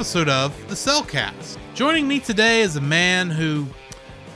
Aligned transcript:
Episode 0.00 0.30
of 0.30 0.56
the 0.70 0.74
Cellcast. 0.74 1.58
Joining 1.74 2.08
me 2.08 2.20
today 2.20 2.62
is 2.62 2.76
a 2.76 2.80
man 2.80 3.28
who, 3.28 3.66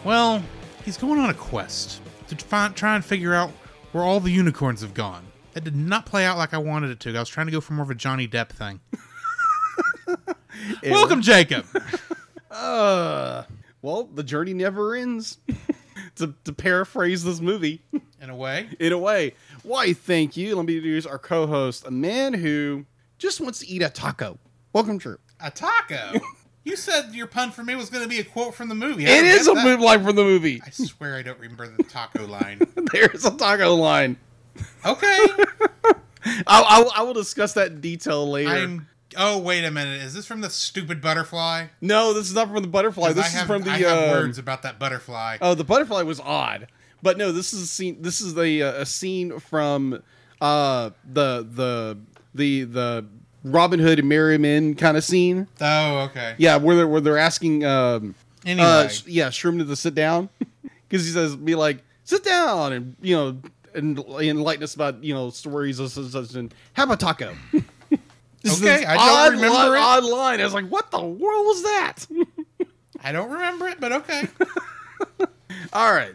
well, 0.04 0.42
he's 0.84 0.98
going 0.98 1.18
on 1.18 1.30
a 1.30 1.34
quest 1.34 2.02
to 2.28 2.36
find, 2.36 2.76
try 2.76 2.94
and 2.94 3.02
figure 3.02 3.32
out 3.32 3.50
where 3.92 4.04
all 4.04 4.20
the 4.20 4.30
unicorns 4.30 4.82
have 4.82 4.92
gone. 4.92 5.24
That 5.54 5.64
did 5.64 5.74
not 5.74 6.04
play 6.04 6.26
out 6.26 6.36
like 6.36 6.52
I 6.52 6.58
wanted 6.58 6.90
it 6.90 7.00
to. 7.00 7.16
I 7.16 7.18
was 7.18 7.30
trying 7.30 7.46
to 7.46 7.50
go 7.50 7.62
for 7.62 7.72
more 7.72 7.82
of 7.82 7.88
a 7.88 7.94
Johnny 7.94 8.28
Depp 8.28 8.50
thing. 8.50 8.78
welcome, 10.84 11.22
Jacob. 11.22 11.64
Uh, 12.50 13.44
well, 13.82 14.04
the 14.04 14.22
journey 14.22 14.52
never 14.52 14.94
ends. 14.94 15.38
to, 16.16 16.34
to 16.44 16.52
paraphrase 16.52 17.24
this 17.24 17.40
movie 17.40 17.82
In 18.20 18.30
a 18.30 18.36
way, 18.36 18.68
in 18.78 18.92
a 18.92 18.98
way. 18.98 19.34
Why, 19.62 19.92
thank 19.94 20.36
you. 20.36 20.54
Let 20.54 20.66
me 20.66 20.76
introduce 20.76 21.06
our 21.06 21.18
co 21.18 21.46
host, 21.48 21.86
a 21.86 21.90
man 21.90 22.34
who 22.34 22.84
just 23.18 23.40
wants 23.40 23.60
to 23.60 23.66
eat 23.66 23.82
a 23.82 23.88
taco. 23.88 24.38
Welcome, 24.74 24.98
Drew. 24.98 25.18
A 25.44 25.50
taco. 25.50 26.18
you 26.64 26.76
said 26.76 27.14
your 27.14 27.26
pun 27.26 27.50
for 27.50 27.62
me 27.62 27.74
was 27.74 27.90
going 27.90 28.02
to 28.02 28.08
be 28.08 28.18
a 28.18 28.24
quote 28.24 28.54
from 28.54 28.68
the 28.68 28.74
movie. 28.74 29.06
I 29.06 29.10
It 29.10 29.24
is 29.24 29.46
a 29.46 29.52
that. 29.52 29.80
line 29.80 30.02
from 30.04 30.16
the 30.16 30.24
movie. 30.24 30.60
I 30.64 30.70
swear 30.70 31.16
I 31.16 31.22
don't 31.22 31.38
remember 31.38 31.68
the 31.68 31.82
taco 31.84 32.26
line. 32.28 32.60
There's 32.92 33.24
a 33.24 33.36
taco 33.36 33.74
line. 33.74 34.16
Okay. 34.84 35.26
I'll, 36.46 36.64
I'll, 36.66 36.90
I 36.96 37.02
will 37.02 37.12
discuss 37.14 37.52
that 37.54 37.72
in 37.72 37.80
detail 37.80 38.28
later. 38.28 38.50
I'm. 38.50 38.88
Oh 39.16 39.38
wait 39.38 39.64
a 39.64 39.70
minute! 39.70 40.00
Is 40.02 40.12
this 40.12 40.26
from 40.26 40.40
the 40.40 40.50
stupid 40.50 41.00
butterfly? 41.00 41.66
No, 41.80 42.12
this 42.12 42.26
is 42.28 42.34
not 42.34 42.48
from 42.48 42.62
the 42.62 42.68
butterfly. 42.68 43.12
This 43.12 43.32
I 43.32 43.40
is 43.42 43.46
from 43.46 43.62
the. 43.62 43.70
I 43.70 43.78
have 43.78 44.08
um, 44.08 44.10
words 44.10 44.38
about 44.38 44.62
that 44.62 44.80
butterfly. 44.80 45.38
Oh, 45.40 45.54
the 45.54 45.62
butterfly 45.62 46.02
was 46.02 46.18
odd, 46.18 46.66
but 47.00 47.16
no, 47.16 47.30
this 47.30 47.52
is 47.52 47.62
a 47.62 47.66
scene. 47.66 47.98
This 48.00 48.20
is 48.20 48.34
the 48.34 48.62
uh, 48.64 48.72
a 48.80 48.86
scene 48.86 49.38
from 49.38 50.02
uh 50.40 50.90
the 51.04 51.46
the 51.48 51.98
the 52.34 52.64
the 52.64 53.06
Robin 53.44 53.78
Hood 53.78 53.98
and 53.98 54.08
Merry 54.08 54.38
Men 54.38 54.74
kind 54.74 54.96
of 54.96 55.04
scene. 55.04 55.46
Oh, 55.60 55.98
okay. 56.10 56.34
Yeah, 56.38 56.56
where 56.56 56.74
they're 56.76 56.88
where 56.88 57.00
they're 57.00 57.18
asking 57.18 57.64
um 57.64 58.14
Anyway, 58.46 58.66
uh 58.66 58.88
sh- 58.88 59.06
yeah 59.06 59.28
Shroom 59.28 59.64
to 59.66 59.76
sit 59.76 59.94
down 59.94 60.28
because 60.88 61.06
he 61.06 61.12
says 61.12 61.36
be 61.36 61.54
like 61.54 61.78
sit 62.04 62.24
down 62.24 62.72
and 62.72 62.96
you 63.00 63.14
know 63.16 63.36
and 63.74 63.98
enlighten 63.98 64.62
us 64.62 64.74
about 64.74 65.02
you 65.04 65.12
know 65.14 65.30
stories 65.30 65.78
of 65.78 65.90
such 65.90 66.14
and 66.14 66.36
and 66.36 66.54
have 66.74 66.90
a 66.90 66.96
taco. 66.96 67.34
This 68.42 68.60
Okay, 68.62 68.84
I 68.84 68.94
don't 68.96 69.08
odd 69.08 69.32
remember 69.32 69.70
li- 69.70 69.78
it. 69.78 69.82
Odd 69.82 70.04
line. 70.04 70.38
I 70.40 70.44
was 70.44 70.52
like, 70.52 70.66
what 70.68 70.90
the 70.90 71.00
world 71.00 71.46
was 71.46 71.62
that? 71.62 72.06
I 73.02 73.10
don't 73.10 73.30
remember 73.30 73.68
it, 73.68 73.80
but 73.80 73.90
okay. 73.92 74.28
All 75.72 75.92
right. 75.94 76.14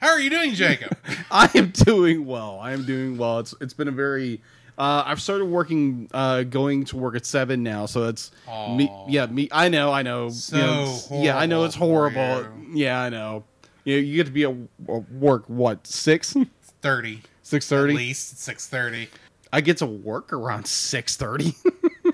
How 0.00 0.08
are 0.08 0.20
you 0.20 0.30
doing, 0.30 0.54
Jacob? 0.54 0.96
I 1.30 1.48
am 1.54 1.68
doing 1.70 2.26
well. 2.26 2.58
I 2.60 2.72
am 2.72 2.84
doing 2.84 3.16
well. 3.18 3.38
It's 3.38 3.54
it's 3.60 3.72
been 3.72 3.86
a 3.86 3.92
very 3.92 4.40
uh, 4.78 5.02
I've 5.06 5.20
started 5.20 5.46
working 5.46 6.08
uh, 6.14 6.44
going 6.44 6.84
to 6.86 6.96
work 6.96 7.16
at 7.16 7.26
seven 7.26 7.62
now, 7.62 7.86
so 7.86 8.04
it's 8.08 8.30
me. 8.70 8.90
Yeah, 9.08 9.26
me. 9.26 9.48
I 9.52 9.68
know. 9.68 9.92
I 9.92 10.02
know. 10.02 10.28
So 10.30 10.56
you 10.56 10.62
know, 10.62 11.22
yeah, 11.24 11.36
I 11.36 11.46
know 11.46 11.64
it's 11.64 11.74
horrible. 11.74 12.46
Yeah, 12.72 13.00
I 13.00 13.08
know. 13.08 13.44
You 13.84 13.96
know, 13.96 14.02
you 14.02 14.16
get 14.16 14.26
to 14.26 14.32
be 14.32 14.44
at 14.44 14.54
at 14.88 15.10
work 15.12 15.44
what 15.48 15.86
six 15.86 16.36
Thirty. 16.80 17.22
six 17.42 17.66
At 17.72 17.76
thirty. 17.76 17.94
least 17.94 18.38
six 18.40 18.66
thirty. 18.68 19.08
I 19.52 19.60
get 19.62 19.78
to 19.78 19.86
work 19.86 20.32
around 20.32 20.66
six 20.66 21.16
thirty. 21.16 21.54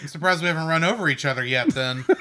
I'm 0.00 0.08
surprised 0.08 0.40
we 0.42 0.48
haven't 0.48 0.66
run 0.66 0.82
over 0.82 1.08
each 1.08 1.24
other 1.26 1.44
yet. 1.44 1.68
Then, 1.74 2.04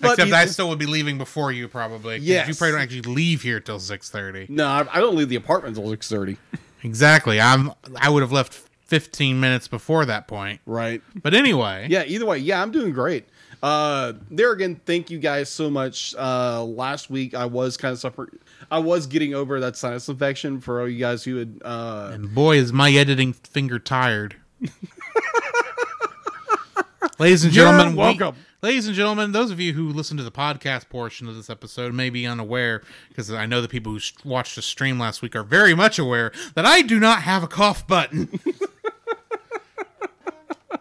But 0.00 0.12
except 0.18 0.32
I 0.32 0.46
still 0.46 0.68
would 0.68 0.78
be 0.78 0.86
leaving 0.86 1.16
before 1.18 1.52
you, 1.52 1.68
probably. 1.68 2.18
Yes. 2.18 2.48
You 2.48 2.54
probably 2.54 2.72
don't 2.72 2.80
actually 2.82 3.14
leave 3.14 3.42
here 3.42 3.60
till 3.60 3.78
six 3.80 4.10
thirty. 4.10 4.46
no, 4.48 4.66
I, 4.66 4.86
I 4.92 5.00
don't 5.00 5.16
leave 5.16 5.28
the 5.30 5.36
apartment 5.36 5.76
until 5.76 5.90
six 5.90 6.08
thirty. 6.08 6.36
Exactly. 6.82 7.40
I'm. 7.40 7.72
I 8.00 8.08
would 8.08 8.22
have 8.22 8.32
left 8.32 8.54
fifteen 8.54 9.38
minutes 9.40 9.68
before 9.68 10.04
that 10.06 10.26
point. 10.28 10.60
Right. 10.66 11.02
But 11.22 11.34
anyway. 11.34 11.86
Yeah, 11.90 12.04
either 12.06 12.26
way, 12.26 12.38
yeah, 12.38 12.60
I'm 12.62 12.70
doing 12.72 12.92
great. 12.92 13.26
Uh 13.62 14.14
there 14.30 14.52
again, 14.52 14.80
thank 14.86 15.10
you 15.10 15.18
guys 15.18 15.50
so 15.50 15.68
much. 15.70 16.14
Uh 16.18 16.64
last 16.64 17.10
week 17.10 17.34
I 17.34 17.44
was 17.44 17.76
kind 17.76 17.92
of 17.92 17.98
suffering 17.98 18.30
I 18.70 18.78
was 18.78 19.06
getting 19.06 19.34
over 19.34 19.60
that 19.60 19.76
sinus 19.76 20.08
infection 20.08 20.60
for 20.62 20.80
all 20.80 20.88
you 20.88 20.98
guys 20.98 21.22
who 21.24 21.36
had 21.36 21.60
uh 21.62 22.10
And 22.14 22.34
boy, 22.34 22.56
is 22.56 22.72
my 22.72 22.90
editing 22.90 23.34
finger 23.34 23.78
tired. 23.78 24.36
ladies 27.18 27.44
and 27.44 27.54
You're 27.54 27.66
gentlemen, 27.66 27.92
we- 27.92 27.98
welcome. 27.98 28.36
Ladies 28.62 28.86
and 28.86 28.94
gentlemen, 28.94 29.32
those 29.32 29.50
of 29.50 29.60
you 29.60 29.72
who 29.72 29.88
listen 29.88 30.16
to 30.16 30.22
the 30.22 30.30
podcast 30.30 30.88
portion 30.88 31.28
of 31.28 31.36
this 31.36 31.50
episode 31.50 31.94
may 31.94 32.10
be 32.10 32.26
unaware, 32.26 32.82
because 33.08 33.30
I 33.32 33.46
know 33.46 33.60
the 33.60 33.68
people 33.68 33.92
who 33.92 34.00
watched 34.24 34.56
the 34.56 34.62
stream 34.62 34.98
last 34.98 35.22
week 35.22 35.34
are 35.36 35.42
very 35.42 35.74
much 35.74 35.98
aware 35.98 36.32
that 36.54 36.66
I 36.66 36.82
do 36.82 36.98
not 37.00 37.22
have 37.22 37.42
a 37.42 37.48
cough 37.48 37.86
button. 37.86 38.28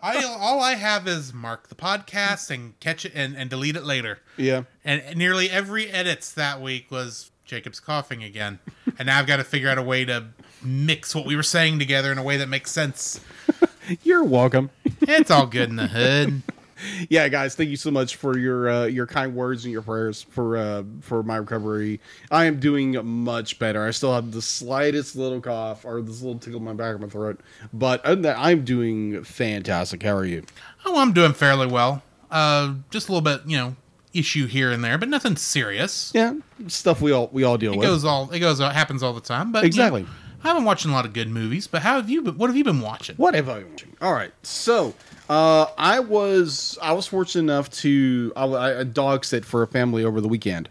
I, 0.01 0.23
all 0.23 0.61
I 0.61 0.75
have 0.75 1.09
is 1.09 1.33
mark 1.33 1.67
the 1.67 1.75
podcast 1.75 2.49
and 2.49 2.79
catch 2.79 3.03
it 3.03 3.11
and, 3.15 3.35
and 3.35 3.49
delete 3.49 3.75
it 3.75 3.83
later. 3.83 4.19
yeah. 4.37 4.63
And 4.85 5.17
nearly 5.17 5.49
every 5.49 5.89
edits 5.89 6.31
that 6.33 6.61
week 6.61 6.89
was 6.89 7.31
Jacob's 7.43 7.81
coughing 7.81 8.23
again. 8.23 8.59
And 8.97 9.07
now 9.07 9.19
I've 9.19 9.27
got 9.27 9.37
to 9.37 9.43
figure 9.43 9.67
out 9.67 9.77
a 9.77 9.83
way 9.83 10.05
to 10.05 10.27
mix 10.63 11.13
what 11.13 11.25
we 11.25 11.35
were 11.35 11.43
saying 11.43 11.79
together 11.79 12.13
in 12.13 12.17
a 12.17 12.23
way 12.23 12.37
that 12.37 12.47
makes 12.47 12.71
sense. 12.71 13.19
You're 14.03 14.23
welcome. 14.23 14.69
It's 15.01 15.29
all 15.31 15.47
good 15.47 15.69
in 15.69 15.75
the 15.75 15.87
hood. 15.87 16.43
yeah, 17.09 17.27
guys, 17.27 17.55
thank 17.55 17.69
you 17.69 17.75
so 17.75 17.91
much 17.91 18.15
for 18.15 18.37
your 18.37 18.69
uh, 18.69 18.85
your 18.85 19.05
kind 19.07 19.35
words 19.35 19.65
and 19.65 19.71
your 19.71 19.81
prayers 19.81 20.23
for 20.23 20.57
uh, 20.57 20.83
for 21.01 21.23
my 21.23 21.37
recovery. 21.37 21.99
I 22.31 22.45
am 22.45 22.59
doing 22.59 22.97
much 23.05 23.59
better. 23.59 23.85
I 23.85 23.91
still 23.91 24.13
have 24.13 24.31
the 24.31 24.41
slightest 24.41 25.15
little 25.15 25.41
cough 25.41 25.85
or 25.85 26.01
this 26.01 26.21
little 26.21 26.39
tickle 26.39 26.59
in 26.59 26.65
my 26.65 26.73
back 26.73 26.95
of 26.95 27.01
my 27.01 27.07
throat, 27.07 27.39
but 27.73 28.03
other 28.05 28.15
than 28.15 28.21
that, 28.23 28.37
I'm 28.39 28.63
doing 28.65 29.23
fantastic. 29.23 30.03
How 30.03 30.15
are 30.15 30.25
you? 30.25 30.43
Oh, 30.85 30.99
I'm 30.99 31.13
doing 31.13 31.33
fairly 31.33 31.67
well. 31.67 32.03
Uh, 32.31 32.75
just 32.91 33.09
a 33.09 33.11
little 33.11 33.21
bit, 33.23 33.41
you 33.49 33.57
know, 33.57 33.75
issue 34.13 34.45
here 34.47 34.71
and 34.71 34.83
there, 34.83 34.97
but 34.97 35.09
nothing 35.09 35.35
serious. 35.35 36.11
Yeah, 36.13 36.35
stuff 36.67 37.01
we 37.01 37.11
all 37.11 37.29
we 37.31 37.43
all 37.43 37.57
deal 37.57 37.73
It 37.73 37.77
with. 37.77 37.87
goes 37.87 38.05
all 38.05 38.29
it 38.31 38.39
goes 38.39 38.59
it 38.59 38.71
happens 38.71 39.03
all 39.03 39.13
the 39.13 39.21
time. 39.21 39.51
But 39.51 39.59
you 39.59 39.63
know, 39.63 39.67
Exactly. 39.67 40.05
I 40.43 40.47
haven't 40.47 40.63
watched 40.63 40.85
a 40.85 40.89
lot 40.89 41.05
of 41.05 41.11
good 41.11 41.29
movies. 41.29 41.67
But 41.67 41.81
how 41.81 41.95
have 41.97 42.09
you? 42.09 42.21
Been, 42.21 42.37
what 42.37 42.47
have 42.49 42.55
you 42.55 42.63
been 42.63 42.79
watching? 42.79 43.15
What 43.17 43.33
have 43.35 43.49
I 43.49 43.59
been 43.59 43.71
watching? 43.71 43.97
All 44.01 44.13
right, 44.13 44.31
so 44.41 44.93
uh, 45.29 45.67
I 45.77 45.99
was 45.99 46.77
I 46.81 46.93
was 46.93 47.05
fortunate 47.05 47.43
enough 47.43 47.69
to 47.69 48.33
I, 48.35 48.45
I, 48.79 48.83
dog 48.83 49.23
sit 49.23 49.45
for 49.45 49.61
a 49.61 49.67
family 49.67 50.03
over 50.03 50.21
the 50.21 50.27
weekend, 50.27 50.69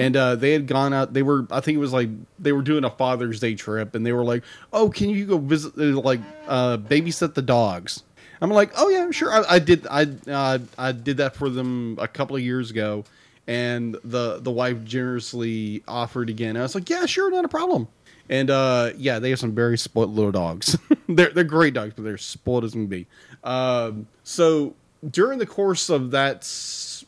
and 0.00 0.16
uh, 0.16 0.34
they 0.34 0.52
had 0.52 0.66
gone 0.66 0.92
out. 0.92 1.14
They 1.14 1.22
were 1.22 1.46
I 1.52 1.60
think 1.60 1.76
it 1.76 1.78
was 1.80 1.92
like 1.92 2.08
they 2.38 2.50
were 2.50 2.62
doing 2.62 2.82
a 2.82 2.90
Father's 2.90 3.38
Day 3.38 3.54
trip, 3.54 3.94
and 3.94 4.04
they 4.04 4.12
were 4.12 4.24
like, 4.24 4.42
"Oh, 4.72 4.90
can 4.90 5.10
you 5.10 5.24
go 5.24 5.38
visit 5.38 5.74
uh, 5.78 6.00
like 6.00 6.20
uh, 6.48 6.78
babysit 6.78 7.34
the 7.34 7.42
dogs?" 7.42 8.02
I'm 8.40 8.50
like, 8.50 8.72
"Oh 8.76 8.88
yeah, 8.88 9.08
sure." 9.12 9.32
I, 9.32 9.44
I 9.48 9.58
did 9.60 9.86
I 9.86 10.06
uh, 10.28 10.58
I 10.76 10.90
did 10.90 11.18
that 11.18 11.36
for 11.36 11.48
them 11.48 11.96
a 12.00 12.08
couple 12.08 12.34
of 12.34 12.42
years 12.42 12.72
ago, 12.72 13.04
and 13.46 13.96
the 14.02 14.40
the 14.40 14.50
wife 14.50 14.82
generously 14.82 15.84
offered 15.86 16.28
again. 16.28 16.56
I 16.56 16.62
was 16.62 16.74
like, 16.74 16.90
"Yeah, 16.90 17.06
sure, 17.06 17.30
not 17.30 17.44
a 17.44 17.48
problem." 17.48 17.86
And 18.28 18.50
uh, 18.50 18.90
yeah, 18.96 19.18
they 19.18 19.30
have 19.30 19.38
some 19.38 19.54
very 19.54 19.78
spoiled 19.78 20.14
little 20.14 20.32
dogs. 20.32 20.76
they're 21.08 21.30
they're 21.30 21.44
great 21.44 21.74
dogs, 21.74 21.94
but 21.94 22.04
they're 22.04 22.18
spoiled 22.18 22.64
as 22.64 22.72
can 22.72 22.86
be. 22.86 23.06
Um, 23.46 24.06
so 24.24 24.74
during 25.08 25.38
the 25.38 25.46
course 25.46 25.88
of 25.88 26.10
that 26.10 26.42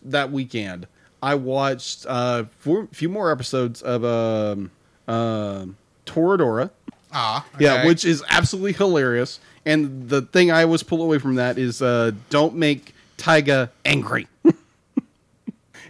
that 0.05 0.31
weekend, 0.32 0.87
I 1.23 1.35
watched 1.35 2.06
uh, 2.08 2.44
a 2.67 2.87
few 2.93 3.08
more 3.08 3.31
episodes 3.31 3.82
of 3.82 4.05
um, 4.05 4.70
um 5.06 5.76
Toradora. 6.06 6.70
Ah, 7.12 7.44
Yeah, 7.58 7.87
which 7.87 8.05
is 8.05 8.23
absolutely 8.29 8.73
hilarious. 8.75 9.40
And 9.64 10.08
the 10.08 10.23
thing 10.23 10.50
I 10.50 10.62
always 10.64 10.82
pull 10.82 11.02
away 11.02 11.19
from 11.19 11.35
that 11.37 11.58
is 11.58 11.82
uh, 11.82 12.12
don't 12.31 12.55
make 12.55 12.94
Taiga 13.17 13.70
angry. 13.85 14.26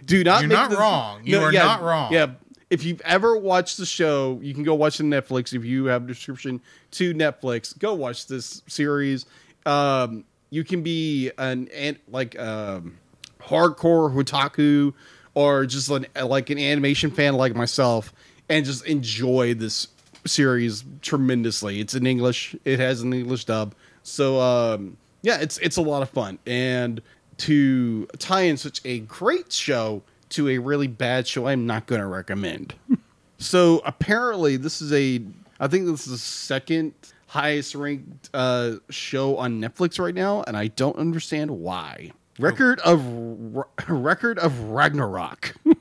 Do 0.05 0.23
not. 0.23 0.41
You're 0.41 0.49
make 0.49 0.57
not 0.57 0.69
the- 0.71 0.77
wrong. 0.77 1.21
You 1.23 1.39
are 1.41 1.53
yeah, 1.53 1.63
not 1.63 1.81
wrong. 1.83 2.11
Yeah. 2.13 2.27
If 2.69 2.83
you've 2.83 3.01
ever 3.01 3.35
watched 3.37 3.77
the 3.77 3.85
show, 3.85 4.39
you 4.41 4.53
can 4.53 4.63
go 4.63 4.75
watch 4.75 4.99
it 4.99 5.03
on 5.03 5.09
Netflix. 5.09 5.53
If 5.53 5.65
you 5.65 5.85
have 5.85 6.03
a 6.09 6.13
subscription 6.13 6.61
to 6.91 7.13
Netflix, 7.13 7.77
go 7.77 7.93
watch 7.95 8.27
this 8.27 8.61
series. 8.67 9.25
Um, 9.65 10.23
you 10.49 10.63
can 10.63 10.81
be 10.81 11.31
an, 11.37 11.69
like 12.07 12.37
um, 12.39 12.97
hardcore 13.41 14.13
otaku 14.13 14.93
or 15.33 15.65
just 15.65 15.89
an, 15.89 16.07
like 16.23 16.49
an 16.49 16.57
animation 16.57 17.11
fan 17.11 17.35
like 17.35 17.55
myself 17.55 18.13
and 18.49 18.65
just 18.65 18.85
enjoy 18.85 19.53
this 19.53 19.87
series 20.25 20.83
tremendously. 21.01 21.79
It's 21.79 21.93
in 21.93 22.05
English. 22.05 22.55
It 22.65 22.79
has 22.79 23.01
an 23.01 23.13
English 23.13 23.45
dub. 23.45 23.75
So 24.03 24.39
um, 24.39 24.97
yeah, 25.21 25.39
it's 25.39 25.57
it's 25.59 25.77
a 25.77 25.81
lot 25.81 26.01
of 26.01 26.09
fun. 26.09 26.39
And 26.45 27.01
to 27.37 28.05
tie 28.17 28.41
in 28.41 28.57
such 28.57 28.81
a 28.85 28.99
great 28.99 29.51
show 29.51 30.03
to 30.29 30.49
a 30.49 30.57
really 30.57 30.87
bad 30.87 31.27
show, 31.27 31.47
I'm 31.47 31.65
not 31.65 31.87
going 31.87 32.01
to 32.01 32.07
recommend. 32.07 32.73
so 33.37 33.81
apparently, 33.85 34.57
this 34.57 34.81
is 34.81 34.91
a 34.93 35.21
I 35.59 35.67
think 35.67 35.85
this 35.85 36.07
is 36.07 36.11
the 36.11 36.17
second 36.17 36.93
highest 37.29 37.75
ranked 37.75 38.29
uh, 38.33 38.73
show 38.89 39.37
on 39.37 39.61
Netflix 39.61 39.99
right 39.99 40.13
now, 40.15 40.43
and 40.47 40.57
I 40.57 40.67
don't 40.67 40.97
understand 40.97 41.49
why. 41.51 42.11
Record 42.39 42.79
of 42.81 43.03
record 43.87 44.37
of 44.39 44.59
Ragnarok. 44.59 45.55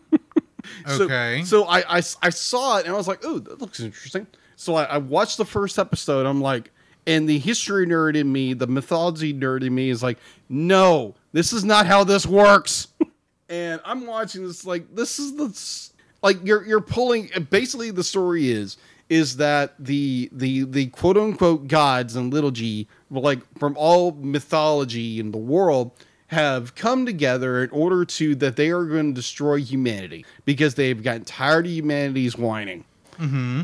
So- 0.86 1.04
Okay. 1.04 1.42
So, 1.46 1.64
I, 1.64 1.78
I 1.96 2.02
I 2.22 2.28
saw 2.30 2.76
it 2.78 2.84
and 2.84 2.92
I 2.92 2.96
was 2.98 3.08
like, 3.08 3.20
oh, 3.24 3.38
that 3.38 3.58
looks 3.60 3.80
interesting. 3.80 4.26
So 4.56 4.74
I, 4.74 4.84
I 4.84 4.98
watched 4.98 5.38
the 5.38 5.44
first 5.46 5.78
episode. 5.78 6.26
I'm 6.26 6.42
like, 6.42 6.70
and 7.06 7.26
the 7.26 7.38
history 7.38 7.86
nerd 7.86 8.16
in 8.16 8.30
me, 8.30 8.52
the 8.52 8.66
mythology 8.66 9.32
nerd 9.32 9.64
in 9.64 9.74
me, 9.74 9.88
is 9.88 10.02
like, 10.02 10.18
no, 10.50 11.14
this 11.32 11.54
is 11.54 11.64
not 11.64 11.86
how 11.86 12.04
this 12.04 12.26
works. 12.26 12.88
and 13.48 13.80
I'm 13.84 14.04
watching 14.06 14.44
this 14.46 14.66
like 14.66 14.94
this 14.94 15.18
is 15.18 15.36
the 15.36 15.88
like 16.22 16.44
you're 16.44 16.66
you're 16.66 16.82
pulling. 16.82 17.30
Basically, 17.48 17.90
the 17.90 18.04
story 18.04 18.50
is 18.50 18.76
is 19.08 19.37
that 19.37 19.75
the 19.78 20.28
the 20.32 20.64
the 20.64 20.87
quote 20.87 21.16
unquote 21.16 21.66
gods 21.66 22.14
and 22.14 22.32
little 22.32 22.50
g 22.50 22.87
like 23.10 23.40
from 23.58 23.75
all 23.78 24.12
mythology 24.12 25.19
in 25.19 25.31
the 25.31 25.38
world 25.38 25.93
have 26.28 26.75
come 26.75 27.06
together 27.06 27.64
in 27.64 27.70
order 27.70 28.05
to 28.05 28.34
that 28.34 28.56
they 28.56 28.70
are 28.70 28.84
going 28.84 29.14
to 29.14 29.14
destroy 29.14 29.56
humanity 29.56 30.25
because 30.44 30.75
they've 30.75 31.02
gotten 31.02 31.25
tired 31.25 31.64
of 31.64 31.72
humanity's 31.72 32.37
whining. 32.37 32.84
Mm-hmm. 33.19 33.62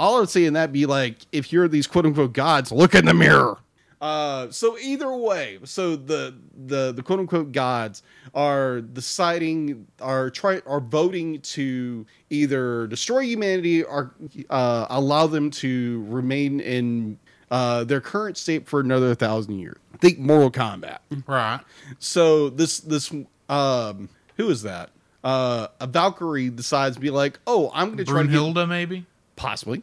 All 0.00 0.16
I 0.16 0.20
would 0.20 0.30
say 0.30 0.44
in 0.46 0.54
that 0.54 0.72
be 0.72 0.86
like, 0.86 1.18
if 1.30 1.52
you're 1.52 1.68
these 1.68 1.86
quote 1.86 2.06
unquote 2.06 2.32
gods, 2.32 2.72
look 2.72 2.94
in 2.94 3.04
the 3.04 3.14
mirror. 3.14 3.58
Uh, 4.00 4.50
so 4.50 4.78
either 4.78 5.14
way, 5.14 5.58
so 5.64 5.96
the 5.96 6.34
the 6.66 6.92
the 6.92 7.02
quote 7.02 7.20
unquote 7.20 7.52
gods 7.52 8.02
are 8.34 8.82
deciding 8.82 9.86
are 10.00 10.28
try 10.28 10.60
are 10.66 10.80
voting 10.80 11.40
to 11.40 12.04
either 12.28 12.86
destroy 12.88 13.20
humanity 13.20 13.82
or 13.82 14.14
uh, 14.50 14.86
allow 14.90 15.26
them 15.26 15.50
to 15.50 16.04
remain 16.08 16.60
in 16.60 17.18
uh, 17.50 17.84
their 17.84 18.00
current 18.00 18.36
state 18.36 18.66
for 18.68 18.80
another 18.80 19.14
thousand 19.14 19.58
years. 19.58 19.78
Think 20.00 20.18
Mortal 20.18 20.50
Kombat. 20.50 20.98
right. 21.26 21.60
So 21.98 22.50
this 22.50 22.80
this 22.80 23.12
um 23.48 24.10
who 24.36 24.50
is 24.50 24.62
that? 24.62 24.90
Uh, 25.24 25.68
a 25.80 25.86
Valkyrie 25.86 26.50
decides 26.50 26.96
to 26.96 27.00
be 27.00 27.10
like, 27.10 27.40
oh, 27.48 27.70
I'm 27.74 27.86
going 27.86 27.98
to 27.98 28.04
try 28.04 28.22
to 28.22 28.52
get 28.52 28.68
maybe. 28.68 29.06
possibly 29.34 29.82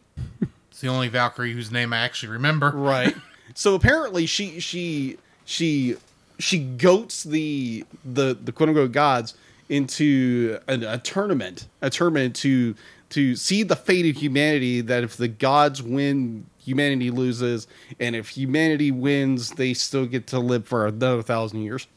It's 0.71 0.79
the 0.79 0.87
only 0.87 1.09
Valkyrie 1.09 1.51
whose 1.51 1.69
name 1.69 1.91
I 1.91 1.97
actually 1.97 2.31
remember. 2.33 2.71
right 2.71 3.13
so 3.53 3.75
apparently 3.75 4.25
she 4.25 4.59
she 4.59 5.17
she 5.45 5.97
she 6.39 6.59
goats 6.59 7.23
the 7.23 7.85
the 8.05 8.37
the 8.43 8.51
quote 8.51 8.69
unquote 8.69 8.91
gods 8.91 9.35
into 9.69 10.59
a, 10.67 10.79
a 10.95 10.97
tournament 10.99 11.67
a 11.81 11.89
tournament 11.89 12.35
to 12.35 12.75
to 13.09 13.35
see 13.35 13.61
the 13.61 13.75
fate 13.75 14.07
of 14.07 14.19
humanity 14.19 14.81
that 14.81 15.03
if 15.03 15.17
the 15.17 15.27
gods 15.27 15.81
win 15.83 16.45
humanity 16.57 17.11
loses 17.11 17.67
and 17.99 18.15
if 18.15 18.29
humanity 18.29 18.89
wins 18.89 19.51
they 19.51 19.73
still 19.73 20.05
get 20.05 20.25
to 20.27 20.39
live 20.39 20.65
for 20.65 20.87
another 20.87 21.21
thousand 21.21 21.61
years. 21.61 21.87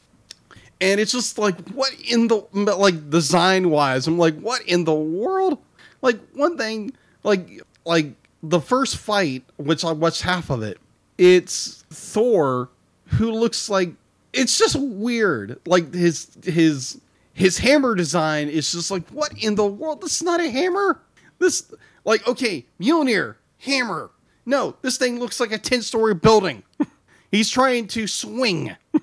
And 0.79 0.99
it's 0.99 1.11
just 1.11 1.39
like 1.39 1.57
what 1.69 1.91
in 2.07 2.27
the 2.27 2.45
like 2.53 3.09
design 3.09 3.71
wise 3.71 4.05
i'm 4.05 4.19
like 4.19 4.39
what 4.39 4.61
in 4.63 4.83
the 4.83 4.93
world? 4.93 5.57
Like 6.03 6.19
one 6.33 6.55
thing 6.55 6.93
like 7.23 7.63
like 7.83 8.11
the 8.43 8.61
first 8.61 8.97
fight 8.97 9.43
which 9.57 9.83
i 9.83 9.91
watched 9.91 10.21
half 10.21 10.51
of 10.51 10.61
it 10.61 10.77
it's 11.17 11.83
thor 11.89 12.69
who 13.05 13.31
looks 13.31 13.69
like 13.69 13.91
it's 14.33 14.57
just 14.57 14.75
weird 14.75 15.59
like 15.65 15.93
his 15.93 16.29
his 16.43 16.99
his 17.33 17.57
hammer 17.57 17.95
design 17.95 18.49
is 18.49 18.71
just 18.71 18.91
like 18.91 19.07
what 19.09 19.31
in 19.41 19.55
the 19.55 19.65
world 19.65 20.01
this 20.01 20.17
is 20.17 20.23
not 20.23 20.39
a 20.39 20.49
hammer 20.49 20.99
this 21.39 21.71
like 22.05 22.27
okay 22.27 22.65
mjolnir 22.79 23.35
hammer 23.59 24.11
no 24.45 24.75
this 24.81 24.97
thing 24.97 25.19
looks 25.19 25.39
like 25.39 25.51
a 25.51 25.57
10 25.57 25.81
story 25.81 26.13
building 26.13 26.63
he's 27.31 27.49
trying 27.49 27.87
to 27.87 28.07
swing 28.07 28.75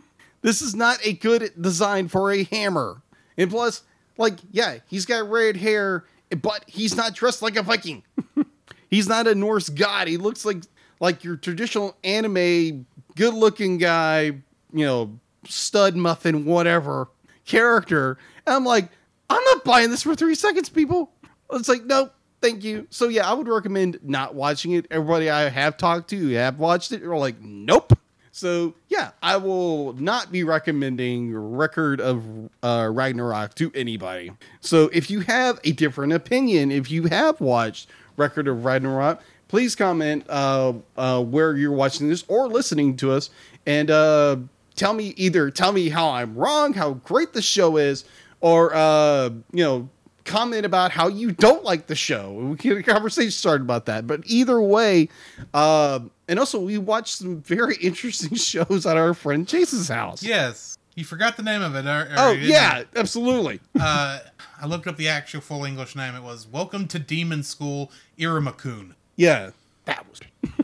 this 0.44 0.60
is 0.60 0.74
not 0.74 0.98
a 1.04 1.14
good 1.14 1.50
design 1.58 2.06
for 2.06 2.30
a 2.30 2.44
hammer. 2.44 3.00
And 3.38 3.50
plus, 3.50 3.82
like, 4.18 4.34
yeah, 4.52 4.76
he's 4.86 5.06
got 5.06 5.28
red 5.28 5.56
hair, 5.56 6.04
but 6.42 6.64
he's 6.68 6.94
not 6.94 7.14
dressed 7.14 7.40
like 7.40 7.56
a 7.56 7.62
Viking. 7.62 8.02
he's 8.90 9.08
not 9.08 9.26
a 9.26 9.34
Norse 9.34 9.70
god. 9.70 10.06
He 10.06 10.18
looks 10.18 10.44
like 10.44 10.58
like 11.00 11.24
your 11.24 11.36
traditional 11.36 11.96
anime, 12.04 12.86
good-looking 13.16 13.78
guy, 13.78 14.24
you 14.72 14.84
know, 14.84 15.18
stud 15.46 15.96
muffin, 15.96 16.44
whatever 16.44 17.08
character. 17.44 18.18
And 18.46 18.56
I'm 18.56 18.64
like, 18.64 18.88
I'm 19.28 19.42
not 19.44 19.64
buying 19.64 19.90
this 19.90 20.02
for 20.02 20.14
three 20.14 20.34
seconds, 20.34 20.68
people. 20.68 21.10
It's 21.52 21.68
like, 21.68 21.84
nope, 21.84 22.12
thank 22.40 22.64
you. 22.64 22.86
So 22.90 23.08
yeah, 23.08 23.28
I 23.28 23.34
would 23.34 23.48
recommend 23.48 23.98
not 24.02 24.34
watching 24.34 24.72
it. 24.72 24.86
Everybody 24.90 25.30
I 25.30 25.48
have 25.48 25.76
talked 25.76 26.10
to 26.10 26.28
have 26.30 26.58
watched 26.58 26.92
it 26.92 27.02
are 27.02 27.16
like, 27.16 27.40
nope. 27.40 27.98
So 28.32 28.74
yeah, 28.88 29.12
I 29.22 29.36
will 29.36 29.92
not 29.92 30.32
be 30.32 30.42
recommending 30.42 31.36
Record 31.36 32.00
of 32.00 32.24
uh, 32.62 32.90
Ragnarok 32.92 33.54
to 33.56 33.70
anybody. 33.74 34.32
So 34.60 34.90
if 34.92 35.10
you 35.10 35.20
have 35.20 35.60
a 35.62 35.72
different 35.72 36.12
opinion, 36.12 36.72
if 36.72 36.90
you 36.90 37.04
have 37.04 37.40
watched 37.40 37.90
Record 38.16 38.48
of 38.48 38.64
Ragnarok, 38.64 39.20
please 39.54 39.76
comment 39.76 40.26
uh, 40.28 40.72
uh, 40.96 41.22
where 41.22 41.56
you're 41.56 41.70
watching 41.70 42.08
this 42.08 42.24
or 42.26 42.48
listening 42.48 42.96
to 42.96 43.12
us, 43.12 43.30
and 43.66 43.88
uh, 43.88 44.34
tell 44.74 44.92
me 44.92 45.14
either 45.16 45.48
tell 45.48 45.70
me 45.70 45.88
how 45.88 46.08
I'm 46.10 46.34
wrong, 46.34 46.72
how 46.72 46.94
great 46.94 47.32
the 47.34 47.40
show 47.40 47.76
is, 47.76 48.04
or 48.40 48.74
uh, 48.74 49.28
you 49.52 49.62
know 49.62 49.88
comment 50.24 50.66
about 50.66 50.90
how 50.90 51.06
you 51.06 51.30
don't 51.30 51.62
like 51.62 51.86
the 51.86 51.94
show. 51.94 52.32
We 52.50 52.56
can 52.56 52.70
get 52.70 52.78
a 52.78 52.82
conversation 52.82 53.30
started 53.30 53.62
about 53.62 53.86
that. 53.86 54.08
But 54.08 54.22
either 54.24 54.60
way, 54.60 55.08
uh, 55.52 56.00
and 56.26 56.40
also 56.40 56.58
we 56.58 56.76
watched 56.78 57.18
some 57.18 57.40
very 57.42 57.76
interesting 57.80 58.34
shows 58.34 58.84
at 58.86 58.96
our 58.96 59.14
friend 59.14 59.46
Chase's 59.46 59.86
house. 59.88 60.20
Yes. 60.24 60.76
You 60.96 61.04
forgot 61.04 61.36
the 61.36 61.44
name 61.44 61.62
of 61.62 61.76
it. 61.76 61.86
or- 61.86 62.08
or 62.10 62.14
Oh 62.16 62.32
yeah, 62.32 62.82
absolutely. 62.96 63.60
Uh, 63.78 64.18
I 64.60 64.66
looked 64.66 64.88
up 64.88 64.96
the 64.96 65.08
actual 65.08 65.40
full 65.42 65.64
English 65.64 65.94
name. 65.94 66.16
It 66.16 66.24
was 66.24 66.48
Welcome 66.48 66.88
to 66.88 66.98
Demon 66.98 67.44
School 67.44 67.92
Iruma-kun. 68.18 68.94
Yeah, 69.16 69.50
that 69.84 70.06
was 70.08 70.20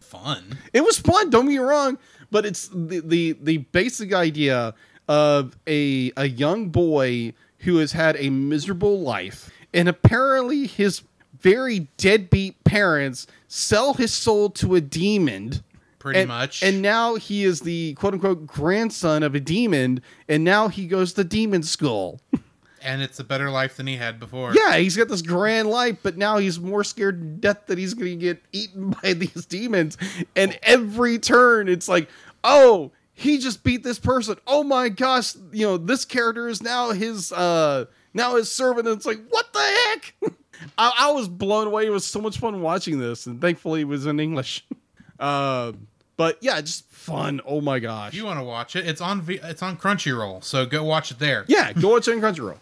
Fun. 0.00 0.58
it 0.72 0.82
was 0.82 0.98
fun. 0.98 1.30
Don't 1.30 1.46
get 1.46 1.52
me 1.52 1.58
wrong, 1.58 1.98
but 2.30 2.46
it's 2.46 2.68
the 2.68 3.00
the 3.00 3.36
the 3.42 3.58
basic 3.58 4.12
idea 4.12 4.74
of 5.08 5.56
a 5.66 6.12
a 6.16 6.26
young 6.26 6.68
boy 6.68 7.32
who 7.58 7.78
has 7.78 7.92
had 7.92 8.16
a 8.18 8.30
miserable 8.30 9.00
life, 9.00 9.50
and 9.72 9.88
apparently 9.88 10.66
his 10.66 11.02
very 11.40 11.88
deadbeat 11.96 12.62
parents 12.64 13.26
sell 13.48 13.94
his 13.94 14.12
soul 14.12 14.50
to 14.50 14.74
a 14.76 14.80
demon. 14.80 15.62
Pretty 15.98 16.20
and, 16.20 16.28
much. 16.28 16.62
And 16.62 16.82
now 16.82 17.16
he 17.16 17.44
is 17.44 17.60
the 17.60 17.94
quote 17.94 18.14
unquote 18.14 18.46
grandson 18.46 19.22
of 19.22 19.34
a 19.34 19.40
demon, 19.40 20.00
and 20.28 20.44
now 20.44 20.68
he 20.68 20.86
goes 20.86 21.12
to 21.14 21.24
demon 21.24 21.62
school. 21.62 22.20
and 22.84 23.02
it's 23.02 23.18
a 23.18 23.24
better 23.24 23.50
life 23.50 23.76
than 23.76 23.86
he 23.86 23.96
had 23.96 24.20
before. 24.20 24.54
Yeah, 24.54 24.76
he's 24.76 24.96
got 24.96 25.08
this 25.08 25.22
grand 25.22 25.68
life, 25.68 25.98
but 26.02 26.16
now 26.16 26.36
he's 26.38 26.60
more 26.60 26.84
scared 26.84 27.20
to 27.20 27.26
death 27.26 27.66
that 27.66 27.78
he's 27.78 27.94
going 27.94 28.18
to 28.18 28.24
get 28.24 28.42
eaten 28.52 28.90
by 29.02 29.14
these 29.14 29.46
demons. 29.46 29.96
And 30.36 30.58
every 30.62 31.18
turn, 31.18 31.68
it's 31.68 31.88
like, 31.88 32.08
oh, 32.44 32.92
he 33.14 33.38
just 33.38 33.64
beat 33.64 33.82
this 33.82 33.98
person. 33.98 34.36
Oh 34.46 34.62
my 34.64 34.88
gosh, 34.88 35.34
you 35.52 35.66
know, 35.66 35.76
this 35.76 36.04
character 36.04 36.48
is 36.48 36.62
now 36.62 36.90
his 36.90 37.32
uh 37.32 37.86
now 38.12 38.36
his 38.36 38.50
servant. 38.50 38.86
And 38.88 38.96
it's 38.96 39.06
like, 39.06 39.20
what 39.30 39.52
the 39.52 39.60
heck? 39.60 40.14
I, 40.78 40.92
I 40.98 41.12
was 41.12 41.28
blown 41.28 41.66
away. 41.66 41.86
It 41.86 41.90
was 41.90 42.04
so 42.06 42.20
much 42.20 42.38
fun 42.38 42.60
watching 42.62 42.98
this, 42.98 43.26
and 43.26 43.40
thankfully 43.40 43.82
it 43.82 43.88
was 43.88 44.06
in 44.06 44.20
English. 44.20 44.64
Uh, 45.16 45.72
but 46.16 46.38
yeah, 46.40 46.60
just 46.60 46.90
fun. 46.90 47.40
Oh 47.46 47.60
my 47.60 47.78
gosh. 47.78 48.08
If 48.08 48.14
you 48.16 48.24
want 48.24 48.40
to 48.40 48.44
watch 48.44 48.74
it, 48.74 48.84
it's 48.86 49.00
on 49.00 49.22
v- 49.22 49.38
it's 49.44 49.62
on 49.62 49.76
Crunchyroll, 49.76 50.42
so 50.42 50.66
go 50.66 50.82
watch 50.82 51.12
it 51.12 51.20
there. 51.20 51.44
yeah, 51.46 51.72
go 51.72 51.90
watch 51.90 52.08
it 52.08 52.14
on 52.14 52.20
Crunchyroll. 52.20 52.58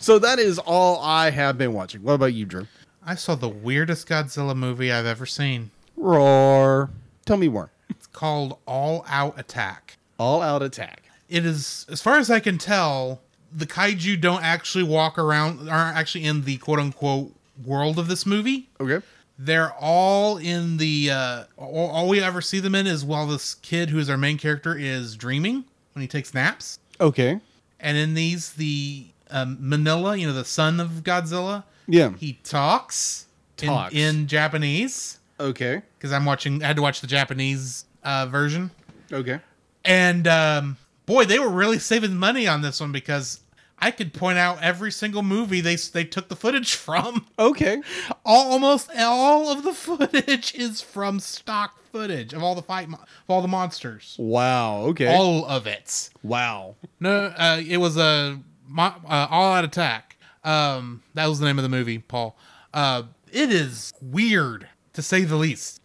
So 0.00 0.18
that 0.18 0.38
is 0.38 0.58
all 0.58 1.00
I 1.00 1.30
have 1.30 1.56
been 1.58 1.72
watching. 1.72 2.02
What 2.02 2.14
about 2.14 2.34
you, 2.34 2.44
Drew? 2.44 2.66
I 3.04 3.14
saw 3.14 3.34
the 3.34 3.48
weirdest 3.48 4.08
Godzilla 4.08 4.56
movie 4.56 4.90
I've 4.92 5.06
ever 5.06 5.26
seen. 5.26 5.70
Roar. 5.96 6.90
Tell 7.24 7.36
me 7.36 7.48
more. 7.48 7.70
It's 7.88 8.06
called 8.06 8.58
All 8.66 9.04
Out 9.08 9.38
Attack. 9.38 9.96
All 10.18 10.42
out 10.42 10.62
attack. 10.62 11.02
It 11.28 11.44
is, 11.44 11.86
as 11.90 12.00
far 12.00 12.18
as 12.18 12.30
I 12.30 12.38
can 12.38 12.56
tell, 12.56 13.20
the 13.52 13.66
kaiju 13.66 14.20
don't 14.20 14.42
actually 14.42 14.84
walk 14.84 15.18
around, 15.18 15.68
aren't 15.68 15.96
actually 15.96 16.24
in 16.24 16.44
the 16.44 16.56
quote 16.58 16.78
unquote 16.78 17.32
world 17.64 17.98
of 17.98 18.08
this 18.08 18.24
movie. 18.24 18.68
Okay. 18.80 19.04
They're 19.38 19.72
all 19.72 20.38
in 20.38 20.76
the. 20.76 21.10
Uh, 21.10 21.44
all, 21.56 21.90
all 21.90 22.08
we 22.08 22.20
ever 22.20 22.40
see 22.40 22.60
them 22.60 22.74
in 22.74 22.86
is 22.86 23.04
while 23.04 23.26
this 23.26 23.54
kid, 23.56 23.90
who 23.90 23.98
is 23.98 24.08
our 24.08 24.16
main 24.16 24.38
character, 24.38 24.76
is 24.78 25.16
dreaming 25.16 25.64
when 25.94 26.02
he 26.02 26.08
takes 26.08 26.32
naps. 26.32 26.78
Okay. 27.00 27.40
And 27.80 27.96
in 27.96 28.14
these, 28.14 28.52
the 28.52 29.06
um, 29.34 29.58
Minilla, 29.58 30.18
you 30.18 30.26
know, 30.26 30.32
the 30.32 30.44
son 30.46 30.80
of 30.80 30.88
Godzilla. 31.02 31.64
Yeah. 31.86 32.12
He 32.16 32.38
talks, 32.44 33.26
in- 33.60 33.68
Talks. 33.68 33.94
In, 33.94 34.26
Japanese 34.26 35.18
Okay. 35.38 35.82
because 35.98 36.12
I'm 36.12 36.24
watching. 36.24 36.62
I 36.62 36.68
had 36.68 36.76
to 36.76 36.82
watch 36.82 37.00
the 37.02 37.06
Japanese 37.06 37.84
uh, 38.02 38.26
version, 38.26 38.70
Okay. 39.12 39.40
and 39.84 40.26
um, 40.26 40.76
boy, 41.06 41.24
they 41.24 41.38
were 41.38 41.48
really 41.50 41.78
saving 41.78 42.16
money 42.16 42.46
on 42.46 42.62
this 42.62 42.80
one 42.80 42.92
because 42.92 43.40
I 43.78 43.90
could 43.90 44.14
point 44.14 44.38
out 44.38 44.62
every 44.62 44.90
single 44.92 45.22
movie 45.22 45.60
they 45.60 45.76
they 45.76 46.04
took 46.04 46.28
the 46.28 46.36
footage 46.36 46.74
from. 46.86 47.26
Okay. 47.38 47.82
All, 48.24 48.52
almost 48.52 48.90
all 48.98 49.50
of 49.50 49.62
the 49.64 49.72
footage 49.86 50.54
is 50.54 50.80
from 50.80 51.20
stock 51.20 51.78
footage 51.92 52.32
of 52.32 52.42
all 52.42 52.54
the 52.54 52.62
fight 52.62 52.88
mo- 52.88 52.98
of 52.98 53.28
all 53.28 53.42
the 53.42 53.48
monsters. 53.48 54.16
Wow. 54.18 54.82
Okay. 54.90 55.14
All 55.14 55.44
of 55.46 55.66
it. 55.66 56.10
wow. 56.22 56.76
No, 57.00 57.26
uh, 57.36 57.60
it 57.66 57.76
was 57.78 57.96
a 57.96 58.38
mo- 58.66 58.94
uh, 59.08 59.26
all 59.30 59.52
out 59.52 59.64
attack. 59.64 60.16
Um, 60.44 61.02
that 61.14 61.26
was 61.26 61.38
the 61.38 61.46
name 61.46 61.58
of 61.58 61.62
the 61.62 61.68
movie, 61.68 61.98
Paul. 61.98 62.36
Uh, 62.72 63.04
it 63.32 63.50
is 63.50 63.92
weird 64.02 64.68
to 64.92 65.02
say 65.02 65.24
the 65.24 65.36
least. 65.36 65.80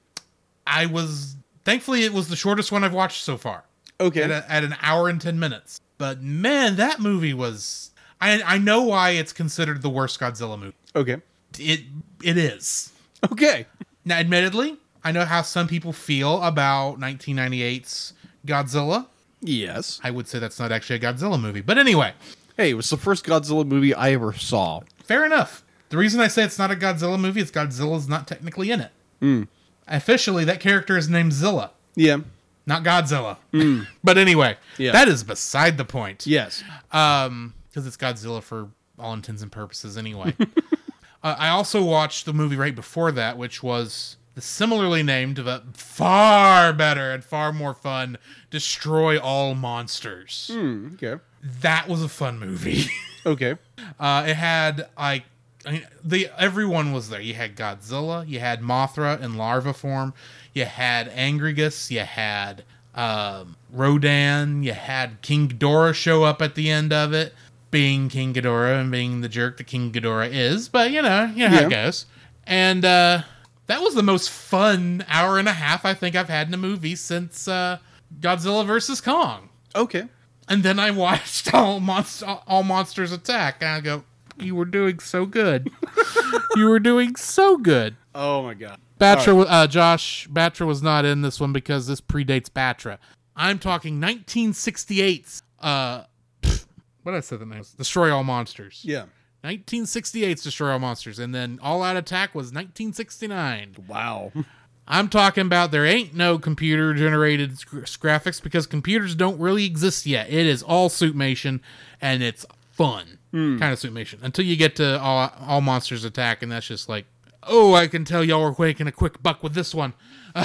I 0.67 0.85
was 0.85 1.35
thankfully 1.65 2.03
it 2.03 2.13
was 2.13 2.27
the 2.27 2.35
shortest 2.35 2.71
one 2.71 2.83
I've 2.83 2.93
watched 2.93 3.23
so 3.23 3.37
far 3.37 3.63
Okay. 3.99 4.21
at, 4.23 4.31
a, 4.31 4.51
at 4.51 4.63
an 4.63 4.75
hour 4.81 5.07
and 5.09 5.19
ten 5.21 5.39
minutes. 5.39 5.79
But 5.97 6.21
man, 6.21 6.75
that 6.77 6.99
movie 6.99 7.33
was. 7.33 7.91
I 8.21 8.41
I 8.43 8.57
know 8.57 8.83
why 8.83 9.11
it's 9.11 9.31
considered 9.33 9.81
the 9.81 9.89
worst 9.89 10.19
Godzilla 10.19 10.59
movie. 10.59 10.75
okay. 10.95 11.17
It 11.57 11.81
it 12.23 12.37
is. 12.37 12.91
Okay. 13.31 13.65
Now, 14.05 14.17
admittedly, 14.17 14.77
I 15.03 15.11
know 15.11 15.25
how 15.25 15.41
some 15.41 15.67
people 15.67 15.91
feel 15.93 16.41
about 16.43 16.99
1998's 16.99 18.13
Godzilla. 18.45 19.07
Yes. 19.41 19.99
I 20.03 20.11
would 20.11 20.27
say 20.27 20.39
that's 20.39 20.59
not 20.59 20.71
actually 20.71 20.97
a 20.97 20.99
Godzilla 20.99 21.39
movie, 21.39 21.61
but 21.61 21.77
anyway. 21.77 22.13
Hey, 22.59 22.71
it 22.71 22.73
was 22.73 22.89
the 22.89 22.97
first 22.97 23.25
Godzilla 23.25 23.65
movie 23.65 23.93
I 23.93 24.11
ever 24.11 24.33
saw. 24.33 24.81
Fair 25.05 25.23
enough. 25.25 25.63
The 25.87 25.97
reason 25.97 26.19
I 26.19 26.27
say 26.27 26.43
it's 26.43 26.59
not 26.59 26.71
a 26.71 26.75
Godzilla 26.75 27.17
movie 27.17 27.39
is 27.39 27.51
Godzilla's 27.53 28.09
not 28.09 28.27
technically 28.27 28.69
in 28.69 28.81
it. 29.21 29.47
Officially, 29.87 30.43
that 30.43 30.59
character 30.59 30.97
is 30.97 31.07
named 31.07 31.31
Zilla, 31.31 31.71
Yeah. 31.95 32.17
not 32.65 32.83
Godzilla. 32.83 33.37
but 34.03 34.17
anyway, 34.17 34.57
Yeah. 34.77 34.91
that 34.91 35.07
is 35.07 35.23
beside 35.23 35.77
the 35.77 35.85
point. 35.85 36.27
Yes. 36.27 36.61
Um, 36.91 37.53
because 37.69 37.87
it's 37.87 37.95
Godzilla 37.95 38.43
for 38.43 38.67
all 38.99 39.13
intents 39.13 39.41
and 39.41 39.49
purposes 39.53 39.97
anyway. 39.97 40.35
uh, 41.23 41.35
I 41.39 41.47
also 41.47 41.81
watched 41.81 42.25
the 42.25 42.33
movie 42.33 42.57
right 42.57 42.75
before 42.75 43.13
that, 43.13 43.37
which 43.37 43.63
was 43.63 44.17
the 44.35 44.41
similarly 44.41 45.01
named 45.01 45.45
but 45.45 45.77
far 45.77 46.73
better 46.73 47.09
and 47.11 47.23
far 47.23 47.53
more 47.53 47.73
fun 47.73 48.17
Destroy 48.51 49.17
All 49.17 49.55
Monsters. 49.55 50.51
Hmm. 50.53 50.89
Okay. 50.95 51.21
That 51.61 51.87
was 51.87 52.03
a 52.03 52.09
fun 52.09 52.39
movie. 52.39 52.85
Okay. 53.25 53.57
Uh, 53.99 54.23
it 54.27 54.35
had 54.37 54.87
like 54.97 55.23
I 55.65 55.71
mean, 55.73 55.87
the 56.03 56.29
everyone 56.37 56.93
was 56.93 57.09
there. 57.09 57.19
You 57.19 57.33
had 57.33 57.57
Godzilla, 57.57 58.25
you 58.25 58.39
had 58.39 58.61
Mothra 58.61 59.21
in 59.21 59.35
larva 59.35 59.73
form, 59.73 60.13
you 60.53 60.63
had 60.63 61.11
Anguirus, 61.11 61.91
you 61.91 61.99
had 61.99 62.63
um, 62.95 63.57
Rodan, 63.73 64.63
you 64.63 64.71
had 64.71 65.21
King 65.21 65.49
Ghidorah 65.49 65.93
show 65.93 66.23
up 66.23 66.41
at 66.41 66.55
the 66.55 66.71
end 66.71 66.93
of 66.93 67.11
it, 67.13 67.33
being 67.71 68.07
King 68.07 68.33
Ghidorah 68.33 68.79
and 68.79 68.89
being 68.89 69.19
the 69.19 69.29
jerk 69.29 69.57
that 69.57 69.65
King 69.67 69.91
Ghidorah 69.91 70.29
is. 70.31 70.69
But 70.69 70.91
you 70.91 71.01
know, 71.01 71.25
you 71.35 71.43
know 71.43 71.49
how 71.49 71.59
Yeah. 71.59 71.65
it 71.67 71.69
goes. 71.69 72.05
And 72.47 72.85
uh, 72.85 73.23
that 73.67 73.81
was 73.81 73.95
the 73.95 74.01
most 74.03 74.29
fun 74.29 75.03
hour 75.09 75.37
and 75.37 75.47
a 75.49 75.53
half 75.53 75.83
I 75.83 75.93
think 75.93 76.15
I've 76.15 76.29
had 76.29 76.47
in 76.47 76.53
a 76.53 76.57
movie 76.57 76.95
since 76.95 77.49
uh, 77.49 77.79
Godzilla 78.21 78.65
versus 78.65 79.01
Kong. 79.01 79.49
Okay. 79.75 80.05
And 80.49 80.63
then 80.63 80.79
I 80.79 80.91
watched 80.91 81.53
all 81.53 81.79
monst- 81.79 82.41
all 82.47 82.63
monsters 82.63 83.11
attack, 83.11 83.57
and 83.61 83.69
I 83.69 83.79
go, 83.79 84.03
"You 84.37 84.55
were 84.55 84.65
doing 84.65 84.99
so 84.99 85.25
good. 85.25 85.69
you 86.55 86.67
were 86.67 86.79
doing 86.79 87.15
so 87.15 87.57
good." 87.57 87.95
Oh 88.15 88.43
my 88.43 88.55
god. 88.55 88.79
Batra, 88.99 89.45
uh, 89.47 89.67
Josh 89.67 90.27
Batra 90.27 90.65
was 90.67 90.83
not 90.83 91.05
in 91.05 91.21
this 91.21 91.39
one 91.39 91.53
because 91.53 91.87
this 91.87 92.01
predates 92.01 92.49
Batra. 92.49 92.97
I'm 93.35 93.59
talking 93.59 94.01
1968's. 94.01 95.43
Uh, 95.59 96.03
pff, 96.41 96.65
what 97.03 97.13
did 97.13 97.19
I 97.19 97.21
say 97.21 97.37
the 97.37 97.45
name? 97.45 97.59
was? 97.59 97.71
Destroy 97.71 98.13
All 98.13 98.25
Monsters. 98.25 98.81
Yeah. 98.83 99.05
1968's 99.43 100.43
Destroy 100.43 100.71
All 100.71 100.79
Monsters, 100.79 101.19
and 101.19 101.33
then 101.33 101.59
All 101.61 101.81
Out 101.81 101.95
Attack 101.95 102.35
was 102.35 102.47
1969. 102.47 103.75
Wow. 103.87 104.33
I'm 104.89 105.07
talking 105.07 105.45
about 105.45 105.71
there 105.71 105.85
ain't 105.85 106.15
no 106.15 106.39
computer 106.39 106.93
generated 106.95 107.51
graphics 107.51 108.41
because 108.41 108.65
computers 108.65 109.13
don't 109.13 109.39
really 109.39 109.65
exist 109.65 110.05
yet. 110.07 110.29
It 110.29 110.47
is 110.47 110.63
all 110.63 110.89
suitmation 110.89 111.59
and 112.01 112.23
it's 112.23 112.45
fun 112.71 113.19
kind 113.31 113.71
of 113.71 113.79
suitmation 113.79 114.17
until 114.23 114.43
you 114.43 114.55
get 114.55 114.75
to 114.77 114.99
all, 114.99 115.31
all 115.39 115.61
monsters 115.61 116.03
attack 116.03 116.41
and 116.41 116.51
that's 116.51 116.65
just 116.65 116.89
like 116.89 117.05
oh 117.43 117.75
I 117.75 117.85
can 117.85 118.03
tell 118.03 118.23
y'all 118.23 118.41
are 118.41 118.55
making 118.57 118.87
a 118.87 118.91
quick 118.91 119.21
buck 119.21 119.43
with 119.43 119.53
this 119.53 119.73
one. 119.73 119.93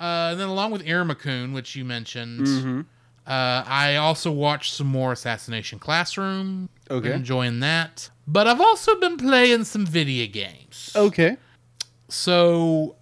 Uh, 0.00 0.30
and 0.30 0.40
then 0.40 0.48
along 0.48 0.70
with 0.70 0.82
Iruma-kun, 0.82 1.52
which 1.52 1.76
you 1.76 1.84
mentioned, 1.84 2.86
uh, 3.26 3.62
I 3.66 3.96
also 3.96 4.32
watched 4.32 4.72
some 4.72 4.86
more 4.86 5.12
Assassination 5.12 5.78
Classroom. 5.78 6.70
Okay. 6.90 7.12
Enjoying 7.12 7.60
that, 7.60 8.08
but 8.26 8.46
I've 8.46 8.62
also 8.62 8.98
been 8.98 9.18
playing 9.18 9.64
some 9.64 9.84
video 9.84 10.26
games. 10.26 10.90
Okay. 10.96 11.36
So 12.08 12.96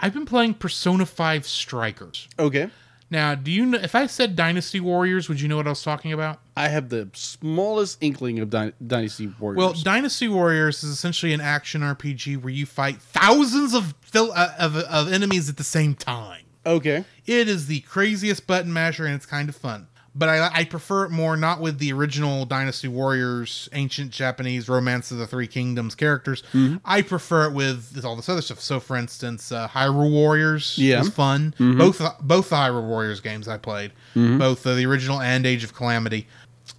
I've 0.00 0.14
been 0.14 0.26
playing 0.26 0.54
Persona 0.54 1.04
5 1.06 1.46
Strikers. 1.46 2.28
Okay. 2.38 2.70
Now, 3.10 3.34
do 3.34 3.50
you 3.50 3.64
know 3.64 3.78
if 3.78 3.94
I 3.94 4.06
said 4.06 4.36
Dynasty 4.36 4.80
Warriors, 4.80 5.28
would 5.30 5.40
you 5.40 5.48
know 5.48 5.56
what 5.56 5.66
I 5.66 5.70
was 5.70 5.82
talking 5.82 6.12
about? 6.12 6.40
I 6.56 6.68
have 6.68 6.90
the 6.90 7.08
smallest 7.14 7.96
inkling 8.02 8.38
of 8.38 8.50
Dy- 8.50 8.72
Dynasty 8.86 9.32
Warriors. 9.40 9.56
Well, 9.56 9.72
Dynasty 9.72 10.28
Warriors 10.28 10.84
is 10.84 10.90
essentially 10.90 11.32
an 11.32 11.40
action 11.40 11.80
RPG 11.80 12.42
where 12.42 12.52
you 12.52 12.66
fight 12.66 13.00
thousands 13.00 13.72
of 13.74 13.94
fil- 14.02 14.32
uh, 14.34 14.52
of, 14.58 14.76
of 14.76 15.10
enemies 15.10 15.48
at 15.48 15.56
the 15.56 15.64
same 15.64 15.94
time. 15.94 16.42
okay. 16.66 17.04
It 17.26 17.48
is 17.48 17.66
the 17.66 17.80
craziest 17.80 18.46
button 18.46 18.72
masher 18.72 19.06
and 19.06 19.14
it's 19.14 19.26
kind 19.26 19.48
of 19.48 19.56
fun. 19.56 19.86
But 20.18 20.28
I, 20.28 20.50
I 20.52 20.64
prefer 20.64 21.04
it 21.04 21.10
more 21.12 21.36
not 21.36 21.60
with 21.60 21.78
the 21.78 21.92
original 21.92 22.44
Dynasty 22.44 22.88
Warriors, 22.88 23.68
ancient 23.72 24.10
Japanese 24.10 24.68
Romance 24.68 25.12
of 25.12 25.18
the 25.18 25.28
Three 25.28 25.46
Kingdoms 25.46 25.94
characters. 25.94 26.42
I 26.84 27.02
prefer 27.02 27.46
it 27.46 27.52
with 27.52 28.04
all 28.04 28.16
this 28.16 28.28
other 28.28 28.42
stuff. 28.42 28.60
So, 28.60 28.80
for 28.80 28.96
instance, 28.96 29.52
uh, 29.52 29.68
Hyrule 29.68 30.10
Warriors 30.10 30.74
Yeah. 30.76 30.98
was 30.98 31.10
fun. 31.10 31.54
Both 31.58 32.02
both 32.20 32.50
the 32.50 32.56
Hyrule 32.56 32.88
Warriors 32.88 33.20
games 33.20 33.46
I 33.46 33.58
played, 33.58 33.92
both 34.14 34.66
uh, 34.66 34.74
the 34.74 34.86
original 34.86 35.20
and 35.20 35.46
Age 35.46 35.62
of 35.62 35.72
Calamity, 35.72 36.26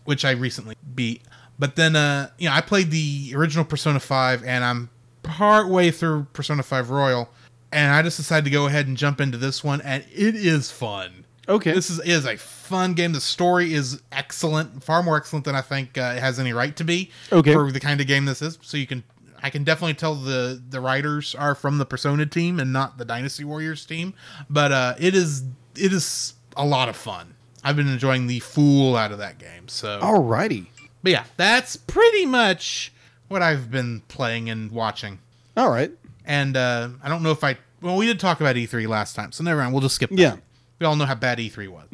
which 0.04 0.26
I 0.26 0.32
recently 0.32 0.76
beat. 0.94 1.22
But 1.58 1.78
then, 1.78 1.96
uh, 1.96 2.32
you 2.38 2.50
know, 2.50 2.56
I 2.56 2.62
played 2.62 2.92
the 2.92 3.32
original 3.36 3.64
Persona 3.64 4.02
5, 4.02 4.44
and 4.44 4.66
I'm 4.66 4.90
part 5.24 5.70
way 5.70 5.92
through 5.92 6.28
Persona 6.34 6.64
5 6.64 6.90
Royal, 6.90 7.30
and 7.72 7.94
I 7.94 8.02
just 8.02 8.18
decided 8.18 8.44
to 8.46 8.50
go 8.52 8.66
ahead 8.68 8.88
and 8.88 8.98
jump 8.98 9.22
into 9.22 9.38
this 9.38 9.64
one, 9.64 9.80
and 9.82 10.04
it 10.14 10.36
is 10.36 10.72
fun. 10.72 11.26
Okay. 11.50 11.72
This 11.74 11.90
is 11.90 12.00
is 12.00 12.26
a 12.26 12.38
fun 12.38 12.94
game. 12.94 13.12
The 13.12 13.22
story 13.22 13.74
is 13.74 14.02
excellent, 14.12 14.84
far 14.84 15.02
more 15.02 15.18
excellent 15.18 15.46
than 15.46 15.56
I 15.56 15.62
think 15.62 15.98
uh, 15.98 16.14
it 16.16 16.20
has 16.20 16.40
any 16.40 16.54
right 16.54 16.76
to 16.76 16.84
be. 16.84 17.12
Okay. 17.32 17.54
For 17.54 17.72
the 17.72 17.80
kind 17.80 18.00
of 18.00 18.08
game 18.08 18.26
this 18.26 18.42
is, 18.42 18.60
so 18.62 18.78
you 18.78 18.86
can, 18.86 19.04
I 19.42 19.50
can 19.50 19.64
definitely 19.64 19.96
tell 19.96 20.16
the 20.16 20.62
the 20.70 20.80
writers 20.80 21.34
are 21.36 21.56
from 21.56 21.80
the 21.80 21.86
Persona 21.86 22.26
team 22.26 22.60
and 22.60 22.72
not 22.72 22.98
the 22.98 23.06
Dynasty 23.06 23.44
Warriors 23.44 23.86
team. 23.86 24.14
But 24.50 24.72
uh, 24.72 24.96
it 25.00 25.16
is 25.16 25.44
it 25.76 25.92
is 25.92 26.36
a 26.56 26.66
lot 26.66 26.88
of 26.88 26.96
fun. 26.96 27.36
I've 27.64 27.76
been 27.76 27.88
enjoying 27.90 28.28
the 28.28 28.40
fool 28.40 28.96
out 28.96 29.12
of 29.12 29.18
that 29.18 29.38
game. 29.38 29.68
So, 29.68 30.00
Alrighty. 30.02 30.68
but 31.04 31.12
yeah, 31.12 31.26
that's 31.36 31.76
pretty 31.76 32.26
much 32.26 32.94
what 33.28 33.42
I've 33.42 33.70
been 33.70 34.02
playing 34.08 34.50
and 34.50 34.72
watching. 34.72 35.20
All 35.58 35.70
right. 35.70 35.92
And 36.26 36.56
uh, 36.56 36.90
I 37.04 37.10
don't 37.10 37.24
know 37.24 37.32
if 37.32 37.44
I 37.44 37.58
well, 37.82 37.98
we 37.98 38.06
did 38.06 38.20
talk 38.20 38.40
about 38.40 38.56
E3 38.56 38.88
last 38.88 39.16
time, 39.16 39.32
so 39.32 39.44
never 39.44 39.62
mind. 39.62 39.74
We'll 39.74 39.82
just 39.82 39.96
skip. 39.96 40.10
That. 40.10 40.20
Yeah. 40.20 40.36
We 40.80 40.86
all 40.86 40.96
know 40.96 41.06
how 41.06 41.16
bad 41.16 41.38
E3 41.38 41.68
was. 41.68 41.88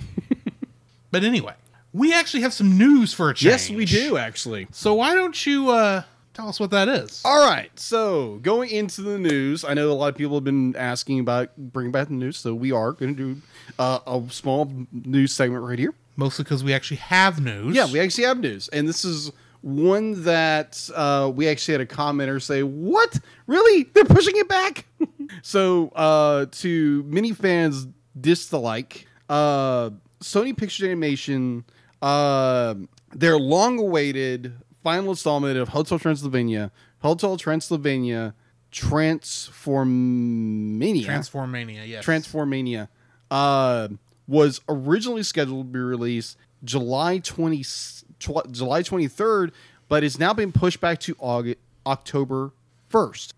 but 1.12 1.24
anyway, 1.24 1.54
we 1.94 2.14
actually 2.14 2.42
have 2.42 2.54
some 2.54 2.78
news 2.78 3.14
for 3.14 3.30
a 3.30 3.34
change. 3.34 3.52
Yes, 3.52 3.70
we 3.70 3.86
do 3.86 4.18
actually. 4.18 4.68
So 4.72 4.94
why 4.94 5.16
don't 5.16 5.46
you 5.46 5.72
uh, 5.72 6.04
tell 6.34 6.48
us 6.50 6.60
what 6.60 6.70
that 6.72 6.88
is? 6.88 7.22
All 7.26 7.50
right. 7.50 7.72
So 7.80 8.40
going 8.44 8.70
into 8.70 9.02
the 9.02 9.18
news, 9.18 9.64
I 9.64 9.74
know 9.74 9.92
a 9.92 9.94
lot 9.94 10.10
of 10.10 10.16
people 10.16 10.36
have 10.36 10.44
been 10.44 10.76
asking 10.76 11.20
about 11.20 11.56
bringing 11.58 11.92
back 11.92 12.10
the 12.10 12.14
news, 12.14 12.38
so 12.38 12.54
we 12.54 12.72
are 12.72 12.92
going 12.92 13.16
to 13.16 13.36
do 13.36 13.42
uh, 13.80 14.00
a 14.06 14.22
small 14.30 14.72
news 14.92 15.32
segment 15.32 15.64
right 15.64 15.80
here. 15.80 15.94
Mostly 16.18 16.44
because 16.44 16.64
we 16.64 16.74
actually 16.74 16.98
have 16.98 17.42
news. 17.42 17.76
Yeah, 17.76 17.92
we 17.92 18.00
actually 18.00 18.26
have 18.26 18.40
news, 18.40 18.70
and 18.70 18.88
this 18.88 19.04
is 19.04 19.32
one 19.62 20.24
that 20.24 20.90
uh, 20.94 21.30
we 21.34 21.48
actually 21.48 21.74
had 21.74 21.82
a 21.82 21.86
commenter 21.86 22.42
say, 22.42 22.64
"What? 22.64 23.20
Really? 23.48 23.84
They're 23.84 24.06
pushing 24.06 24.38
it 24.38 24.48
back?" 24.48 24.86
so, 25.42 25.90
uh, 25.90 26.46
to 26.52 27.04
many 27.08 27.34
fans' 27.34 27.88
dislike, 28.20 29.08
uh, 29.30 29.92
Sony 30.22 30.58
Pictures 30.58 30.88
Animation, 30.88 31.66
uh, 32.02 32.76
their 33.14 33.38
long-awaited 33.38 34.54
final 34.84 35.12
installment 35.12 35.58
of 35.58 35.70
Hotel 35.70 36.00
Transylvania, 36.00 36.72
Hotel 37.00 37.38
Transylvania, 37.38 38.34
Transformania, 38.72 41.06
Transformania. 41.06 41.88
Yes. 41.88 42.06
Transformania 42.06 42.88
uh, 43.32 43.88
was 44.28 44.62
originally 44.68 45.24
scheduled 45.24 45.68
to 45.68 45.74
be 45.74 45.80
released 45.80 46.38
July 46.64 47.20
20 47.20 47.64
tw- 47.64 48.52
July 48.52 48.82
23rd 48.82 49.52
but 49.88 50.04
it's 50.04 50.20
now 50.20 50.34
been 50.34 50.52
pushed 50.52 50.82
back 50.82 51.00
to 51.02 51.16
August, 51.20 51.60
October 51.86 52.52
1st. 52.92 53.34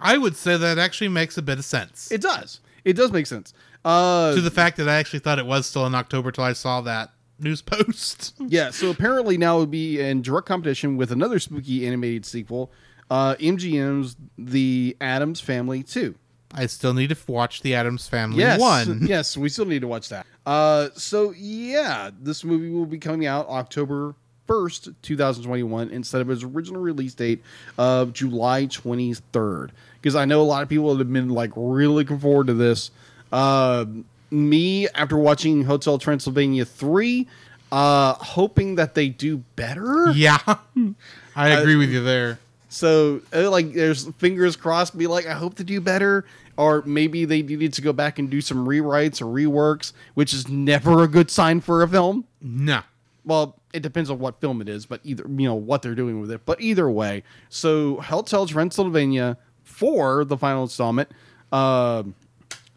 I 0.00 0.16
would 0.16 0.36
say 0.36 0.56
that 0.56 0.78
actually 0.78 1.08
makes 1.08 1.36
a 1.36 1.42
bit 1.42 1.58
of 1.58 1.64
sense. 1.64 2.12
It 2.12 2.20
does. 2.20 2.60
It 2.84 2.94
does 2.94 3.10
make 3.10 3.26
sense. 3.26 3.52
Uh, 3.84 4.34
to 4.34 4.40
the 4.40 4.50
fact 4.50 4.76
that 4.78 4.88
I 4.88 4.96
actually 4.96 5.20
thought 5.20 5.38
it 5.38 5.46
was 5.46 5.66
still 5.66 5.86
in 5.86 5.94
October 5.94 6.30
till 6.32 6.44
I 6.44 6.52
saw 6.52 6.80
that 6.82 7.10
news 7.38 7.62
post. 7.62 8.34
yeah, 8.40 8.70
so 8.70 8.90
apparently 8.90 9.38
now 9.38 9.56
it 9.56 9.60
would 9.60 9.70
be 9.70 10.00
in 10.00 10.22
direct 10.22 10.46
competition 10.46 10.96
with 10.96 11.12
another 11.12 11.38
spooky 11.38 11.86
animated 11.86 12.26
sequel, 12.26 12.70
uh, 13.10 13.36
MGM's 13.36 14.16
The 14.36 14.96
Addams 15.00 15.40
Family 15.40 15.82
2. 15.82 16.14
I 16.52 16.66
still 16.66 16.94
need 16.94 17.10
to 17.10 17.16
watch 17.30 17.60
the 17.60 17.74
Addams 17.74 18.08
Family 18.08 18.38
Yes, 18.38 18.60
one. 18.60 19.00
yes, 19.06 19.36
we 19.36 19.48
still 19.48 19.66
need 19.66 19.80
to 19.80 19.88
watch 19.88 20.08
that. 20.08 20.26
Uh, 20.46 20.88
so 20.94 21.32
yeah, 21.32 22.10
this 22.20 22.42
movie 22.42 22.70
will 22.70 22.86
be 22.86 22.98
coming 22.98 23.26
out 23.26 23.48
October 23.48 24.14
first, 24.46 24.88
two 25.02 25.14
thousand 25.14 25.44
twenty-one, 25.44 25.90
instead 25.90 26.22
of 26.22 26.30
its 26.30 26.42
original 26.42 26.80
release 26.80 27.12
date 27.12 27.42
of 27.76 28.14
July 28.14 28.64
twenty-third. 28.64 29.72
Because 30.00 30.16
I 30.16 30.24
know 30.24 30.40
a 30.40 30.44
lot 30.44 30.62
of 30.62 30.70
people 30.70 30.96
have 30.96 31.12
been 31.12 31.28
like 31.28 31.50
really 31.54 31.94
looking 31.94 32.18
forward 32.18 32.46
to 32.46 32.54
this. 32.54 32.90
Uh, 33.32 33.84
me, 34.30 34.88
after 34.88 35.16
watching 35.16 35.64
Hotel 35.64 35.98
Transylvania 35.98 36.64
three, 36.64 37.26
uh, 37.72 38.14
hoping 38.14 38.76
that 38.76 38.94
they 38.94 39.08
do 39.08 39.38
better. 39.56 40.10
Yeah, 40.12 40.38
I 41.36 41.48
agree 41.50 41.76
with 41.76 41.90
you 41.90 42.02
there. 42.02 42.38
So, 42.68 43.22
uh, 43.34 43.50
like, 43.50 43.72
there's 43.72 44.06
fingers 44.18 44.56
crossed. 44.56 44.96
Be 44.96 45.06
like, 45.06 45.26
I 45.26 45.32
hope 45.32 45.54
to 45.56 45.64
do 45.64 45.80
better, 45.80 46.26
or 46.56 46.82
maybe 46.84 47.24
they 47.24 47.42
needed 47.42 47.72
to 47.74 47.82
go 47.82 47.92
back 47.92 48.18
and 48.18 48.28
do 48.28 48.40
some 48.40 48.66
rewrites 48.66 49.22
or 49.22 49.26
reworks, 49.26 49.92
which 50.14 50.34
is 50.34 50.48
never 50.48 51.02
a 51.02 51.08
good 51.08 51.30
sign 51.30 51.60
for 51.60 51.82
a 51.82 51.88
film. 51.88 52.24
No. 52.42 52.82
Well, 53.24 53.58
it 53.72 53.80
depends 53.80 54.10
on 54.10 54.18
what 54.18 54.40
film 54.40 54.60
it 54.60 54.68
is, 54.68 54.86
but 54.86 55.00
either 55.04 55.24
you 55.28 55.48
know 55.48 55.54
what 55.54 55.82
they're 55.82 55.94
doing 55.94 56.20
with 56.20 56.30
it. 56.30 56.44
But 56.44 56.60
either 56.60 56.90
way, 56.90 57.24
so 57.48 58.00
Hotel 58.00 58.46
Transylvania 58.46 59.36
for 59.64 60.24
the 60.24 60.36
final 60.36 60.62
installment, 60.62 61.10
uh, 61.52 62.04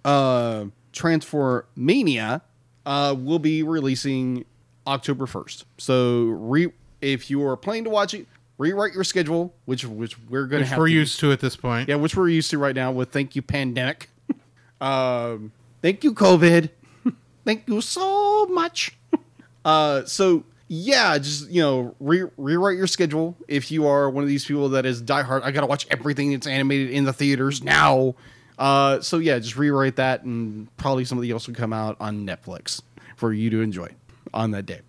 uh, 0.05 0.65
Transformania, 0.93 2.41
uh, 2.86 3.15
will 3.17 3.39
be 3.39 3.63
releasing 3.63 4.46
October 4.88 5.25
first. 5.25 5.65
So, 5.77 6.24
re- 6.25 6.74
if 7.01 7.29
you 7.29 7.46
are 7.46 7.58
planning 7.58 7.86
to 7.86 7.89
watch 7.89 8.13
it, 8.13 8.27
rewrite 8.58 8.93
your 8.93 9.03
schedule, 9.03 9.53
which 9.65 9.86
which 9.86 10.17
we're 10.29 10.46
going 10.46 10.63
to 10.63 10.70
Which 10.70 10.77
we're 10.77 10.88
to 10.88 10.93
used 10.93 11.20
to 11.22 11.31
at 11.31 11.39
this 11.39 11.55
point. 11.55 11.89
yeah, 11.89 11.96
which 11.96 12.15
we're 12.15 12.29
used 12.29 12.51
to 12.51 12.58
right 12.58 12.75
now 12.75 12.91
with 12.91 13.12
thank 13.12 13.36
you 13.36 13.41
pandemic. 13.41 14.10
um, 14.81 15.51
thank 15.81 16.03
you 16.03 16.13
COVID. 16.13 16.70
thank 17.46 17.67
you 17.67 17.81
so 17.81 18.46
much. 18.48 18.96
uh, 19.65 20.05
so 20.05 20.43
yeah, 20.67 21.17
just 21.17 21.50
you 21.50 21.62
know, 21.62 21.96
re- 22.00 22.29
rewrite 22.38 22.77
your 22.77 22.88
schedule 22.88 23.36
if 23.48 23.72
you 23.72 23.88
are 23.88 24.10
one 24.10 24.24
of 24.24 24.29
these 24.29 24.46
people 24.46 24.70
that 24.70 24.86
is 24.86 25.01
diehard. 25.01 25.41
I 25.43 25.51
gotta 25.51 25.67
watch 25.67 25.88
everything 25.89 26.31
that's 26.31 26.48
animated 26.48 26.91
in 26.91 27.05
the 27.05 27.13
theaters 27.13 27.63
now. 27.63 28.15
Uh, 28.61 29.01
so 29.01 29.17
yeah, 29.17 29.39
just 29.39 29.57
rewrite 29.57 29.95
that, 29.95 30.21
and 30.23 30.67
probably 30.77 31.03
something 31.03 31.29
else 31.31 31.47
will 31.47 31.55
come 31.55 31.73
out 31.73 31.97
on 31.99 32.25
Netflix 32.27 32.81
for 33.15 33.33
you 33.33 33.49
to 33.49 33.61
enjoy 33.61 33.89
on 34.33 34.51
that 34.51 34.67
day. 34.67 34.81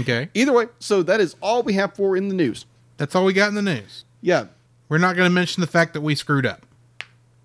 Okay. 0.00 0.28
Either 0.34 0.52
way, 0.52 0.66
so 0.78 1.02
that 1.02 1.20
is 1.20 1.34
all 1.40 1.62
we 1.62 1.72
have 1.72 1.94
for 1.94 2.16
in 2.18 2.28
the 2.28 2.34
news. 2.34 2.66
That's 2.98 3.14
all 3.14 3.24
we 3.24 3.32
got 3.32 3.48
in 3.48 3.54
the 3.54 3.62
news. 3.62 4.04
Yeah, 4.20 4.46
We're 4.88 4.98
not 4.98 5.16
going 5.16 5.28
to 5.28 5.34
mention 5.34 5.60
the 5.62 5.66
fact 5.66 5.94
that 5.94 6.00
we 6.02 6.14
screwed 6.14 6.44
up. 6.46 6.66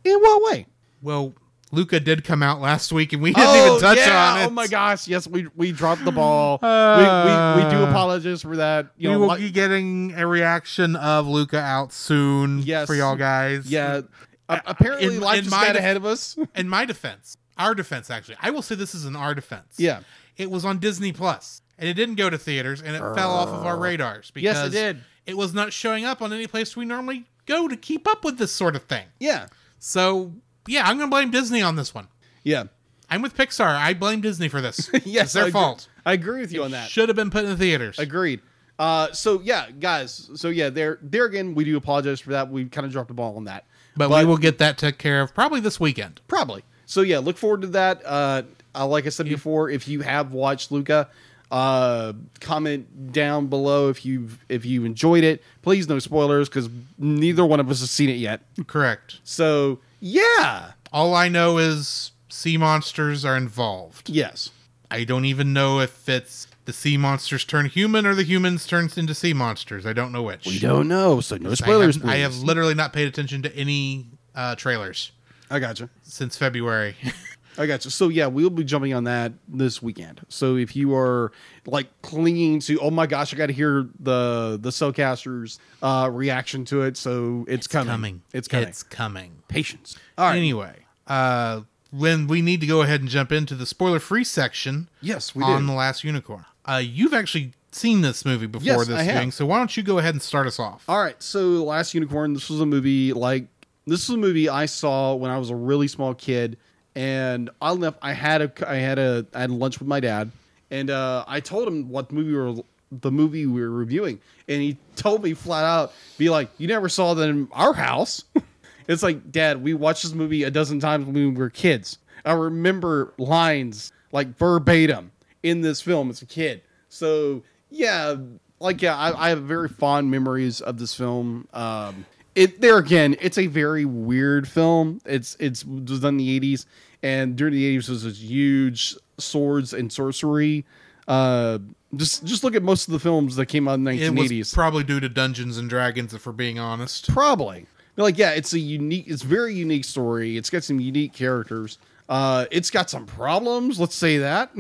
in 0.04 0.20
what 0.20 0.52
way? 0.52 0.66
Well, 1.02 1.34
Luca 1.72 2.00
did 2.00 2.24
come 2.24 2.42
out 2.44 2.60
last 2.60 2.92
week 2.92 3.14
and 3.14 3.22
we 3.22 3.32
didn't 3.34 3.56
even 3.68 3.80
touch 3.80 3.98
yeah. 4.00 4.34
on 4.34 4.40
it. 4.42 4.46
Oh 4.48 4.50
my 4.50 4.68
gosh! 4.68 5.08
Yes, 5.08 5.28
we 5.28 5.48
we 5.56 5.72
dropped 5.72 6.04
the 6.04 6.12
ball. 6.12 6.60
Uh, 6.62 7.56
we, 7.56 7.62
we 7.62 7.66
we 7.66 7.72
do 7.72 7.84
apologize 7.84 8.42
for 8.42 8.56
that. 8.58 8.88
You 8.98 9.10
we 9.10 9.14
know, 9.14 9.20
will 9.22 9.28
like- 9.28 9.40
be 9.40 9.52
getting 9.52 10.14
a 10.16 10.26
reaction 10.28 10.96
of 10.96 11.28
Luca 11.28 11.60
out 11.60 11.94
soon 11.94 12.60
Yes. 12.64 12.88
for 12.88 12.96
y'all 12.96 13.16
guys. 13.16 13.70
yeah. 13.72 14.02
Apparently, 14.50 15.16
in- 15.16 15.22
life 15.22 15.38
in 15.40 15.44
just 15.46 15.56
got 15.56 15.68
def- 15.68 15.78
ahead 15.78 15.98
of 15.98 16.06
us. 16.06 16.38
In 16.56 16.68
my 16.68 16.86
defense, 16.86 17.38
our 17.58 17.76
defense 17.76 18.10
actually, 18.10 18.38
I 18.42 18.50
will 18.50 18.62
say 18.62 18.76
this 18.76 18.96
is 18.96 19.06
in 19.06 19.16
our 19.16 19.36
defense. 19.36 19.76
Yeah. 19.78 20.02
It 20.38 20.50
was 20.50 20.66
on 20.66 20.80
Disney 20.80 21.12
Plus, 21.12 21.62
and 21.78 21.88
it 21.90 21.94
didn't 21.94 22.16
go 22.16 22.30
to 22.30 22.38
theaters, 22.38 22.82
and 22.82 22.96
it 22.96 23.00
fell 23.00 23.32
off 23.32 23.50
of 23.50 23.66
our 23.66 23.78
radars 23.78 24.32
because 24.32 24.44
Yes, 24.56 24.68
it 24.68 24.72
did. 24.72 25.02
It 25.26 25.38
was 25.38 25.54
not 25.54 25.72
showing 25.74 26.06
up 26.06 26.22
on 26.22 26.34
any 26.34 26.48
place 26.48 26.76
we 26.76 26.86
normally 26.86 27.26
go 27.46 27.68
to 27.68 27.76
keep 27.78 28.08
up 28.08 28.24
with 28.24 28.38
this 28.38 28.52
sort 28.52 28.76
of 28.76 28.84
thing. 28.84 29.06
yeah, 29.20 29.48
So 29.80 30.34
yeah, 30.68 30.88
I'm 30.88 30.98
gonna 30.98 31.10
blame 31.12 31.30
Disney 31.32 31.62
on 31.62 31.76
this 31.76 31.94
one. 31.94 32.08
yeah, 32.44 32.64
I'm 33.10 33.22
with 33.22 33.36
Pixar. 33.36 33.66
I 33.76 33.94
blame 33.94 34.22
Disney 34.22 34.48
for 34.48 34.62
this. 34.62 34.90
yes. 35.06 35.26
it's 35.26 35.34
their 35.34 35.44
I 35.44 35.48
agree- 35.48 35.52
fault. 35.52 35.88
I 36.06 36.14
agree 36.14 36.40
with 36.42 36.52
you 36.54 36.64
on 36.64 36.72
that. 36.72 36.90
Should 36.90 37.10
have 37.10 37.16
been 37.16 37.30
put 37.30 37.44
in 37.44 37.52
the 37.52 37.58
theaters. 37.58 38.00
Agreed. 38.00 38.42
Uh, 38.80 39.12
so 39.12 39.42
yeah, 39.42 39.70
guys. 39.72 40.30
So 40.36 40.48
yeah, 40.50 40.70
there, 40.70 40.98
there 41.02 41.26
again, 41.26 41.54
we 41.54 41.66
do 41.66 41.76
apologize 41.76 42.22
for 42.22 42.32
that. 42.32 42.50
We 42.50 42.66
kind 42.66 42.86
of 42.88 42.94
dropped 42.94 43.10
the 43.10 43.14
ball 43.14 43.36
on 43.36 43.44
that, 43.44 43.66
but, 44.08 44.10
we 44.18 44.26
will 44.26 44.38
get 44.38 44.58
that 44.60 44.78
taken 44.78 44.98
care 44.98 45.22
of 45.22 45.34
probably 45.36 45.60
this 45.60 45.80
weekend. 45.80 46.22
Probably. 46.28 46.64
So 46.86 47.02
yeah, 47.02 47.20
look 47.20 47.38
forward 47.38 47.62
to 47.62 47.68
that. 47.68 48.02
Uh, 48.06 48.44
like 48.86 49.06
I 49.06 49.10
said 49.10 49.28
before, 49.28 49.70
if 49.70 49.88
you 49.88 50.02
have 50.02 50.32
watched 50.34 50.72
Luca, 50.72 51.08
uh, 51.52 52.14
comment 52.40 53.12
down 53.12 53.48
below 53.48 53.90
if 53.90 54.06
you 54.06 54.30
if 54.50 54.66
you 54.66 54.86
enjoyed 54.86 55.24
it. 55.24 55.44
Please 55.62 55.88
no 55.88 56.00
spoilers 56.00 56.48
because 56.50 56.70
neither 56.98 57.46
one 57.46 57.60
of 57.60 57.70
us 57.70 57.80
has 57.82 57.92
seen 57.92 58.10
it 58.10 58.18
yet. 58.18 58.42
Correct. 58.68 59.20
So 59.24 59.80
yeah, 60.00 60.72
All 60.94 61.14
I 61.14 61.28
know 61.28 61.58
is 61.58 62.12
sea 62.30 62.58
monsters 62.58 63.26
are 63.26 63.36
involved. 63.36 64.10
yes, 64.10 64.52
I 64.92 65.04
don't 65.04 65.26
even 65.26 65.52
know 65.54 65.80
if 65.80 66.08
it's 66.08 66.48
the 66.70 66.74
sea 66.74 66.98
monsters 66.98 67.44
turn 67.46 67.66
human 67.66 68.06
or 68.06 68.14
the 68.14 68.22
humans 68.22 68.68
turns 68.68 68.96
into 68.96 69.16
sea 69.16 69.34
monsters. 69.34 69.88
I 69.88 69.94
don't 69.94 70.12
know 70.12 70.22
which. 70.22 70.46
we 70.46 70.60
don't 70.60 70.88
know. 70.88 71.20
So 71.20 71.36
no 71.38 71.50
I 71.50 71.54
spoilers. 71.56 71.96
have, 71.96 72.06
I 72.06 72.18
have 72.18 72.38
literally 72.44 72.76
not 72.76 72.94
paid 72.94 73.08
attention 73.08 73.42
to 73.42 73.56
any 73.56 74.06
uh, 74.36 74.54
trailers 74.54 75.12
I 75.50 75.58
gotcha. 75.58 75.90
since 76.04 76.38
February. 76.38 76.96
I 77.58 77.66
gotcha. 77.66 77.90
So 77.90 78.10
yeah, 78.10 78.28
we'll 78.28 78.52
be 78.52 78.64
jumping 78.64 78.94
on 78.94 79.06
that 79.06 79.34
this 79.48 79.82
weekend. 79.82 80.22
So 80.30 80.58
if 80.58 80.76
you 80.76 80.94
are 80.94 81.32
like 81.66 81.88
clinging 82.04 82.60
to, 82.62 82.80
oh 82.82 82.92
my 82.92 83.08
gosh, 83.08 83.34
I 83.34 83.38
got 83.38 83.48
to 83.48 83.54
hear 83.54 83.90
the 84.00 84.60
the 84.62 84.70
Cellcasters 84.70 85.58
uh, 85.82 86.08
reaction 86.14 86.66
to 86.66 86.84
it. 86.84 86.98
So 86.98 87.46
it's, 87.48 87.66
coming. 87.66 88.22
It's 88.32 88.48
coming. 88.48 88.68
It's 88.68 88.84
coming. 88.84 89.42
Patience. 89.48 89.98
All 90.20 90.28
right. 90.28 90.38
Anyway, 90.38 90.86
uh, 91.08 91.62
when 91.90 92.28
we 92.28 92.44
need 92.44 92.62
to 92.62 92.68
go 92.68 92.84
ahead 92.84 93.02
and 93.02 93.10
jump 93.10 93.32
into 93.32 93.56
the 93.56 93.66
spoiler-free 93.66 94.24
section 94.24 94.88
Yes, 95.02 95.34
we 95.34 95.44
on 95.44 95.62
do. 95.62 95.68
the 95.68 95.74
Last 95.74 96.04
Unicorn. 96.04 96.46
Uh, 96.70 96.78
you've 96.78 97.14
actually 97.14 97.52
seen 97.72 98.02
this 98.02 98.26
movie 98.26 98.46
before 98.46 98.66
Yes, 98.66 98.88
this 98.88 99.02
have. 99.02 99.34
so 99.34 99.46
why 99.46 99.58
don't 99.58 99.76
you 99.76 99.84
go 99.84 99.98
ahead 99.98 100.14
and 100.14 100.22
start 100.22 100.46
us 100.46 100.60
off? 100.60 100.84
All 100.88 101.02
right, 101.02 101.22
so 101.22 101.64
Last 101.64 101.94
Unicorn. 101.94 102.34
This 102.34 102.50
was 102.50 102.62
a 102.62 102.66
movie 102.66 103.14
like 103.14 103.46
this 103.88 104.08
was 104.08 104.16
a 104.16 104.20
movie 104.20 104.50
I 104.50 104.66
saw 104.68 105.16
when 105.16 105.32
I 105.32 105.38
was 105.40 105.50
a 105.50 105.56
really 105.56 105.88
small 105.88 106.14
kid, 106.14 106.58
and 106.96 107.50
I 107.62 107.72
left. 107.72 107.98
I 108.02 108.14
had 108.14 108.42
a 108.42 108.70
I 108.70 108.76
had 108.76 109.00
a 109.00 109.26
I 109.34 109.42
had 109.42 109.52
lunch 109.52 109.80
with 109.80 109.88
my 109.88 110.00
dad, 110.00 110.32
and 110.70 110.92
uh, 110.92 111.26
I 111.28 111.40
told 111.40 111.68
him 111.68 111.90
what 111.90 112.12
movie 112.12 112.32
we 112.32 112.38
were 112.38 112.64
the 112.92 113.12
movie 113.12 113.46
we 113.48 113.62
were 113.62 113.70
reviewing, 113.70 114.20
and 114.48 114.62
he 114.62 114.78
told 114.96 115.24
me 115.24 115.34
flat 115.34 115.66
out, 115.66 115.94
"Be 116.20 116.30
like, 116.30 116.50
you 116.60 116.68
never 116.68 116.88
saw 116.88 117.16
that 117.16 117.30
in 117.30 117.48
our 117.52 117.74
house." 117.74 118.24
it's 118.88 119.02
like, 119.02 119.32
Dad, 119.32 119.64
we 119.64 119.74
watched 119.74 120.04
this 120.04 120.14
movie 120.14 120.44
a 120.44 120.52
dozen 120.52 120.80
times 120.80 121.06
when 121.06 121.16
we 121.16 121.28
were 121.28 121.50
kids. 121.50 121.98
I 122.26 122.34
remember 122.34 123.14
lines 123.18 123.92
like 124.12 124.38
verbatim 124.38 125.12
in 125.44 125.62
this 125.62 125.82
film 125.82 126.10
as 126.10 126.22
a 126.22 126.26
kid. 126.26 126.62
So 126.90 127.44
yeah, 127.70 128.16
like 128.60 128.82
yeah, 128.82 128.96
I, 128.98 129.28
I 129.28 129.30
have 129.30 129.44
very 129.44 129.70
fond 129.70 130.10
memories 130.12 130.62
of 130.62 130.78
this 130.80 130.94
film. 130.94 131.48
Um, 131.54 132.06
it 132.36 132.62
there 132.62 132.78
again, 132.78 133.16
it's 133.22 133.38
a 133.38 133.48
very 133.48 133.86
weird 133.86 134.48
film. 134.48 135.02
It's 135.06 135.36
it's 135.40 135.64
it 135.64 135.90
was 135.90 136.00
done 136.02 136.14
in 136.16 136.18
the 136.18 136.36
eighties, 136.36 136.66
and 137.04 137.36
during 137.36 137.54
the 137.54 137.66
eighties 137.66 137.90
was 137.90 138.04
this 138.04 138.20
huge 138.20 138.96
swords 139.18 139.74
and 139.74 139.92
sorcery. 139.92 140.66
Uh, 141.08 141.60
just 141.96 142.24
just 142.24 142.44
look 142.44 142.56
at 142.56 142.62
most 142.62 142.88
of 142.88 142.92
the 142.92 143.00
films 143.00 143.36
that 143.36 143.48
came 143.48 143.68
out 143.68 143.74
in 143.76 143.84
the 143.84 143.92
It 143.92 143.96
nineteen 143.96 144.16
was 144.16 144.26
eighties. 144.26 144.54
probably 144.54 144.84
due 144.84 145.00
to 145.00 145.10
Dungeons 145.10 145.58
and 145.58 145.70
Dragons, 145.70 146.14
if 146.14 146.26
we're 146.26 146.34
being 146.34 146.60
honest. 146.60 147.10
Probably. 147.12 147.66
But 147.96 148.04
like, 148.04 148.18
yeah, 148.18 148.32
it's 148.32 148.54
a 148.54 148.60
unique, 148.60 149.06
it's 149.08 149.24
very 149.24 149.54
unique 149.56 149.84
story. 149.84 150.38
It's 150.38 150.50
got 150.50 150.64
some 150.64 150.80
unique 150.80 151.12
characters. 151.12 151.80
Uh, 152.08 152.46
it's 152.52 152.70
got 152.70 152.90
some 152.90 153.06
problems. 153.06 153.80
Let's 153.80 153.96
say 153.96 154.20
that. 154.20 154.52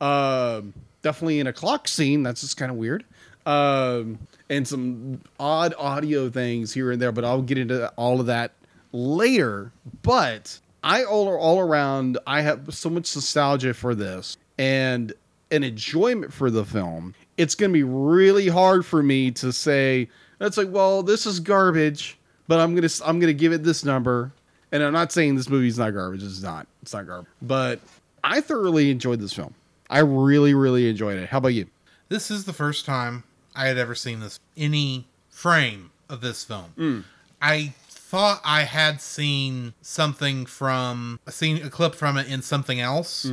Um, 0.00 0.74
definitely 1.02 1.40
in 1.40 1.46
a 1.46 1.52
clock 1.52 1.88
scene. 1.88 2.22
That's 2.22 2.40
just 2.40 2.56
kind 2.56 2.70
of 2.70 2.76
weird. 2.76 3.04
Um, 3.46 4.18
and 4.48 4.66
some 4.66 5.22
odd 5.38 5.74
audio 5.78 6.28
things 6.30 6.72
here 6.72 6.92
and 6.92 7.00
there. 7.00 7.12
But 7.12 7.24
I'll 7.24 7.42
get 7.42 7.58
into 7.58 7.88
all 7.96 8.20
of 8.20 8.26
that 8.26 8.52
later. 8.92 9.72
But 10.02 10.58
I 10.82 11.04
all 11.04 11.28
all 11.36 11.60
around, 11.60 12.18
I 12.26 12.42
have 12.42 12.74
so 12.74 12.90
much 12.90 13.14
nostalgia 13.14 13.74
for 13.74 13.94
this 13.94 14.36
and 14.58 15.12
an 15.50 15.64
enjoyment 15.64 16.32
for 16.32 16.50
the 16.50 16.64
film. 16.64 17.14
It's 17.36 17.54
going 17.54 17.70
to 17.70 17.72
be 17.72 17.82
really 17.82 18.48
hard 18.48 18.84
for 18.84 19.02
me 19.02 19.30
to 19.32 19.52
say 19.52 20.08
that's 20.38 20.56
like, 20.56 20.68
well, 20.70 21.02
this 21.02 21.26
is 21.26 21.40
garbage, 21.40 22.18
but 22.48 22.58
I'm 22.58 22.74
gonna 22.74 22.88
I'm 23.04 23.20
gonna 23.20 23.32
give 23.32 23.52
it 23.52 23.62
this 23.62 23.84
number. 23.84 24.32
And 24.72 24.82
I'm 24.82 24.92
not 24.92 25.10
saying 25.12 25.34
this 25.34 25.48
movie's 25.48 25.78
not 25.78 25.90
garbage. 25.90 26.22
It's 26.22 26.42
not. 26.42 26.66
It's 26.82 26.92
not 26.92 27.06
garbage. 27.06 27.30
But 27.42 27.80
I 28.22 28.40
thoroughly 28.40 28.90
enjoyed 28.90 29.20
this 29.20 29.32
film. 29.32 29.54
I 29.90 29.98
really, 29.98 30.54
really 30.54 30.88
enjoyed 30.88 31.18
it. 31.18 31.28
How 31.28 31.38
about 31.38 31.48
you? 31.48 31.66
This 32.08 32.30
is 32.30 32.44
the 32.44 32.52
first 32.52 32.86
time 32.86 33.24
I 33.54 33.66
had 33.66 33.76
ever 33.76 33.94
seen 33.94 34.20
this 34.20 34.38
any 34.56 35.08
frame 35.28 35.90
of 36.08 36.20
this 36.20 36.44
film. 36.44 37.04
I 37.42 37.74
thought 37.88 38.40
I 38.44 38.62
had 38.62 39.00
seen 39.00 39.74
something 39.82 40.46
from 40.46 41.20
a 41.26 41.32
seen 41.32 41.62
a 41.62 41.70
clip 41.70 41.94
from 41.94 42.16
it 42.16 42.28
in 42.28 42.42
something 42.42 42.80
else, 42.80 43.30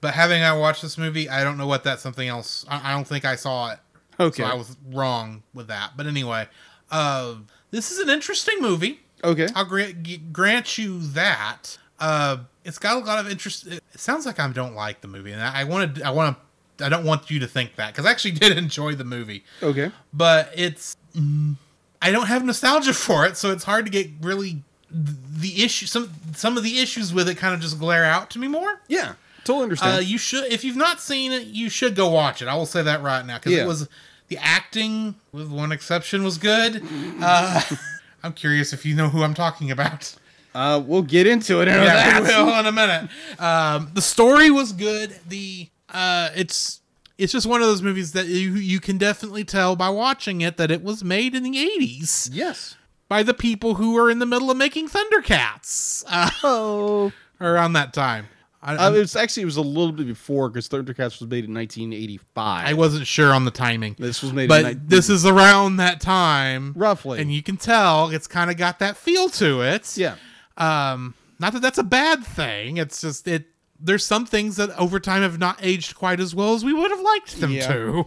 but 0.00 0.14
having 0.14 0.42
I 0.42 0.56
watched 0.56 0.82
this 0.82 0.98
movie, 0.98 1.28
I 1.28 1.42
don't 1.44 1.58
know 1.58 1.66
what 1.66 1.84
that 1.84 2.00
something 2.00 2.28
else. 2.28 2.64
I, 2.68 2.90
I 2.90 2.94
don't 2.94 3.06
think 3.06 3.24
I 3.24 3.36
saw 3.36 3.72
it. 3.72 3.78
Okay. 4.18 4.42
So 4.42 4.48
I 4.48 4.54
was 4.54 4.76
wrong 4.92 5.42
with 5.54 5.68
that. 5.68 5.92
But 5.96 6.06
anyway, 6.06 6.46
uh, 6.90 7.36
this 7.70 7.90
is 7.90 7.98
an 7.98 8.10
interesting 8.10 8.56
movie. 8.60 9.00
Okay. 9.24 9.48
I'll 9.54 9.64
grant, 9.64 10.32
grant 10.32 10.78
you 10.78 11.00
that. 11.00 11.78
Uh, 11.98 12.38
it's 12.70 12.78
got 12.78 12.96
a 12.96 13.04
lot 13.04 13.18
of 13.18 13.30
interest. 13.30 13.66
It 13.66 13.82
sounds 13.96 14.24
like 14.24 14.38
I 14.38 14.48
don't 14.48 14.74
like 14.74 15.00
the 15.02 15.08
movie, 15.08 15.32
and 15.32 15.42
I 15.42 15.64
wanted, 15.64 16.02
I 16.02 16.10
want 16.10 16.36
to, 16.78 16.86
I 16.86 16.88
don't 16.88 17.04
want 17.04 17.30
you 17.30 17.38
to 17.40 17.46
think 17.46 17.76
that 17.76 17.92
because 17.92 18.06
I 18.06 18.10
actually 18.10 18.30
did 18.42 18.56
enjoy 18.56 18.94
the 18.94 19.04
movie, 19.04 19.44
Okay. 19.62 19.90
but 20.14 20.50
it's, 20.54 20.96
mm, 21.14 21.56
I 22.00 22.10
don't 22.12 22.26
have 22.28 22.44
nostalgia 22.44 22.94
for 23.06 23.26
it, 23.26 23.36
so 23.36 23.52
it's 23.52 23.64
hard 23.64 23.84
to 23.84 23.90
get 23.90 24.08
really 24.22 24.62
the 24.90 25.62
issue. 25.62 25.86
Some 25.86 26.10
some 26.34 26.56
of 26.56 26.62
the 26.64 26.78
issues 26.80 27.12
with 27.12 27.28
it 27.28 27.36
kind 27.36 27.54
of 27.54 27.60
just 27.60 27.78
glare 27.78 28.04
out 28.04 28.30
to 28.30 28.38
me 28.38 28.48
more. 28.48 28.80
Yeah. 28.88 29.12
Totally 29.44 29.64
understand. 29.64 29.96
Uh, 29.96 30.00
you 30.00 30.18
should, 30.18 30.44
if 30.52 30.64
you've 30.64 30.76
not 30.76 31.00
seen 31.00 31.32
it, 31.32 31.46
you 31.46 31.68
should 31.70 31.94
go 31.96 32.08
watch 32.10 32.42
it. 32.42 32.48
I 32.48 32.54
will 32.54 32.66
say 32.66 32.82
that 32.82 33.02
right 33.02 33.24
now 33.24 33.38
because 33.38 33.52
Yeah. 33.52 33.64
it 33.64 33.66
was 33.66 33.88
the 34.28 34.36
acting, 34.38 35.14
with 35.32 35.48
one 35.50 35.72
exception, 35.72 36.22
was 36.24 36.38
good. 36.38 36.82
Uh, 37.20 37.60
I'm 38.22 38.32
curious 38.34 38.72
if 38.72 38.84
you 38.84 38.94
know 38.94 39.08
who 39.08 39.22
I'm 39.22 39.32
talking 39.34 39.70
about. 39.70 40.14
Uh, 40.54 40.82
we'll 40.84 41.02
get 41.02 41.26
into 41.26 41.60
it 41.62 41.68
in 41.68 41.74
a 41.74 41.84
Yeah, 41.84 42.20
will 42.20 42.58
in 42.60 42.66
a 42.66 42.72
minute. 42.72 43.10
Um, 43.38 43.90
the 43.94 44.02
story 44.02 44.50
was 44.50 44.72
good. 44.72 45.18
The 45.28 45.68
uh, 45.92 46.30
it's 46.36 46.80
it's 47.18 47.32
just 47.32 47.46
one 47.46 47.60
of 47.60 47.66
those 47.68 47.82
movies 47.82 48.12
that 48.12 48.26
you 48.26 48.52
you 48.54 48.80
can 48.80 48.98
definitely 48.98 49.44
tell 49.44 49.76
by 49.76 49.88
watching 49.90 50.40
it 50.40 50.56
that 50.56 50.70
it 50.70 50.82
was 50.82 51.04
made 51.04 51.34
in 51.34 51.42
the 51.42 51.50
80s 51.56 52.30
Yes. 52.32 52.76
by 53.08 53.22
the 53.22 53.34
people 53.34 53.74
who 53.74 53.92
were 53.94 54.10
in 54.10 54.18
the 54.20 54.26
middle 54.26 54.50
of 54.50 54.56
making 54.56 54.88
Thundercats 54.88 56.04
uh, 56.08 56.30
Oh. 56.42 57.12
around 57.40 57.74
that 57.74 57.92
time. 57.92 58.26
I, 58.62 58.76
Uh, 58.76 58.92
it 58.92 58.98
was 58.98 59.16
actually 59.16 59.42
it 59.44 59.46
was 59.46 59.56
a 59.56 59.62
little 59.62 59.92
bit 59.92 60.06
before 60.06 60.48
because 60.50 60.68
Thundercats 60.68 61.18
was 61.20 61.28
made 61.30 61.44
in 61.46 61.54
1985. 61.54 62.66
I 62.68 62.72
wasn't 62.74 63.06
sure 63.06 63.32
on 63.32 63.44
the 63.44 63.50
timing. 63.50 63.96
This 63.98 64.22
was 64.22 64.32
made, 64.32 64.44
in 64.44 64.48
but 64.48 64.64
ni- 64.64 64.80
this 64.86 65.08
is 65.08 65.24
around 65.26 65.76
that 65.76 66.00
time 66.00 66.72
roughly. 66.76 67.20
and 67.20 67.32
you 67.32 67.42
can 67.42 67.56
tell 67.56 68.10
it's 68.10 68.26
kind 68.26 68.50
of 68.50 68.56
got 68.56 68.78
that 68.80 68.96
feel 68.96 69.28
to 69.30 69.62
it 69.62 69.96
yeah. 69.96 70.16
Um 70.56 71.14
not 71.38 71.52
that 71.54 71.62
that's 71.62 71.78
a 71.78 71.82
bad 71.82 72.24
thing. 72.24 72.76
It's 72.76 73.00
just 73.00 73.26
it 73.26 73.46
there's 73.82 74.04
some 74.04 74.26
things 74.26 74.56
that 74.56 74.70
over 74.78 75.00
time 75.00 75.22
have 75.22 75.38
not 75.38 75.58
aged 75.62 75.94
quite 75.96 76.20
as 76.20 76.34
well 76.34 76.52
as 76.54 76.64
we 76.64 76.74
would 76.74 76.90
have 76.90 77.00
liked 77.00 77.40
them 77.40 77.52
Yeah. 77.52 77.68
to. 77.68 78.04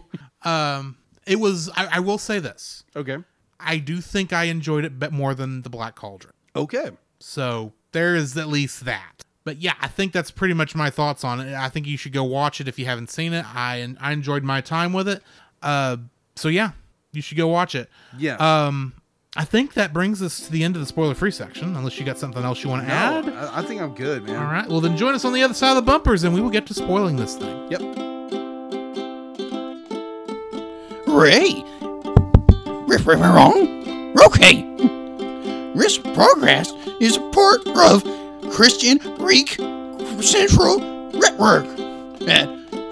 Um 0.49 0.97
it 1.25 1.39
was 1.39 1.69
I, 1.75 1.87
I 1.93 1.99
will 1.99 2.17
say 2.17 2.39
this. 2.39 2.83
Okay. 2.95 3.17
i 3.59 3.77
do 3.77 4.01
think 4.01 4.33
i 4.33 4.43
enjoyed 4.45 4.83
it 4.85 4.99
bit 4.99 5.11
more 5.13 5.33
than 5.33 5.61
the 5.61 5.69
black 5.69 5.95
cauldron. 5.95 6.33
Okay. 6.55 6.91
so 7.19 7.73
there 7.91 8.15
is 8.15 8.35
at 8.37 8.47
least 8.49 8.85
that. 8.85 9.23
But 9.45 9.57
yeah 9.57 9.73
i 9.81 9.87
think 9.87 10.11
that's 10.13 10.31
pretty 10.31 10.53
much 10.53 10.75
my 10.75 10.89
thoughts 10.89 11.23
on 11.23 11.39
it. 11.39 11.53
I 11.55 11.69
think 11.69 11.87
you 11.87 11.97
should 11.97 12.13
go 12.13 12.23
watch 12.23 12.61
it 12.61 12.67
if 12.67 12.77
you 12.77 12.85
haven't 12.85 13.09
seen 13.09 13.33
it. 13.33 13.45
I 13.55 13.95
i 13.99 14.11
enjoyed 14.11 14.43
my 14.43 14.61
time 14.61 14.93
with 14.93 15.07
it. 15.07 15.23
Uh 15.61 15.97
so 16.35 16.49
yeah 16.49 16.71
you 17.13 17.21
should 17.21 17.37
go 17.37 17.47
watch 17.47 17.73
it. 17.75 17.89
Yeah. 18.17 18.35
um, 18.37 18.93
I 19.35 19.45
think 19.45 19.73
that 19.73 19.93
brings 19.93 20.21
us 20.21 20.41
to 20.41 20.51
the 20.51 20.63
end 20.63 20.75
of 20.75 20.81
the 20.81 20.85
spoiler 20.85 21.15
free 21.15 21.31
section, 21.31 21.75
unless 21.75 21.97
you 21.99 22.05
got 22.05 22.19
something 22.19 22.43
else 22.43 22.63
you 22.63 22.69
want 22.69 22.83
to 22.83 22.87
No, 22.87 22.93
add. 22.93 23.29
I, 23.29 23.59
I 23.59 23.63
think 23.63 23.81
I'm 23.81 23.95
good, 23.95 24.23
man. 24.25 24.35
All 24.35 24.43
right, 24.51 24.67
well, 24.69 24.79
then 24.79 24.95
join 24.95 25.15
us 25.15 25.25
on 25.25 25.33
the 25.33 25.41
other 25.41 25.55
side 25.55 25.71
of 25.71 25.77
the 25.77 25.81
bumpers 25.91 26.23
and 26.23 26.35
we 26.35 26.41
will 26.41 26.51
get 26.51 26.67
to 26.67 26.73
spoiling 26.75 27.15
this 27.15 27.35
thing. 27.35 27.71
Yep. 27.71 27.81
Ray. 31.07 31.63
Riff, 32.87 33.07
riff, 33.07 33.19
wrong. 33.19 34.13
Okay. 34.23 34.61
This 35.75 35.97
progress 35.97 36.71
is 37.01 37.17
a 37.17 37.29
part 37.31 37.65
of 37.67 38.03
Christian 38.51 38.99
Geek 39.17 39.49
Central 40.21 40.77
Network. 41.11 41.65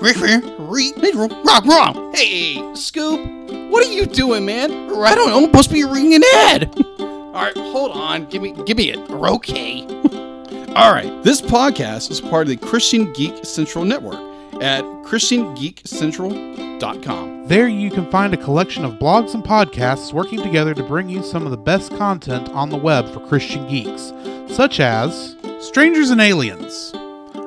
Riff, 0.01 0.19
riff, 0.19 0.43
re, 0.57 0.91
literal, 0.97 1.29
rock, 1.43 1.65
wrong. 1.65 2.11
Hey, 2.15 2.73
Scoop, 2.73 3.40
what 3.71 3.87
are 3.87 3.91
you 3.91 4.05
doing, 4.05 4.45
man? 4.45 4.71
I 4.71 5.15
don't 5.15 5.29
know. 5.29 5.37
I'm 5.37 5.45
supposed 5.45 5.69
to 5.69 5.73
be 5.73 5.85
reading 5.85 6.15
an 6.15 6.23
ad. 6.35 6.69
All 6.99 7.31
right, 7.33 7.55
hold 7.55 7.91
on. 7.91 8.25
Give 8.25 8.41
me, 8.41 8.53
give 8.65 8.75
me 8.77 8.91
it. 8.91 8.99
Okay. 9.09 9.83
All 10.75 10.93
right. 10.93 11.23
This 11.23 11.41
podcast 11.41 12.11
is 12.11 12.19
part 12.19 12.41
of 12.43 12.49
the 12.49 12.57
Christian 12.57 13.13
Geek 13.13 13.45
Central 13.45 13.85
Network 13.85 14.19
at 14.61 14.83
ChristianGeekCentral.com. 15.05 17.47
There 17.47 17.67
you 17.67 17.89
can 17.89 18.11
find 18.11 18.33
a 18.33 18.37
collection 18.37 18.83
of 18.83 18.93
blogs 18.93 19.33
and 19.33 19.43
podcasts 19.43 20.11
working 20.13 20.43
together 20.43 20.73
to 20.73 20.83
bring 20.83 21.07
you 21.09 21.23
some 21.23 21.45
of 21.45 21.51
the 21.51 21.57
best 21.57 21.95
content 21.97 22.49
on 22.49 22.69
the 22.69 22.77
web 22.77 23.07
for 23.13 23.25
Christian 23.27 23.65
geeks, 23.67 24.11
such 24.53 24.79
as 24.81 25.35
Strangers 25.59 26.09
and 26.09 26.21
Aliens, 26.21 26.91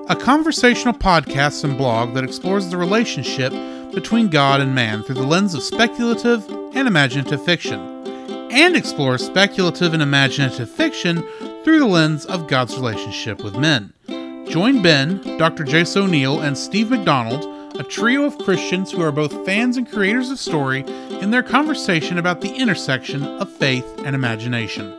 a 0.08 0.16
conversational 0.18 0.94
podcast 0.94 1.64
and 1.64 1.76
blog 1.76 2.14
that 2.14 2.24
explores 2.24 2.68
the 2.68 2.76
relationship 2.76 3.52
between 3.94 4.28
God 4.28 4.60
and 4.60 4.74
man 4.74 5.02
through 5.02 5.14
the 5.14 5.22
lens 5.22 5.54
of 5.54 5.62
speculative 5.62 6.48
and 6.74 6.88
imaginative 6.88 7.44
fiction, 7.44 7.80
and 8.50 8.76
explores 8.76 9.24
speculative 9.24 9.94
and 9.94 10.02
imaginative 10.02 10.70
fiction 10.70 11.24
through 11.64 11.78
the 11.78 11.86
lens 11.86 12.26
of 12.26 12.46
God's 12.46 12.76
relationship 12.76 13.42
with 13.42 13.56
men. 13.56 13.92
Join 14.48 14.82
Ben, 14.82 15.38
Dr. 15.38 15.64
Jace 15.64 15.96
O'Neill, 15.96 16.40
and 16.40 16.56
Steve 16.56 16.90
McDonald, 16.90 17.44
a 17.80 17.82
trio 17.82 18.24
of 18.24 18.38
Christians 18.38 18.92
who 18.92 19.02
are 19.02 19.10
both 19.10 19.44
fans 19.44 19.76
and 19.76 19.90
creators 19.90 20.30
of 20.30 20.38
story, 20.38 20.84
in 21.20 21.30
their 21.30 21.42
conversation 21.42 22.18
about 22.18 22.40
the 22.40 22.54
intersection 22.54 23.24
of 23.24 23.50
faith 23.50 23.86
and 24.04 24.14
imagination. 24.14 24.94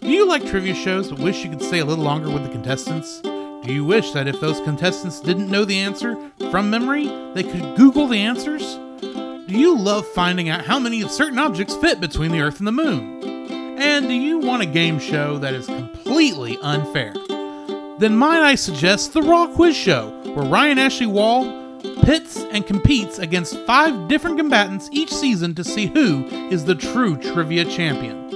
Do 0.00 0.12
you 0.12 0.28
like 0.28 0.46
trivia 0.46 0.74
shows 0.74 1.08
but 1.10 1.18
wish 1.18 1.42
you 1.42 1.50
could 1.50 1.62
stay 1.62 1.80
a 1.80 1.84
little 1.84 2.04
longer 2.04 2.30
with 2.30 2.44
the 2.44 2.50
contestants? 2.50 3.20
Do 3.66 3.74
you 3.74 3.84
wish 3.84 4.12
that 4.12 4.28
if 4.28 4.40
those 4.40 4.60
contestants 4.60 5.18
didn't 5.18 5.50
know 5.50 5.64
the 5.64 5.80
answer 5.80 6.30
from 6.52 6.70
memory, 6.70 7.08
they 7.34 7.42
could 7.42 7.76
Google 7.76 8.06
the 8.06 8.20
answers? 8.20 8.62
Do 9.02 9.58
you 9.58 9.76
love 9.76 10.06
finding 10.06 10.48
out 10.48 10.64
how 10.64 10.78
many 10.78 11.02
of 11.02 11.10
certain 11.10 11.40
objects 11.40 11.74
fit 11.74 12.00
between 12.00 12.30
the 12.30 12.42
Earth 12.42 12.60
and 12.60 12.68
the 12.68 12.72
Moon? 12.72 13.24
And 13.76 14.06
do 14.06 14.14
you 14.14 14.38
want 14.38 14.62
a 14.62 14.66
game 14.66 15.00
show 15.00 15.38
that 15.38 15.52
is 15.52 15.66
completely 15.66 16.56
unfair? 16.62 17.12
Then 17.98 18.16
might 18.16 18.40
I 18.40 18.54
suggest 18.54 19.12
the 19.12 19.22
Raw 19.22 19.48
Quiz 19.48 19.74
Show, 19.74 20.10
where 20.34 20.46
Ryan 20.46 20.78
Ashley 20.78 21.06
Wall 21.06 21.80
pits 22.02 22.44
and 22.52 22.64
competes 22.64 23.18
against 23.18 23.58
five 23.66 24.06
different 24.06 24.38
combatants 24.38 24.88
each 24.92 25.12
season 25.12 25.56
to 25.56 25.64
see 25.64 25.86
who 25.86 26.24
is 26.52 26.66
the 26.66 26.76
true 26.76 27.16
trivia 27.16 27.64
champion. 27.64 28.35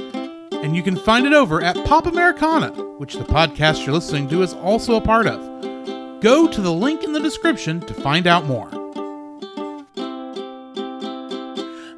And 0.62 0.76
you 0.76 0.82
can 0.82 0.96
find 0.96 1.26
it 1.26 1.32
over 1.32 1.62
at 1.62 1.74
Pop 1.86 2.04
Americana, 2.04 2.70
which 2.98 3.14
the 3.14 3.24
podcast 3.24 3.86
you're 3.86 3.94
listening 3.94 4.28
to 4.28 4.42
is 4.42 4.52
also 4.52 4.94
a 4.94 5.00
part 5.00 5.26
of. 5.26 5.40
Go 6.20 6.46
to 6.46 6.60
the 6.60 6.70
link 6.70 7.02
in 7.02 7.14
the 7.14 7.20
description 7.20 7.80
to 7.80 7.94
find 7.94 8.26
out 8.26 8.44
more. 8.44 8.68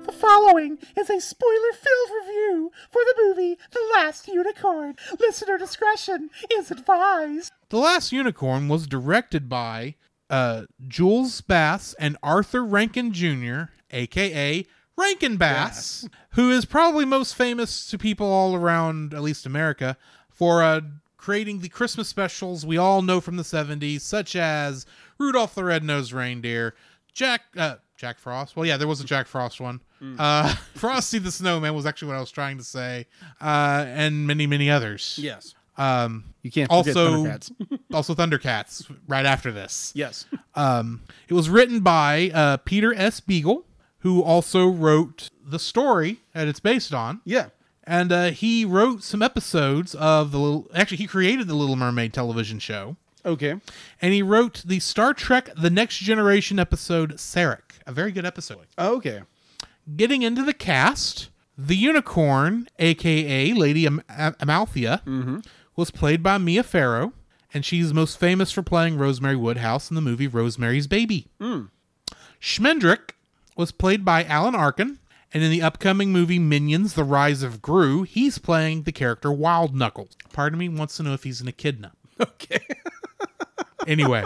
The 0.07 0.13
following 0.13 0.79
is 0.97 1.11
a 1.11 1.21
spoiler 1.21 1.73
filled 1.73 2.11
review 2.23 2.71
for 2.89 3.03
the 3.05 3.15
movie 3.27 3.59
The 3.73 3.83
Last 3.95 4.29
Unicorn. 4.29 4.95
Listener 5.19 5.59
discretion 5.59 6.31
is 6.55 6.71
advised. 6.71 7.51
The 7.71 7.79
Last 7.79 8.13
Unicorn 8.13 8.69
was 8.69 8.87
directed 8.87 9.49
by 9.49 9.97
uh, 10.31 10.67
Jules 10.87 11.41
Bass 11.41 11.97
and 11.99 12.17
Arthur 12.23 12.65
Rankin 12.65 13.13
Jr., 13.13 13.63
aka 13.91 14.65
Rankin 14.97 15.37
Bass, 15.37 16.07
who 16.31 16.51
is 16.51 16.65
probably 16.65 17.05
most 17.05 17.35
famous 17.35 17.87
to 17.91 17.99
people 17.99 18.27
all 18.27 18.55
around, 18.55 19.15
at 19.15 19.23
least 19.23 19.47
America, 19.47 19.97
for 20.31 20.63
uh, 20.63 20.81
creating 21.17 21.61
the 21.61 21.69
Christmas 21.69 22.09
specials 22.09 22.67
we 22.67 22.77
all 22.77 23.01
know 23.03 23.21
from 23.21 23.37
the 23.37 23.43
70s, 23.43 24.01
such 24.03 24.37
as 24.37 24.85
Rudolph 25.19 25.55
the 25.55 25.65
Red-Nosed 25.65 26.13
Reindeer, 26.13 26.75
Jack 27.15 27.43
uh, 27.57 27.77
Jack 27.97 28.19
Frost. 28.19 28.57
Well, 28.57 28.67
yeah, 28.67 28.77
there 28.77 28.89
was 28.89 29.01
a 29.01 29.05
Jack 29.05 29.27
Frost 29.27 29.61
one. 29.61 29.81
Uh, 30.19 30.53
Frosty 30.75 31.19
the 31.21 31.31
Snowman 31.31 31.75
was 31.75 31.87
actually 31.87 32.09
what 32.09 32.17
I 32.17 32.21
was 32.21 32.31
trying 32.33 32.59
to 32.59 32.65
say, 32.65 33.07
uh, 33.41 33.85
and 33.89 34.27
many, 34.27 34.47
many 34.47 34.69
others. 34.71 35.19
Yes. 35.23 35.55
Um, 35.79 36.25
You 36.43 36.51
can't 36.51 36.71
forget 36.71 36.97
also, 36.97 37.25
Thundercats. 37.25 37.53
also 37.95 38.15
Thundercats 38.15 38.95
right 39.07 39.25
after 39.25 39.53
this. 39.53 39.93
yes. 39.95 40.27
Um, 40.55 41.03
it 41.29 41.35
was 41.35 41.49
written 41.49 41.81
by 41.81 42.31
uh, 42.35 42.57
Peter 42.59 42.93
S. 42.95 43.21
Beagle, 43.21 43.65
who 44.03 44.23
also 44.23 44.67
wrote 44.69 45.29
the 45.45 45.59
story 45.59 46.19
that 46.35 46.47
it's 46.49 46.61
based 46.61 46.95
on, 46.95 47.21
Yeah. 47.25 47.47
and 47.85 48.13
uh, 48.13 48.31
he 48.31 48.65
wrote 48.65 49.03
some 49.03 49.23
episodes 49.23 49.95
of 49.95 50.31
the 50.31 50.39
little. 50.39 50.69
Actually, 50.75 50.99
he 50.99 51.07
created 51.07 51.49
the 51.49 51.55
Little 51.55 51.77
Mermaid 51.77 52.13
television 52.13 52.59
show, 52.59 52.97
Okay. 53.25 53.55
and 54.01 54.13
he 54.15 54.23
wrote 54.23 54.63
the 54.65 54.79
Star 54.81 55.13
Trek: 55.15 55.51
The 55.57 55.71
Next 55.71 55.99
Generation 55.99 56.59
episode 56.59 57.15
Sarek, 57.17 57.81
a 57.87 57.93
very 57.93 58.13
good 58.13 58.27
episode. 58.27 58.67
Okay. 58.79 59.23
Getting 59.97 60.23
into 60.23 60.45
the 60.45 60.55
cast, 60.55 61.29
the 61.59 61.77
unicorn, 61.77 62.69
aka 62.79 63.53
Lady 63.53 63.85
Am- 63.87 64.03
Am- 64.09 64.37
Amalthea, 64.41 65.03
was 65.77 65.91
played 65.91 66.23
by 66.23 66.39
Mia 66.39 66.63
Farrow, 66.63 67.13
and 67.53 67.65
she's 67.65 67.93
most 67.93 68.19
famous 68.19 68.53
for 68.53 68.63
playing 68.63 68.97
Rosemary 68.97 69.37
Woodhouse 69.37 69.91
in 69.91 69.95
the 69.97 70.01
movie 70.01 70.29
Rosemary's 70.29 70.87
Baby. 70.87 71.27
Schmendrick 72.41 73.11
was 73.57 73.73
played 73.73 74.05
by 74.05 74.25
Alan 74.25 74.55
Arkin, 74.55 74.99
And 75.35 75.43
in 75.43 75.51
the 75.51 75.63
upcoming 75.63 76.13
movie 76.13 76.39
Minions: 76.39 76.95
The 76.95 77.05
Rise 77.05 77.43
of 77.43 77.63
Gru, 77.63 78.03
he's 78.03 78.39
playing 78.39 78.83
the 78.83 78.93
character 78.93 79.33
Wild 79.33 79.75
Knuckles. 79.75 80.17
Pardon 80.33 80.59
me 80.59 80.69
wants 80.69 80.97
to 80.99 81.03
know 81.03 81.15
if 81.15 81.25
he's 81.25 81.41
an 81.41 81.49
echidna. 81.49 81.93
Okay. 82.21 82.59
Anyway, 83.87 84.25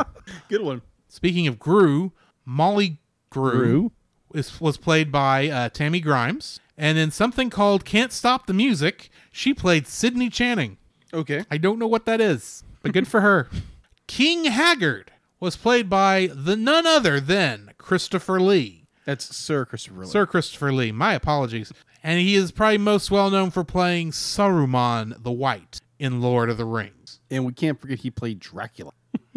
Good 0.51 0.61
one. 0.63 0.83
speaking 1.09 1.47
of 1.47 1.59
Gru, 1.59 2.13
Molly 2.45 2.99
Grue, 3.31 3.51
Gru? 3.53 3.93
is, 4.35 4.61
was 4.61 4.77
played 4.77 5.11
by 5.11 5.49
uh, 5.49 5.69
Tammy 5.71 5.99
Grimes, 6.01 6.61
and 6.77 6.99
in 6.99 7.11
something 7.11 7.49
called 7.49 7.85
Can't 7.87 8.13
Stop 8.13 8.47
the 8.47 8.53
Music, 8.53 9.09
she 9.33 9.55
played 9.55 9.87
Sydney 9.87 10.29
Channing. 10.29 10.77
Okay. 11.15 11.45
I 11.51 11.57
don't 11.57 11.79
know 11.79 11.87
what 11.87 12.05
that 12.05 12.21
is, 12.21 12.65
but 12.83 12.93
good 12.93 13.09
for 13.09 13.23
her. 13.23 13.49
King 14.07 14.45
Haggard 14.45 15.11
was 15.41 15.57
played 15.57 15.89
by 15.89 16.29
the 16.35 16.55
none 16.57 16.87
other 16.87 17.19
than 17.19 17.71
Christopher 17.79 18.39
Lee. 18.41 18.86
That's 19.07 19.35
Sir 19.35 19.65
Christopher 19.65 20.01
Lee. 20.01 20.07
Sir 20.07 20.27
Christopher 20.27 20.73
Lee, 20.73 20.93
my 20.93 21.15
apologies. 21.15 21.73
And 22.03 22.21
he 22.21 22.35
is 22.35 22.53
probably 22.53 22.79
most 22.79 23.11
well 23.11 23.31
known 23.31 23.51
for 23.51 23.65
playing 23.65 24.11
Saruman 24.11 25.23
the 25.23 25.33
White 25.33 25.81
in 25.99 26.21
Lord 26.21 26.51
of 26.51 26.59
the 26.59 26.67
Rings. 26.67 27.21
And 27.31 27.47
we 27.47 27.53
can't 27.53 27.81
forget 27.81 28.01
he 28.01 28.11
played 28.11 28.41
Dracula. 28.41 28.93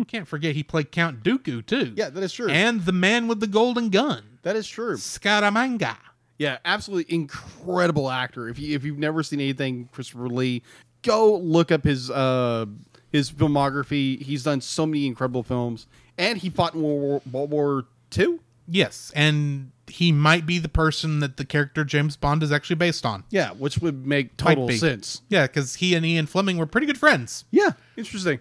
Can't 0.08 0.28
forget 0.28 0.56
he 0.56 0.64
played 0.64 0.92
Count 0.92 1.24
Dooku 1.24 1.66
too. 1.66 1.94
Yeah, 1.96 2.10
that 2.10 2.24
is 2.24 2.34
true. 2.34 2.50
And 2.50 2.86
the 2.86 2.92
man 2.92 3.28
with 3.28 3.40
the 3.40 3.48
golden 3.48 3.90
gun, 3.90 4.40
that 4.44 4.56
is 4.56 4.68
true. 4.68 4.96
Scaramanga. 4.96 5.98
Yeah, 6.38 6.58
absolutely 6.64 7.14
incredible 7.14 8.10
actor. 8.10 8.48
If 8.48 8.60
you 8.60 8.76
if 8.76 8.84
you've 8.84 8.98
never 8.98 9.24
seen 9.24 9.42
anything 9.42 9.90
Christopher 9.92 10.30
Lee, 10.30 10.64
go 11.02 11.36
look 11.38 11.72
up 11.72 11.84
his 11.84 12.10
uh 12.10 12.66
his 13.12 13.30
filmography. 13.32 14.22
He's 14.22 14.44
done 14.44 14.62
so 14.62 14.86
many 14.86 15.06
incredible 15.06 15.44
films, 15.44 15.88
and 16.18 16.38
he 16.38 16.50
fought 16.50 16.76
in 16.76 16.82
World 16.82 17.02
War, 17.02 17.22
World 17.32 17.52
War 17.52 17.86
Two. 18.10 18.40
Yes, 18.70 19.12
and 19.16 19.72
he 19.88 20.12
might 20.12 20.46
be 20.46 20.60
the 20.60 20.70
person 20.70 21.20
that 21.20 21.38
the 21.38 21.46
character 21.46 21.84
James 21.84 22.16
Bond 22.16 22.44
is 22.44 22.52
actually 22.52 22.76
based 22.76 23.06
on. 23.06 23.24
Yeah, 23.32 23.52
which 23.52 23.80
would 23.80 24.06
make 24.06 24.38
total 24.38 24.70
sense. 24.70 25.22
Yeah, 25.30 25.48
because 25.48 25.76
he 25.76 25.96
and 25.96 26.06
Ian 26.06 26.28
Fleming 26.28 26.58
were 26.58 26.68
pretty 26.68 26.86
good 26.88 26.98
friends. 26.98 27.46
Yeah, 27.52 27.72
interesting. 27.98 28.40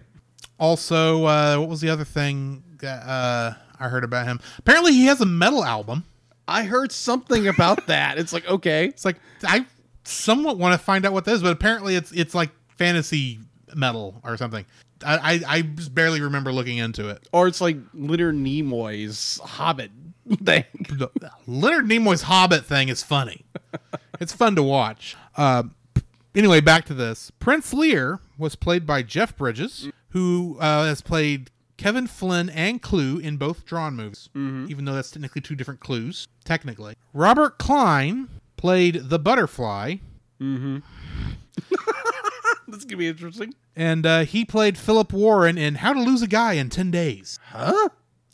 Also, 0.59 1.25
uh, 1.25 1.57
what 1.57 1.69
was 1.69 1.81
the 1.81 1.89
other 1.89 2.03
thing 2.03 2.63
that, 2.81 3.01
uh, 3.07 3.53
I 3.79 3.87
heard 3.87 4.03
about 4.03 4.25
him? 4.27 4.39
Apparently, 4.57 4.91
he 4.93 5.05
has 5.05 5.21
a 5.21 5.25
metal 5.25 5.63
album. 5.63 6.03
I 6.47 6.63
heard 6.63 6.91
something 6.91 7.47
about 7.47 7.87
that. 7.87 8.17
It's 8.17 8.33
like 8.33 8.47
okay, 8.47 8.85
It's 8.87 9.05
like 9.05 9.17
I 9.43 9.65
somewhat 10.03 10.57
want 10.57 10.73
to 10.73 10.83
find 10.83 11.05
out 11.05 11.13
what 11.13 11.25
that 11.25 11.31
is, 11.33 11.41
but 11.41 11.51
apparently 11.51 11.95
it's 11.95 12.11
it's 12.11 12.35
like 12.35 12.49
fantasy 12.77 13.39
metal 13.75 14.19
or 14.23 14.35
something. 14.37 14.65
I 15.03 15.17
I, 15.17 15.41
I 15.57 15.61
just 15.61 15.95
barely 15.95 16.21
remember 16.21 16.51
looking 16.51 16.77
into 16.77 17.09
it. 17.09 17.27
or 17.31 17.47
it's 17.47 17.61
like 17.61 17.77
Leonard 17.93 18.35
Nimoy's 18.35 19.39
Hobbit 19.43 19.91
thing. 20.45 20.63
Leonard 21.47 21.85
Nimoy's 21.85 22.23
Hobbit 22.23 22.65
thing 22.65 22.89
is 22.89 23.03
funny. 23.03 23.45
it's 24.19 24.33
fun 24.33 24.55
to 24.55 24.63
watch. 24.63 25.15
Uh, 25.35 25.63
anyway, 26.35 26.61
back 26.61 26.85
to 26.85 26.93
this. 26.93 27.31
Prince 27.39 27.73
Lear 27.73 28.19
was 28.37 28.55
played 28.55 28.85
by 28.85 29.01
Jeff 29.03 29.35
Bridges, 29.37 29.89
who 30.09 30.57
uh, 30.59 30.85
has 30.85 31.01
played 31.01 31.51
Kevin 31.77 32.07
Flynn 32.07 32.49
and 32.49 32.81
Clu 32.81 33.17
in 33.19 33.37
both 33.37 33.65
Tron 33.65 33.95
movies, 33.95 34.29
even 34.35 34.85
though 34.85 34.93
that's 34.93 35.11
technically 35.11 35.41
two 35.41 35.55
different 35.55 35.79
Clus. 35.79 36.27
Technically, 36.43 36.95
Robert 37.13 37.57
Klein 37.57 38.27
played 38.57 39.09
the 39.09 39.19
Butterfly, 39.19 39.95
Mm 40.41 40.57
hmm. 40.59 40.77
That's 42.67 42.85
gonna 42.85 42.97
be 42.97 43.07
interesting. 43.07 43.53
and 43.75 44.05
uh, 44.05 44.19
he 44.25 44.45
played 44.45 44.77
Philip 44.77 45.11
Warren 45.11 45.57
in 45.57 45.75
How 45.75 45.91
to 45.91 45.99
Lose 45.99 46.21
a 46.21 46.27
Guy 46.27 46.53
in 46.53 46.69
Ten 46.69 46.91
Days. 46.91 47.39
Huh? 47.47 47.89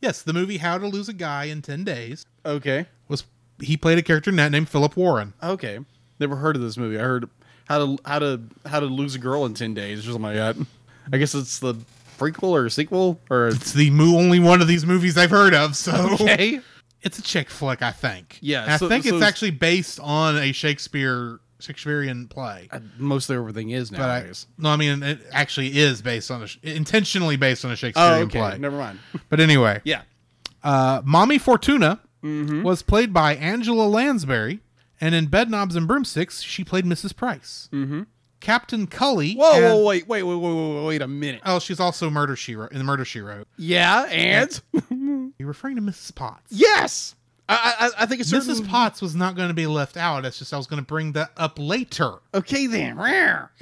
Yes, 0.06 0.22
the 0.22 0.34
movie 0.34 0.58
How 0.58 0.78
to 0.78 0.86
Lose 0.88 1.10
a 1.10 1.14
Guy 1.14 1.46
in 1.46 1.64
Ten 1.64 1.84
Days 1.84 2.28
Okay. 2.46 2.86
was 3.08 3.24
he 3.60 3.76
played 3.76 3.98
a 3.98 4.04
character 4.04 4.30
in 4.30 4.36
that 4.36 4.52
named 4.52 4.70
Philip 4.70 4.96
Warren. 4.96 5.34
Okay. 5.42 5.80
Never 6.20 6.36
heard 6.36 6.56
of 6.56 6.62
this 6.62 6.78
movie. 6.78 7.00
I 7.00 7.02
heard 7.02 7.28
how 7.68 7.80
to 7.84 7.98
how 8.06 8.20
to 8.20 8.42
how 8.68 8.80
to 8.80 8.86
lose 8.86 9.16
a 9.16 9.18
girl 9.20 9.46
in 9.46 9.56
ten 9.56 9.74
days 9.74 10.02
or 10.02 10.12
something 10.12 10.22
like 10.22 10.36
that. 10.36 10.56
I 11.12 11.18
guess 11.18 11.34
it's 11.34 11.58
the 11.58 11.74
prequel 12.20 12.50
or 12.52 12.70
sequel 12.70 13.20
or 13.32 13.48
It's 13.48 13.74
the 13.74 13.90
mo- 13.90 14.16
only 14.18 14.38
one 14.40 14.62
of 14.62 14.68
these 14.68 14.86
movies 14.86 15.18
I've 15.18 15.32
heard 15.32 15.56
of, 15.56 15.76
so 15.76 16.12
okay. 16.14 16.60
it's 17.02 17.18
a 17.18 17.24
chick 17.24 17.50
flick, 17.50 17.82
I 17.82 17.90
think. 17.92 18.38
Yeah, 18.42 18.76
I 18.76 18.78
so- 18.78 18.88
think 18.88 19.06
so 19.06 19.10
it's 19.10 19.16
it's- 19.16 19.28
actually 19.28 19.52
based 19.52 20.00
on 20.00 20.38
a 20.38 20.52
Shakespeare 20.52 21.40
Shakespearean 21.66 22.28
play. 22.28 22.70
Mostly 22.98 23.36
everything 23.36 23.70
is 23.72 23.90
But 23.90 24.02
I, 24.02 24.20
nowadays. 24.20 24.48
no, 24.58 24.70
I 24.70 24.76
mean 24.76 25.04
it 25.04 25.20
actually 25.32 25.78
is 25.78 26.02
based 26.02 26.32
on 26.32 26.44
a 26.44 26.48
intentionally 26.64 27.36
based 27.38 27.66
on 27.66 27.72
a 27.72 27.74
oh, 27.74 27.76
Shakespearean 27.76 28.24
okay. 28.28 28.40
play. 28.40 28.58
Never 28.58 28.78
mind. 28.78 29.00
But 29.30 29.40
anyway, 29.40 29.82
Yeah. 29.84 30.02
uh, 30.64 31.02
Mommy 31.06 31.38
Fortuna 31.38 32.00
Mm-hmm. 32.24 32.64
was 32.64 32.82
played 32.82 33.14
by 33.14 33.36
Angela 33.36 33.84
Lansbury, 33.86 34.60
and 35.00 35.14
in 35.14 35.28
Bedknobs 35.28 35.76
and 35.76 35.88
Broomsticks, 35.88 36.42
she 36.42 36.64
played 36.64 36.84
Mrs. 36.84 37.16
Price. 37.16 37.70
Mm-hmm. 37.72 38.04
Captain 38.40 38.88
Cully. 38.88 39.36
Whoa, 39.36 39.62
whoa, 39.62 39.84
wait, 39.86 40.08
wait, 40.08 40.24
wait, 40.24 40.36
wait, 40.36 40.54
wait, 40.54 40.86
wait 40.88 41.02
a 41.04 41.08
minute. 41.08 41.42
Oh, 41.46 41.60
she's 41.60 41.80
also 41.80 42.10
Murder 42.10 42.36
She 42.36 42.56
Wrote 42.56 42.72
in 42.72 42.80
the 42.80 42.84
Murder 42.84 43.06
She 43.06 43.22
Wrote. 43.22 43.48
Yeah, 43.58 44.06
and 44.10 44.60
You're 45.38 45.48
referring 45.48 45.76
to 45.76 45.84
Mrs. 45.84 46.16
Potts. 46.16 46.52
yes, 46.52 47.14
I, 47.48 47.76
I, 47.98 48.04
I 48.04 48.06
think 48.08 48.22
it's 48.22 48.30
certain. 48.30 48.50
Mrs. 48.56 48.68
Potts 48.68 49.02
was 49.02 49.14
not 49.16 49.36
going 49.36 49.50
to 49.50 49.54
be 49.54 49.68
left 49.68 49.98
out. 49.98 50.26
It's 50.26 50.40
just 50.40 50.54
I 50.54 50.58
was 50.58 50.66
going 50.68 50.82
to 50.82 50.86
bring 50.86 51.12
that 51.14 51.32
up 51.38 51.60
later 51.60 52.16
Okay, 52.34 52.68
then. 52.68 52.98
Rare. 52.98 53.52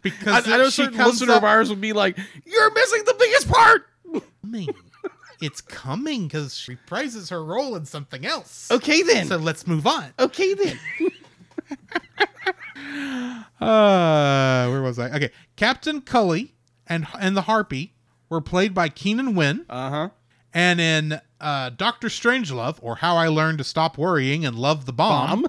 Because 0.00 0.46
I 0.46 0.56
know 0.56 0.64
she 0.66 0.82
certain 0.84 0.96
comes 0.96 1.14
listener 1.20 1.32
up 1.32 1.38
of 1.38 1.44
ours 1.44 1.70
would 1.70 1.80
be 1.80 1.92
like, 1.92 2.16
"You're 2.46 2.72
missing 2.72 3.02
the 3.04 3.16
biggest 3.18 3.48
part." 3.50 3.88
coming. 4.42 4.68
It's 5.40 5.60
coming 5.60 6.28
because 6.28 6.56
she 6.56 6.76
reprises 6.76 7.30
her 7.30 7.44
role 7.44 7.74
in 7.74 7.84
something 7.84 8.24
else. 8.24 8.70
Okay, 8.70 9.02
then. 9.02 9.26
So 9.26 9.36
let's 9.38 9.66
move 9.66 9.88
on. 9.88 10.12
okay, 10.20 10.54
then. 10.54 10.78
Uh, 13.60 14.68
where 14.68 14.82
was 14.82 14.98
I? 14.98 15.10
Okay, 15.10 15.30
Captain 15.56 16.00
Cully 16.00 16.54
and 16.86 17.06
and 17.18 17.36
the 17.36 17.42
Harpy 17.42 17.92
were 18.30 18.40
played 18.40 18.72
by 18.72 18.88
Keenan 18.88 19.34
Wynn, 19.34 19.66
Uh 19.68 19.90
huh. 19.90 20.08
and 20.54 20.80
in 20.80 21.20
uh, 21.40 21.70
Doctor 21.70 22.08
Strangelove, 22.08 22.78
or 22.82 22.96
How 22.96 23.16
I 23.16 23.28
Learned 23.28 23.58
to 23.58 23.64
Stop 23.64 23.96
Worrying 23.98 24.44
and 24.44 24.56
Love 24.58 24.86
the 24.86 24.92
Bomb, 24.92 25.46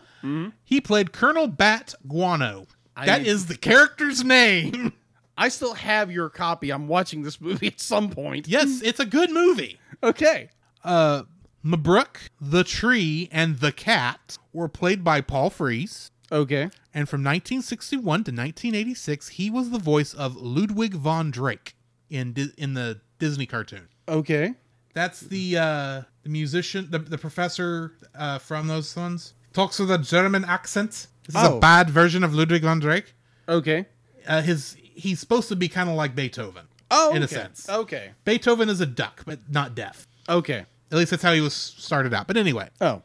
he 0.63 0.79
played 0.81 1.11
Colonel 1.11 1.47
Bat 1.47 1.95
Guano. 2.07 2.67
That 3.03 3.25
is 3.25 3.45
the 3.45 3.55
character's 3.57 4.23
name. 4.23 4.93
I 5.37 5.47
still 5.47 5.73
have 5.73 6.11
your 6.11 6.29
copy. 6.29 6.69
I'm 6.69 6.89
watching 6.89 7.21
this 7.23 7.39
movie 7.39 7.67
at 7.67 7.79
some 7.79 8.09
point. 8.09 8.47
yes, 8.47 8.81
it's 8.83 8.99
a 8.99 9.05
good 9.05 9.31
movie. 9.31 9.79
Okay. 10.03 10.49
Uh, 10.83 11.23
Mabruk, 11.63 12.17
the 12.41 12.63
Tree, 12.65 13.29
and 13.31 13.59
the 13.59 13.71
Cat 13.71 14.37
were 14.51 14.67
played 14.67 15.01
by 15.03 15.21
Paul 15.21 15.49
Frees. 15.49 16.11
Okay. 16.31 16.63
And 16.93 17.07
from 17.07 17.21
1961 17.21 18.01
to 18.03 18.11
1986, 18.31 19.29
he 19.29 19.49
was 19.49 19.69
the 19.69 19.79
voice 19.79 20.13
of 20.13 20.35
Ludwig 20.35 20.93
von 20.93 21.31
Drake 21.31 21.75
in 22.09 22.33
Di- 22.33 22.51
in 22.57 22.73
the 22.73 22.99
Disney 23.17 23.45
cartoon. 23.45 23.87
Okay. 24.07 24.53
That's 24.93 25.19
the 25.21 25.57
uh, 25.57 26.01
the 26.23 26.29
musician, 26.29 26.87
the, 26.89 26.99
the 26.99 27.17
professor 27.17 27.93
uh, 28.15 28.39
from 28.39 28.67
those 28.67 28.95
ones. 28.95 29.33
Talks 29.53 29.79
with 29.79 29.91
a 29.91 29.97
German 29.97 30.45
accent. 30.45 31.07
This 31.25 31.35
is 31.35 31.41
Oh. 31.47 31.57
a 31.57 31.59
bad 31.59 31.89
version 31.89 32.23
of 32.23 32.33
Ludwig 32.33 32.63
von 32.63 32.79
Drake. 32.79 33.13
Okay. 33.47 33.85
Uh, 34.27 34.41
his 34.41 34.75
he's 34.81 35.19
supposed 35.19 35.47
to 35.49 35.55
be 35.55 35.67
kind 35.69 35.89
of 35.89 35.95
like 35.95 36.15
Beethoven. 36.15 36.65
Oh, 36.91 37.13
in 37.15 37.21
a 37.23 37.27
sense. 37.27 37.69
Okay. 37.69 38.11
Beethoven 38.25 38.67
is 38.69 38.81
a 38.81 38.85
duck, 38.85 39.21
but 39.25 39.39
not 39.49 39.75
deaf. 39.75 40.07
Okay. 40.27 40.65
At 40.91 40.97
least 40.97 41.11
that's 41.11 41.21
how 41.23 41.33
he 41.33 41.41
was 41.41 41.53
started 41.53 42.13
out. 42.13 42.25
But 42.27 42.35
anyway, 42.37 42.69
Oh. 42.81 43.03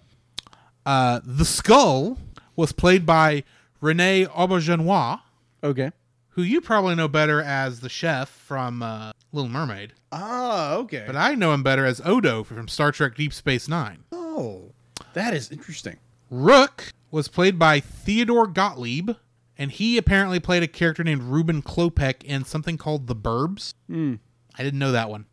uh, 0.87 1.21
the 1.23 1.45
skull 1.45 2.19
was 2.57 2.73
played 2.73 3.05
by 3.05 3.45
Rene 3.83 4.25
Auberjonois, 4.27 5.21
Okay. 5.63 5.93
who 6.31 6.43
you 6.43 6.61
probably 6.63 6.95
know 6.95 7.09
better 7.09 7.43
as 7.43 7.81
the 7.81 7.89
chef 7.91 8.29
from 8.31 8.83
uh, 8.83 9.13
Little 9.35 9.51
Mermaid, 9.51 9.93
Ah. 10.13 10.75
Okay. 10.75 11.03
but 11.07 11.17
I 11.17 11.35
know 11.35 11.53
him 11.53 11.63
better 11.63 11.85
as 11.85 12.01
Odo 12.05 12.45
from 12.45 12.69
Star 12.69 12.93
Trek 12.93 13.17
Deep 13.17 13.33
Space 13.35 13.69
Nine. 13.69 14.05
oh, 14.13 14.71
that 15.13 15.35
is 15.35 15.51
interesting. 15.51 15.97
Rook 16.31 16.93
was 17.11 17.29
played 17.29 17.59
by 17.59 17.81
Theodore 17.81 18.47
Gottlieb, 18.47 19.11
and 19.59 19.71
he 19.71 19.97
apparently 19.99 20.41
played 20.41 20.63
a 20.63 20.67
character 20.69 21.05
named 21.05 21.23
Reuben 21.23 21.63
Klopek 21.63 22.23
in 22.25 22.45
something 22.45 22.77
called 22.79 23.07
The 23.07 23.15
Burbs. 23.17 23.75
I 23.91 24.63
didn't 24.63 24.79
know 24.79 24.93
that 24.93 25.11
one. 25.11 25.27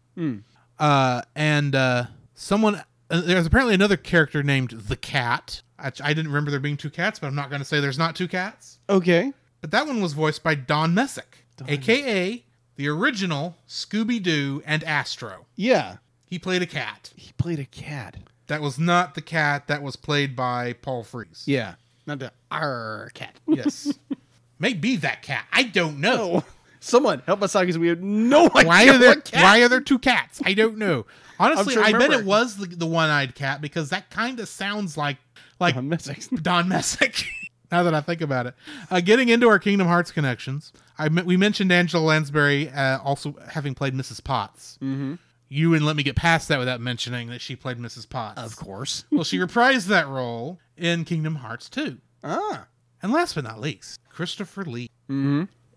Uh, 0.79 1.21
and 1.35 1.75
uh, 1.75 2.05
someone 2.33 2.81
uh, 3.09 3.21
there's 3.21 3.45
apparently 3.45 3.73
another 3.75 3.97
character 3.97 4.41
named 4.43 4.71
the 4.71 4.95
Cat. 4.95 5.61
I, 5.77 5.91
I 6.03 6.13
didn't 6.13 6.27
remember 6.27 6.49
there 6.51 6.59
being 6.59 6.77
two 6.77 6.89
cats, 6.89 7.19
but 7.19 7.27
I'm 7.27 7.35
not 7.35 7.49
going 7.49 7.59
to 7.61 7.65
say 7.65 7.79
there's 7.79 7.97
not 7.99 8.15
two 8.15 8.27
cats. 8.27 8.79
Okay. 8.89 9.33
But 9.61 9.71
that 9.71 9.85
one 9.85 10.01
was 10.01 10.13
voiced 10.13 10.43
by 10.43 10.55
Don 10.55 10.93
Messick, 10.93 11.45
aka 11.67 12.43
the 12.75 12.87
original 12.87 13.57
Scooby 13.67 14.21
Doo 14.21 14.61
and 14.65 14.83
Astro. 14.83 15.45
Yeah. 15.55 15.97
He 16.25 16.39
played 16.39 16.61
a 16.61 16.67
cat. 16.67 17.11
He 17.15 17.33
played 17.33 17.59
a 17.59 17.65
cat. 17.65 18.17
That 18.47 18.61
was 18.61 18.79
not 18.79 19.15
the 19.15 19.21
cat 19.21 19.67
that 19.67 19.81
was 19.83 19.95
played 19.95 20.35
by 20.35 20.73
Paul 20.73 21.03
Frees. 21.03 21.43
Yeah. 21.45 21.75
Not 22.05 22.19
the 22.19 22.31
R 22.49 23.11
cat. 23.13 23.35
Yes. 23.47 23.93
May 24.59 24.73
be 24.73 24.95
that 24.97 25.21
cat. 25.21 25.45
I 25.51 25.63
don't 25.63 25.99
know. 25.99 26.43
Oh, 26.43 26.53
Someone 26.83 27.21
help 27.27 27.43
us 27.43 27.55
out 27.55 27.61
because 27.61 27.77
we 27.77 27.89
have 27.89 28.01
no 28.01 28.45
idea. 28.55 28.67
Why 28.67 28.89
are 28.89 28.97
there 28.97 29.21
Why 29.33 29.61
are 29.61 29.69
there 29.69 29.81
two 29.81 29.99
cats? 29.99 30.41
I 30.43 30.55
don't 30.55 30.77
know. 30.77 31.05
Honestly, 31.39 31.75
to 31.75 31.81
I 31.81 31.91
bet 31.91 32.11
it 32.11 32.25
was 32.25 32.57
the, 32.57 32.65
the 32.65 32.87
one-eyed 32.87 33.35
cat 33.35 33.61
because 33.61 33.89
that 33.91 34.09
kind 34.09 34.39
of 34.39 34.47
sounds 34.47 34.97
like 34.97 35.17
like 35.59 35.75
I'm 35.75 35.89
missing. 35.89 36.17
Don 36.41 36.67
Messick. 36.67 37.23
now 37.71 37.83
that 37.83 37.93
I 37.93 38.01
think 38.01 38.21
about 38.21 38.47
it, 38.47 38.53
uh, 38.89 38.99
getting 39.01 39.29
into 39.29 39.47
our 39.47 39.59
Kingdom 39.59 39.87
Hearts 39.87 40.11
connections, 40.11 40.73
I 40.97 41.07
we 41.07 41.37
mentioned 41.37 41.71
Angela 41.71 42.01
Lansbury 42.03 42.69
uh, 42.69 42.99
also 42.99 43.35
having 43.49 43.73
played 43.75 43.93
Mrs. 43.93 44.23
Potts. 44.23 44.77
Mm-hmm. 44.81 45.15
You 45.47 45.69
wouldn't 45.69 45.85
let 45.85 45.95
me 45.95 46.03
get 46.03 46.15
past 46.15 46.47
that 46.47 46.59
without 46.59 46.79
mentioning 46.79 47.29
that 47.29 47.41
she 47.41 47.55
played 47.55 47.77
Mrs. 47.77 48.07
Potts. 48.09 48.41
Of 48.41 48.55
course. 48.55 49.03
Well, 49.11 49.23
she 49.23 49.37
reprised 49.37 49.87
that 49.87 50.07
role 50.07 50.59
in 50.77 51.03
Kingdom 51.05 51.35
Hearts 51.35 51.69
2. 51.69 51.97
Ah, 52.23 52.67
And 53.01 53.11
last 53.11 53.35
but 53.35 53.43
not 53.43 53.59
least, 53.59 53.99
Christopher 54.09 54.63
Lee 54.63 54.89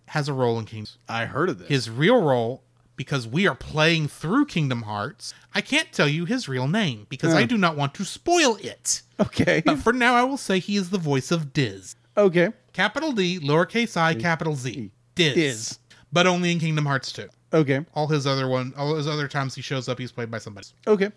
has 0.09 0.29
a 0.29 0.33
role 0.33 0.59
in 0.59 0.65
Kingdom. 0.67 0.93
I 1.09 1.25
heard 1.27 1.49
of 1.49 1.59
this. 1.59 1.69
His 1.69 1.91
real 1.91 2.21
role, 2.23 2.63
because 2.97 3.27
we 3.27 3.47
are 3.47 3.55
playing 3.55 4.09
through 4.09 4.47
Kingdom 4.47 4.83
Hearts, 4.83 5.35
I 5.55 5.61
can't 5.61 5.93
tell 5.93 6.09
you 6.09 6.25
his 6.25 6.49
real 6.49 6.69
name 6.69 7.07
because 7.09 7.35
I 7.35 7.43
hmm. 7.43 7.49
do 7.49 7.59
not 7.59 7.77
want 7.77 7.95
to 7.95 8.05
spoil 8.05 8.57
it. 8.61 9.03
okay. 9.21 9.63
But 9.65 9.79
for 9.79 9.93
now, 9.93 10.15
I 10.15 10.25
will 10.25 10.37
say 10.37 10.59
he 10.59 10.77
is 10.77 10.91
the 10.91 10.99
voice 10.99 11.31
of 11.31 11.53
Diz. 11.53 11.97
okay. 12.17 12.53
Capital 12.73 13.13
D, 13.13 13.39
lowercase 13.39 13.97
i, 13.97 14.15
capital 14.15 14.57
Z. 14.57 14.91
Diz. 15.15 15.35
Diz. 15.35 15.79
But 16.13 16.27
only 16.27 16.51
in 16.51 16.59
Kingdom 16.59 16.87
Hearts 16.87 17.13
2. 17.13 17.29
Okay. 17.53 17.85
All 17.95 18.09
his 18.09 18.27
other 18.27 18.49
one, 18.49 18.75
all 18.77 18.97
his 18.97 19.07
other 19.07 19.29
times 19.29 19.55
he 19.55 19.63
shows 19.63 19.89
up, 19.89 19.99
he's 19.99 20.11
played 20.11 20.31
by 20.31 20.39
somebody. 20.39 20.67
Okay. 20.87 21.13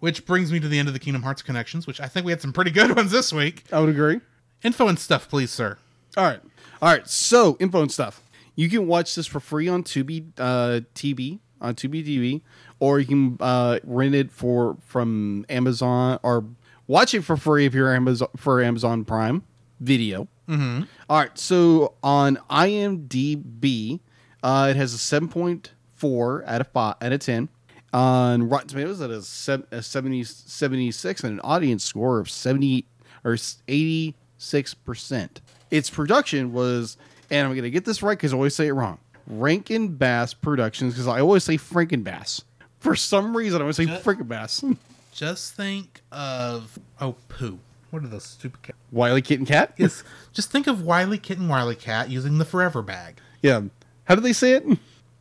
Which 0.00 0.26
brings 0.26 0.52
me 0.52 0.60
to 0.60 0.68
the 0.68 0.78
end 0.78 0.88
of 0.88 0.94
the 0.94 1.00
Kingdom 1.00 1.22
Hearts 1.22 1.42
connections, 1.42 1.86
which 1.86 2.00
I 2.00 2.06
think 2.06 2.26
we 2.26 2.32
had 2.32 2.42
some 2.42 2.52
pretty 2.52 2.70
good 2.70 2.94
ones 2.96 3.10
this 3.10 3.32
week. 3.32 3.64
I 3.72 3.80
would 3.80 3.88
agree. 3.88 4.20
Info 4.62 4.88
and 4.88 4.98
stuff, 4.98 5.28
please, 5.28 5.50
sir. 5.50 5.78
All 6.16 6.24
right. 6.24 6.40
All 6.82 6.90
right. 6.90 7.08
So, 7.08 7.56
info 7.60 7.80
and 7.80 7.90
stuff. 7.90 8.22
You 8.60 8.68
can 8.68 8.86
watch 8.86 9.14
this 9.14 9.26
for 9.26 9.40
free 9.40 9.68
on 9.68 9.84
Tubi 9.84 10.22
uh, 10.38 10.80
TV, 10.94 11.38
on 11.62 11.74
Tubi 11.74 12.06
TV, 12.06 12.42
or 12.78 13.00
you 13.00 13.06
can 13.06 13.38
uh, 13.40 13.78
rent 13.84 14.14
it 14.14 14.30
for 14.30 14.76
from 14.84 15.46
Amazon 15.48 16.20
or 16.22 16.44
watch 16.86 17.14
it 17.14 17.22
for 17.22 17.38
free 17.38 17.64
if 17.64 17.72
you're 17.72 17.90
Amazon 17.90 18.28
for 18.36 18.62
Amazon 18.62 19.06
Prime 19.06 19.44
Video. 19.80 20.28
Mm-hmm. 20.46 20.82
right. 21.08 21.38
So 21.38 21.94
on 22.02 22.36
IMDb, 22.50 24.00
uh, 24.42 24.68
it 24.68 24.76
has 24.76 24.92
a 24.92 24.98
seven 24.98 25.30
point 25.30 25.72
four 25.94 26.44
out 26.46 26.60
of 26.60 26.66
five 26.66 26.96
out 27.00 27.12
of 27.12 27.20
ten. 27.20 27.48
On 27.94 28.46
Rotten 28.46 28.68
Tomatoes, 28.68 29.00
it 29.00 29.08
has 29.08 29.48
a 29.70 29.82
70, 29.82 30.22
76 30.22 31.24
and 31.24 31.32
an 31.32 31.40
audience 31.40 31.82
score 31.82 32.20
of 32.20 32.28
70 32.28 32.84
or 33.24 33.32
86%. 33.32 35.28
Its 35.70 35.90
production 35.90 36.52
was, 36.52 36.96
and 37.30 37.46
I'm 37.46 37.52
going 37.52 37.62
to 37.62 37.70
get 37.70 37.84
this 37.84 38.02
right 38.02 38.16
because 38.16 38.32
I 38.32 38.36
always 38.36 38.54
say 38.54 38.68
it 38.68 38.72
wrong 38.72 38.98
Rankin 39.26 39.88
Bass 39.96 40.34
Productions, 40.34 40.94
because 40.94 41.08
I 41.08 41.20
always 41.20 41.44
say 41.44 41.56
Franken 41.56 42.04
Bass. 42.04 42.42
For 42.78 42.96
some 42.96 43.36
reason, 43.36 43.60
I 43.60 43.64
always 43.64 43.76
say 43.76 43.86
Franken 43.86 44.28
Bass. 44.28 44.64
Just 45.12 45.54
think 45.54 46.00
of 46.12 46.78
oh 47.00 47.16
poo. 47.28 47.58
What 47.90 48.04
are 48.04 48.08
those 48.08 48.24
stupid 48.24 48.62
cats? 48.62 48.78
Wiley 48.92 49.20
Kitten 49.20 49.44
Cat? 49.44 49.74
Yes. 49.76 50.04
Just 50.32 50.52
think 50.52 50.68
of 50.68 50.82
Wiley 50.82 51.18
Kitten 51.18 51.48
Wiley 51.48 51.74
Cat 51.74 52.08
using 52.08 52.38
the 52.38 52.44
forever 52.44 52.82
bag. 52.82 53.16
Yeah. 53.42 53.62
How 54.04 54.14
do 54.14 54.20
they 54.20 54.32
say 54.32 54.52
it? 54.52 54.64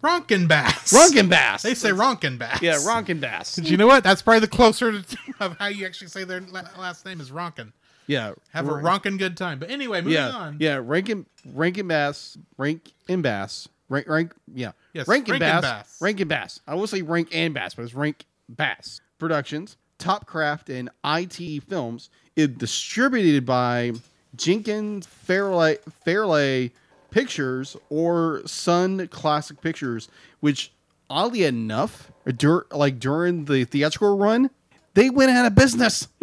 Ronkin 0.03 0.47
Bass. 0.47 0.93
Ronkin 0.93 1.29
Bass. 1.29 1.63
They 1.63 1.73
say 1.73 1.89
Ronkin 1.89 2.37
Bass. 2.37 2.61
Yeah, 2.61 2.75
Ronkin 2.75 3.19
Bass. 3.19 3.55
Do 3.55 3.69
you 3.69 3.77
know 3.77 3.87
what? 3.87 4.03
That's 4.03 4.21
probably 4.21 4.39
the 4.41 4.47
closer 4.47 5.01
to, 5.01 5.17
of 5.39 5.57
how 5.57 5.67
you 5.67 5.85
actually 5.85 6.07
say 6.07 6.23
their 6.23 6.41
last 6.41 7.05
name 7.05 7.19
is 7.19 7.31
Ronkin. 7.31 7.73
Yeah. 8.09 8.33
Have 8.53 8.67
a 8.67 8.71
Ronkin 8.71 9.19
good 9.19 9.37
time. 9.37 9.59
But 9.59 9.69
anyway, 9.69 10.01
moving 10.01 10.13
yeah, 10.13 10.29
on. 10.29 10.57
Yeah, 10.59 10.81
Rankin 10.83 11.27
Rankin 11.53 11.87
Bass, 11.87 12.39
Rank 12.57 12.91
and 13.07 13.21
Bass, 13.21 13.69
rank 13.87 14.07
rank 14.07 14.33
yeah. 14.51 14.71
Yes, 14.93 15.07
Rankin 15.07 15.33
Rankin 15.33 15.47
Bass, 15.47 15.61
Bass. 15.61 16.01
Rankin 16.01 16.27
Bass. 16.27 16.59
I 16.67 16.73
will 16.73 16.87
say 16.87 17.03
Rank 17.03 17.29
and 17.31 17.53
Bass, 17.53 17.75
but 17.75 17.83
it's 17.83 17.93
Rank 17.93 18.25
Bass 18.49 19.01
Productions, 19.19 19.77
Topcraft 19.99 20.69
and 20.75 20.89
IT 21.05 21.63
Films. 21.65 22.09
It 22.35 22.57
distributed 22.57 23.45
by 23.45 23.91
Jenkins 24.35 25.05
Fairlay 25.05 25.77
Fairlay 26.03 26.71
Pictures 27.11 27.77
or 27.91 28.41
Sun 28.47 29.07
Classic 29.09 29.61
Pictures, 29.61 30.09
which 30.39 30.71
oddly 31.11 31.43
enough, 31.43 32.11
dur- 32.25 32.65
like 32.71 32.97
during 32.97 33.45
the 33.45 33.65
theatrical 33.65 34.17
run, 34.17 34.49
they 34.95 35.11
went 35.11 35.29
out 35.29 35.45
of 35.45 35.53
business. 35.53 36.07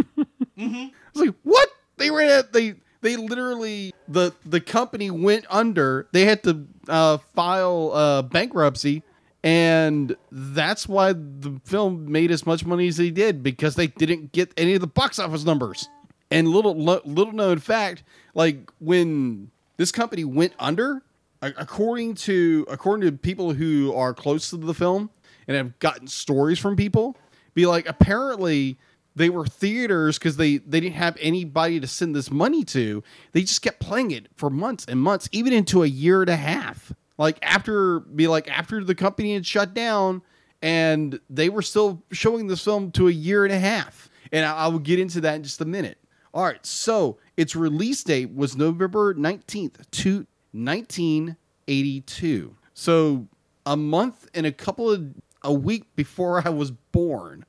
Mm-hmm. 0.57 0.75
I 0.75 0.91
was 1.13 1.27
like, 1.27 1.35
what? 1.43 1.69
They 1.97 2.11
ran. 2.11 2.45
They 2.53 2.75
they 3.01 3.17
literally 3.17 3.95
the 4.09 4.33
the 4.45 4.61
company 4.61 5.11
went 5.11 5.47
under. 5.49 6.09
They 6.13 6.25
had 6.25 6.43
to 6.45 6.67
uh, 6.89 7.19
file 7.35 7.93
uh, 7.93 8.23
bankruptcy, 8.23 9.03
and 9.43 10.17
that's 10.31 10.89
why 10.89 11.13
the 11.13 11.61
film 11.65 12.11
made 12.11 12.31
as 12.31 12.47
much 12.47 12.65
money 12.65 12.89
as 12.89 12.97
they 12.97 13.11
did 13.11 13.43
because 13.43 13.77
they 13.77 13.87
didn't 13.87 14.33
get 14.33 14.53
any 14.57 14.75
of 14.75 14.81
the 14.81 14.87
box 14.87 15.19
office 15.19 15.45
numbers. 15.45 15.89
And 16.31 16.49
little 16.49 16.77
little 16.77 17.33
known 17.33 17.59
fact, 17.59 18.03
like 18.35 18.71
when 18.81 19.51
this 19.77 19.93
company 19.93 20.25
went 20.25 20.53
under, 20.59 21.03
according 21.41 22.17
to 22.17 22.67
according 22.69 23.09
to 23.11 23.17
people 23.17 23.53
who 23.53 23.95
are 23.95 24.13
close 24.13 24.51
to 24.51 24.57
the 24.57 24.75
film 24.75 25.11
and 25.47 25.57
have 25.57 25.79
gotten 25.79 26.09
stories 26.09 26.59
from 26.59 26.75
people, 26.75 27.17
be 27.55 27.67
like 27.67 27.89
apparently 27.89 28.79
they 29.17 29.31
were 29.31 29.47
theaters 29.47 30.19
because 30.19 30.37
they 30.37 30.59
they 30.59 30.81
didn't 30.81 30.97
have 30.97 31.17
anybody 31.19 31.81
to 31.81 31.87
send 31.87 32.15
this 32.15 32.31
money 32.31 32.63
to. 32.65 33.03
They 33.33 33.41
just 33.41 33.63
kept 33.63 33.81
playing 33.81 34.11
it 34.13 34.29
for 34.37 34.51
months 34.51 34.85
and 34.87 35.01
months, 35.01 35.29
even 35.33 35.55
into 35.55 35.83
a 35.83 35.87
year 35.87 36.21
and 36.21 36.31
a 36.31 36.37
half. 36.37 36.93
Like 37.19 37.39
after 37.43 38.01
be 38.01 38.29
like 38.29 38.49
after 38.49 38.85
the 38.85 38.95
company 38.95 39.33
had 39.35 39.47
shut 39.47 39.75
down, 39.75 40.21
and 40.61 41.19
they 41.31 41.49
were 41.49 41.63
still 41.63 42.03
showing 42.13 42.47
this 42.47 42.63
film 42.63 42.91
to 42.93 43.09
a 43.09 43.13
year 43.13 43.45
and 43.45 43.55
a 43.55 43.59
half. 43.59 44.11
And 44.33 44.45
I, 44.45 44.55
I 44.55 44.67
will 44.69 44.81
get 44.81 45.01
into 45.01 45.23
that 45.23 45.37
in 45.37 45.43
just 45.43 45.63
a 45.63 45.65
minute. 45.65 45.97
All 46.35 46.45
right, 46.45 46.65
so 46.67 47.17
its 47.39 47.57
release 47.57 48.05
date 48.05 48.35
was 48.35 48.55
November 48.57 49.15
19th, 49.15 49.91
to 49.91 50.27
1982. 50.53 52.55
So 52.75 53.27
a 53.65 53.77
month 53.77 54.29
and 54.35 54.45
a 54.45 54.53
couple 54.53 54.91
of 54.91 55.15
a 55.43 55.53
week 55.53 55.85
before 55.97 56.47
I 56.47 56.51
was 56.51 56.71
born. 56.71 57.47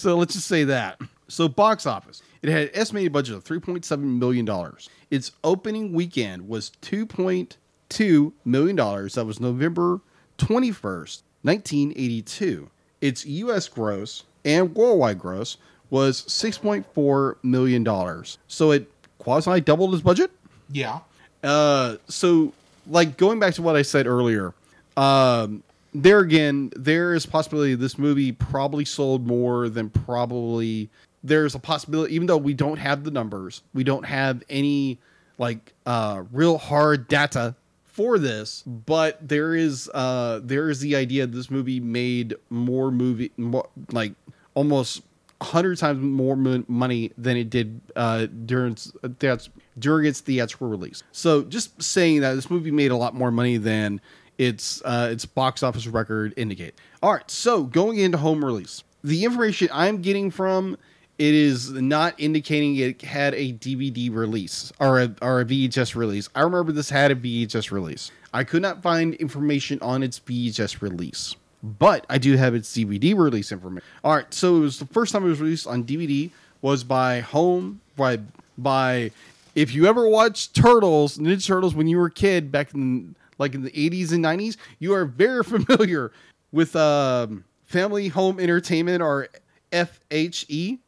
So 0.00 0.16
let's 0.16 0.34
just 0.34 0.46
say 0.48 0.64
that. 0.64 1.00
So 1.28 1.48
box 1.48 1.86
office. 1.86 2.22
It 2.42 2.48
had 2.48 2.62
an 2.62 2.70
estimated 2.72 3.12
budget 3.12 3.36
of 3.36 3.44
3.7 3.44 3.98
million 3.98 4.44
dollars. 4.44 4.88
Its 5.10 5.32
opening 5.44 5.92
weekend 5.92 6.48
was 6.48 6.72
2.2 6.82 8.32
million 8.44 8.76
dollars. 8.76 9.14
That 9.14 9.26
was 9.26 9.38
November 9.40 10.00
21st, 10.38 11.22
1982. 11.42 12.70
Its 13.00 13.26
US 13.26 13.68
gross 13.68 14.24
and 14.44 14.74
worldwide 14.74 15.18
gross 15.18 15.58
was 15.90 16.22
6.4 16.22 17.36
million 17.42 17.84
dollars. 17.84 18.38
So 18.48 18.70
it 18.70 18.90
quasi 19.18 19.60
doubled 19.60 19.92
its 19.92 20.02
budget. 20.02 20.30
Yeah. 20.70 21.00
Uh, 21.42 21.96
so 22.08 22.54
like 22.86 23.16
going 23.18 23.38
back 23.38 23.54
to 23.54 23.62
what 23.62 23.76
I 23.76 23.82
said 23.82 24.06
earlier, 24.06 24.54
um, 24.96 25.62
there 25.92 26.20
again, 26.20 26.72
there 26.76 27.14
is 27.14 27.26
possibility 27.26 27.74
this 27.74 27.98
movie 27.98 28.32
probably 28.32 28.84
sold 28.84 29.26
more 29.26 29.68
than 29.68 29.90
probably. 29.90 30.90
There's 31.22 31.54
a 31.54 31.58
possibility, 31.58 32.14
even 32.14 32.26
though 32.26 32.38
we 32.38 32.54
don't 32.54 32.78
have 32.78 33.04
the 33.04 33.10
numbers, 33.10 33.62
we 33.74 33.84
don't 33.84 34.04
have 34.06 34.42
any 34.48 34.98
like 35.38 35.72
uh, 35.86 36.22
real 36.32 36.58
hard 36.58 37.08
data 37.08 37.54
for 37.84 38.18
this, 38.18 38.62
but 38.62 39.18
there 39.26 39.54
is 39.54 39.90
uh, 39.92 40.40
there 40.42 40.70
is 40.70 40.80
the 40.80 40.96
idea 40.96 41.26
this 41.26 41.50
movie 41.50 41.80
made 41.80 42.34
more 42.48 42.90
movie 42.90 43.32
more, 43.36 43.68
like 43.92 44.12
almost 44.54 45.02
hundred 45.42 45.76
times 45.78 46.00
more 46.00 46.36
mon- 46.36 46.64
money 46.68 47.10
than 47.18 47.36
it 47.36 47.50
did 47.50 47.80
uh, 47.96 48.26
during 48.46 48.72
its- 48.72 48.92
that's 49.18 49.48
during 49.78 50.06
its 50.06 50.20
theatrical 50.20 50.68
release. 50.68 51.02
So 51.12 51.42
just 51.42 51.82
saying 51.82 52.20
that 52.20 52.34
this 52.34 52.50
movie 52.50 52.70
made 52.70 52.90
a 52.90 52.96
lot 52.96 53.14
more 53.14 53.30
money 53.30 53.56
than 53.56 54.00
its 54.40 54.80
uh, 54.86 55.10
its 55.12 55.26
box 55.26 55.62
office 55.62 55.86
record 55.86 56.32
indicate. 56.38 56.74
All 57.02 57.12
right, 57.12 57.30
so 57.30 57.64
going 57.64 57.98
into 57.98 58.16
home 58.16 58.42
release, 58.42 58.82
the 59.04 59.24
information 59.24 59.68
I'm 59.70 60.00
getting 60.00 60.30
from 60.30 60.78
it 61.18 61.34
is 61.34 61.70
not 61.70 62.14
indicating 62.16 62.76
it 62.76 63.02
had 63.02 63.34
a 63.34 63.52
DVD 63.52 64.10
release 64.10 64.72
or 64.80 64.98
a, 64.98 65.14
or 65.20 65.42
a 65.42 65.44
VHS 65.44 65.94
release. 65.94 66.30
I 66.34 66.40
remember 66.40 66.72
this 66.72 66.88
had 66.88 67.10
a 67.10 67.14
VHS 67.14 67.70
release. 67.70 68.10
I 68.32 68.44
could 68.44 68.62
not 68.62 68.82
find 68.82 69.12
information 69.16 69.78
on 69.82 70.02
its 70.02 70.18
VHS 70.18 70.80
release, 70.80 71.36
but 71.62 72.06
I 72.08 72.16
do 72.16 72.38
have 72.38 72.54
its 72.54 72.74
DVD 72.74 73.14
release 73.14 73.52
information. 73.52 73.86
All 74.02 74.14
right, 74.14 74.32
so 74.32 74.56
it 74.56 74.60
was 74.60 74.78
the 74.78 74.86
first 74.86 75.12
time 75.12 75.26
it 75.26 75.28
was 75.28 75.42
released 75.42 75.66
on 75.66 75.84
DVD 75.84 76.30
was 76.62 76.82
by 76.82 77.20
Home 77.20 77.82
by 77.94 78.20
by. 78.56 79.10
If 79.54 79.74
you 79.74 79.86
ever 79.86 80.08
watched 80.08 80.54
Turtles, 80.54 81.18
Ninja 81.18 81.44
Turtles 81.44 81.74
when 81.74 81.88
you 81.88 81.98
were 81.98 82.06
a 82.06 82.10
kid 82.10 82.50
back 82.50 82.72
in 82.72 83.16
like 83.40 83.54
in 83.54 83.62
the 83.62 83.70
80s 83.70 84.12
and 84.12 84.22
90s, 84.24 84.56
you 84.78 84.92
are 84.94 85.04
very 85.06 85.42
familiar 85.54 86.12
with 86.52 86.76
um, 86.76 87.44
Family 87.64 88.08
Home 88.08 88.38
Entertainment 88.38 89.02
or 89.02 89.28
FHE, 89.72 90.78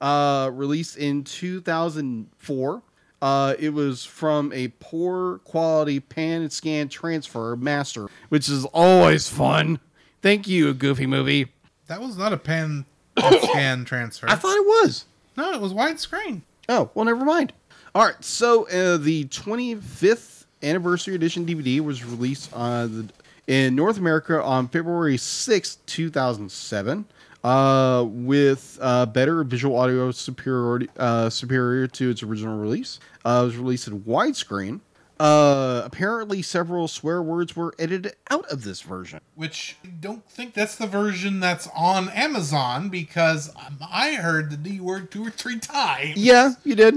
uh, 0.00 0.50
released 0.52 0.96
in 0.96 1.24
2004. 1.24 2.82
uh, 3.20 3.54
it 3.58 3.70
was 3.74 4.04
from 4.04 4.52
a 4.52 4.68
poor 4.78 5.38
quality 5.38 5.98
pan 5.98 6.42
and 6.42 6.52
scan 6.52 6.88
transfer 6.88 7.56
master, 7.56 8.08
which 8.28 8.48
is 8.48 8.64
always 8.66 9.28
fun. 9.28 9.80
Thank 10.22 10.46
you, 10.46 10.72
Goofy 10.74 11.06
movie. 11.06 11.48
That 11.88 12.00
was 12.00 12.16
not 12.16 12.32
a 12.32 12.36
pan 12.36 12.84
and 13.16 13.40
scan 13.42 13.84
transfer. 13.84 14.28
I 14.28 14.36
thought 14.36 14.56
it 14.56 14.66
was. 14.66 15.04
no, 15.36 15.52
it 15.52 15.60
was 15.60 15.72
widescreen. 15.72 16.42
Oh, 16.68 16.90
well, 16.94 17.04
never 17.06 17.24
mind. 17.24 17.52
All 17.94 18.04
right, 18.04 18.22
so 18.22 18.68
uh, 18.68 18.98
the 18.98 19.24
25th 19.24 20.37
anniversary 20.62 21.14
edition 21.14 21.46
DVD 21.46 21.80
was 21.80 22.04
released 22.04 22.52
on 22.52 23.08
the, 23.46 23.52
in 23.52 23.74
North 23.74 23.98
America 23.98 24.42
on 24.42 24.68
February 24.68 25.16
6, 25.16 25.76
2007, 25.86 27.06
uh, 27.44 28.04
with 28.06 28.78
uh, 28.80 29.06
better 29.06 29.42
visual 29.44 29.76
audio 29.76 30.10
superiority, 30.10 30.88
uh, 30.98 31.30
superior 31.30 31.86
to 31.86 32.10
its 32.10 32.22
original 32.22 32.58
release. 32.58 33.00
Uh, 33.24 33.40
it 33.42 33.46
was 33.46 33.56
released 33.56 33.88
in 33.88 34.00
widescreen. 34.02 34.80
Uh, 35.18 35.82
apparently, 35.84 36.42
several 36.42 36.86
swear 36.86 37.20
words 37.20 37.56
were 37.56 37.74
edited 37.78 38.14
out 38.30 38.46
of 38.52 38.62
this 38.62 38.82
version. 38.82 39.20
Which 39.34 39.76
I 39.82 39.88
don't 39.88 40.24
think 40.30 40.54
that's 40.54 40.76
the 40.76 40.86
version 40.86 41.40
that's 41.40 41.68
on 41.74 42.08
Amazon 42.10 42.88
because 42.88 43.50
um, 43.56 43.78
I 43.90 44.14
heard 44.14 44.50
the 44.50 44.56
D 44.56 44.78
word 44.78 45.10
two 45.10 45.26
or 45.26 45.30
three 45.30 45.58
times. 45.58 46.16
Yeah, 46.16 46.52
you 46.64 46.76
did. 46.76 46.94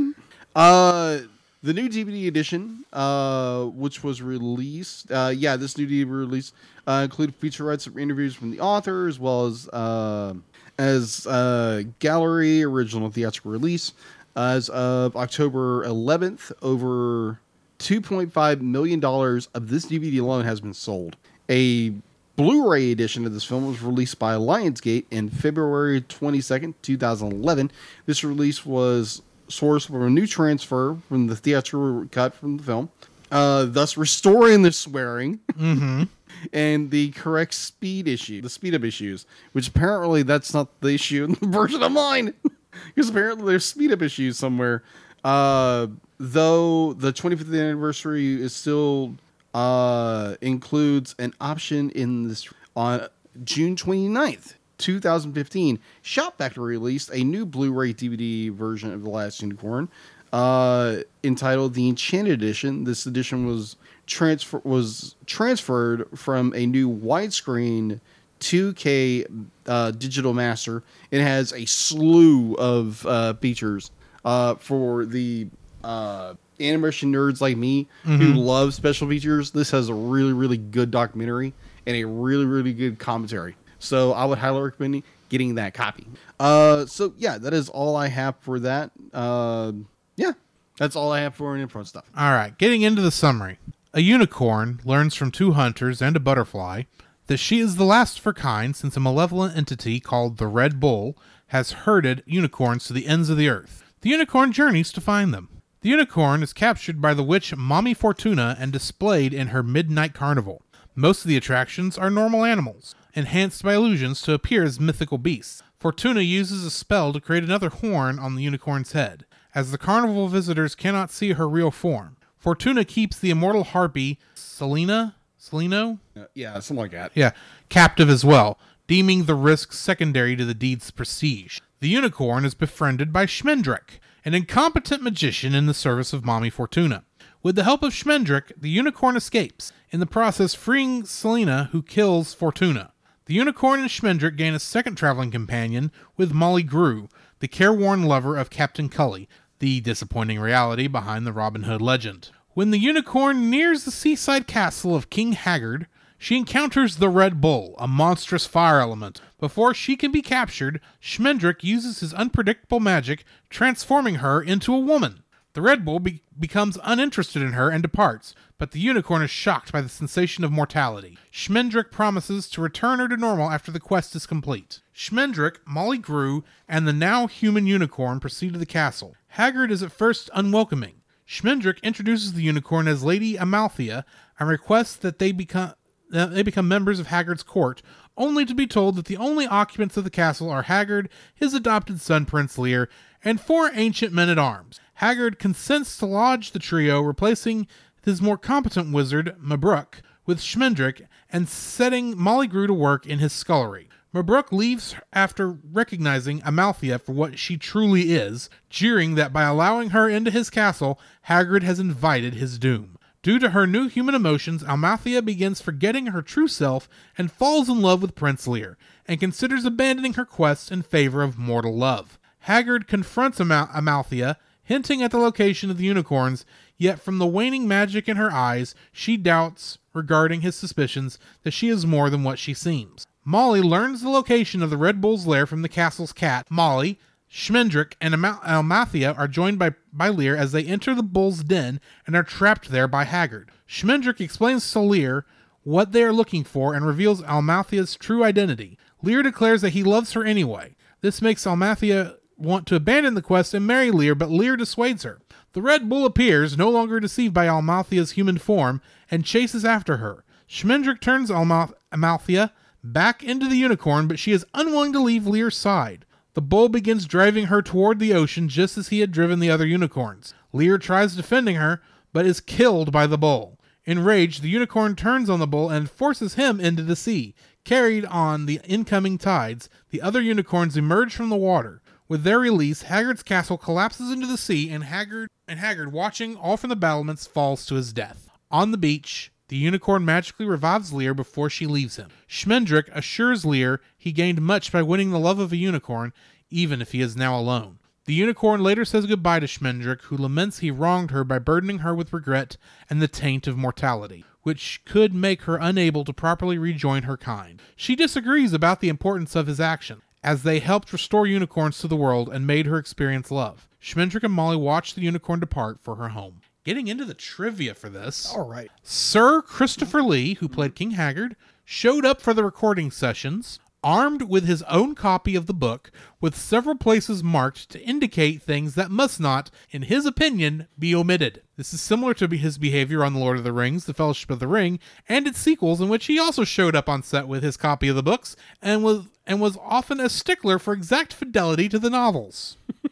The 1.63 1.73
new 1.73 1.89
DVD 1.89 2.27
edition, 2.27 2.85
uh, 2.91 3.65
which 3.65 4.03
was 4.03 4.19
released, 4.19 5.11
uh, 5.11 5.31
yeah, 5.35 5.57
this 5.57 5.77
new 5.77 5.85
DVD 5.85 6.09
release 6.09 6.53
uh, 6.87 7.01
included 7.03 7.39
featurettes 7.39 7.85
of 7.85 7.99
interviews 7.99 8.33
from 8.33 8.49
the 8.49 8.59
author 8.59 9.07
as 9.07 9.19
well 9.19 9.45
as 9.45 9.69
uh, 9.69 10.33
as 10.79 11.27
uh, 11.27 11.83
gallery 11.99 12.63
original 12.63 13.11
theatrical 13.11 13.51
release. 13.51 13.93
As 14.35 14.69
of 14.69 15.15
October 15.15 15.85
11th, 15.85 16.51
over 16.63 17.39
2.5 17.77 18.61
million 18.61 18.99
dollars 18.99 19.47
of 19.53 19.69
this 19.69 19.85
DVD 19.85 20.19
alone 20.19 20.45
has 20.45 20.61
been 20.61 20.73
sold. 20.73 21.15
A 21.47 21.93
Blu-ray 22.37 22.91
edition 22.91 23.27
of 23.27 23.33
this 23.33 23.43
film 23.43 23.67
was 23.67 23.83
released 23.83 24.17
by 24.17 24.33
Lionsgate 24.33 25.05
in 25.11 25.29
February 25.29 26.01
22nd, 26.01 26.73
2011. 26.81 27.69
This 28.07 28.23
release 28.23 28.65
was 28.65 29.21
sourced 29.51 29.87
from 29.87 30.01
a 30.01 30.09
new 30.09 30.25
transfer 30.25 30.97
from 31.07 31.27
the 31.27 31.35
theatrical 31.35 32.07
cut 32.11 32.33
from 32.33 32.57
the 32.57 32.63
film, 32.63 32.89
uh, 33.31 33.65
thus 33.65 33.97
restoring 33.97 34.61
the 34.63 34.71
swearing 34.71 35.39
and 36.53 36.91
the 36.91 37.11
correct 37.11 37.53
speed 37.53 38.07
issue, 38.07 38.41
the 38.41 38.49
speed 38.49 38.73
up 38.75 38.83
issues, 38.83 39.25
which 39.53 39.67
apparently 39.67 40.23
that's 40.23 40.53
not 40.53 40.67
the 40.81 40.89
issue 40.89 41.23
in 41.25 41.33
the 41.33 41.47
version 41.57 41.83
of 41.83 41.91
mine, 41.91 42.33
because 42.95 43.09
apparently 43.09 43.45
there's 43.45 43.65
speed 43.65 43.91
up 43.91 44.01
issues 44.01 44.37
somewhere. 44.37 44.83
Uh, 45.23 45.87
though 46.17 46.93
the 46.93 47.13
25th 47.13 47.53
anniversary 47.53 48.41
is 48.41 48.53
still 48.53 49.15
uh, 49.53 50.35
includes 50.41 51.15
an 51.19 51.33
option 51.39 51.89
in 51.91 52.27
this 52.27 52.47
on 52.75 53.07
June 53.43 53.75
29th. 53.75 54.55
2015, 54.81 55.79
Shout! 56.01 56.37
Factory 56.37 56.77
released 56.77 57.09
a 57.13 57.23
new 57.23 57.45
Blu-ray 57.45 57.93
DVD 57.93 58.51
version 58.51 58.91
of 58.91 59.03
The 59.03 59.09
Last 59.09 59.41
Unicorn, 59.41 59.89
uh, 60.33 60.97
entitled 61.23 61.73
The 61.73 61.87
Enchanted 61.87 62.33
Edition. 62.33 62.83
This 62.83 63.05
edition 63.05 63.45
was 63.45 63.75
transfer 64.07 64.61
was 64.63 65.15
transferred 65.25 66.07
from 66.17 66.53
a 66.55 66.65
new 66.65 66.89
widescreen 66.89 67.99
2K 68.39 69.47
uh, 69.67 69.91
digital 69.91 70.33
master. 70.33 70.83
It 71.11 71.21
has 71.21 71.53
a 71.53 71.65
slew 71.65 72.55
of 72.55 73.05
uh, 73.05 73.33
features 73.35 73.91
uh, 74.25 74.55
for 74.55 75.05
the 75.05 75.47
uh, 75.83 76.33
animation 76.59 77.11
nerds 77.13 77.41
like 77.41 77.57
me 77.57 77.87
who 78.03 78.33
love 78.33 78.73
special 78.73 79.07
features. 79.07 79.51
This 79.51 79.71
has 79.71 79.89
a 79.89 79.93
really, 79.93 80.33
really 80.33 80.57
good 80.57 80.91
documentary 80.91 81.53
and 81.85 81.95
a 81.95 82.03
really, 82.05 82.45
really 82.45 82.73
good 82.73 82.99
commentary. 82.99 83.55
So 83.81 84.13
I 84.13 84.25
would 84.25 84.37
highly 84.37 84.61
recommend 84.61 85.03
getting 85.29 85.55
that 85.55 85.73
copy. 85.73 86.07
Uh, 86.39 86.85
so 86.85 87.13
yeah, 87.17 87.37
that 87.37 87.53
is 87.53 87.69
all 87.69 87.95
I 87.95 88.07
have 88.07 88.35
for 88.39 88.59
that. 88.59 88.91
Uh, 89.13 89.71
yeah, 90.15 90.33
that's 90.77 90.95
all 90.95 91.11
I 91.11 91.21
have 91.21 91.35
for 91.35 91.55
an 91.55 91.61
info 91.61 91.83
stuff. 91.83 92.05
All 92.15 92.31
right, 92.31 92.57
getting 92.57 92.81
into 92.81 93.01
the 93.01 93.11
summary. 93.11 93.57
A 93.93 94.01
unicorn 94.01 94.79
learns 94.85 95.15
from 95.15 95.31
two 95.31 95.51
hunters 95.51 96.01
and 96.01 96.15
a 96.15 96.19
butterfly 96.19 96.83
that 97.27 97.37
she 97.37 97.59
is 97.59 97.75
the 97.75 97.85
last 97.85 98.19
of 98.19 98.23
her 98.25 98.33
kind 98.33 98.75
since 98.75 98.95
a 98.97 98.99
malevolent 98.99 99.55
entity 99.55 99.99
called 99.99 100.37
the 100.37 100.47
Red 100.47 100.79
Bull 100.79 101.17
has 101.47 101.71
herded 101.71 102.23
unicorns 102.25 102.85
to 102.87 102.93
the 102.93 103.07
ends 103.07 103.29
of 103.29 103.37
the 103.37 103.49
earth. 103.49 103.83
The 104.01 104.09
unicorn 104.09 104.51
journeys 104.51 104.91
to 104.93 105.01
find 105.01 105.33
them. 105.33 105.49
The 105.81 105.89
unicorn 105.89 106.43
is 106.43 106.53
captured 106.53 107.01
by 107.01 107.13
the 107.13 107.23
witch 107.23 107.55
Mommy 107.55 107.93
Fortuna 107.93 108.55
and 108.59 108.71
displayed 108.71 109.33
in 109.33 109.47
her 109.47 109.63
midnight 109.63 110.13
carnival. 110.13 110.61
Most 110.95 111.23
of 111.23 111.29
the 111.29 111.37
attractions 111.37 111.97
are 111.97 112.09
normal 112.09 112.45
animals, 112.45 112.95
enhanced 113.13 113.63
by 113.63 113.75
illusions 113.75 114.21
to 114.21 114.33
appear 114.33 114.63
as 114.63 114.79
mythical 114.79 115.17
beasts. 115.17 115.61
Fortuna 115.77 116.21
uses 116.21 116.63
a 116.65 116.71
spell 116.71 117.11
to 117.13 117.19
create 117.19 117.43
another 117.43 117.69
horn 117.69 118.19
on 118.19 118.35
the 118.35 118.43
unicorn's 118.43 118.91
head, 118.91 119.25
as 119.55 119.71
the 119.71 119.77
carnival 119.77 120.27
visitors 120.27 120.75
cannot 120.75 121.11
see 121.11 121.33
her 121.33 121.49
real 121.49 121.71
form. 121.71 122.17
Fortuna 122.37 122.85
keeps 122.85 123.19
the 123.19 123.29
immortal 123.29 123.63
harpy 123.63 124.19
Selena, 124.33 125.15
Selino? 125.39 125.99
Uh, 126.15 126.25
yeah, 126.33 126.53
something 126.59 126.81
like 126.81 126.91
that. 126.91 127.11
yeah, 127.15 127.31
captive 127.69 128.09
as 128.09 128.23
well, 128.23 128.59
deeming 128.87 129.25
the 129.25 129.35
risk 129.35 129.73
secondary 129.73 130.35
to 130.35 130.45
the 130.45 130.53
deed's 130.53 130.91
prestige. 130.91 131.59
The 131.79 131.89
unicorn 131.89 132.45
is 132.45 132.53
befriended 132.53 133.11
by 133.11 133.25
Schmendrick, 133.25 133.99
an 134.23 134.35
incompetent 134.35 135.01
magician 135.01 135.55
in 135.55 135.65
the 135.65 135.73
service 135.73 136.13
of 136.13 136.23
Mommy 136.23 136.51
Fortuna. 136.51 137.03
With 137.41 137.55
the 137.55 137.63
help 137.63 137.81
of 137.81 137.91
Schmendrick, 137.93 138.51
the 138.55 138.69
unicorn 138.69 139.15
escapes, 139.15 139.73
in 139.89 139.99
the 139.99 140.05
process 140.05 140.53
freeing 140.53 141.05
Selena, 141.05 141.69
who 141.71 141.81
kills 141.81 142.35
Fortuna. 142.35 142.93
The 143.25 143.35
unicorn 143.35 143.79
and 143.79 143.89
Schmendrick 143.89 144.35
gain 144.35 144.55
a 144.55 144.59
second 144.59 144.95
traveling 144.95 145.29
companion 145.29 145.91
with 146.17 146.33
Molly 146.33 146.63
Grue, 146.63 147.07
the 147.39 147.47
careworn 147.47 148.03
lover 148.03 148.35
of 148.35 148.49
Captain 148.49 148.89
Cully, 148.89 149.29
the 149.59 149.79
disappointing 149.79 150.39
reality 150.39 150.87
behind 150.87 151.27
the 151.27 151.31
Robin 151.31 151.63
Hood 151.63 151.81
legend. 151.81 152.31
When 152.53 152.71
the 152.71 152.79
unicorn 152.79 153.51
nears 153.51 153.83
the 153.83 153.91
seaside 153.91 154.47
castle 154.47 154.95
of 154.95 155.11
King 155.11 155.33
Haggard, 155.33 155.85
she 156.17 156.35
encounters 156.35 156.97
the 156.97 157.09
Red 157.09 157.39
Bull, 157.39 157.75
a 157.77 157.87
monstrous 157.87 158.47
fire 158.47 158.79
element. 158.79 159.21
Before 159.39 159.75
she 159.75 159.95
can 159.95 160.11
be 160.11 160.23
captured, 160.23 160.81
Schmendrick 160.99 161.63
uses 161.63 161.99
his 161.99 162.15
unpredictable 162.15 162.79
magic, 162.79 163.23
transforming 163.51 164.15
her 164.15 164.41
into 164.41 164.73
a 164.73 164.79
woman. 164.79 165.21
The 165.53 165.61
Red 165.61 165.83
Bull 165.83 165.99
be- 165.99 166.23
becomes 166.39 166.77
uninterested 166.81 167.41
in 167.41 167.53
her 167.53 167.69
and 167.69 167.81
departs, 167.81 168.33
but 168.57 168.71
the 168.71 168.79
unicorn 168.79 169.21
is 169.21 169.29
shocked 169.29 169.71
by 169.73 169.81
the 169.81 169.89
sensation 169.89 170.45
of 170.45 170.51
mortality. 170.51 171.17
Schmendrick 171.29 171.91
promises 171.91 172.47
to 172.49 172.61
return 172.61 172.99
her 172.99 173.09
to 173.09 173.17
normal 173.17 173.51
after 173.51 173.69
the 173.69 173.79
quest 173.79 174.15
is 174.15 174.25
complete. 174.25 174.79
Schmendrick, 174.95 175.57
Molly 175.65 175.97
Grue, 175.97 176.45
and 176.69 176.87
the 176.87 176.93
now 176.93 177.27
human 177.27 177.67
unicorn 177.67 178.21
proceed 178.21 178.53
to 178.53 178.59
the 178.59 178.65
castle. 178.65 179.15
Haggard 179.29 179.71
is 179.71 179.83
at 179.83 179.91
first 179.91 180.29
unwelcoming. 180.33 181.01
Schmendrick 181.27 181.81
introduces 181.83 182.33
the 182.33 182.43
unicorn 182.43 182.87
as 182.87 183.03
Lady 183.03 183.35
Amalthea 183.35 184.05
and 184.39 184.47
requests 184.47 184.95
that 184.95 185.19
they 185.19 185.31
become 185.31 185.73
that 186.11 186.33
they 186.33 186.43
become 186.43 186.67
members 186.67 186.99
of 186.99 187.07
Haggard's 187.07 187.41
court, 187.41 187.81
only 188.17 188.43
to 188.45 188.53
be 188.53 188.67
told 188.67 188.97
that 188.97 189.05
the 189.05 189.15
only 189.15 189.47
occupants 189.47 189.95
of 189.95 190.03
the 190.03 190.09
castle 190.09 190.49
are 190.49 190.63
Haggard, 190.63 191.07
his 191.33 191.53
adopted 191.53 192.01
son 192.01 192.25
Prince 192.25 192.57
Lear, 192.57 192.89
and 193.23 193.39
four 193.39 193.71
ancient 193.73 194.13
men 194.13 194.27
at 194.27 194.37
arms. 194.37 194.81
Haggard 195.01 195.39
consents 195.39 195.97
to 195.97 196.05
lodge 196.05 196.51
the 196.51 196.59
trio, 196.59 197.01
replacing 197.01 197.65
his 198.03 198.21
more 198.21 198.37
competent 198.37 198.93
wizard, 198.93 199.35
Mabruk, 199.41 199.95
with 200.27 200.39
Schmendrick 200.39 201.07
and 201.31 201.49
setting 201.49 202.15
Molly 202.15 202.45
Grue 202.45 202.67
to 202.67 202.73
work 202.75 203.07
in 203.07 203.17
his 203.17 203.33
scullery. 203.33 203.89
Mabruk 204.13 204.51
leaves 204.51 204.93
after 205.11 205.49
recognizing 205.49 206.39
Amalthea 206.45 206.99
for 206.99 207.13
what 207.13 207.39
she 207.39 207.57
truly 207.57 208.11
is, 208.11 208.47
jeering 208.69 209.15
that 209.15 209.33
by 209.33 209.41
allowing 209.41 209.89
her 209.89 210.07
into 210.07 210.29
his 210.29 210.51
castle, 210.51 210.99
Haggard 211.23 211.63
has 211.63 211.79
invited 211.79 212.35
his 212.35 212.59
doom. 212.59 212.99
Due 213.23 213.39
to 213.39 213.49
her 213.49 213.65
new 213.65 213.87
human 213.87 214.13
emotions, 214.13 214.61
Amalthea 214.67 215.23
begins 215.23 215.61
forgetting 215.61 216.07
her 216.07 216.21
true 216.21 216.47
self 216.47 216.87
and 217.17 217.31
falls 217.31 217.69
in 217.69 217.81
love 217.81 218.03
with 218.03 218.13
Prince 218.13 218.45
Lear, 218.45 218.77
and 219.07 219.19
considers 219.19 219.65
abandoning 219.65 220.13
her 220.13 220.25
quest 220.25 220.71
in 220.71 220.83
favor 220.83 221.23
of 221.23 221.39
mortal 221.39 221.75
love. 221.75 222.19
Haggard 222.41 222.87
confronts 222.87 223.39
Amal- 223.39 223.69
Amalthea, 223.73 224.37
hinting 224.71 225.03
at 225.03 225.11
the 225.11 225.17
location 225.17 225.69
of 225.69 225.77
the 225.77 225.83
unicorns, 225.83 226.45
yet 226.77 227.01
from 227.01 227.17
the 227.17 227.27
waning 227.27 227.67
magic 227.67 228.07
in 228.07 228.15
her 228.15 228.31
eyes, 228.31 228.73
she 228.93 229.17
doubts 229.17 229.77
regarding 229.93 230.39
his 230.39 230.55
suspicions 230.55 231.19
that 231.43 231.51
she 231.51 231.67
is 231.67 231.85
more 231.85 232.09
than 232.09 232.23
what 232.23 232.39
she 232.39 232.53
seems. 232.53 233.05
Molly 233.25 233.59
learns 233.59 234.01
the 234.01 234.09
location 234.09 234.63
of 234.63 234.69
the 234.69 234.77
Red 234.77 235.01
Bull's 235.01 235.27
lair 235.27 235.45
from 235.45 235.61
the 235.61 235.67
castle's 235.67 236.13
cat. 236.13 236.49
Molly, 236.49 236.97
Schmendrick, 237.29 237.95
and 237.99 238.15
Amalthea 238.15 239.11
are 239.11 239.27
joined 239.27 239.59
by, 239.59 239.71
by 239.91 240.07
Lear 240.07 240.37
as 240.37 240.53
they 240.53 240.63
enter 240.63 240.95
the 240.95 241.03
bull's 241.03 241.43
den 241.43 241.81
and 242.07 242.15
are 242.15 242.23
trapped 242.23 242.69
there 242.69 242.87
by 242.87 243.03
Haggard. 243.03 243.51
Schmendrick 243.67 244.21
explains 244.21 244.71
to 244.71 244.79
Lear 244.79 245.25
what 245.63 245.91
they 245.91 246.01
are 246.01 246.13
looking 246.13 246.45
for 246.45 246.73
and 246.73 246.85
reveals 246.85 247.21
Amalthea's 247.27 247.97
true 247.97 248.23
identity. 248.23 248.77
Lear 249.01 249.21
declares 249.21 249.61
that 249.63 249.73
he 249.73 249.83
loves 249.83 250.13
her 250.13 250.23
anyway. 250.23 250.77
This 251.01 251.21
makes 251.21 251.45
Amalthea 251.45 252.15
want 252.41 252.67
to 252.67 252.75
abandon 252.75 253.13
the 253.13 253.21
quest 253.21 253.53
and 253.53 253.65
marry 253.65 253.91
Lear, 253.91 254.15
but 254.15 254.29
Lear 254.29 254.57
dissuades 254.57 255.03
her. 255.03 255.19
The 255.53 255.61
Red 255.61 255.89
Bull 255.89 256.05
appears, 256.05 256.57
no 256.57 256.69
longer 256.69 256.99
deceived 256.99 257.33
by 257.33 257.45
Amalthea's 257.45 258.11
human 258.11 258.37
form, 258.37 258.81
and 259.09 259.25
chases 259.25 259.65
after 259.65 259.97
her. 259.97 260.23
Schmendrick 260.49 261.01
turns 261.01 261.29
Alma- 261.29 261.73
Amalthea 261.91 262.51
back 262.83 263.23
into 263.23 263.47
the 263.47 263.57
unicorn, 263.57 264.07
but 264.07 264.19
she 264.19 264.31
is 264.31 264.45
unwilling 264.53 264.93
to 264.93 264.99
leave 264.99 265.27
Lear's 265.27 265.55
side. 265.55 266.05
The 266.33 266.41
bull 266.41 266.69
begins 266.69 267.05
driving 267.05 267.47
her 267.47 267.61
toward 267.61 267.99
the 267.99 268.13
ocean 268.13 268.47
just 268.47 268.77
as 268.77 268.87
he 268.87 269.01
had 269.01 269.11
driven 269.11 269.39
the 269.39 269.51
other 269.51 269.65
unicorns. 269.65 270.33
Lear 270.53 270.77
tries 270.77 271.15
defending 271.15 271.55
her, 271.55 271.81
but 272.13 272.25
is 272.25 272.39
killed 272.39 272.91
by 272.91 273.07
the 273.07 273.17
bull. 273.17 273.59
Enraged, 273.85 274.41
the 274.41 274.49
unicorn 274.49 274.95
turns 274.95 275.29
on 275.29 275.39
the 275.39 275.47
bull 275.47 275.69
and 275.69 275.89
forces 275.89 276.35
him 276.35 276.59
into 276.59 276.83
the 276.83 276.95
sea. 276.95 277.33
Carried 277.63 278.05
on 278.05 278.45
the 278.45 278.59
incoming 278.63 279.17
tides, 279.17 279.69
the 279.89 280.01
other 280.01 280.21
unicorns 280.21 280.77
emerge 280.77 281.13
from 281.13 281.29
the 281.29 281.35
water. 281.35 281.80
With 282.11 282.23
their 282.23 282.39
release, 282.39 282.81
Haggard's 282.81 283.23
castle 283.23 283.57
collapses 283.57 284.11
into 284.11 284.27
the 284.27 284.37
sea, 284.37 284.69
and 284.69 284.83
Haggard 284.83 285.29
and 285.47 285.61
Haggard, 285.61 285.93
watching 285.93 286.35
all 286.35 286.57
from 286.57 286.69
the 286.69 286.75
battlements, 286.75 287.25
falls 287.25 287.65
to 287.65 287.75
his 287.75 287.93
death. 287.93 288.29
On 288.51 288.71
the 288.71 288.77
beach, 288.77 289.31
the 289.47 289.55
unicorn 289.55 290.03
magically 290.03 290.45
revives 290.45 290.91
Lear 290.91 291.13
before 291.13 291.49
she 291.49 291.65
leaves 291.65 291.95
him. 291.95 292.09
Schmendrick 292.27 292.89
assures 292.93 293.45
Lear 293.45 293.79
he 293.97 294.11
gained 294.11 294.41
much 294.41 294.73
by 294.73 294.81
winning 294.81 295.11
the 295.11 295.19
love 295.19 295.39
of 295.39 295.53
a 295.53 295.55
unicorn, 295.55 296.11
even 296.49 296.81
if 296.81 296.91
he 296.91 296.99
is 296.99 297.15
now 297.15 297.39
alone. 297.39 297.79
The 298.03 298.13
unicorn 298.13 298.61
later 298.61 298.83
says 298.83 299.05
goodbye 299.05 299.39
to 299.39 299.47
Schmendrick, 299.47 300.01
who 300.01 300.17
laments 300.17 300.59
he 300.59 300.69
wronged 300.69 301.11
her 301.11 301.23
by 301.23 301.39
burdening 301.39 301.77
her 301.77 301.95
with 301.95 302.11
regret 302.11 302.57
and 302.89 303.01
the 303.01 303.07
taint 303.07 303.47
of 303.47 303.55
mortality, 303.55 304.25
which 304.41 304.81
could 304.83 305.13
make 305.13 305.43
her 305.43 305.55
unable 305.55 306.03
to 306.03 306.11
properly 306.11 306.57
rejoin 306.57 307.03
her 307.03 307.15
kind. 307.15 307.61
She 307.77 307.95
disagrees 307.95 308.51
about 308.51 308.81
the 308.81 308.89
importance 308.89 309.33
of 309.33 309.47
his 309.47 309.61
action, 309.61 310.01
as 310.23 310.43
they 310.43 310.59
helped 310.59 310.93
restore 310.93 311.25
unicorns 311.25 311.79
to 311.79 311.87
the 311.87 311.95
world 311.95 312.29
and 312.29 312.45
made 312.45 312.65
her 312.65 312.77
experience 312.77 313.31
love. 313.31 313.67
Schmendrick 313.81 314.23
and 314.23 314.33
Molly 314.33 314.57
watched 314.57 314.95
the 314.95 315.01
unicorn 315.01 315.39
depart 315.39 315.79
for 315.81 315.95
her 315.95 316.09
home. 316.09 316.41
Getting 316.63 316.87
into 316.87 317.05
the 317.05 317.15
trivia 317.15 317.73
for 317.73 317.89
this. 317.89 318.31
All 318.31 318.47
right. 318.47 318.69
Sir 318.83 319.41
Christopher 319.41 320.03
Lee, 320.03 320.35
who 320.35 320.47
played 320.47 320.75
King 320.75 320.91
Haggard, 320.91 321.35
showed 321.65 322.05
up 322.05 322.21
for 322.21 322.35
the 322.35 322.43
recording 322.43 322.91
sessions, 322.91 323.59
armed 323.83 324.23
with 324.23 324.45
his 324.45 324.61
own 324.63 324.95
copy 324.95 325.35
of 325.35 325.47
the 325.47 325.53
book, 325.53 325.91
with 326.19 326.35
several 326.35 326.75
places 326.75 327.23
marked 327.23 327.69
to 327.69 327.81
indicate 327.81 328.41
things 328.41 328.75
that 328.75 328.91
must 328.91 329.19
not, 329.19 329.49
in 329.71 329.83
his 329.83 330.05
opinion, 330.05 330.67
be 330.77 330.93
omitted. 330.93 331.41
This 331.57 331.73
is 331.73 331.81
similar 331.81 332.13
to 332.15 332.27
his 332.27 332.57
behavior 332.57 333.03
on 333.03 333.13
The 333.13 333.19
Lord 333.19 333.37
of 333.37 333.43
the 333.43 333.53
Rings, 333.53 333.85
The 333.85 333.93
Fellowship 333.93 334.29
of 334.29 334.39
the 334.39 334.47
Ring, 334.47 334.79
and 335.07 335.27
its 335.27 335.39
sequels, 335.39 335.81
in 335.81 335.89
which 335.89 336.05
he 336.05 336.19
also 336.19 336.43
showed 336.43 336.75
up 336.75 336.89
on 336.89 337.03
set 337.03 337.27
with 337.27 337.43
his 337.43 337.57
copy 337.57 337.87
of 337.87 337.95
the 337.95 338.03
books 338.03 338.35
and 338.61 338.83
was 338.83 339.05
and 339.27 339.39
was 339.39 339.57
often 339.63 339.99
a 339.99 340.09
stickler 340.09 340.57
for 340.57 340.73
exact 340.73 341.13
fidelity 341.13 341.69
to 341.69 341.79
the 341.79 341.89
novels. 341.89 342.57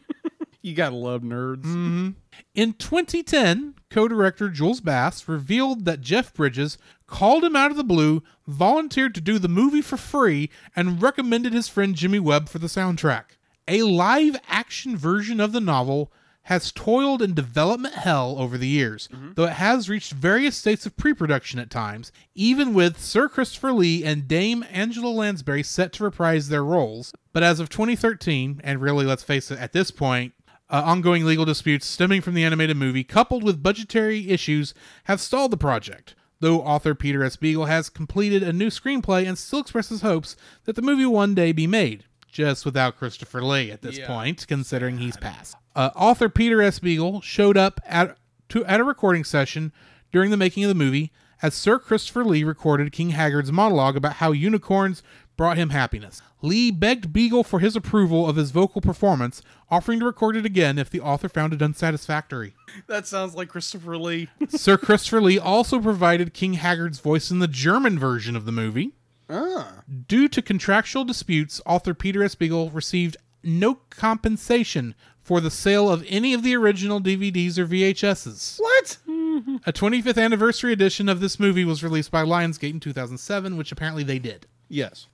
You 0.62 0.74
gotta 0.74 0.96
love 0.96 1.22
nerds. 1.22 1.64
Mm-hmm. 1.64 2.10
In 2.54 2.72
2010, 2.74 3.74
co 3.90 4.08
director 4.08 4.48
Jules 4.48 4.80
Bass 4.80 5.26
revealed 5.28 5.84
that 5.84 6.00
Jeff 6.00 6.34
Bridges 6.34 6.76
called 7.06 7.44
him 7.44 7.56
out 7.56 7.70
of 7.70 7.76
the 7.76 7.84
blue, 7.84 8.22
volunteered 8.46 9.14
to 9.14 9.20
do 9.20 9.38
the 9.38 9.48
movie 9.48 9.82
for 9.82 9.96
free, 9.96 10.50
and 10.76 11.02
recommended 11.02 11.52
his 11.52 11.68
friend 11.68 11.94
Jimmy 11.94 12.18
Webb 12.18 12.48
for 12.48 12.58
the 12.58 12.66
soundtrack. 12.66 13.36
A 13.68 13.82
live 13.82 14.36
action 14.48 14.96
version 14.96 15.40
of 15.40 15.52
the 15.52 15.60
novel 15.60 16.12
has 16.44 16.72
toiled 16.72 17.22
in 17.22 17.34
development 17.34 17.94
hell 17.94 18.36
over 18.38 18.56
the 18.58 18.66
years, 18.66 19.08
mm-hmm. 19.12 19.32
though 19.34 19.44
it 19.44 19.52
has 19.52 19.88
reached 19.88 20.12
various 20.12 20.56
states 20.56 20.86
of 20.86 20.96
pre 20.96 21.14
production 21.14 21.60
at 21.60 21.70
times, 21.70 22.10
even 22.34 22.74
with 22.74 23.00
Sir 23.00 23.28
Christopher 23.28 23.72
Lee 23.72 24.04
and 24.04 24.26
Dame 24.26 24.64
Angela 24.70 25.10
Lansbury 25.10 25.62
set 25.62 25.92
to 25.94 26.04
reprise 26.04 26.48
their 26.48 26.64
roles. 26.64 27.12
But 27.32 27.42
as 27.42 27.60
of 27.60 27.68
2013, 27.68 28.60
and 28.64 28.80
really, 28.80 29.06
let's 29.06 29.22
face 29.22 29.50
it, 29.50 29.58
at 29.58 29.72
this 29.72 29.90
point, 29.90 30.32
uh, 30.70 30.82
ongoing 30.84 31.24
legal 31.24 31.44
disputes 31.44 31.86
stemming 31.86 32.20
from 32.20 32.34
the 32.34 32.44
animated 32.44 32.76
movie, 32.76 33.04
coupled 33.04 33.42
with 33.42 33.62
budgetary 33.62 34.30
issues, 34.30 34.72
have 35.04 35.20
stalled 35.20 35.50
the 35.50 35.56
project. 35.56 36.14
Though 36.40 36.62
author 36.62 36.94
Peter 36.94 37.22
S. 37.22 37.36
Beagle 37.36 37.66
has 37.66 37.90
completed 37.90 38.42
a 38.42 38.52
new 38.52 38.68
screenplay 38.68 39.28
and 39.28 39.36
still 39.36 39.60
expresses 39.60 40.00
hopes 40.00 40.36
that 40.64 40.74
the 40.74 40.82
movie 40.82 41.04
one 41.04 41.34
day 41.34 41.52
be 41.52 41.66
made, 41.66 42.04
just 42.30 42.64
without 42.64 42.96
Christopher 42.96 43.42
Lee 43.42 43.70
at 43.70 43.82
this 43.82 43.98
point, 43.98 44.46
considering 44.46 44.98
he's 44.98 45.18
passed. 45.18 45.56
Uh, 45.76 45.90
author 45.94 46.30
Peter 46.30 46.62
S. 46.62 46.78
Beagle 46.78 47.20
showed 47.20 47.56
up 47.56 47.80
at 47.84 48.16
to 48.48 48.64
at 48.64 48.80
a 48.80 48.84
recording 48.84 49.22
session 49.22 49.72
during 50.12 50.30
the 50.30 50.36
making 50.36 50.64
of 50.64 50.68
the 50.68 50.74
movie 50.74 51.12
as 51.42 51.54
Sir 51.54 51.78
Christopher 51.78 52.24
Lee 52.24 52.44
recorded 52.44 52.92
King 52.92 53.10
Haggard's 53.10 53.52
monologue 53.52 53.96
about 53.96 54.14
how 54.14 54.32
unicorns 54.32 55.02
brought 55.40 55.56
him 55.56 55.70
happiness. 55.70 56.20
Lee 56.42 56.70
begged 56.70 57.14
Beagle 57.14 57.44
for 57.44 57.60
his 57.60 57.74
approval 57.74 58.28
of 58.28 58.36
his 58.36 58.50
vocal 58.50 58.82
performance, 58.82 59.40
offering 59.70 59.98
to 59.98 60.04
record 60.04 60.36
it 60.36 60.44
again 60.44 60.78
if 60.78 60.90
the 60.90 61.00
author 61.00 61.30
found 61.30 61.54
it 61.54 61.62
unsatisfactory. 61.62 62.52
That 62.88 63.06
sounds 63.06 63.34
like 63.34 63.48
Christopher 63.48 63.96
Lee. 63.96 64.28
Sir 64.50 64.76
Christopher 64.76 65.22
Lee 65.22 65.38
also 65.38 65.80
provided 65.80 66.34
King 66.34 66.52
Haggard's 66.52 67.00
voice 67.00 67.30
in 67.30 67.38
the 67.38 67.48
German 67.48 67.98
version 67.98 68.36
of 68.36 68.44
the 68.44 68.52
movie. 68.52 68.92
ah. 69.30 69.76
Due 70.06 70.28
to 70.28 70.42
contractual 70.42 71.04
disputes, 71.04 71.58
author 71.64 71.94
Peter 71.94 72.22
S. 72.22 72.34
Beagle 72.34 72.68
received 72.68 73.16
no 73.42 73.76
compensation 73.88 74.94
for 75.22 75.40
the 75.40 75.50
sale 75.50 75.88
of 75.88 76.04
any 76.06 76.34
of 76.34 76.42
the 76.42 76.54
original 76.54 77.00
DVDs 77.00 77.56
or 77.56 77.66
VHSs. 77.66 78.60
What? 78.60 78.98
A 79.66 79.72
25th 79.72 80.22
anniversary 80.22 80.74
edition 80.74 81.08
of 81.08 81.20
this 81.20 81.40
movie 81.40 81.64
was 81.64 81.82
released 81.82 82.10
by 82.10 82.24
Lionsgate 82.24 82.74
in 82.74 82.80
2007, 82.80 83.56
which 83.56 83.72
apparently 83.72 84.04
they 84.04 84.18
did. 84.18 84.44
Yes. 84.68 85.06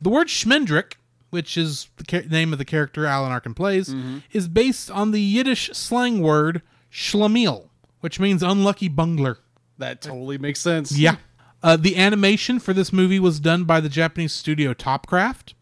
The 0.00 0.10
word 0.10 0.28
Schmendrick, 0.28 0.94
which 1.30 1.56
is 1.56 1.88
the 1.96 2.04
ca- 2.04 2.28
name 2.28 2.52
of 2.52 2.58
the 2.58 2.64
character 2.64 3.06
Alan 3.06 3.32
Arkin 3.32 3.54
plays, 3.54 3.94
is 4.32 4.48
based 4.48 4.90
on 4.90 5.10
the 5.10 5.20
Yiddish 5.20 5.70
slang 5.72 6.20
word 6.20 6.62
schlemiel, 6.92 7.68
which 8.00 8.18
means 8.20 8.42
unlucky 8.42 8.88
bungler. 8.88 9.38
That 9.78 10.00
totally 10.00 10.38
makes 10.38 10.60
sense. 10.60 10.96
Yeah. 10.96 11.16
Uh, 11.62 11.76
the 11.76 11.96
animation 11.98 12.58
for 12.58 12.72
this 12.72 12.90
movie 12.92 13.18
was 13.20 13.38
done 13.38 13.64
by 13.64 13.80
the 13.80 13.88
Japanese 13.90 14.32
studio 14.32 14.72
Topcraft, 14.72 15.52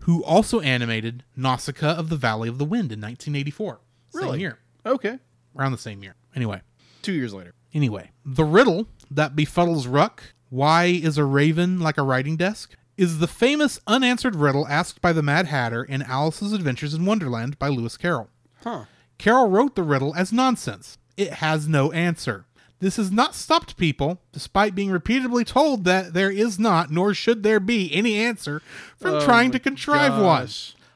who 0.00 0.24
also 0.24 0.60
animated 0.60 1.24
Nausicaa 1.36 1.94
of 1.94 2.08
the 2.08 2.16
Valley 2.16 2.48
of 2.48 2.56
the 2.58 2.64
Wind 2.64 2.90
in 2.92 3.00
1984. 3.00 3.80
Same 4.10 4.40
year. 4.40 4.58
Okay. 4.86 5.18
Around 5.56 5.72
the 5.72 5.78
same 5.78 6.02
year. 6.02 6.14
Anyway. 6.34 6.62
Two 7.02 7.12
years 7.12 7.34
later. 7.34 7.52
Anyway, 7.74 8.10
the 8.24 8.44
riddle 8.44 8.86
that 9.10 9.34
befuddles 9.36 9.86
Ruck, 9.90 10.22
why 10.50 10.84
is 10.86 11.18
a 11.18 11.24
raven 11.24 11.80
like 11.80 11.98
a 11.98 12.02
writing 12.02 12.36
desk, 12.36 12.74
is 12.96 13.18
the 13.18 13.26
famous 13.26 13.80
unanswered 13.86 14.36
riddle 14.36 14.66
asked 14.68 15.00
by 15.00 15.12
the 15.12 15.22
Mad 15.22 15.46
Hatter 15.46 15.82
in 15.82 16.02
Alice's 16.02 16.52
Adventures 16.52 16.94
in 16.94 17.04
Wonderland 17.04 17.58
by 17.58 17.68
Lewis 17.68 17.96
Carroll. 17.96 18.28
Huh. 18.62 18.84
Carroll 19.18 19.48
wrote 19.48 19.74
the 19.74 19.82
riddle 19.82 20.14
as 20.14 20.32
nonsense. 20.32 20.98
It 21.16 21.34
has 21.34 21.68
no 21.68 21.92
answer. 21.92 22.44
This 22.80 22.96
has 22.96 23.12
not 23.12 23.36
stopped 23.36 23.76
people, 23.76 24.20
despite 24.32 24.74
being 24.74 24.90
repeatedly 24.90 25.44
told 25.44 25.84
that 25.84 26.14
there 26.14 26.32
is 26.32 26.58
not, 26.58 26.90
nor 26.90 27.14
should 27.14 27.44
there 27.44 27.60
be, 27.60 27.94
any 27.94 28.16
answer, 28.16 28.60
from 28.96 29.14
oh 29.14 29.20
trying 29.24 29.52
to 29.52 29.60
contrive 29.60 30.20
one. 30.20 30.48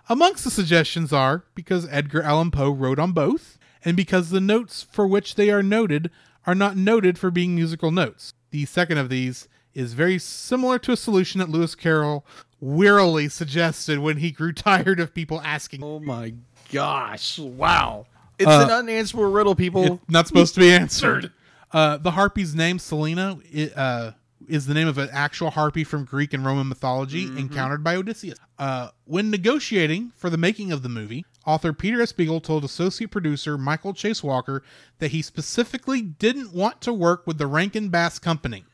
Amongst 0.08 0.42
the 0.42 0.50
suggestions 0.50 1.12
are 1.12 1.44
because 1.54 1.86
Edgar 1.88 2.22
Allan 2.22 2.50
Poe 2.50 2.70
wrote 2.70 2.98
on 2.98 3.12
both, 3.12 3.56
and 3.84 3.96
because 3.96 4.30
the 4.30 4.40
notes 4.40 4.84
for 4.90 5.06
which 5.06 5.36
they 5.36 5.48
are 5.48 5.62
noted 5.62 6.10
are 6.44 6.56
not 6.56 6.76
noted 6.76 7.18
for 7.18 7.30
being 7.30 7.54
musical 7.54 7.92
notes. 7.92 8.32
The 8.50 8.64
second 8.66 8.98
of 8.98 9.08
these 9.08 9.48
is 9.76 9.92
very 9.92 10.18
similar 10.18 10.78
to 10.80 10.92
a 10.92 10.96
solution 10.96 11.38
that 11.38 11.48
Lewis 11.50 11.74
Carroll 11.74 12.24
wearily 12.60 13.28
suggested 13.28 13.98
when 13.98 14.16
he 14.16 14.30
grew 14.30 14.52
tired 14.52 14.98
of 14.98 15.14
people 15.14 15.40
asking. 15.42 15.82
Oh 15.84 16.00
my 16.00 16.34
gosh. 16.72 17.38
Wow. 17.38 18.06
It's 18.38 18.48
Uh, 18.48 18.64
an 18.66 18.70
unanswerable 18.70 19.30
riddle, 19.32 19.54
people. 19.54 19.84
It's 19.84 20.02
not 20.10 20.26
supposed 20.28 20.54
to 20.54 20.60
be 20.60 20.72
answered. 20.72 21.30
Uh, 21.72 21.96
the 21.98 22.12
harpy's 22.12 22.54
name, 22.54 22.78
Selena, 22.78 23.38
i- 23.54 23.70
uh, 23.76 24.10
is 24.48 24.66
the 24.66 24.74
name 24.74 24.86
of 24.86 24.96
an 24.98 25.08
actual 25.12 25.50
harpy 25.50 25.82
from 25.84 26.04
Greek 26.04 26.32
and 26.32 26.44
Roman 26.44 26.68
mythology 26.68 27.24
encountered 27.24 27.82
by 27.82 27.96
Odysseus. 27.96 28.38
Uh, 28.58 28.90
when 29.04 29.30
negotiating 29.30 30.12
for 30.16 30.30
the 30.30 30.36
making 30.36 30.70
of 30.70 30.82
the 30.82 30.88
movie, 30.88 31.24
author 31.44 31.72
Peter 31.72 32.00
S. 32.00 32.12
Beagle 32.12 32.40
told 32.40 32.64
associate 32.64 33.10
producer 33.10 33.58
Michael 33.58 33.92
Chase 33.92 34.22
Walker 34.22 34.62
that 35.00 35.10
he 35.10 35.20
specifically 35.22 36.00
didn't 36.02 36.52
want 36.54 36.80
to 36.82 36.92
work 36.92 37.26
with 37.26 37.38
the 37.38 37.46
Rankin 37.46 37.88
Bass 37.88 38.18
Company. 38.18 38.64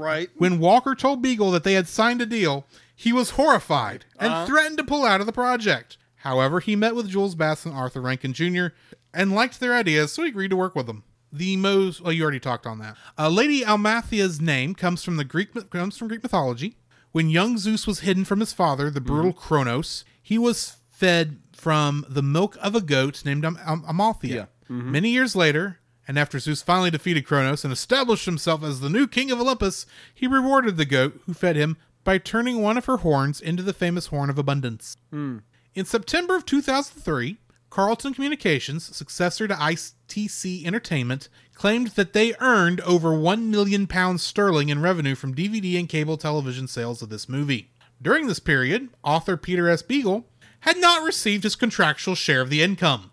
Right. 0.00 0.30
When 0.36 0.58
Walker 0.58 0.94
told 0.94 1.22
Beagle 1.22 1.50
that 1.52 1.64
they 1.64 1.74
had 1.74 1.88
signed 1.88 2.22
a 2.22 2.26
deal, 2.26 2.66
he 2.94 3.12
was 3.12 3.30
horrified 3.30 4.04
and 4.18 4.32
uh-huh. 4.32 4.46
threatened 4.46 4.78
to 4.78 4.84
pull 4.84 5.04
out 5.04 5.20
of 5.20 5.26
the 5.26 5.32
project. 5.32 5.96
However, 6.16 6.60
he 6.60 6.76
met 6.76 6.94
with 6.94 7.08
Jules 7.08 7.34
Bass 7.34 7.64
and 7.64 7.74
Arthur 7.74 8.02
Rankin 8.02 8.32
Jr. 8.34 8.68
and 9.14 9.34
liked 9.34 9.58
their 9.58 9.74
ideas, 9.74 10.12
so 10.12 10.22
he 10.22 10.28
agreed 10.28 10.50
to 10.50 10.56
work 10.56 10.74
with 10.74 10.86
them. 10.86 11.04
The 11.32 11.56
most, 11.56 12.02
well, 12.02 12.12
you 12.12 12.22
already 12.22 12.40
talked 12.40 12.66
on 12.66 12.78
that. 12.80 12.96
Uh, 13.18 13.28
Lady 13.28 13.62
Amalthea's 13.62 14.40
name 14.40 14.74
comes 14.74 15.02
from 15.02 15.16
the 15.16 15.24
Greek 15.24 15.70
comes 15.70 15.96
from 15.96 16.08
Greek 16.08 16.22
mythology. 16.22 16.76
When 17.12 17.30
young 17.30 17.56
Zeus 17.56 17.86
was 17.86 18.00
hidden 18.00 18.24
from 18.24 18.40
his 18.40 18.52
father, 18.52 18.90
the 18.90 19.00
mm-hmm. 19.00 19.06
brutal 19.06 19.32
Kronos, 19.32 20.04
he 20.22 20.38
was 20.38 20.76
fed 20.90 21.40
from 21.52 22.04
the 22.08 22.22
milk 22.22 22.56
of 22.60 22.74
a 22.74 22.80
goat 22.80 23.24
named 23.24 23.44
Am- 23.44 23.58
Am- 23.64 23.84
Amalthea. 23.86 24.48
Mm-hmm. 24.64 24.92
Many 24.92 25.10
years 25.10 25.34
later, 25.34 25.79
and 26.10 26.18
after 26.18 26.40
Zeus 26.40 26.60
finally 26.60 26.90
defeated 26.90 27.24
Kronos 27.24 27.62
and 27.62 27.72
established 27.72 28.24
himself 28.24 28.64
as 28.64 28.80
the 28.80 28.90
new 28.90 29.06
king 29.06 29.30
of 29.30 29.40
Olympus, 29.40 29.86
he 30.12 30.26
rewarded 30.26 30.76
the 30.76 30.84
goat 30.84 31.20
who 31.24 31.32
fed 31.32 31.54
him 31.54 31.76
by 32.02 32.18
turning 32.18 32.60
one 32.60 32.76
of 32.76 32.86
her 32.86 32.96
horns 32.96 33.40
into 33.40 33.62
the 33.62 33.72
famous 33.72 34.06
horn 34.06 34.28
of 34.28 34.36
abundance. 34.36 34.96
Hmm. 35.12 35.38
In 35.72 35.84
September 35.84 36.34
of 36.34 36.44
2003, 36.44 37.38
Carlton 37.70 38.12
Communications, 38.12 38.96
successor 38.96 39.46
to 39.46 39.54
ITC 39.54 40.66
Entertainment, 40.66 41.28
claimed 41.54 41.90
that 41.90 42.12
they 42.12 42.34
earned 42.40 42.80
over 42.80 43.14
1 43.16 43.48
million 43.48 43.86
pounds 43.86 44.24
sterling 44.24 44.68
in 44.68 44.82
revenue 44.82 45.14
from 45.14 45.32
DVD 45.32 45.78
and 45.78 45.88
cable 45.88 46.16
television 46.16 46.66
sales 46.66 47.02
of 47.02 47.08
this 47.08 47.28
movie. 47.28 47.70
During 48.02 48.26
this 48.26 48.40
period, 48.40 48.88
author 49.04 49.36
Peter 49.36 49.68
S. 49.68 49.82
Beagle 49.82 50.26
had 50.62 50.76
not 50.76 51.04
received 51.04 51.44
his 51.44 51.54
contractual 51.54 52.16
share 52.16 52.40
of 52.40 52.50
the 52.50 52.62
income, 52.62 53.09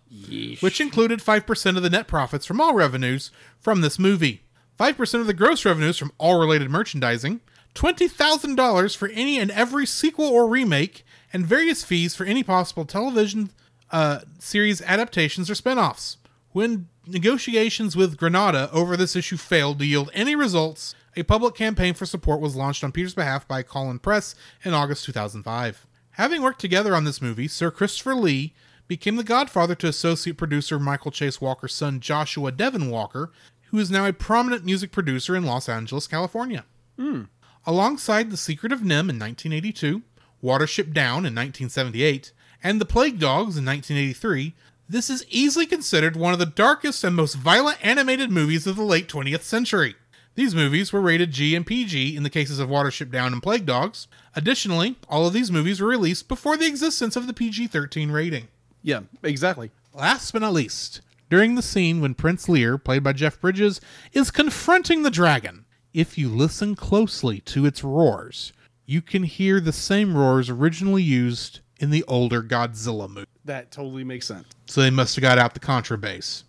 which 0.60 0.80
included 0.80 1.20
5% 1.20 1.76
of 1.76 1.82
the 1.82 1.90
net 1.90 2.06
profits 2.06 2.46
from 2.46 2.60
all 2.60 2.74
revenues 2.74 3.30
from 3.58 3.80
this 3.80 3.98
movie, 3.98 4.42
5% 4.78 5.20
of 5.20 5.26
the 5.26 5.34
gross 5.34 5.64
revenues 5.64 5.98
from 5.98 6.12
all 6.18 6.38
related 6.38 6.70
merchandising, 6.70 7.40
$20,000 7.74 8.96
for 8.96 9.08
any 9.08 9.38
and 9.38 9.50
every 9.50 9.86
sequel 9.86 10.26
or 10.26 10.48
remake, 10.48 11.04
and 11.32 11.46
various 11.46 11.84
fees 11.84 12.14
for 12.14 12.24
any 12.24 12.42
possible 12.42 12.84
television 12.84 13.50
uh, 13.90 14.20
series 14.38 14.80
adaptations 14.82 15.50
or 15.50 15.54
spin-offs. 15.54 16.16
When 16.52 16.88
negotiations 17.06 17.96
with 17.96 18.16
Granada 18.16 18.70
over 18.72 18.96
this 18.96 19.14
issue 19.14 19.36
failed 19.36 19.78
to 19.78 19.86
yield 19.86 20.10
any 20.14 20.34
results, 20.34 20.94
a 21.16 21.22
public 21.22 21.54
campaign 21.54 21.94
for 21.94 22.06
support 22.06 22.40
was 22.40 22.56
launched 22.56 22.84
on 22.84 22.92
Peter's 22.92 23.14
behalf 23.14 23.46
by 23.46 23.62
Conlan 23.62 23.98
Press 23.98 24.34
in 24.64 24.74
August 24.74 25.04
2005. 25.04 25.86
Having 26.12 26.42
worked 26.42 26.60
together 26.60 26.94
on 26.94 27.04
this 27.04 27.22
movie, 27.22 27.48
Sir 27.48 27.70
Christopher 27.70 28.14
Lee 28.14 28.54
became 28.88 29.16
the 29.16 29.24
godfather 29.24 29.74
to 29.76 29.86
associate 29.86 30.36
producer 30.36 30.78
Michael 30.78 31.10
Chase 31.10 31.40
Walker's 31.40 31.74
son 31.74 32.00
Joshua 32.00 32.50
Devon 32.50 32.90
Walker, 32.90 33.30
who 33.70 33.78
is 33.78 33.90
now 33.90 34.06
a 34.06 34.12
prominent 34.12 34.64
music 34.64 34.90
producer 34.90 35.36
in 35.36 35.44
Los 35.44 35.68
Angeles, 35.68 36.06
California. 36.06 36.64
Hmm. 36.98 37.24
Alongside 37.66 38.30
The 38.30 38.36
Secret 38.36 38.72
of 38.72 38.80
NIMH 38.80 39.10
in 39.10 39.18
1982, 39.18 40.02
Watership 40.42 40.94
Down 40.94 41.18
in 41.18 41.34
1978, 41.34 42.32
and 42.64 42.80
The 42.80 42.86
Plague 42.86 43.18
Dogs 43.18 43.58
in 43.58 43.64
1983, 43.66 44.54
this 44.88 45.10
is 45.10 45.26
easily 45.28 45.66
considered 45.66 46.16
one 46.16 46.32
of 46.32 46.38
the 46.38 46.46
darkest 46.46 47.04
and 47.04 47.14
most 47.14 47.34
violent 47.34 47.78
animated 47.84 48.30
movies 48.30 48.66
of 48.66 48.76
the 48.76 48.82
late 48.82 49.06
20th 49.06 49.42
century. 49.42 49.96
These 50.34 50.54
movies 50.54 50.92
were 50.92 51.00
rated 51.00 51.32
G 51.32 51.54
and 51.54 51.66
PG 51.66 52.16
in 52.16 52.22
the 52.22 52.30
cases 52.30 52.58
of 52.58 52.70
Watership 52.70 53.10
Down 53.10 53.32
and 53.32 53.42
Plague 53.42 53.66
Dogs. 53.66 54.06
Additionally, 54.34 54.96
all 55.08 55.26
of 55.26 55.32
these 55.32 55.50
movies 55.50 55.80
were 55.80 55.88
released 55.88 56.28
before 56.28 56.56
the 56.56 56.66
existence 56.66 57.16
of 57.16 57.26
the 57.26 57.34
PG 57.34 57.66
13 57.66 58.10
rating. 58.10 58.48
Yeah, 58.88 59.00
exactly. 59.22 59.70
Last 59.92 60.32
but 60.32 60.40
not 60.40 60.54
least, 60.54 61.02
during 61.28 61.56
the 61.56 61.62
scene 61.62 62.00
when 62.00 62.14
Prince 62.14 62.48
Lear, 62.48 62.78
played 62.78 63.04
by 63.04 63.12
Jeff 63.12 63.38
Bridges, 63.38 63.82
is 64.14 64.30
confronting 64.30 65.02
the 65.02 65.10
dragon, 65.10 65.66
if 65.92 66.16
you 66.16 66.30
listen 66.30 66.74
closely 66.74 67.40
to 67.40 67.66
its 67.66 67.84
roars, 67.84 68.54
you 68.86 69.02
can 69.02 69.24
hear 69.24 69.60
the 69.60 69.74
same 69.74 70.16
roars 70.16 70.48
originally 70.48 71.02
used 71.02 71.60
in 71.78 71.90
the 71.90 72.02
older 72.04 72.42
Godzilla 72.42 73.10
movie. 73.10 73.26
That 73.44 73.70
totally 73.70 74.04
makes 74.04 74.26
sense. 74.26 74.46
So 74.64 74.80
they 74.80 74.88
must 74.88 75.14
have 75.16 75.22
got 75.22 75.38
out 75.38 75.52
the 75.52 75.60
contrabass. 75.60 76.44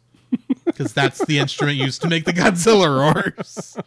Because 0.63 0.93
that's 0.93 1.25
the 1.25 1.39
instrument 1.39 1.77
used 1.77 2.01
to 2.03 2.07
make 2.07 2.23
the 2.23 2.31
Godzilla 2.31 2.87
roars. 2.87 3.77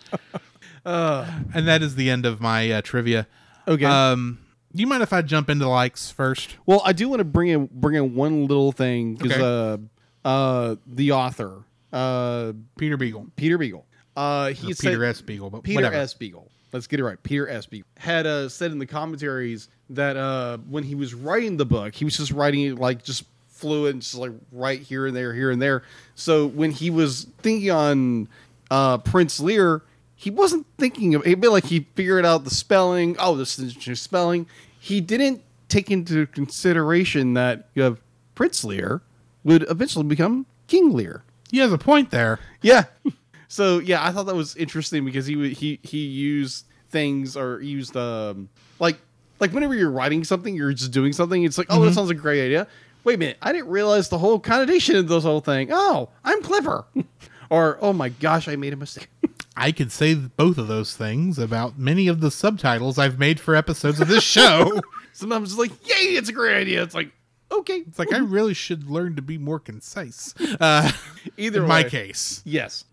and 0.84 1.66
that 1.66 1.82
is 1.82 1.94
the 1.94 2.10
end 2.10 2.26
of 2.26 2.42
my 2.42 2.70
uh, 2.70 2.82
trivia. 2.82 3.26
Okay. 3.66 3.86
Um, 3.86 4.40
do 4.74 4.80
you 4.80 4.86
mind 4.86 5.02
if 5.02 5.12
I 5.12 5.22
jump 5.22 5.50
into 5.50 5.68
likes 5.68 6.10
first? 6.10 6.56
Well, 6.66 6.82
I 6.84 6.92
do 6.92 7.08
want 7.08 7.20
to 7.20 7.24
bring 7.24 7.48
in 7.48 7.68
bring 7.72 7.96
in 7.96 8.14
one 8.14 8.46
little 8.46 8.72
thing 8.72 9.14
because 9.14 9.32
Okay. 9.32 9.80
uh, 10.24 10.28
uh, 10.28 10.76
the 10.86 11.12
author, 11.12 11.62
uh, 11.92 12.52
Peter 12.76 12.96
Beagle. 12.96 13.26
Peter 13.36 13.58
Beagle, 13.58 13.84
uh, 14.16 14.48
he 14.50 14.72
said 14.72 14.90
Peter 14.90 15.04
S. 15.04 15.20
Beagle, 15.20 15.50
but 15.50 15.62
Peter 15.62 15.76
whatever. 15.78 15.96
S. 15.96 16.14
Beagle. 16.14 16.48
Let's 16.72 16.86
get 16.86 17.00
it 17.00 17.04
right. 17.04 17.22
Peter 17.22 17.48
S. 17.48 17.66
Beagle 17.66 17.86
had 17.98 18.26
uh, 18.26 18.48
said 18.48 18.70
in 18.72 18.78
the 18.78 18.86
commentaries 18.86 19.68
that 19.90 20.16
uh, 20.16 20.56
when 20.68 20.84
he 20.84 20.94
was 20.94 21.12
writing 21.12 21.56
the 21.58 21.66
book, 21.66 21.94
he 21.94 22.04
was 22.04 22.16
just 22.16 22.32
writing 22.32 22.62
it 22.62 22.78
like 22.78 23.02
just 23.04 23.24
fluid, 23.48 24.00
just 24.00 24.14
like 24.14 24.32
right 24.52 24.80
here 24.80 25.06
and 25.06 25.14
there, 25.14 25.34
here 25.34 25.50
and 25.50 25.60
there. 25.60 25.82
So 26.14 26.46
when 26.46 26.70
he 26.70 26.88
was 26.90 27.26
thinking 27.42 27.70
on 27.70 28.28
uh, 28.70 28.98
Prince 28.98 29.38
Lear, 29.38 29.82
he 30.22 30.30
wasn't 30.30 30.66
thinking 30.78 31.14
of 31.14 31.26
it. 31.26 31.40
Like 31.40 31.64
he 31.64 31.80
figured 31.96 32.24
out 32.24 32.44
the 32.44 32.50
spelling. 32.50 33.16
Oh, 33.18 33.34
this 33.36 33.58
is 33.58 33.74
just 33.74 34.02
spelling. 34.04 34.46
He 34.78 35.00
didn't 35.00 35.42
take 35.68 35.90
into 35.90 36.26
consideration 36.26 37.34
that 37.34 37.68
you 37.74 37.82
have 37.82 38.00
Prince 38.34 38.62
Lear 38.64 39.02
would 39.44 39.68
eventually 39.68 40.04
become 40.04 40.46
King 40.68 40.92
Lear. 40.92 41.24
He 41.50 41.58
has 41.58 41.72
a 41.72 41.78
point 41.78 42.10
there. 42.10 42.38
Yeah. 42.62 42.84
So 43.48 43.80
yeah, 43.80 44.02
I 44.02 44.12
thought 44.12 44.24
that 44.24 44.34
was 44.34 44.56
interesting 44.56 45.04
because 45.04 45.26
he 45.26 45.36
would- 45.36 45.52
he 45.52 45.78
he 45.82 45.98
used 46.06 46.64
things 46.88 47.36
or 47.36 47.60
used 47.60 47.94
um 47.98 48.48
like 48.78 48.96
like 49.40 49.52
whenever 49.52 49.74
you're 49.74 49.90
writing 49.90 50.24
something, 50.24 50.54
you're 50.56 50.72
just 50.72 50.90
doing 50.90 51.12
something. 51.12 51.44
It's 51.44 51.58
like, 51.58 51.66
oh, 51.68 51.84
that 51.84 51.92
sounds 51.92 52.08
like 52.08 52.16
a 52.16 52.20
great 52.22 52.42
idea. 52.46 52.66
Wait 53.04 53.16
a 53.16 53.18
minute, 53.18 53.36
I 53.42 53.52
didn't 53.52 53.68
realize 53.68 54.08
the 54.08 54.16
whole 54.16 54.40
connotation 54.40 54.96
of 54.96 55.06
this 55.06 55.22
whole 55.24 55.40
thing. 55.42 55.68
Oh, 55.70 56.08
I'm 56.24 56.40
clever. 56.42 56.86
or 57.50 57.76
oh 57.82 57.92
my 57.92 58.08
gosh, 58.08 58.48
I 58.48 58.56
made 58.56 58.72
a 58.72 58.76
mistake. 58.76 59.08
I 59.56 59.70
could 59.72 59.92
say 59.92 60.14
both 60.14 60.56
of 60.58 60.66
those 60.68 60.96
things 60.96 61.38
about 61.38 61.78
many 61.78 62.08
of 62.08 62.20
the 62.20 62.30
subtitles 62.30 62.98
I've 62.98 63.18
made 63.18 63.38
for 63.38 63.54
episodes 63.54 64.00
of 64.00 64.08
this 64.08 64.24
show. 64.24 64.80
Sometimes 65.12 65.50
it's 65.52 65.58
like, 65.58 65.72
yay, 65.86 66.14
it's 66.16 66.30
a 66.30 66.32
great 66.32 66.56
idea. 66.56 66.82
It's 66.82 66.94
like, 66.94 67.10
okay, 67.50 67.84
It's 67.86 67.98
like 67.98 68.14
I 68.14 68.18
really 68.18 68.54
should 68.54 68.90
learn 68.90 69.14
to 69.16 69.22
be 69.22 69.36
more 69.36 69.58
concise. 69.60 70.34
Uh, 70.58 70.90
either 71.36 71.62
in 71.62 71.68
my 71.68 71.82
case, 71.82 72.40
Yes. 72.46 72.84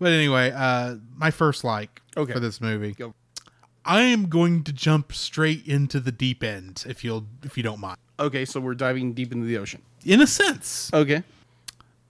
but 0.00 0.10
anyway, 0.10 0.50
uh, 0.50 0.96
my 1.16 1.30
first 1.30 1.62
like 1.62 2.02
Okay. 2.16 2.32
for 2.32 2.40
this 2.40 2.60
movie. 2.60 2.92
Go. 2.92 3.14
I 3.84 4.02
am 4.02 4.28
going 4.28 4.64
to 4.64 4.72
jump 4.72 5.12
straight 5.12 5.64
into 5.66 6.00
the 6.00 6.12
deep 6.12 6.42
end, 6.42 6.84
if 6.88 7.04
you'll, 7.04 7.26
if 7.44 7.56
you 7.56 7.62
don't 7.62 7.78
mind. 7.80 7.98
Okay, 8.18 8.44
so 8.44 8.58
we're 8.60 8.74
diving 8.74 9.12
deep 9.14 9.30
into 9.32 9.46
the 9.46 9.56
ocean. 9.58 9.80
In 10.04 10.20
a 10.20 10.26
sense, 10.26 10.90
Okay. 10.92 11.22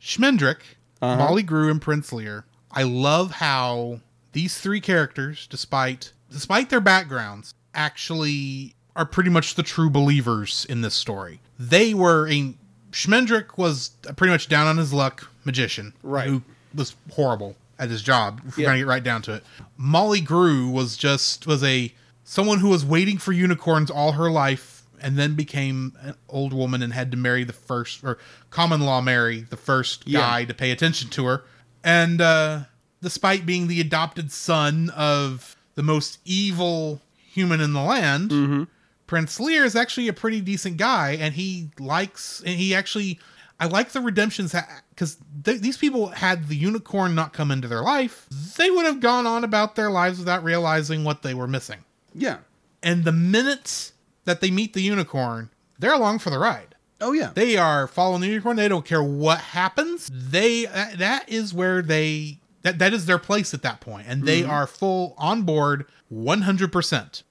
Schmendrick, 0.01 0.61
Uh-huh. 1.03 1.17
Molly 1.17 1.43
Grue, 1.43 1.71
and 1.71 1.81
Prince 1.83 2.13
Lear. 2.15 2.45
I 2.73 2.83
love 2.85 3.33
how 3.33 4.01
these 4.33 4.59
three 4.59 4.81
characters, 4.81 5.47
despite 5.51 6.13
despite 6.31 6.71
their 6.71 6.81
backgrounds, 6.81 7.55
actually 7.75 8.75
are 8.97 9.05
pretty 9.07 9.31
much 9.31 9.55
the 9.55 9.63
true 9.63 9.91
believers 9.91 10.67
in 10.69 10.81
this 10.81 10.95
story. 10.95 11.41
They 11.59 11.95
were 11.95 12.29
a 12.29 12.55
Schmendrick 12.93 13.57
was 13.57 13.91
pretty 14.17 14.33
much 14.33 14.49
down 14.49 14.67
on 14.67 14.77
his 14.77 14.93
luck 14.93 15.31
magician, 15.45 15.93
Right. 16.03 16.27
Who 16.29 16.43
was 16.75 16.95
horrible 17.13 17.57
at 17.79 17.89
his 17.89 18.03
job. 18.03 18.41
If 18.47 18.57
we're 18.57 18.63
Yeah. 18.63 18.67
gonna 18.71 18.79
get 18.79 18.87
right 18.89 19.03
down 19.05 19.23
to 19.23 19.35
it. 19.35 19.45
Molly 19.77 20.21
Grue 20.21 20.69
was 20.69 20.97
just 20.97 21.47
was 21.47 21.63
a 21.63 21.93
someone 22.25 22.59
who 22.59 22.69
was 22.69 22.85
waiting 22.85 23.19
for 23.19 23.33
unicorns 23.33 23.91
all 23.91 24.13
her 24.13 24.31
life 24.31 24.83
and 25.01 25.17
then 25.17 25.35
became 25.35 25.97
an 26.03 26.15
old 26.29 26.53
woman 26.53 26.83
and 26.83 26.93
had 26.93 27.11
to 27.11 27.17
marry 27.17 27.43
the 27.43 27.53
first 27.53 28.05
or 28.05 28.19
common 28.51 28.81
law 28.81 29.01
marry 29.01 29.41
the 29.51 29.57
first 29.57 30.03
Yeah. 30.07 30.21
guy 30.21 30.45
to 30.45 30.53
pay 30.55 30.71
attention 30.73 31.09
to 31.11 31.25
her 31.27 31.45
and 31.85 32.21
uh 32.21 32.61
despite 33.03 33.47
being 33.47 33.67
the 33.67 33.81
adopted 33.81 34.31
son 34.31 34.91
of 34.91 35.57
the 35.75 35.83
most 35.83 36.19
evil 36.25 37.01
human 37.15 37.61
in 37.61 37.73
the 37.73 37.81
land 37.83 38.69
prince 39.07 39.41
lear 39.41 39.65
is 39.65 39.75
actually 39.77 40.09
a 40.09 40.13
pretty 40.13 40.41
decent 40.41 40.77
guy 40.77 41.13
and 41.21 41.35
he 41.35 41.71
likes 41.79 42.43
and 42.45 42.57
he 42.57 42.75
actually 42.75 43.19
i 43.59 43.67
like 43.67 43.91
the 43.93 44.01
redemptions 44.01 44.55
because 44.91 45.17
th- 45.45 45.61
these 45.61 45.77
people 45.77 46.09
had 46.09 46.49
the 46.49 46.57
unicorn 46.57 47.15
not 47.15 47.33
come 47.33 47.51
into 47.51 47.69
their 47.69 47.83
life 47.83 48.27
they 48.57 48.71
would 48.71 48.85
have 48.87 49.01
gone 49.01 49.27
on 49.27 49.45
about 49.45 49.75
their 49.77 49.91
lives 49.91 50.19
without 50.19 50.45
realizing 50.45 51.05
what 51.05 51.23
they 51.23 51.35
were 51.35 51.49
missing 51.49 51.85
Yeah. 52.15 52.39
and 52.83 53.05
the 53.05 53.13
minute 53.13 53.93
that 54.27 54.41
they 54.43 54.51
meet 54.51 54.75
the 54.75 54.83
unicorn, 54.83 55.49
they're 55.79 55.95
along 55.95 56.19
for 56.19 56.29
the 56.31 56.39
ride. 56.39 56.75
Oh 57.01 57.13
yeah. 57.13 57.31
They 57.35 57.57
are 57.57 57.87
following 57.87 58.21
the 58.21 58.29
unicorn. 58.29 58.57
They 58.57 58.69
don't 58.69 58.85
care 58.85 59.03
what 59.03 59.39
happens. 59.39 60.11
They 60.13 60.67
that, 60.67 60.99
that 60.99 61.29
is 61.29 61.55
where 61.55 61.83
they 61.83 62.39
that 62.63 62.79
that 62.79 62.93
is 62.93 63.07
their 63.07 63.19
place 63.19 63.55
at 63.55 63.63
that 63.63 63.81
point, 63.81 64.07
and 64.09 64.25
they 64.25 64.43
mm-hmm. 64.43 64.51
are 64.51 64.67
full 64.67 65.15
on 65.17 65.43
board, 65.43 65.87
one 66.09 66.43
hundred 66.43 66.73
percent. 66.73 67.23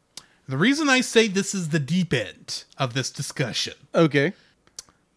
The 0.47 0.57
reason 0.57 0.89
I 0.89 1.01
say 1.01 1.28
this 1.28 1.53
is 1.53 1.70
the 1.70 1.80
deep 1.80 2.11
end 2.11 2.63
of 2.78 2.95
this 2.95 3.11
discussion, 3.11 3.76
okay. 3.93 4.34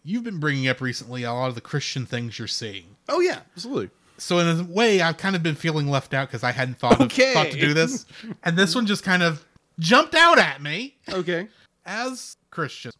you've 0.03 0.23
been 0.23 0.39
bringing 0.39 0.67
up 0.67 0.79
recently 0.79 1.23
a 1.23 1.33
lot 1.33 1.49
of 1.49 1.55
the 1.55 1.61
Christian 1.61 2.05
things 2.05 2.37
you're 2.37 2.47
seeing. 2.47 2.95
Oh 3.09 3.19
yeah. 3.19 3.39
Absolutely. 3.55 3.89
So 4.19 4.37
in 4.37 4.59
a 4.59 4.63
way, 4.63 5.01
I've 5.01 5.17
kind 5.17 5.35
of 5.35 5.41
been 5.41 5.55
feeling 5.55 5.87
left 5.87 6.13
out 6.13 6.27
because 6.27 6.43
I 6.43 6.51
hadn't 6.51 6.77
thought 6.77 7.01
of, 7.01 7.11
thought 7.11 7.49
to 7.49 7.59
do 7.59 7.73
this, 7.73 8.05
and 8.43 8.55
this 8.55 8.75
one 8.75 8.85
just 8.85 9.03
kind 9.03 9.23
of 9.23 9.43
jumped 9.79 10.13
out 10.13 10.37
at 10.37 10.61
me. 10.61 10.97
Okay. 11.09 11.47
as 11.83 12.37
Christians, 12.53 12.93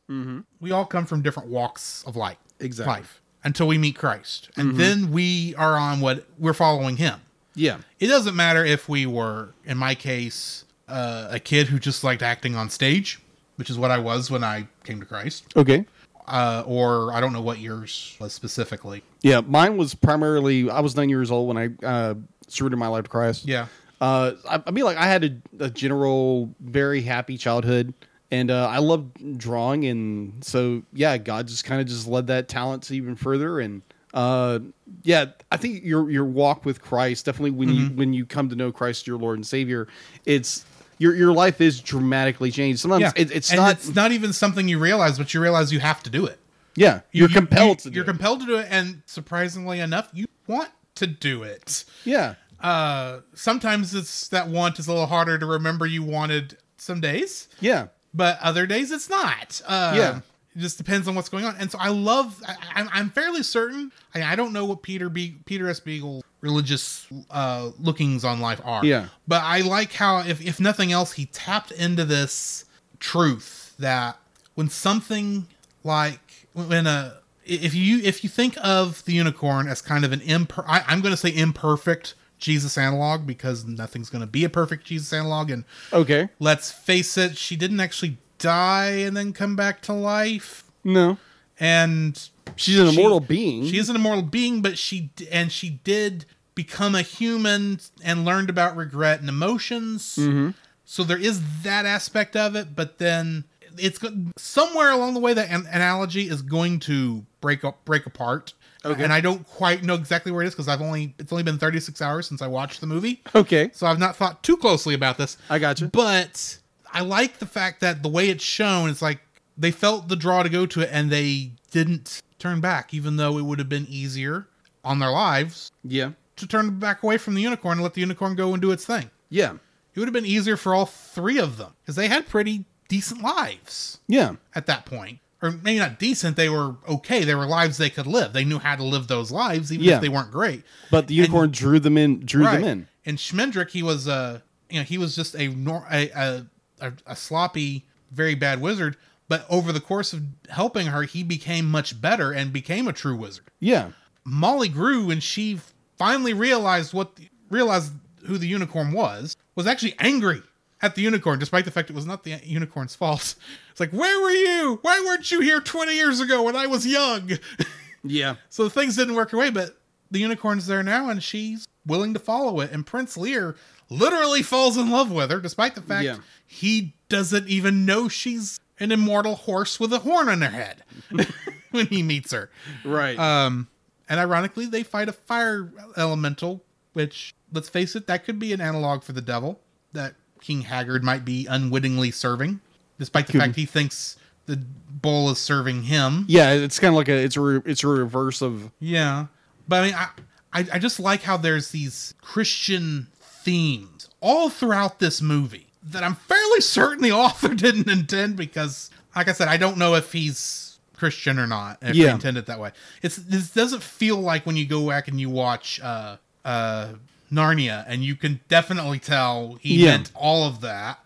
we 0.60 0.72
all 0.72 0.86
come 0.86 1.06
from 1.06 1.22
different 1.22 1.49
walks 1.49 2.04
of 2.08 2.16
life, 2.16 2.38
Exactly. 2.60 2.93
life 2.93 3.22
until 3.45 3.68
we 3.68 3.78
meet 3.78 3.95
Christ, 3.97 4.49
and 4.58 4.78
then 4.78 5.12
we 5.12 5.54
are 5.56 5.78
on 5.78 5.99
what 6.01 6.26
we're 6.39 6.54
following 6.54 6.97
Him. 6.97 7.20
Yeah. 7.56 7.78
It 7.99 8.08
doesn't 8.08 8.36
matter 8.36 8.64
if 8.66 8.88
we 8.89 9.06
were, 9.06 9.49
in 9.66 9.78
my 9.78 9.95
case, 9.95 10.64
uh, 10.88 11.28
a 11.30 11.39
kid 11.39 11.68
who 11.68 11.78
just 11.80 12.04
liked 12.04 12.22
acting 12.22 12.56
on 12.56 12.70
stage, 12.70 13.20
which 13.58 13.70
is 13.70 13.78
what 13.78 13.91
I 13.91 13.99
was 13.99 14.32
when 14.32 14.43
I 14.43 14.68
came 14.86 14.99
to 15.01 15.06
Christ, 15.06 15.45
Okay. 15.56 15.86
uh, 16.28 16.64
or 16.66 17.14
I 17.14 17.20
don't 17.22 17.34
know 17.34 17.41
what 17.41 17.60
yours 17.60 18.16
was 18.20 18.34
specifically. 18.34 19.04
Yeah, 19.22 19.41
mine 19.41 19.78
was 19.78 19.93
primarily 19.93 20.70
I 20.70 20.80
was 20.80 20.95
nine 20.95 21.10
years 21.10 21.30
old 21.30 21.47
when 21.54 21.58
I 21.58 21.86
uh, 21.86 22.14
surrendered 22.47 22.80
my 22.80 22.88
life 22.88 23.04
to 23.04 23.10
Christ. 23.10 23.45
Yeah. 23.45 23.68
Uh, 24.01 24.34
I, 24.49 24.62
I 24.68 24.72
mean, 24.72 24.84
like 24.86 24.97
I 24.97 25.06
had 25.06 25.24
a, 25.60 25.66
a 25.66 25.70
general 25.70 26.49
very 26.60 27.01
happy 27.01 27.38
childhood, 27.38 27.93
and 28.34 28.50
uh, 28.52 28.68
I 28.68 28.80
love 28.80 29.12
drawing, 29.38 29.86
and 29.86 30.44
so 30.44 30.84
yeah, 30.94 31.18
God 31.18 31.48
just 31.48 31.64
kind 31.66 31.80
of 31.82 31.88
just 31.88 32.08
led 32.08 32.28
that 32.28 32.48
talent 32.48 32.90
even 32.92 33.16
further, 33.16 33.60
and 33.60 33.82
uh, 34.14 34.60
yeah, 35.04 35.26
I 35.52 35.58
think 35.58 35.84
your 35.84 36.10
your 36.10 36.26
walk 36.26 36.66
with 36.66 36.82
Christ 36.82 37.26
definitely 37.26 37.52
when 37.52 37.70
you 37.70 37.86
Mm-hmm. 37.88 37.96
when 37.98 38.14
you 38.14 38.26
come 38.26 38.50
to 38.50 38.56
know 38.56 38.72
Christ 38.72 39.08
your 39.08 39.18
Lord 39.18 39.38
and 39.38 39.46
Savior, 39.46 39.88
it's 40.26 40.66
your 40.98 41.16
your 41.16 41.34
life 41.34 41.62
is 41.62 41.80
dramatically 41.82 42.52
changed. 42.52 42.80
Sometimes 42.80 43.14
it, 43.16 43.32
it's 43.32 43.52
and 43.52 43.60
not, 43.60 43.72
it's 43.76 43.94
not 43.96 44.12
even 44.12 44.34
something 44.34 44.68
you 44.68 44.80
realize, 44.80 45.18
but 45.18 45.34
you 45.34 45.40
realize 45.42 45.72
you 45.74 45.80
have 45.80 46.02
to 46.04 46.10
do 46.10 46.26
it. 46.26 46.40
yeah, 46.76 47.02
You- 47.12 47.22
you're 47.22 47.30
you- 47.30 47.36
compelled 47.36 47.84
you, 47.86 47.92
to. 47.92 47.96
You're 47.96 48.04
do 48.06 48.10
it. 48.10 48.14
compelled 48.14 48.40
to 48.42 48.46
do 48.46 48.56
it, 48.58 48.68
and 48.70 49.02
surprisingly 49.06 49.80
enough, 49.80 50.10
you 50.14 50.26
want 50.48 50.70
to 50.96 51.08
do 51.08 51.42
it. 51.44 51.84
yeah, 52.06 52.36
Uh, 52.62 53.22
sometimes 53.34 53.94
it's 53.96 54.28
that 54.30 54.48
want 54.48 54.78
is 54.80 54.88
a 54.88 54.92
little 54.92 55.08
harder 55.08 55.38
to 55.40 55.46
remember. 55.46 55.86
You 55.88 56.04
wanted 56.04 56.58
some 56.78 57.02
days, 57.02 57.48
yeah, 57.62 57.88
but 58.14 58.38
other 58.41 58.66
days 58.66 58.91
it's 58.91 59.09
not. 59.09 59.61
Uh, 59.66 59.93
Yeah. 59.95 60.18
it 60.55 60.59
just 60.59 60.78
depends 60.78 61.07
on 61.07 61.16
what's 61.16 61.30
going 61.30 61.45
on. 61.45 61.55
And 61.57 61.72
so 61.72 61.78
I 61.80 61.89
love. 61.89 62.41
I, 62.47 62.55
I'm, 62.76 62.89
I'm 62.93 63.09
fairly 63.09 63.43
certain. 63.43 63.91
I, 64.14 64.24
I 64.24 64.36
don't 64.36 64.53
know 64.53 64.66
what 64.66 64.82
Peter 64.84 65.09
Be- 65.09 65.38
Peter 65.45 65.68
S. 65.70 65.80
Beagle 65.80 66.24
religious 66.41 67.07
uh, 67.32 67.72
lookings 67.80 68.24
on 68.24 68.39
life 68.41 68.59
are. 68.66 68.86
Yeah. 68.86 69.07
but 69.28 69.41
I 69.43 69.61
like 69.61 69.93
how 69.93 70.20
if 70.20 70.41
if 70.45 70.59
nothing 70.59 70.91
else, 70.91 71.14
he 71.14 71.26
tapped 71.28 71.72
into 71.72 72.05
this 72.05 72.66
truth 72.99 73.74
that 73.80 74.18
when 74.55 74.70
something 74.70 75.47
like 75.84 76.47
when 76.53 76.86
a 76.88 77.18
if 77.45 77.74
you 77.74 77.99
if 78.03 78.24
you 78.24 78.30
think 78.30 78.55
of 78.64 79.03
the 79.05 79.14
unicorn 79.14 79.68
as 79.68 79.82
kind 79.82 80.05
of 80.05 80.11
an 80.14 80.20
imper 80.22 80.64
I, 80.68 80.84
I'm 80.88 81.01
going 81.01 81.11
to 81.14 81.18
say 81.18 81.36
imperfect 81.36 82.14
Jesus 82.44 82.78
analog 82.78 83.26
because 83.26 83.64
nothing's 83.66 84.10
going 84.10 84.20
to 84.22 84.28
be 84.28 84.44
a 84.44 84.50
perfect 84.50 84.86
Jesus 84.86 85.12
analog 85.14 85.50
and 85.50 85.64
okay, 85.94 86.28
let's 86.39 86.70
face 86.72 87.18
it, 87.18 87.38
she 87.38 87.56
didn't 87.56 87.80
actually 87.80 88.18
die 88.38 88.89
and 89.06 89.16
then 89.16 89.32
come 89.34 89.56
back 89.56 89.82
to 89.84 89.94
life. 89.94 90.66
no, 90.84 91.18
And 91.60 92.18
she's 92.58 92.78
an 92.80 92.89
she- 92.91 92.96
immortal 93.00 93.22
being. 93.22 93.66
She 93.66 93.78
is 93.78 93.89
an 93.89 93.96
immortal 93.96 94.24
being, 94.24 94.62
but 94.62 94.78
she 94.78 95.10
and 95.32 95.52
she 95.52 95.80
did 95.86 96.26
become 96.54 96.94
a 96.96 97.02
human 97.02 97.80
and 98.04 98.26
learned 98.26 98.50
about 98.50 98.76
regret 98.76 99.22
and 99.22 99.30
emotions. 99.30 100.18
Mm-hmm. 100.20 100.50
So 100.86 101.04
there 101.04 101.18
is 101.18 101.41
that 101.64 101.86
aspect 101.86 102.36
of 102.36 102.56
it, 102.58 102.76
but 102.76 102.98
then 103.00 103.46
it's 103.78 104.00
somewhere 104.38 104.91
along 104.91 105.14
the 105.14 105.20
way 105.20 105.34
that 105.34 105.50
an 105.50 105.66
analogy 105.72 106.28
is 106.28 106.41
going 106.44 106.80
to 106.82 107.26
break 107.41 107.64
up, 107.64 107.84
break 107.86 108.06
apart. 108.06 108.54
Okay. 108.86 109.04
And 109.04 109.14
I 109.14 109.22
don't 109.22 109.48
quite 109.48 109.84
know 109.84 109.94
exactly 109.94 110.32
where 110.32 110.44
it 110.44 110.48
is 110.48 110.54
because 110.54 110.68
I've 110.68 110.82
only 110.82 111.16
it's 111.20 111.32
only 111.32 111.44
been 111.44 111.58
36 111.58 112.02
hours 112.02 112.28
since 112.28 112.42
I 112.42 112.48
watched 112.48 112.82
the 112.82 112.88
movie. 112.88 113.22
okay, 113.34 113.70
So 113.74 113.88
I've 113.88 114.00
not 114.00 114.16
thought 114.16 114.44
too 114.44 114.58
closely 114.58 114.94
about 114.94 115.18
this. 115.18 115.38
I 115.50 115.60
gotcha. 115.60 115.88
But 115.88 116.58
I 116.92 117.02
like 117.02 117.40
the 117.40 117.46
fact 117.46 117.80
that 117.82 118.04
the 118.04 118.10
way 118.10 118.30
it's 118.30 118.44
shown, 118.44 118.90
it's 118.90 119.02
like 119.02 119.20
they 119.58 119.72
felt 119.72 120.08
the 120.10 120.16
draw 120.16 120.44
to 120.44 120.50
go 120.50 120.66
to 120.66 120.82
it 120.82 120.90
and 120.92 121.10
they 121.12 121.52
didn't 121.72 122.22
turn 122.40 122.60
back, 122.60 122.94
even 122.94 123.16
though 123.16 123.38
it 123.38 123.44
would 123.44 123.60
have 123.60 123.70
been 123.70 123.88
easier 123.88 124.48
on 124.84 125.00
their 125.00 125.12
lives 125.12 125.72
yeah, 125.86 126.12
to 126.36 126.46
turn 126.46 126.78
back 126.78 127.04
away 127.04 127.18
from 127.18 127.36
the 127.36 127.42
unicorn 127.42 127.78
and 127.78 127.84
let 127.84 127.94
the 127.94 128.02
unicorn 128.02 128.36
go 128.36 128.52
and 128.52 128.62
do 128.62 128.72
its 128.72 128.86
thing. 128.86 129.10
yeah, 129.30 129.54
It 129.96 130.00
would 130.00 130.08
have 130.10 130.14
been 130.14 130.26
easier 130.26 130.58
for 130.58 130.76
all 130.76 130.86
three 130.86 131.40
of 131.40 131.58
them 131.58 131.72
because 131.82 131.96
they 131.96 132.10
had 132.10 132.28
pretty 132.28 132.66
decent 132.90 133.22
lives 133.24 134.00
yeah, 134.08 134.34
at 134.56 134.66
that 134.66 134.86
point. 134.86 135.20
Or 135.44 135.52
maybe 135.52 135.78
not 135.78 136.00
decent, 136.00 136.38
they 136.38 136.48
were 136.48 136.78
okay. 136.88 137.26
They 137.26 137.36
were 137.36 137.46
lives 137.46 137.78
they 137.78 137.89
could 137.89 138.08
live. 138.08 138.32
They 138.32 138.46
knew 138.46 138.60
how 138.60 138.78
to 138.78 138.84
live 138.84 139.08
those 139.08 139.30
lives, 139.30 139.74
even 139.74 139.86
Yeah. 139.86 139.96
if 139.96 140.02
they 140.02 140.08
weren't 140.10 140.32
great. 140.32 140.64
but 140.89 141.08
the 141.08 141.14
unicorn 141.16 141.52
drew 141.52 141.80
them 141.80 141.98
in, 141.98 142.26
drew 142.26 142.46
them 142.46 142.64
in. 142.64 142.88
And 143.06 143.18
Schmendrick, 143.18 143.72
he 143.72 143.84
was 143.84 144.08
uh 144.08 144.39
you 144.70 144.80
know, 144.80 144.84
he 144.86 144.98
was 144.98 145.16
just 145.16 145.36
a 145.36 145.48
a, 145.91 146.10
a 146.16 146.46
a 146.80 146.94
a 147.08 147.16
sloppy, 147.16 147.86
very 148.12 148.36
bad 148.36 148.62
wizard. 148.62 148.96
But 149.28 149.46
over 149.50 149.72
the 149.74 149.80
course 149.82 150.14
of 150.14 150.22
helping 150.50 150.88
her, 150.88 151.04
he 151.04 151.24
became 151.24 151.70
much 151.70 152.00
better 152.00 152.32
and 152.32 152.54
became 152.54 152.88
a 152.88 152.94
true 152.94 153.16
wizard. 153.16 153.46
Yeah, 153.60 153.91
Molly 154.24 154.70
Grue 154.70 155.12
and 155.12 155.22
she 155.22 155.60
finally 155.98 156.34
realized 156.34 156.94
what 156.94 157.18
the, 157.18 157.28
realized 157.50 157.91
who 158.26 158.38
the 158.38 158.48
unicorn 158.48 158.94
was. 158.94 159.36
Was 159.56 159.68
actually 159.68 159.96
angry 160.00 160.41
at 160.84 160.94
the 160.96 161.02
unicorn, 161.02 161.40
despite 161.40 161.66
the 161.66 161.72
fact 161.72 161.90
it 161.90 161.96
was 161.96 162.06
not 162.06 162.24
the 162.24 162.40
unicorn's 162.44 162.94
fault. 162.96 163.34
It's 163.72 163.80
like, 163.80 163.90
where 163.92 164.22
were 164.22 164.30
you? 164.30 164.78
Why 164.84 165.00
weren't 165.04 165.32
you 165.32 165.40
here 165.40 165.60
twenty 165.60 165.96
years 165.96 166.20
ago 166.20 166.44
when 166.44 166.56
I 166.56 166.68
was 166.68 166.86
young? 166.86 167.32
yeah, 168.04 168.36
So 168.50 168.70
things 168.70 168.96
didn't 168.96 169.16
work 169.16 169.32
her 169.32 169.38
way, 169.40 169.50
but 169.50 169.78
the 170.12 170.20
unicorn's 170.20 170.68
there 170.68 170.84
now, 170.84 171.10
and 171.10 171.24
she's 171.24 171.66
willing 171.88 172.14
to 172.14 172.20
follow 172.20 172.60
it. 172.60 172.72
And 172.72 172.86
Prince 172.86 173.18
Lear 173.18 173.56
literally 173.90 174.44
falls 174.44 174.78
in 174.78 174.92
love 174.92 175.10
with 175.12 175.32
her, 175.32 175.40
despite 175.40 175.74
the 175.74 175.82
fact 175.82 176.06
Yeah. 176.06 176.18
he 176.46 176.94
doesn't 177.10 177.48
even 177.48 177.84
know 177.86 178.08
she's 178.08 178.60
an 178.80 178.92
immortal 178.92 179.36
horse 179.36 179.80
with 179.80 179.92
a 179.92 180.00
horn 180.00 180.30
on 180.30 180.42
her 180.42 180.50
head 180.52 180.84
when 181.72 181.88
he 181.88 182.04
meets 182.04 182.32
her. 182.32 182.52
right. 182.86 183.18
Um, 183.18 183.70
and 184.08 184.20
ironically, 184.20 184.68
they 184.68 184.84
fight 184.84 185.10
a 185.10 185.14
fire 185.14 185.72
elemental, 185.98 186.62
which, 186.94 187.34
let's 187.52 187.70
face 187.70 187.96
it, 187.96 188.06
that 188.06 188.24
could 188.24 188.38
be 188.38 188.54
an 188.54 188.62
analog 188.62 189.02
for 189.02 189.14
the 189.14 189.22
devil 189.22 189.60
that 189.94 190.14
King 190.44 190.62
Haggard 190.62 191.04
might 191.04 191.26
be 191.26 191.48
unwittingly 191.50 192.12
serving, 192.12 192.60
despite 193.00 193.26
the 193.28 193.34
fact 193.39 193.56
he 193.56 193.66
thinks 193.66 194.18
the 194.46 194.58
bull 194.58 195.30
is 195.32 195.39
serving 195.39 195.84
him. 195.84 196.26
yeah, 196.28 196.52
it's 196.52 196.78
kind 196.80 196.94
of 196.94 196.98
like 196.98 197.08
a 197.10 197.16
it's 197.24 197.36
a 197.38 197.41
re, 197.41 197.62
it's 197.66 197.84
a 197.84 197.88
reverse 197.88 198.41
of 198.41 198.72
Yeah, 198.80 199.28
but 199.68 199.82
I 199.82 199.86
mean, 199.86 199.96
I, 199.96 200.08
I 200.54 200.68
I 200.74 200.80
just 200.80 201.00
like 201.00 201.24
how 201.24 201.38
there's 201.38 201.70
these 201.72 202.14
Christian 202.22 203.08
themes 203.22 204.10
all 204.22 204.50
throughout 204.50 205.00
this 205.00 205.22
movie 205.22 205.68
that 205.82 206.04
I'm 206.04 206.16
fairly 206.16 206.62
certain 206.62 207.02
the 207.04 207.12
author 207.26 207.54
didn't 207.54 207.89
intend 207.89 208.36
because, 208.38 208.89
like 209.16 209.28
I 209.28 209.34
said, 209.34 209.48
I 209.48 209.58
don't 209.58 209.78
know 209.78 209.96
if 209.96 210.12
he's 210.14 210.78
Christian 210.96 211.39
or 211.39 211.48
not. 211.48 211.78
If 211.82 211.96
Yeah. 211.96 212.08
he 212.08 212.12
intended 212.14 212.41
it 212.41 212.46
that 212.48 212.60
way, 212.60 212.72
it's 213.02 213.16
this 213.18 213.50
doesn't 213.52 213.84
feel 213.84 214.18
like 214.18 214.46
when 214.46 214.56
you 214.58 214.66
go 214.66 214.88
back 214.89 215.08
and 215.08 215.20
you 215.20 215.30
watch 215.30 215.80
uh 215.82 216.18
uh 216.46 216.89
Narnia, 217.34 217.84
and 217.88 218.04
you 218.04 218.16
can 218.16 218.40
definitely 218.48 219.00
tell 219.00 219.58
he 219.62 219.84
Yeah. 219.84 219.92
meant 219.98 220.12
all 220.16 220.46
of 220.46 220.62
that. 220.62 221.00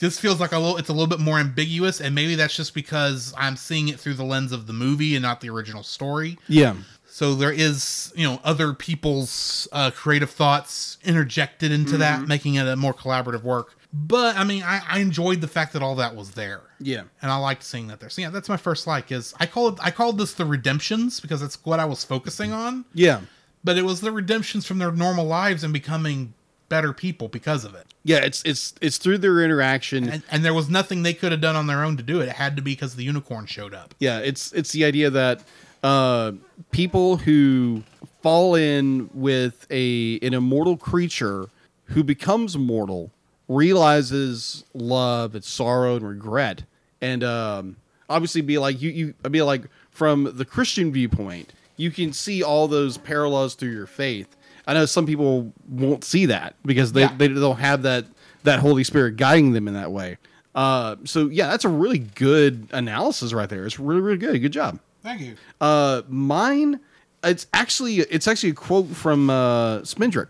This 0.00 0.18
feels 0.20 0.38
like 0.38 0.52
a 0.52 0.58
little 0.58 0.76
it's 0.76 0.88
a 0.88 0.92
little 0.92 1.08
bit 1.08 1.18
more 1.18 1.38
ambiguous 1.40 2.00
and 2.00 2.14
maybe 2.14 2.36
that's 2.36 2.54
just 2.54 2.72
because 2.72 3.34
i'm 3.36 3.56
seeing 3.56 3.88
it 3.88 3.98
through 3.98 4.14
the 4.14 4.22
lens 4.22 4.52
of 4.52 4.68
the 4.68 4.72
movie 4.72 5.16
and 5.16 5.22
not 5.24 5.40
the 5.40 5.50
original 5.50 5.82
story. 5.82 6.38
Yeah, 6.46 6.74
so 7.08 7.34
there 7.34 7.50
is 7.50 8.12
you 8.14 8.22
know 8.24 8.40
other 8.44 8.72
people's 8.74 9.66
uh, 9.72 9.90
creative 9.90 10.30
thoughts 10.30 10.98
interjected 11.04 11.72
into 11.72 11.96
that 11.98 12.28
making 12.28 12.54
it 12.54 12.66
a 12.68 12.76
more 12.76 12.94
collaborative 12.94 13.42
work. 13.42 13.74
But 13.92 14.36
i 14.36 14.44
mean 14.44 14.62
I, 14.62 14.82
I 14.88 14.98
enjoyed 15.00 15.40
the 15.40 15.48
fact 15.48 15.72
that 15.72 15.82
all 15.82 15.96
that 15.96 16.14
was 16.14 16.32
there. 16.32 16.60
Yeah, 16.78 17.02
and 17.20 17.32
i 17.32 17.36
liked 17.36 17.64
seeing 17.64 17.88
that 17.88 17.98
there. 17.98 18.08
So 18.10 18.22
yeah 18.22 18.30
that's 18.30 18.48
my 18.48 18.56
first 18.56 18.86
like 18.86 19.10
is 19.10 19.34
i 19.40 19.46
call 19.46 19.68
it 19.68 19.78
i 19.82 19.90
called 19.90 20.18
this 20.18 20.32
the 20.32 20.44
redemptions 20.46 21.18
because 21.18 21.40
that's 21.40 21.58
what 21.64 21.80
i 21.80 21.84
was 21.84 22.04
focusing 22.04 22.52
on. 22.52 22.84
Yeah, 22.94 23.22
but 23.62 23.76
it 23.76 23.84
was 23.84 24.00
the 24.00 24.12
redemptions 24.12 24.66
from 24.66 24.78
their 24.78 24.92
normal 24.92 25.26
lives 25.26 25.64
and 25.64 25.72
becoming 25.72 26.34
better 26.68 26.92
people 26.92 27.28
because 27.28 27.64
of 27.64 27.74
it 27.74 27.88
yeah. 28.08 28.18
It's 28.18 28.42
it's 28.44 28.74
it's 28.80 28.96
through 28.96 29.18
their 29.18 29.42
interaction. 29.44 30.08
and, 30.08 30.22
and 30.30 30.44
there 30.44 30.54
was 30.54 30.70
nothing 30.70 31.02
they 31.02 31.12
could 31.12 31.30
have 31.30 31.42
done 31.42 31.56
on 31.56 31.66
their 31.66 31.84
own 31.84 31.98
to 31.98 32.02
do 32.02 32.20
it. 32.20 32.28
It 32.28 32.36
had 32.36 32.56
to 32.56 32.62
be 32.62 32.72
because 32.72 32.96
the 32.96 33.04
unicorn 33.04 33.46
showed 33.46 33.74
up. 33.74 33.94
yeah, 33.98 34.18
it's 34.20 34.50
it's 34.52 34.72
the 34.72 34.84
idea 34.84 35.10
that 35.10 35.42
uh, 35.82 36.32
people 36.70 37.18
who 37.18 37.82
fall 38.22 38.54
in 38.54 39.10
with 39.12 39.66
a 39.70 40.18
an 40.20 40.32
immortal 40.32 40.78
creature 40.78 41.48
who 41.84 42.02
becomes 42.02 42.56
mortal 42.56 43.10
realizes 43.46 44.64
love 44.72 45.34
and 45.34 45.44
sorrow 45.44 45.96
and 45.96 46.08
regret, 46.08 46.64
and 47.02 47.22
um, 47.22 47.76
obviously 48.08 48.40
be 48.40 48.56
like 48.56 48.80
you 48.80 48.90
you 48.90 49.14
be 49.30 49.42
like 49.42 49.64
from 49.90 50.32
the 50.36 50.46
Christian 50.46 50.92
viewpoint, 50.92 51.52
you 51.78 51.90
can 51.90 52.12
see 52.12 52.42
all 52.42 52.68
those 52.68 52.98
parallels 52.98 53.54
through 53.54 53.70
your 53.70 53.86
faith. 53.86 54.36
I 54.66 54.74
know 54.74 54.84
some 54.84 55.06
people 55.06 55.50
won't 55.66 56.04
see 56.04 56.26
that 56.26 56.56
because 56.66 56.92
they, 56.92 57.00
Yeah. 57.02 57.14
they 57.16 57.28
don't 57.28 57.58
have 57.58 57.82
that 57.84 58.04
that 58.44 58.58
Holy 58.60 58.84
Spirit 58.84 59.16
guiding 59.16 59.52
them 59.52 59.66
in 59.66 59.72
that 59.74 59.90
way. 59.90 60.18
Uh, 60.54 60.96
so 61.04 61.28
yeah, 61.28 61.48
that's 61.48 61.64
a 61.64 61.68
really 61.70 61.98
good 62.00 62.68
analysis 62.72 63.32
right 63.32 63.48
there. 63.48 63.64
It's 63.64 63.78
really 63.80 64.02
really 64.02 64.18
good. 64.18 64.38
Good 64.42 64.52
job. 64.52 64.78
Thank 65.02 65.22
you. 65.22 65.36
Uh, 65.60 66.02
mine, 66.08 66.80
it's 67.24 67.46
actually 67.54 67.96
it's 68.00 68.28
actually 68.28 68.50
a 68.50 68.54
quote 68.54 68.88
from 68.88 69.30
uh, 69.30 69.78
Spindrick. 69.80 70.28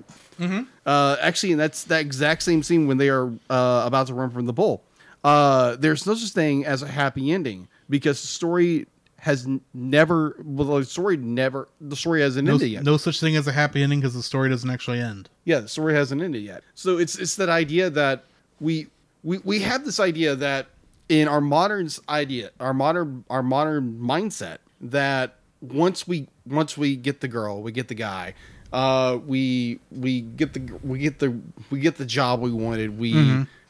Uh, 0.86 1.16
actually, 1.20 1.51
and 1.53 1.61
that's 1.61 1.84
that 1.84 2.01
exact 2.01 2.42
same 2.44 2.62
scene 2.62 2.86
when 2.86 2.96
they 2.99 3.09
are 3.09 3.26
uh, 3.51 3.82
about 3.86 4.07
to 4.07 4.14
run 4.14 4.30
from 4.30 4.46
the 4.46 4.53
bull. 4.53 4.82
Uh, 5.24 5.74
there's 5.76 6.07
no 6.07 6.14
such 6.14 6.30
thing 6.30 6.64
as 6.64 6.80
a 6.82 6.86
happy 6.86 7.32
ending 7.32 7.66
because 7.90 8.20
the 8.20 8.28
story 8.28 8.86
has 9.19 9.47
never. 9.75 10.37
Well, 10.45 10.79
the 10.79 10.85
story 10.85 11.16
never. 11.16 11.69
The 11.81 11.97
story 11.97 12.21
hasn't 12.23 12.47
No, 12.47 12.55
ended 12.55 12.71
yet. 12.71 12.85
no 12.85 12.97
such 12.97 13.21
thing 13.21 13.37
as 13.37 13.47
a 13.47 13.53
happy 13.53 13.83
ending 13.83 14.01
because 14.01 14.14
the 14.14 14.23
story 14.23 14.49
doesn't 14.49 14.71
actually 14.71 15.01
end. 15.01 15.29
Yeah, 15.45 15.61
the 15.61 15.69
story 15.69 15.95
hasn't 15.95 16.23
ended 16.23 16.43
yet. 16.43 16.62
So 16.75 16.99
it's 16.99 17.19
it's 17.19 17.37
that 17.37 17.49
idea 17.49 17.91
that 17.91 18.25
we 18.61 18.87
we 19.23 19.39
we 19.39 19.61
have 19.61 19.85
this 19.85 19.99
idea 20.01 20.35
that 20.37 20.66
in 21.09 21.27
our 21.29 21.41
modern 21.41 21.89
idea, 22.09 22.51
our 22.61 22.75
modern 22.75 23.25
our 23.31 23.43
modern 23.43 23.99
mindset 23.99 24.59
that 24.81 25.37
once 25.61 26.07
we 26.07 26.29
once 26.47 26.79
we 26.79 26.95
get 26.97 27.21
the 27.21 27.29
girl, 27.29 27.62
we 27.62 27.73
get 27.73 27.89
the 27.89 27.95
guy, 27.95 28.35
uh, 28.73 29.19
we 29.27 29.81
we 29.91 30.21
get 30.21 30.53
the 30.53 30.61
we 30.85 30.99
get 31.01 31.19
the 31.19 31.37
we 31.71 31.81
get 31.81 31.97
the 31.97 32.05
job 32.07 32.41
we 32.41 32.53
wanted, 32.53 32.99
we 32.99 33.12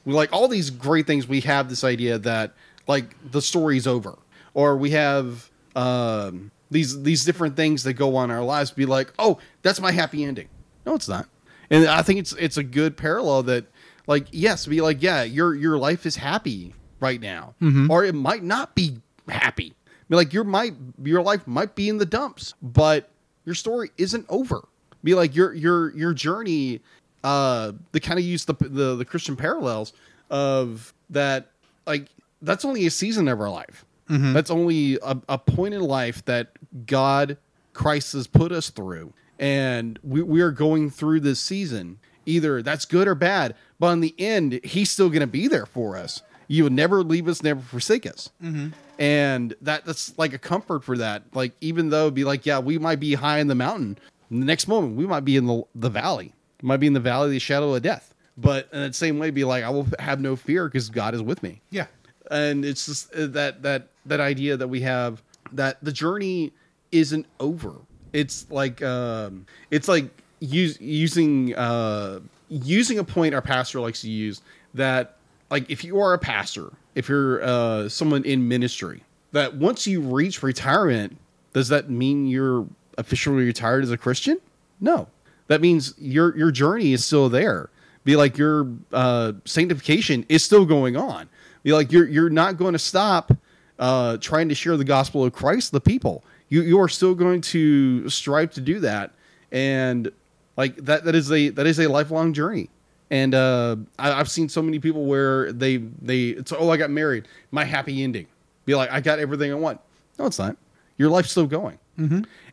We 0.05 0.13
like 0.15 0.33
all 0.33 0.49
these 0.49 0.71
great 0.71 1.07
things. 1.07 1.27
We 1.29 1.41
have 1.43 1.69
this 1.71 1.85
idea 1.85 2.19
that 2.19 2.53
like 2.87 3.15
the 3.31 3.41
story's 3.43 3.87
over, 3.87 4.19
or 4.59 4.77
we 4.77 4.91
have 4.91 5.49
um, 5.77 6.51
these 6.69 7.01
these 7.05 7.25
different 7.25 7.55
things 7.55 7.85
that 7.85 7.93
go 7.93 8.17
on 8.17 8.29
in 8.29 8.37
our 8.37 8.43
lives. 8.43 8.73
Be 8.73 8.87
like, 8.87 9.13
oh, 9.17 9.39
that's 9.63 9.81
my 9.81 9.93
happy 9.93 10.25
ending. 10.25 10.49
No, 10.85 10.97
it's 10.97 11.09
not. 11.09 11.29
And 11.71 11.87
I 11.87 12.03
think 12.03 12.19
it's 12.19 12.33
it's 12.33 12.57
a 12.57 12.65
good 12.65 12.97
parallel 12.97 13.45
that 13.45 13.67
like 14.09 14.27
yes, 14.33 14.67
be 14.67 14.81
like 14.81 15.01
yeah, 15.01 15.23
your 15.23 15.55
your 15.55 15.79
life 15.79 16.07
is 16.07 16.17
happy 16.17 16.75
right 16.99 17.21
now, 17.21 17.55
or 17.89 18.05
it 18.05 18.17
might 18.17 18.43
not 18.43 18.75
be 18.75 18.97
happy. 19.29 19.75
Be 20.09 20.17
like 20.17 20.33
your 20.33 20.43
might 20.43 20.75
your 21.05 21.23
life 21.23 21.47
might 21.47 21.77
be 21.77 21.89
in 21.89 21.99
the 21.99 22.07
dumps, 22.07 22.55
but 22.61 23.11
your 23.45 23.55
story 23.55 23.93
isn't 23.97 24.27
over. 24.29 24.67
Be 25.05 25.15
like 25.15 25.37
your 25.37 25.55
your 25.55 25.97
your 25.97 26.13
journey. 26.13 26.81
Uh, 27.23 27.73
they 27.93 28.01
kind 28.01 28.19
of 28.19 28.25
use 28.25 28.45
the, 28.45 28.55
the 28.55 28.97
the 28.97 29.05
Christian 29.05 29.37
parallels 29.37 29.93
of 30.31 30.93
that. 31.11 31.53
Like 31.87 32.09
that's 32.43 32.65
only 32.65 32.87
a 32.87 32.91
season 32.91 33.29
of 33.29 33.41
our 33.41 33.51
life. 33.51 33.85
Mm-hmm. 34.09 34.33
That's 34.33 34.51
only 34.51 34.97
a, 35.03 35.19
a 35.29 35.39
point 35.39 35.75
in 35.75 35.81
life 35.81 36.25
that 36.25 36.53
God, 36.87 37.37
Christ 37.73 38.13
has 38.15 38.27
put 38.27 38.53
us 38.53 38.71
through, 38.71 39.13
and 39.39 39.99
we 40.03 40.23
we 40.23 40.41
are 40.41 40.51
going 40.51 40.91
through 40.91 41.21
this 41.21 41.41
season. 41.41 41.99
Either 42.27 42.61
that's 42.61 42.85
good 42.85 43.09
or 43.09 43.15
bad, 43.15 43.55
but 43.79 43.89
in 43.93 44.01
the 44.01 44.15
end, 44.19 44.61
He's 44.63 44.91
still 44.91 45.09
going 45.09 45.21
to 45.21 45.27
be 45.27 45.49
there 45.49 45.65
for 45.65 45.97
us. 45.97 46.23
You 46.47 46.65
would 46.65 46.73
never 46.73 47.03
leave 47.03 47.29
us, 47.29 47.43
never 47.43 47.61
forsake 47.61 48.07
us. 48.07 48.31
Mm-hmm. 48.43 48.69
And 48.99 49.55
that 49.63 49.85
that's 49.85 50.17
like 50.19 50.33
a 50.33 50.39
comfort 50.39 50.83
for 50.85 50.97
that. 50.99 51.23
Like 51.35 51.53
even 51.61 51.91
though 51.91 52.03
it'd 52.03 52.15
be 52.15 52.25
like 52.25 52.45
yeah 52.45 52.59
we 52.59 52.79
might 52.79 53.01
be 53.01 53.15
high 53.15 53.39
in 53.39 53.47
the 53.47 53.55
mountain 53.55 53.99
the 54.31 54.45
next 54.45 54.69
moment 54.69 54.97
we 54.97 55.07
might 55.07 55.25
be 55.25 55.37
in 55.37 55.47
the, 55.47 55.63
the 55.75 55.91
valley. 55.91 56.35
Might 56.63 56.79
be 56.79 56.87
in 56.87 56.93
the 56.93 57.01
valley 57.01 57.27
of 57.27 57.33
the 57.33 57.39
shadow 57.39 57.75
of 57.75 57.83
death. 57.83 58.15
But 58.37 58.69
in 58.73 58.83
the 58.83 58.93
same 58.93 59.19
way 59.19 59.31
be 59.31 59.45
like 59.45 59.65
i 59.65 59.71
will 59.71 59.87
have 59.99 60.21
no 60.21 60.37
fear 60.37 60.67
because 60.69 60.91
god 60.91 61.15
is 61.15 61.23
with 61.23 61.43
me. 61.43 61.61
Yeah. 61.71 61.87
And 62.31 62.65
it's 62.65 62.87
just 62.87 63.13
uh, 63.15 63.27
that 63.29 63.63
that 63.63 63.89
that 64.07 64.21
idea 64.21 64.57
that 64.57 64.69
we 64.69 64.81
have 64.83 65.23
that 65.53 65.83
the 65.83 65.93
journey 65.93 66.53
isn't 66.93 67.27
over. 67.41 67.75
It's 68.13 68.51
like 68.51 68.83
um 68.83 69.47
it's 69.71 69.89
like 69.89 70.11
use, 70.41 70.81
using 70.81 71.55
uh 71.55 72.21
using 72.49 72.99
a 72.99 73.05
point 73.05 73.35
our 73.35 73.43
pastor 73.43 73.81
likes 73.81 74.01
to 74.03 74.11
use 74.11 74.41
that 74.75 75.17
like 75.51 75.71
if 75.71 75.85
you 75.85 76.01
are 76.01 76.15
a 76.15 76.19
pastor 76.19 76.73
if 76.95 77.09
you're 77.09 77.43
uh 77.43 77.89
someone 77.89 78.25
in 78.25 78.49
ministry 78.49 79.03
that 79.33 79.55
once 79.55 79.87
you 79.87 80.01
reach 80.01 80.43
retirement 80.43 81.17
does 81.53 81.69
that 81.69 81.91
mean 81.91 82.27
you're 82.27 82.67
officially 82.97 83.45
retired 83.45 83.85
as 83.85 83.91
a 83.91 83.99
christian? 83.99 84.39
No. 84.81 85.09
That 85.49 85.61
means 85.61 85.95
your 85.99 86.37
your 86.37 86.51
journey 86.51 86.93
is 86.93 87.05
still 87.05 87.29
there. 87.29 87.69
Be 88.05 88.17
like 88.17 88.39
your 88.39 88.69
uh 88.93 89.33
sanctification 89.45 90.25
is 90.29 90.43
still 90.43 90.65
going 90.65 90.97
on 90.97 91.29
be 91.63 91.73
like 91.73 91.93
you're 91.93 92.09
you're 92.09 92.31
not 92.31 92.57
going 92.57 92.73
to 92.73 92.79
stop 92.79 93.33
uh 93.79 94.17
trying 94.19 94.49
to 94.49 94.55
share 94.55 94.77
the 94.77 94.85
gospel 94.85 95.25
of 95.25 95.33
christ 95.33 95.73
the 95.73 95.81
people. 95.81 96.25
You 96.49 96.63
you 96.63 96.81
are 96.81 96.89
still 96.89 97.15
going 97.15 97.41
to 97.43 98.09
strive 98.09 98.53
to 98.55 98.61
do 98.61 98.81
that. 98.81 99.13
And 99.53 100.11
like 100.57 100.77
that 100.77 101.05
that 101.05 101.15
is 101.15 101.31
a 101.31 101.51
that 101.51 101.67
is 101.67 101.79
a 101.79 101.89
lifelong 101.89 102.33
journey. 102.33 102.71
And 103.11 103.35
uh 103.35 103.77
I, 103.99 104.13
i've 104.13 104.31
seen 104.31 104.49
so 104.49 104.61
many 104.63 104.79
people 104.79 105.05
where 105.07 105.53
they 105.53 105.79
they 105.79 106.29
it's 106.29 106.53
oh 106.53 106.71
i 106.71 106.77
got 106.77 106.91
married. 106.91 107.29
My 107.51 107.65
happy 107.65 108.03
ending. 108.03 108.27
Be 108.65 108.75
like 108.75 108.91
i 108.91 109.01
got 109.01 109.19
everything 109.19 109.51
i 109.53 109.55
want. 109.55 109.81
No 110.19 110.27
it's 110.27 110.39
not. 110.39 110.57
Your 110.97 111.11
life's 111.11 111.31
still 111.31 111.47
going. 111.47 111.79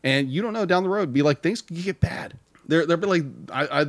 And 0.03 0.29
you 0.29 0.41
don't 0.41 0.53
know 0.53 0.65
down 0.65 0.83
the 0.83 0.89
road 0.89 1.13
be 1.13 1.21
like 1.21 1.41
things 1.41 1.61
can 1.61 1.77
get 1.77 1.99
bad. 1.99 2.37
There 2.67 2.85
there'll 2.85 3.01
be 3.01 3.07
like 3.07 3.23
i 3.51 3.81
i 3.81 3.85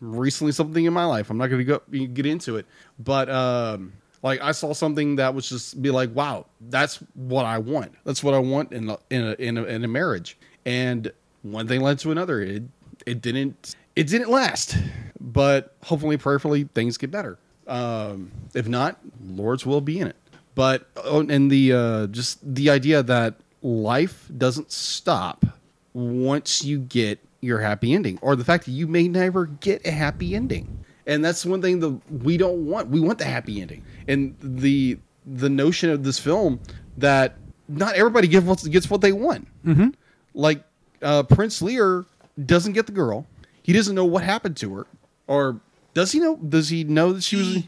recently 0.00 0.52
something 0.52 0.84
in 0.84 0.92
my 0.92 1.04
life. 1.04 1.30
I'm 1.30 1.38
not 1.38 1.46
going 1.48 1.58
to 1.58 1.64
go 1.64 1.80
get 1.88 2.26
into 2.26 2.56
it. 2.56 2.66
But 2.98 3.28
um 3.30 3.92
like 4.22 4.40
i 4.40 4.52
saw 4.52 4.72
something 4.72 5.16
that 5.16 5.34
was 5.34 5.48
just 5.48 5.80
be 5.82 5.90
like 5.90 6.14
wow 6.14 6.46
that's 6.68 6.96
what 7.14 7.44
i 7.44 7.58
want. 7.58 7.92
That's 8.04 8.22
what 8.22 8.34
i 8.34 8.38
want 8.38 8.72
in 8.72 8.90
a, 8.90 8.98
in 9.10 9.22
a, 9.22 9.32
in 9.34 9.58
a, 9.58 9.64
in 9.64 9.84
a 9.84 9.88
marriage. 9.88 10.36
And 10.64 11.12
one 11.42 11.68
thing 11.68 11.80
led 11.80 11.98
to 12.00 12.10
another. 12.10 12.40
It 12.40 12.64
it 13.06 13.20
didn't 13.20 13.74
it 13.94 14.08
didn't 14.08 14.30
last. 14.30 14.76
But 15.20 15.74
hopefully 15.82 16.16
prayerfully 16.16 16.68
things 16.74 16.96
get 16.96 17.10
better. 17.10 17.38
Um 17.66 18.30
if 18.54 18.68
not 18.68 18.98
lord's 19.24 19.66
will 19.66 19.80
be 19.80 20.00
in 20.00 20.08
it. 20.08 20.16
But 20.54 20.88
oh, 20.96 21.20
and 21.20 21.50
the 21.50 21.72
uh 21.72 22.06
just 22.08 22.38
the 22.54 22.70
idea 22.70 23.02
that 23.02 23.34
life 23.62 24.28
doesn't 24.36 24.70
stop 24.72 25.44
once 25.92 26.64
you 26.64 26.78
get 26.78 27.18
your 27.40 27.60
happy 27.60 27.92
ending 27.94 28.18
or 28.22 28.34
the 28.36 28.44
fact 28.44 28.64
that 28.64 28.72
you 28.72 28.86
may 28.86 29.08
never 29.08 29.46
get 29.46 29.86
a 29.86 29.90
happy 29.90 30.34
ending 30.34 30.84
and 31.06 31.24
that's 31.24 31.44
one 31.46 31.62
thing 31.62 31.80
that 31.80 32.00
we 32.10 32.36
don't 32.36 32.66
want. 32.66 32.88
We 32.88 33.00
want 33.00 33.18
the 33.18 33.24
happy 33.24 33.60
ending. 33.60 33.84
And 34.08 34.36
the 34.40 34.98
the 35.26 35.48
notion 35.50 35.90
of 35.90 36.04
this 36.04 36.18
film 36.18 36.60
that 36.98 37.36
not 37.68 37.94
everybody 37.96 38.28
gets 38.28 38.46
what, 38.46 38.62
gets 38.70 38.88
what 38.88 39.00
they 39.00 39.12
want. 39.12 39.48
Mm-hmm. 39.64 39.88
like 40.34 40.62
uh, 41.02 41.22
prince 41.24 41.60
lear 41.62 42.04
doesn't 42.44 42.72
get 42.74 42.86
the 42.86 42.92
girl. 42.92 43.26
He 43.62 43.72
doesn't 43.72 43.94
know 43.94 44.04
what 44.04 44.22
happened 44.22 44.56
to 44.58 44.74
her. 44.76 44.86
Or 45.26 45.60
does 45.94 46.12
he 46.12 46.20
know 46.20 46.36
does 46.36 46.68
he 46.68 46.84
know 46.84 47.12
that 47.14 47.24
she 47.24 47.36
was 47.36 47.58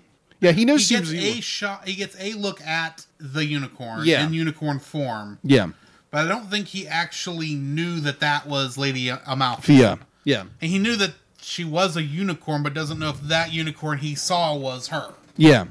yeah 0.40 0.52
he 0.52 0.64
knows 0.64 0.80
He 0.80 0.86
she 0.86 0.94
gets 1.00 1.10
was 1.12 1.20
a 1.24 1.40
shot. 1.40 1.88
He 1.88 1.94
gets 1.94 2.16
a 2.20 2.34
look 2.34 2.60
at 2.62 3.06
the 3.18 3.44
unicorn 3.44 4.02
Yeah. 4.04 4.24
in 4.26 4.32
unicorn 4.32 4.78
form, 4.78 5.38
yeah. 5.42 5.68
But 6.10 6.24
I 6.24 6.28
don't 6.28 6.46
think 6.46 6.68
he 6.68 6.86
actually 6.88 7.54
knew 7.54 8.00
that 8.00 8.20
that 8.20 8.46
was 8.46 8.78
Lady 8.78 9.08
Amalfi. 9.10 9.74
yeah. 9.74 9.96
Yeah. 10.24 10.42
And 10.62 10.70
he 10.70 10.78
knew 10.78 10.96
that 10.96 11.12
she 11.48 11.64
was 11.64 11.96
a 11.96 12.02
unicorn, 12.02 12.62
but 12.62 12.74
doesn't 12.74 12.98
know 12.98 13.10
if 13.10 13.20
that 13.22 13.52
unicorn 13.52 13.98
he 13.98 14.14
saw 14.14 14.54
was 14.54 14.88
her. 14.88 15.14
yeah 15.36 15.64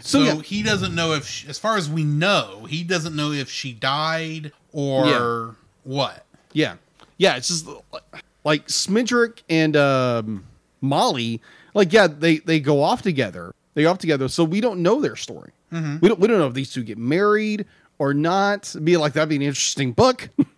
So, 0.00 0.24
so, 0.24 0.24
yeah 0.24 0.42
he 0.42 0.62
doesn't 0.62 0.94
know 0.94 1.12
if, 1.12 1.26
she, 1.26 1.48
as 1.48 1.58
far 1.58 1.76
as 1.76 1.88
we 1.88 2.04
know, 2.04 2.66
he 2.68 2.82
doesn't 2.84 3.16
know 3.16 3.32
if 3.32 3.50
she 3.50 3.72
died 3.72 4.52
or 4.72 5.06
Yeah. 5.06 5.50
what. 5.84 6.24
Yeah, 6.52 6.74
yeah. 7.18 7.36
It's 7.36 7.48
just 7.48 7.66
like 8.44 8.66
Smidrick 8.68 9.42
and 9.50 9.76
um, 9.76 10.44
Molly. 10.80 11.40
Like, 11.74 11.92
yeah, 11.92 12.06
they 12.06 12.38
they 12.38 12.60
go 12.60 12.82
off 12.82 13.02
together. 13.02 13.54
They 13.74 13.82
go 13.82 13.90
off 13.90 13.98
together, 13.98 14.28
so 14.28 14.42
we 14.44 14.60
don't 14.62 14.80
know 14.82 15.00
their 15.02 15.16
story. 15.16 15.52
We 15.70 16.08
don't 16.08 16.18
we 16.18 16.26
don't 16.28 16.38
know 16.38 16.46
if 16.46 16.54
these 16.54 16.72
two 16.72 16.82
get 16.82 16.96
married 16.96 17.66
or 17.98 18.14
not. 18.14 18.74
Be 18.82 18.96
like 18.96 19.12
that'd 19.12 19.28
be 19.28 19.36
an 19.36 19.42
interesting 19.42 19.92
book. 19.92 20.30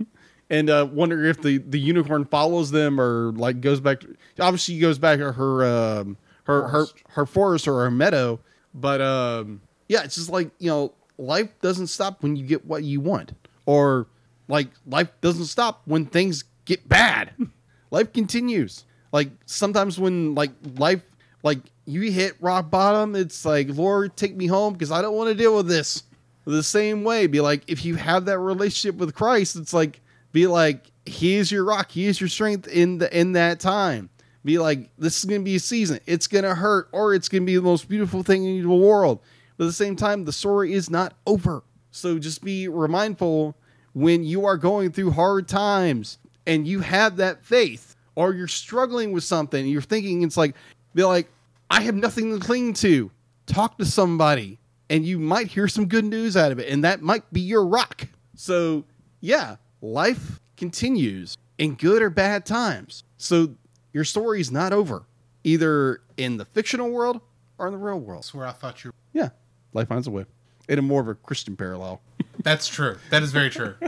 and 0.51 0.71
uh, 0.71 0.89
wonder 0.91 1.25
if 1.25 1.43
the 1.43 1.59
the 1.59 1.79
unicorn 1.79 2.25
follows 2.25 2.71
them 2.71 3.01
or 3.01 3.33
like 3.33 3.61
goes 3.61 3.81
back. 3.81 4.01
To, 4.01 4.17
obviously, 4.41 4.75
he 4.75 4.81
goes 4.81 4.99
back 4.99 5.19
to 5.19 5.33
her 5.33 5.67
um, 5.67 6.17
her 6.45 6.69
her 6.69 6.87
her 7.11 7.27
forest 7.27 7.69
or 7.69 7.83
her 7.85 7.91
meadow. 7.91 8.41
But 8.75 9.01
um, 9.01 9.61
yeah, 9.89 10.05
it's 10.05 10.15
just 10.15 10.31
like 10.31 10.51
you 10.59 10.71
know, 10.71 10.93
life 11.19 11.51
doesn't 11.61 11.89
stop 11.89 12.23
when 12.23 12.37
you 12.37 12.47
get 12.47 12.65
what 12.65 12.83
you 12.83 13.01
want, 13.01 13.33
or 13.67 14.07
like 14.49 14.69
life 14.87 15.09
doesn't 15.21 15.47
stop 15.47 15.83
when 15.85 16.07
things 16.07 16.45
get 16.65 16.89
bad. 16.89 17.33
life 17.91 18.13
continues. 18.13 18.85
Like 19.13 19.31
sometimes 19.47 19.99
when 19.99 20.35
like 20.35 20.51
life 20.77 21.03
like 21.43 21.59
you 21.85 22.11
hit 22.11 22.37
rock 22.41 22.71
bottom, 22.71 23.15
it's 23.15 23.45
like 23.45 23.69
Lord, 23.71 24.17
take 24.17 24.37
me 24.37 24.47
home 24.47 24.73
because 24.73 24.91
I 24.91 25.03
don't 25.03 25.17
want 25.17 25.29
to 25.29 25.35
deal 25.35 25.57
with 25.57 25.69
this. 25.69 26.05
The 26.45 26.63
same 26.63 27.05
way, 27.05 27.27
be 27.27 27.41
like 27.41 27.63
if 27.67 27.85
you 27.85 27.97
have 27.97 28.25
that 28.25 28.39
relationship 28.39 28.99
with 28.99 29.15
Christ, 29.15 29.57
it's 29.57 29.75
like 29.75 30.01
be 30.33 30.47
like 30.47 30.91
He 31.07 31.37
is 31.37 31.51
your 31.51 31.65
rock, 31.65 31.91
He 31.91 32.07
is 32.07 32.21
your 32.21 32.29
strength 32.29 32.67
in 32.69 32.99
the 32.99 33.19
in 33.19 33.33
that 33.33 33.61
time. 33.61 34.11
Be 34.45 34.59
like 34.59 34.91
this 34.99 35.19
is 35.19 35.25
gonna 35.25 35.41
be 35.41 35.57
a 35.57 35.61
season. 35.61 36.01
It's 36.07 36.27
gonna 36.27 36.55
hurt, 36.55 36.89
or 36.93 37.15
it's 37.15 37.29
gonna 37.29 37.45
be 37.45 37.57
the 37.57 37.63
most 37.63 37.89
beautiful 37.89 38.23
thing 38.23 38.45
in 38.45 38.63
the 38.63 38.69
world. 38.69 39.21
But 39.57 39.65
at 39.65 39.69
the 39.69 39.73
same 39.73 39.97
time, 39.97 40.25
the 40.25 40.33
story 40.33 40.73
is 40.73 40.89
not 40.89 41.15
over. 41.27 41.65
So 41.91 42.19
just 42.19 42.45
be 42.45 42.69
remindful 42.69 43.57
when 43.93 44.23
you 44.23 44.47
are 44.47 44.57
going 44.57 44.93
through 44.93 45.11
hard 45.11 45.49
times 45.49 46.19
and 46.47 46.67
you 46.67 46.81
have 46.81 47.17
that 47.17 47.45
faith, 47.45 47.97
or 48.15 48.33
you're 48.33 48.49
struggling 48.49 49.13
with 49.13 49.25
something, 49.25 49.67
you're 49.67 49.83
thinking 49.83 50.23
it's 50.23 50.37
like, 50.37 50.55
be 50.95 51.05
like, 51.05 51.29
I 51.71 51.83
have 51.83 51.95
nothing 51.95 52.33
to 52.33 52.45
cling 52.45 52.73
to. 52.75 53.11
Talk 53.47 53.79
to 53.79 53.85
somebody, 53.85 54.59
and 54.89 55.05
you 55.05 55.19
might 55.19 55.49
hear 55.49 55.69
some 55.69 55.87
good 55.87 56.05
news 56.05 56.37
out 56.37 56.53
of 56.53 56.59
it, 56.59 56.69
and 56.69 56.85
that 56.85 57.03
might 57.03 57.31
be 57.33 57.41
your 57.41 57.67
rock. 57.67 58.09
So, 58.35 58.85
yeah, 59.21 59.57
life 59.81 60.41
continues 60.57 61.37
in 61.59 61.75
good 61.75 62.03
or 62.03 62.11
bad 62.11 62.47
times. 62.47 63.05
So, 63.17 63.55
your 63.93 64.05
story 64.05 64.41
is 64.41 64.51
not 64.51 64.73
over, 64.73 65.05
either 65.45 66.01
in 66.17 66.37
the 66.37 66.45
fictional 66.45 66.91
world 66.91 67.21
or 67.59 67.67
in 67.67 67.73
the 67.73 67.79
real 67.79 67.99
world. 67.99 68.23
That's 68.23 68.35
where 68.35 68.47
I 68.47 68.53
thought 68.53 68.85
you. 68.85 68.93
Yeah, 69.13 69.31
life 69.73 69.89
finds 69.89 70.07
a 70.07 70.11
way. 70.11 70.27
In 70.69 70.79
a 70.79 70.83
more 70.83 71.01
of 71.01 71.09
a 71.09 71.15
Christian 71.15 71.57
parallel. 71.57 72.01
That's 72.43 72.69
true. 72.69 72.99
That 73.11 73.23
is 73.23 73.33
very 73.33 73.51
true. 73.51 73.75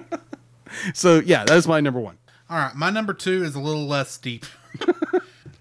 So, 0.94 1.18
yeah, 1.18 1.44
that 1.44 1.56
is 1.56 1.66
my 1.66 1.80
number 1.80 1.98
one. 1.98 2.16
All 2.48 2.56
right, 2.56 2.74
my 2.76 2.90
number 2.90 3.12
two 3.12 3.42
is 3.42 3.56
a 3.56 3.60
little 3.60 3.86
less 3.86 4.16
deep. 4.16 4.46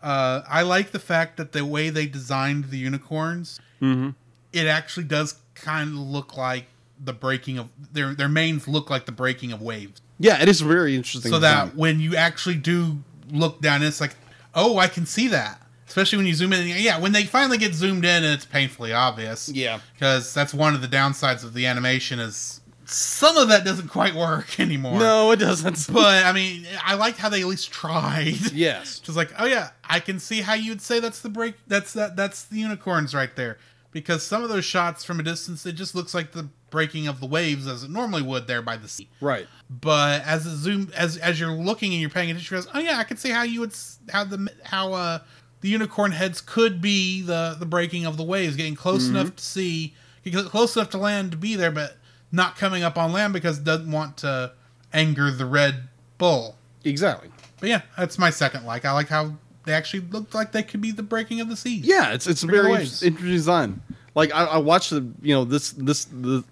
uh, 0.03 0.41
I 0.47 0.61
like 0.61 0.91
the 0.91 0.99
fact 0.99 1.37
that 1.37 1.51
the 1.51 1.65
way 1.65 1.89
they 1.89 2.05
designed 2.05 2.65
the 2.65 2.77
unicorns, 2.77 3.59
it 3.81 4.67
actually 4.67 5.05
does 5.05 5.39
kind 5.55 5.89
of 5.89 5.95
look 5.95 6.37
like 6.37 6.65
the 7.03 7.13
breaking 7.13 7.57
of 7.57 7.69
their 7.91 8.13
their 8.13 8.27
manes 8.27 8.67
look 8.67 8.89
like 8.89 9.05
the 9.05 9.11
breaking 9.11 9.51
of 9.51 9.61
waves. 9.61 10.01
Yeah, 10.19 10.41
it 10.41 10.49
is 10.49 10.61
very 10.61 10.95
interesting. 10.95 11.31
So 11.31 11.37
design. 11.39 11.69
that 11.69 11.75
when 11.75 11.99
you 11.99 12.15
actually 12.15 12.55
do 12.55 12.99
look 13.31 13.61
down, 13.61 13.81
it's 13.83 14.01
like, 14.01 14.15
oh, 14.53 14.77
I 14.77 14.87
can 14.87 15.05
see 15.05 15.29
that. 15.29 15.61
especially 15.87 16.17
when 16.17 16.27
you 16.27 16.33
zoom 16.33 16.53
in. 16.53 16.67
Yeah, 16.67 16.99
when 16.99 17.11
they 17.13 17.23
finally 17.23 17.57
get 17.57 17.73
zoomed 17.73 18.05
in, 18.05 18.23
and 18.23 18.33
it's 18.33 18.45
painfully 18.45 18.93
obvious. 18.93 19.49
Yeah. 19.49 19.79
because 19.93 20.33
that's 20.33 20.53
one 20.53 20.75
of 20.75 20.81
the 20.81 20.87
downsides 20.87 21.43
of 21.43 21.53
the 21.53 21.65
animation 21.65 22.19
is 22.19 22.61
some 22.85 23.37
of 23.37 23.49
that 23.49 23.63
doesn't 23.63 23.87
quite 23.89 24.15
work 24.15 24.59
anymore. 24.65 24.99
No, 24.99 25.31
it 25.31 25.37
doesn't. 25.37 25.87
but 25.93 26.25
I 26.25 26.31
mean, 26.31 26.65
I 26.83 26.95
liked 26.95 27.17
how 27.17 27.29
they 27.29 27.41
at 27.41 27.47
least 27.47 27.71
tried. 27.71 28.51
yes. 28.53 28.99
Just 28.99 29.17
like, 29.17 29.31
oh 29.39 29.45
yeah, 29.45 29.69
I 29.87 29.99
can 29.99 30.19
see 30.19 30.41
how 30.41 30.53
you'd 30.53 30.81
say 30.81 30.99
that's 30.99 31.21
the 31.21 31.29
break. 31.29 31.55
That's 31.67 31.93
that. 31.93 32.15
That's 32.15 32.43
the 32.43 32.57
unicorns 32.57 33.13
right 33.15 33.35
there. 33.35 33.57
Because 33.91 34.23
some 34.23 34.43
of 34.43 34.49
those 34.49 34.65
shots 34.65 35.03
from 35.03 35.19
a 35.19 35.23
distance, 35.23 35.65
it 35.65 35.73
just 35.73 35.95
looks 35.95 36.13
like 36.13 36.31
the 36.33 36.49
breaking 36.69 37.07
of 37.07 37.19
the 37.19 37.25
waves 37.25 37.67
as 37.67 37.83
it 37.83 37.89
normally 37.89 38.21
would 38.21 38.47
there 38.47 38.61
by 38.61 38.77
the 38.77 38.87
sea. 38.87 39.09
Right. 39.21 39.47
But 39.69 40.25
as 40.25 40.45
it 40.45 40.55
zoom, 40.55 40.91
as 40.95 41.17
as 41.17 41.39
you're 41.39 41.51
looking 41.51 41.91
and 41.91 42.01
you're 42.01 42.09
paying 42.09 42.29
attention, 42.29 42.55
you 42.55 42.61
realize, 42.61 42.75
oh 42.75 42.79
yeah, 42.79 42.97
I 42.99 43.03
can 43.03 43.17
see 43.17 43.29
how 43.29 43.43
you 43.43 43.61
would 43.61 43.75
how 44.09 44.23
the 44.23 44.51
how 44.63 44.93
uh 44.93 45.19
the 45.61 45.69
unicorn 45.69 46.11
heads 46.11 46.41
could 46.41 46.81
be 46.81 47.21
the 47.21 47.55
the 47.59 47.65
breaking 47.65 48.05
of 48.05 48.17
the 48.17 48.23
waves, 48.23 48.55
getting 48.55 48.75
close 48.75 49.07
enough 49.07 49.35
to 49.35 49.43
see, 49.43 49.93
get 50.23 50.45
close 50.45 50.75
enough 50.75 50.89
to 50.91 50.97
land 50.97 51.31
to 51.31 51.37
be 51.37 51.55
there, 51.55 51.71
but 51.71 51.97
not 52.31 52.55
coming 52.55 52.83
up 52.83 52.97
on 52.97 53.11
land 53.11 53.33
because 53.33 53.59
it 53.59 53.63
doesn't 53.63 53.91
want 53.91 54.17
to 54.17 54.53
anger 54.93 55.31
the 55.31 55.45
red 55.45 55.87
bull. 56.17 56.55
Exactly. 56.83 57.29
But 57.59 57.69
yeah, 57.69 57.81
that's 57.97 58.17
my 58.17 58.29
second 58.29 58.65
like. 58.65 58.85
I 58.85 58.93
like 58.93 59.09
how 59.09 59.33
they 59.65 59.73
actually 59.73 60.01
looked 60.01 60.33
like 60.33 60.51
they 60.51 60.63
could 60.63 60.81
be 60.81 60.91
the 60.91 61.03
breaking 61.03 61.41
of 61.41 61.49
the 61.49 61.55
seas. 61.55 61.85
Yeah, 61.85 62.13
it's 62.13 62.25
it's 62.25 62.43
very 62.43 62.57
the 62.57 62.67
inter- 62.67 62.79
waves. 62.79 63.03
interesting 63.03 63.31
design. 63.31 63.81
Like 64.15 64.33
I, 64.33 64.45
I 64.45 64.57
watched 64.57 64.89
the 64.89 65.07
you 65.21 65.33
know 65.33 65.45
this 65.45 65.71
this 65.71 66.05
the 66.05 66.43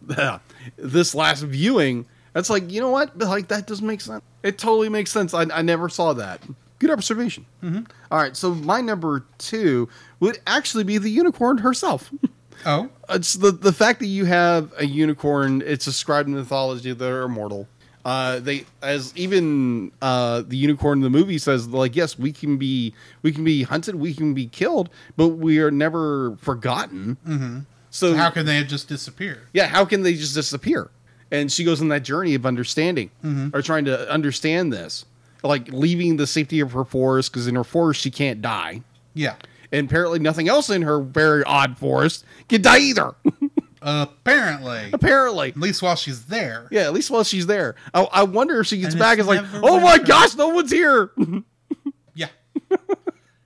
this 0.77 1.15
last 1.15 1.41
viewing. 1.41 2.05
That's 2.33 2.49
like 2.49 2.71
you 2.71 2.81
know 2.81 2.89
what 2.89 3.17
like 3.17 3.47
that 3.49 3.67
doesn't 3.67 3.85
make 3.85 4.01
sense. 4.01 4.23
It 4.43 4.57
totally 4.57 4.89
makes 4.89 5.11
sense. 5.11 5.33
I, 5.33 5.45
I 5.53 5.61
never 5.61 5.89
saw 5.89 6.13
that. 6.13 6.41
Good 6.79 6.91
observation. 6.91 7.45
Mm-hmm. 7.63 7.83
right, 8.11 8.37
so 8.37 8.53
my 8.53 8.81
number 8.81 9.25
two 9.39 9.89
would 10.19 10.39
actually 10.45 10.83
be 10.83 10.99
the 10.99 11.09
unicorn 11.09 11.57
herself. 11.57 12.11
Oh, 12.65 12.89
it's 13.09 13.33
the 13.33 13.51
the 13.51 13.73
fact 13.73 13.99
that 13.99 14.07
you 14.07 14.25
have 14.25 14.73
a 14.77 14.85
unicorn. 14.85 15.63
It's 15.65 15.85
described 15.85 16.27
in 16.27 16.35
mythology 16.35 16.91
that 16.93 17.09
are 17.09 17.23
immortal. 17.23 17.67
Uh, 18.07 18.39
they 18.39 18.63
as 18.81 19.11
even 19.17 19.91
uh, 20.01 20.41
the 20.47 20.55
unicorn 20.55 20.99
in 20.99 21.03
the 21.03 21.09
movie 21.09 21.37
says 21.37 21.67
like 21.67 21.93
yes 21.93 22.17
we 22.17 22.31
can 22.31 22.55
be 22.55 22.93
we 23.21 23.33
can 23.33 23.43
be 23.43 23.63
hunted 23.63 23.95
we 23.95 24.13
can 24.13 24.33
be 24.33 24.47
killed 24.47 24.89
but 25.17 25.27
we 25.27 25.59
are 25.59 25.69
never 25.69 26.37
forgotten. 26.37 27.17
Mm-hmm. 27.27 27.59
So 27.89 28.15
how 28.15 28.29
can 28.29 28.45
they 28.45 28.63
just 28.63 28.87
disappeared? 28.87 29.41
yeah 29.51 29.67
how 29.67 29.83
can 29.83 30.03
they 30.03 30.13
just 30.13 30.33
disappear? 30.33 30.89
And 31.31 31.51
she 31.51 31.65
goes 31.65 31.81
on 31.81 31.89
that 31.89 32.03
journey 32.03 32.33
of 32.33 32.45
understanding 32.45 33.11
or 33.53 33.61
trying 33.61 33.83
to 33.83 34.09
understand 34.09 34.71
this, 34.71 35.03
like 35.43 35.67
leaving 35.73 36.15
the 36.15 36.27
safety 36.27 36.61
of 36.61 36.71
her 36.71 36.85
forest 36.85 37.33
because 37.33 37.45
in 37.45 37.55
her 37.55 37.65
forest 37.65 37.99
she 37.99 38.09
can't 38.09 38.41
die. 38.41 38.83
Yeah. 39.15 39.35
And 39.73 39.89
apparently 39.89 40.19
nothing 40.19 40.47
else 40.47 40.69
in 40.69 40.83
her 40.83 41.01
very 41.01 41.43
odd 41.43 41.77
forest 41.77 42.23
can 42.47 42.61
die 42.61 42.79
either. 42.79 43.15
Apparently, 43.89 44.89
apparently. 44.91 45.49
at 45.49 45.57
least 45.57 45.81
while 45.81 45.95
she's 45.95 46.25
there. 46.25 46.67
Yeah, 46.71 46.81
at 46.81 46.93
least 46.93 47.09
while 47.09 47.23
she's 47.23 47.45
there. 47.47 47.75
I, 47.93 48.01
I 48.11 48.23
wonder 48.23 48.59
if 48.59 48.67
she 48.67 48.77
gets 48.79 48.93
And 48.95 48.99
back 48.99 49.13
and 49.13 49.21
is 49.21 49.27
like, 49.27 49.45
oh 49.63 49.79
my 49.79 49.93
winter." 49.93 50.05
gosh, 50.07 50.35
no 50.35 50.49
one's 50.49 50.71
here. 50.71 51.11
Yeah. 52.15 52.27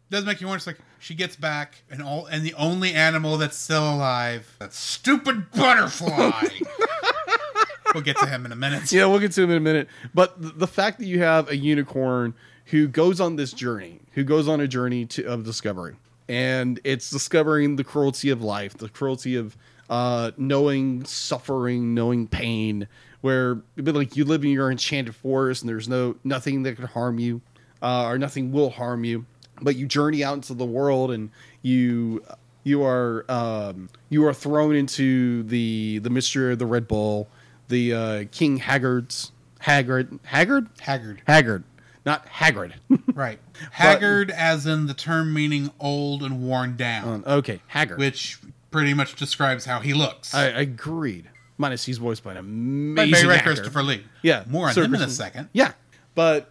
Does 0.10 0.26
make 0.26 0.42
you 0.42 0.48
wonder. 0.48 0.58
It's 0.58 0.68
like 0.68 0.80
she 1.00 1.14
gets 1.14 1.36
back, 1.36 1.84
and 1.92 2.02
all, 2.02 2.26
and 2.26 2.44
the 2.46 2.54
only 2.56 2.94
animal 2.94 3.38
that's 3.38 3.56
still 3.58 3.84
alive, 3.96 4.56
that 4.60 4.74
stupid 4.74 5.52
butterfly. 5.52 6.32
we'll 7.94 8.04
get 8.04 8.18
to 8.18 8.26
him 8.26 8.46
in 8.46 8.52
a 8.52 8.56
minute. 8.56 8.92
yeah, 8.92 9.06
we'll 9.06 9.20
get 9.20 9.32
to 9.34 9.44
him 9.44 9.52
in 9.52 9.58
a 9.58 9.62
minute. 9.62 9.88
But 10.14 10.42
th- 10.42 10.54
the 10.58 10.68
fact 10.68 11.00
that 11.00 11.06
you 11.06 11.20
have 11.20 11.50
a 11.50 11.56
unicorn 11.58 12.34
who 12.66 12.88
goes 12.88 13.20
on 13.20 13.36
this 13.36 13.52
journey, 13.54 14.00
who 14.14 14.24
goes 14.24 14.48
on 14.48 14.60
a 14.62 14.68
journey 14.68 15.06
to, 15.08 15.24
of 15.26 15.44
discovery, 15.44 15.96
and 16.30 16.80
it's 16.84 17.10
discovering 17.10 17.76
the 17.76 17.84
cruelty 17.84 18.30
of 18.30 18.42
life, 18.42 18.74
the 18.78 18.90
cruelty 18.90 19.36
of 19.36 19.58
uh, 19.92 20.32
knowing 20.38 21.04
suffering, 21.04 21.94
knowing 21.94 22.26
pain, 22.26 22.88
where 23.20 23.56
but 23.76 23.94
like 23.94 24.16
you 24.16 24.24
live 24.24 24.44
in 24.44 24.50
your 24.50 24.72
enchanted 24.72 25.14
forest 25.14 25.62
and 25.62 25.70
there's 25.70 25.90
no 25.90 26.16
nothing 26.24 26.64
that 26.64 26.78
could 26.78 26.86
harm 26.86 27.20
you, 27.20 27.42
uh, 27.82 28.06
or 28.06 28.18
nothing 28.18 28.54
will 28.54 28.70
harm 28.70 29.04
you, 29.04 29.26
but 29.62 29.76
you 29.76 29.86
journey 29.86 30.24
out 30.24 30.36
into 30.36 30.54
the 30.54 30.66
world 30.66 31.12
and 31.12 31.30
you 31.62 32.24
you 32.64 32.84
are 32.84 33.26
um, 33.30 33.90
you 34.10 34.26
are 34.26 34.34
thrown 34.34 34.76
into 34.76 35.44
the 35.44 36.00
the 36.00 36.10
mystery 36.10 36.54
of 36.54 36.60
the 36.60 36.66
Red 36.66 36.88
Bull, 36.88 37.28
the 37.68 37.94
uh, 37.94 38.24
King 38.32 38.58
Haggard's 38.58 39.34
Haggard 39.60 40.20
Haggard 40.24 40.70
Haggard. 40.80 41.22
Haggard, 41.28 41.64
not 42.06 42.26
Haggard. 42.28 42.76
Right. 43.14 43.40
Haggard, 43.72 44.32
as 44.32 44.66
in 44.66 44.86
the 44.88 44.94
term 44.94 45.34
meaning 45.34 45.70
old 45.80 46.24
and 46.24 46.42
worn 46.42 46.78
down, 46.78 47.24
okay, 47.28 47.60
Haggard. 47.68 48.00
which 48.00 48.40
pretty 48.72 48.94
much 48.94 49.16
describes 49.16 49.66
how 49.66 49.80
he 49.80 49.94
looks. 49.94 50.34
I 50.34 50.46
agreed. 50.46 51.30
Minus 51.58 51.86
he's 51.86 52.00
voiced 52.00 52.24
by 52.24 52.32
an 52.34 52.96
By 52.96 53.04
amazing 53.04 53.30
actor. 53.30 53.44
Christopher 53.54 53.84
Lee. 53.84 54.04
Yeah, 54.24 54.46
More 54.48 54.68
on 54.68 54.74
Sir 54.74 54.86
him 54.86 54.96
in 54.96 55.02
a 55.02 55.10
second. 55.10 55.50
Yeah, 55.54 55.74
but 56.16 56.50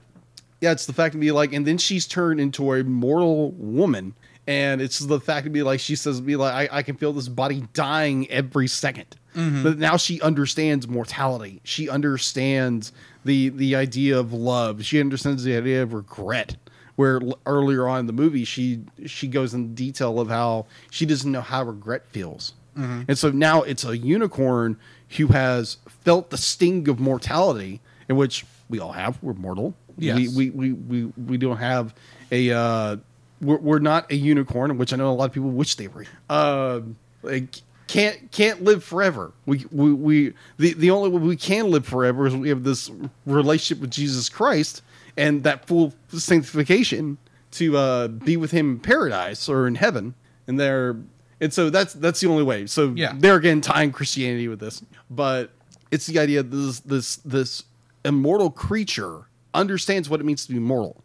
yeah, 0.61 0.71
it's 0.73 0.87
the 0.87 0.93
fact 0.93 1.13
to 1.15 1.19
be 1.19 1.33
like, 1.33 1.53
and 1.53 1.67
then 1.67 1.79
she's 1.79 2.07
turned 2.07 2.39
into 2.41 2.73
a 2.75 2.85
mortal 2.85 3.51
woman, 3.53 4.15
and 4.47 4.81
it's 4.81 4.99
the 5.01 5.19
fact 5.19 5.45
to 5.45 5.51
be 5.51 5.63
like, 5.63 5.81
she 5.81 5.97
says, 5.97 6.21
be 6.21 6.37
like, 6.37 6.71
I, 6.71 6.79
I 6.79 6.83
can 6.83 6.97
feel 6.97 7.13
this 7.13 7.29
body 7.29 7.65
dying 7.73 8.31
every 8.31 8.67
2nd 8.67 9.05
Mm-hmm. 9.37 9.63
but 9.63 9.79
now 9.79 9.97
she 9.97 10.21
understands 10.23 10.89
mortality. 10.89 11.61
She 11.63 11.89
understands 11.89 12.91
the 13.25 13.51
the 13.51 13.77
idea 13.77 14.19
of 14.19 14.33
love. 14.33 14.85
She 14.85 14.99
understands 14.99 15.45
the 15.45 15.57
idea 15.57 15.85
of 15.85 15.93
regret. 15.93 16.57
Where 17.01 17.23
l- 17.23 17.39
earlier 17.47 17.89
on 17.89 18.01
in 18.01 18.07
the 18.07 18.13
movie, 18.13 18.45
she 18.45 18.83
she 19.07 19.27
goes 19.27 19.55
in 19.55 19.75
detail 19.75 20.21
of 20.21 20.29
how 20.29 20.67
she 20.91 21.07
doesn't 21.07 21.33
know 21.33 21.41
how 21.41 21.63
regret 21.65 22.03
feels. 22.11 22.53
Mm-hmm. 22.77 23.03
And 23.09 23.19
so 23.19 23.31
now 23.31 23.63
it's 23.63 23.85
a 23.85 23.97
unicorn 23.97 24.77
who 25.17 25.29
has 25.29 25.79
felt 26.05 26.29
the 26.29 26.37
sting 26.37 26.89
of 26.91 27.01
mortality, 27.01 27.81
in 28.11 28.17
which 28.17 28.45
we 28.69 28.79
all 28.81 28.93
have. 28.93 29.19
We're 29.23 29.33
mortal. 29.33 29.73
Yes. 29.97 30.17
We, 30.17 30.29
we, 30.29 30.51
we, 30.51 30.73
we, 30.73 31.05
we 31.17 31.37
don't 31.39 31.57
have 31.57 31.95
a. 32.31 32.51
Uh, 32.51 32.97
we're, 33.41 33.59
we're 33.59 33.79
not 33.79 34.13
a 34.13 34.17
unicorn, 34.17 34.77
which 34.77 34.93
I 34.93 34.97
know 34.97 35.11
a 35.11 35.15
lot 35.15 35.25
of 35.25 35.33
people 35.33 35.51
wish 35.51 35.77
they 35.77 35.89
were. 35.89 36.05
Uh, 36.29 36.81
like 37.23 37.63
can't 37.87 38.31
can't 38.31 38.63
live 38.63 38.85
forever. 38.85 39.33
We 39.47 39.65
we, 39.73 39.93
we 39.93 40.35
the, 40.59 40.75
the 40.75 40.91
only 40.91 41.09
way 41.09 41.19
we 41.21 41.37
can 41.37 41.71
live 41.71 41.87
forever 41.87 42.27
is 42.27 42.37
we 42.37 42.51
have 42.51 42.63
this 42.63 42.91
relationship 43.25 43.81
with 43.81 43.91
Jesus 43.91 44.29
Christ 44.29 44.83
and 45.17 45.43
that 45.45 45.67
full 45.67 45.95
sanctification 46.09 47.19
to 47.53 47.77
uh, 47.77 48.09
be 48.09 48.37
with 48.37 48.51
Him 48.53 48.73
in 48.73 48.81
paradise 48.81 49.49
or 49.49 49.67
in 49.67 49.75
heaven. 49.75 50.15
And 50.47 50.59
there, 50.59 50.97
and 51.41 51.53
so 51.53 51.71
that's 51.71 51.95
that's 51.95 52.21
the 52.21 52.29
only 52.29 52.43
way. 52.43 52.67
So 52.67 52.93
Yeah. 52.97 53.13
they're 53.17 53.37
again 53.37 53.61
tying 53.61 53.93
Christianity 53.93 54.49
with 54.49 54.61
this, 54.61 54.83
but 55.11 55.51
it's 55.91 56.07
the 56.07 56.19
idea 56.19 56.43
that 56.43 56.51
this 56.57 56.81
this 56.81 57.17
this 57.17 57.65
immortal 58.05 58.51
creature 58.51 59.29
understands 59.55 60.09
what 60.09 60.21
it 60.21 60.25
means 60.25 60.47
to 60.47 60.53
be 60.53 60.59
mortal, 60.59 61.03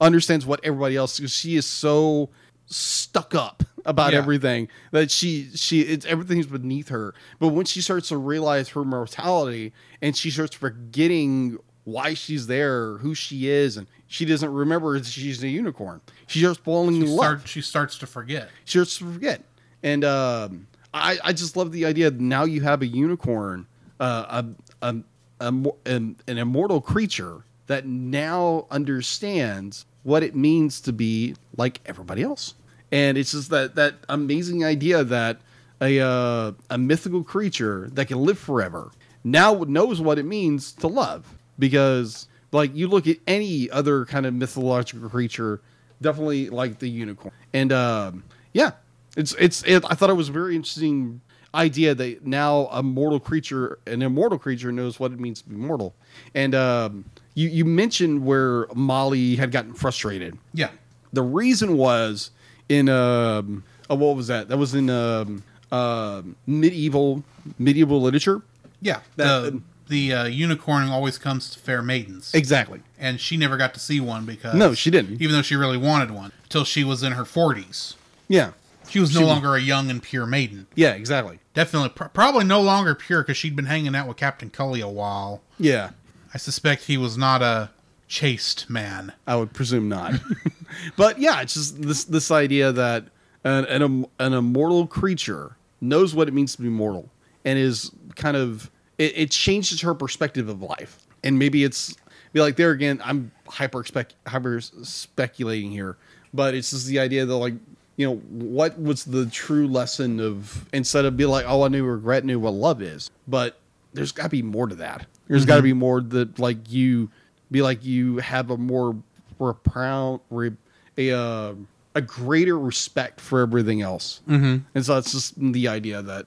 understands 0.00 0.46
what 0.46 0.60
everybody 0.62 0.96
else. 0.96 1.18
Because 1.18 1.32
she 1.32 1.56
is 1.56 1.66
so 1.66 2.30
stuck 2.66 3.34
up 3.34 3.62
about 3.84 4.12
Yeah. 4.12 4.18
everything 4.18 4.68
that 4.92 5.10
she 5.10 5.48
she 5.54 5.80
it's 5.80 6.06
everything's 6.06 6.46
beneath 6.46 6.88
her. 6.88 7.14
But 7.38 7.48
when 7.48 7.66
she 7.66 7.80
starts 7.80 8.08
to 8.08 8.16
realize 8.18 8.70
her 8.70 8.84
mortality 8.84 9.72
and 10.02 10.16
she 10.16 10.30
starts 10.30 10.54
forgetting 10.54 11.58
why 11.90 12.14
she's 12.14 12.46
there, 12.46 12.96
who 12.98 13.14
she 13.14 13.48
is, 13.48 13.76
and 13.76 13.86
she 14.06 14.24
doesn't 14.24 14.52
remember 14.52 15.02
she's 15.02 15.42
a 15.42 15.48
unicorn. 15.48 16.00
She 16.26 16.40
just 16.40 16.60
falling 16.60 16.96
She, 16.96 17.02
in 17.02 17.16
love 17.16 17.46
she 17.46 17.60
starts 17.62 17.98
to 17.98 18.06
forget. 18.06 18.48
she 18.64 18.78
starts 18.78 18.98
to 18.98 19.12
forget. 19.12 19.42
And 19.82 20.04
um, 20.04 20.66
I, 20.92 21.18
I 21.24 21.32
just 21.32 21.56
love 21.56 21.72
the 21.72 21.84
idea 21.86 22.10
that 22.10 22.20
now 22.20 22.44
you 22.44 22.60
have 22.62 22.82
a 22.82 22.86
unicorn, 22.86 23.66
uh, 23.98 24.42
a, 24.82 24.86
a, 24.88 24.96
a, 25.40 25.46
an, 25.86 26.16
an 26.26 26.38
immortal 26.38 26.80
creature 26.80 27.44
that 27.66 27.86
now 27.86 28.66
understands 28.70 29.86
what 30.02 30.22
it 30.22 30.34
means 30.34 30.80
to 30.82 30.92
be 30.92 31.34
like 31.56 31.80
everybody 31.86 32.22
else. 32.22 32.54
And 32.92 33.16
it's 33.16 33.32
just 33.32 33.50
that, 33.50 33.76
that 33.76 33.94
amazing 34.08 34.64
idea 34.64 35.04
that 35.04 35.40
a, 35.80 36.00
uh, 36.00 36.52
a 36.68 36.76
mythical 36.78 37.22
creature 37.22 37.88
that 37.92 38.08
can 38.08 38.18
live 38.18 38.38
forever 38.38 38.90
now 39.22 39.64
knows 39.68 40.00
what 40.00 40.18
it 40.18 40.24
means 40.24 40.72
to 40.72 40.88
love. 40.88 41.38
Because, 41.60 42.26
like, 42.50 42.74
you 42.74 42.88
look 42.88 43.06
at 43.06 43.18
any 43.28 43.70
other 43.70 44.04
kind 44.06 44.26
of 44.26 44.34
mythological 44.34 45.08
creature, 45.08 45.60
definitely 46.02 46.50
like 46.50 46.80
the 46.80 46.88
unicorn. 46.88 47.32
And 47.52 47.72
um, 47.72 48.24
yeah, 48.52 48.72
it's 49.16 49.34
it's. 49.38 49.62
It, 49.64 49.84
I 49.88 49.94
thought 49.94 50.10
it 50.10 50.14
was 50.14 50.28
a 50.28 50.32
very 50.32 50.56
interesting 50.56 51.20
idea 51.54 51.94
that 51.94 52.24
now 52.26 52.68
a 52.70 52.82
mortal 52.82 53.20
creature, 53.20 53.78
an 53.86 54.02
immortal 54.02 54.38
creature, 54.38 54.72
knows 54.72 54.98
what 54.98 55.12
it 55.12 55.20
means 55.20 55.42
to 55.42 55.48
be 55.48 55.56
mortal. 55.56 55.94
And 56.34 56.54
um, 56.54 57.04
you 57.34 57.48
you 57.48 57.64
mentioned 57.64 58.24
where 58.24 58.66
Molly 58.74 59.36
had 59.36 59.52
gotten 59.52 59.74
frustrated. 59.74 60.38
Yeah. 60.54 60.70
The 61.12 61.22
reason 61.22 61.76
was 61.76 62.30
in 62.68 62.88
um, 62.88 63.64
oh, 63.88 63.96
what 63.96 64.16
was 64.16 64.28
that? 64.28 64.48
That 64.48 64.58
was 64.58 64.74
in 64.74 64.88
um, 64.90 65.42
uh, 65.72 66.22
medieval 66.46 67.24
medieval 67.58 68.00
literature. 68.00 68.42
Yeah. 68.80 69.00
That- 69.16 69.52
the 69.52 69.62
the 69.90 70.12
uh, 70.14 70.24
unicorn 70.24 70.88
always 70.88 71.18
comes 71.18 71.50
to 71.50 71.58
fair 71.58 71.82
maidens. 71.82 72.32
Exactly. 72.34 72.80
and 72.98 73.20
she 73.20 73.36
never 73.36 73.56
got 73.58 73.74
to 73.74 73.80
see 73.80 74.00
one 74.00 74.24
because 74.24 74.54
No, 74.54 74.72
she 74.74 74.90
didn't. 74.90 75.20
even 75.20 75.32
though 75.36 75.42
she 75.42 75.56
really 75.56 75.76
wanted 75.76 76.10
one 76.10 76.32
till 76.48 76.64
she 76.64 76.82
was 76.84 77.02
in 77.02 77.12
her 77.12 77.24
40s. 77.24 77.94
Yeah. 78.28 78.52
She 78.88 78.98
was 78.98 79.14
no 79.14 79.24
longer 79.26 79.54
a 79.54 79.60
young 79.60 79.88
and 79.90 80.02
pure 80.02 80.26
maiden. 80.26 80.66
Yeah, 80.74 80.92
exactly. 80.94 81.38
Definitely, 81.54 81.90
pr- 81.90 82.04
probably 82.06 82.44
no 82.44 82.60
longer 82.60 82.94
pure 82.94 83.22
because 83.22 83.36
she'd 83.36 83.54
been 83.54 83.66
hanging 83.66 83.94
out 83.94 84.08
with 84.08 84.16
Captain 84.16 84.50
Cully 84.50 84.80
a 84.80 84.88
while. 84.88 85.42
Yeah. 85.58 85.90
I 86.34 86.38
suspect 86.38 86.84
he 86.84 86.96
was 86.96 87.16
not 87.18 87.40
a 87.42 87.70
chaste 88.08 88.68
man. 88.68 89.12
I 89.26 89.36
would 89.36 89.52
presume 89.52 89.88
not. 89.88 90.14
but 90.96 91.18
yeah, 91.20 91.40
it's 91.40 91.54
just 91.54 91.80
this 91.82 92.04
this 92.04 92.30
idea 92.32 92.72
that 92.72 93.04
an, 93.44 93.64
an 93.66 94.06
an 94.18 94.32
immortal 94.32 94.86
creature 94.88 95.56
knows 95.80 96.14
what 96.14 96.26
it 96.28 96.34
means 96.34 96.56
to 96.56 96.62
be 96.62 96.68
mortal 96.68 97.08
and 97.44 97.58
is 97.58 97.90
kind 98.16 98.36
of 98.36 98.70
it, 99.00 99.16
it 99.16 99.30
changes 99.30 99.80
her 99.80 99.94
perspective 99.94 100.48
of 100.48 100.62
life. 100.62 100.98
And 101.24 101.38
maybe 101.38 101.64
it's 101.64 101.96
be 102.32 102.40
like 102.40 102.56
there 102.56 102.70
again. 102.70 103.00
I'm 103.04 103.32
hyper 103.48 103.82
spec 103.84 104.12
hyper 104.26 104.60
speculating 104.60 105.70
here, 105.70 105.96
but 106.32 106.54
it's 106.54 106.70
just 106.70 106.86
the 106.86 106.98
idea 106.98 107.24
that 107.26 107.34
like 107.34 107.54
you 107.96 108.06
know 108.06 108.16
what 108.16 108.80
was 108.80 109.04
the 109.04 109.26
true 109.26 109.66
lesson 109.66 110.20
of 110.20 110.68
instead 110.72 111.04
of 111.04 111.16
be 111.16 111.26
like 111.26 111.44
oh 111.48 111.64
I 111.64 111.68
knew 111.68 111.84
regret 111.84 112.24
knew 112.24 112.38
what 112.38 112.54
love 112.54 112.82
is, 112.82 113.10
but 113.26 113.58
there's 113.92 114.12
got 114.12 114.24
to 114.24 114.28
be 114.28 114.42
more 114.42 114.68
to 114.68 114.76
that. 114.76 115.06
There's 115.26 115.44
got 115.44 115.56
to 115.56 115.62
be 115.62 115.72
more 115.72 116.00
that 116.00 116.38
like 116.38 116.70
you 116.70 117.10
be 117.50 117.62
like 117.62 117.84
you 117.84 118.18
have 118.18 118.50
a 118.50 118.56
more 118.56 118.96
re, 119.38 120.52
a 120.98 121.12
uh, 121.12 121.54
a 121.94 122.00
greater 122.00 122.58
respect 122.58 123.20
for 123.20 123.40
everything 123.40 123.82
else. 123.82 124.20
Mm-hmm. 124.28 124.64
And 124.74 124.86
so 124.86 124.96
it's 124.98 125.12
just 125.12 125.34
the 125.52 125.68
idea 125.68 126.02
that 126.02 126.26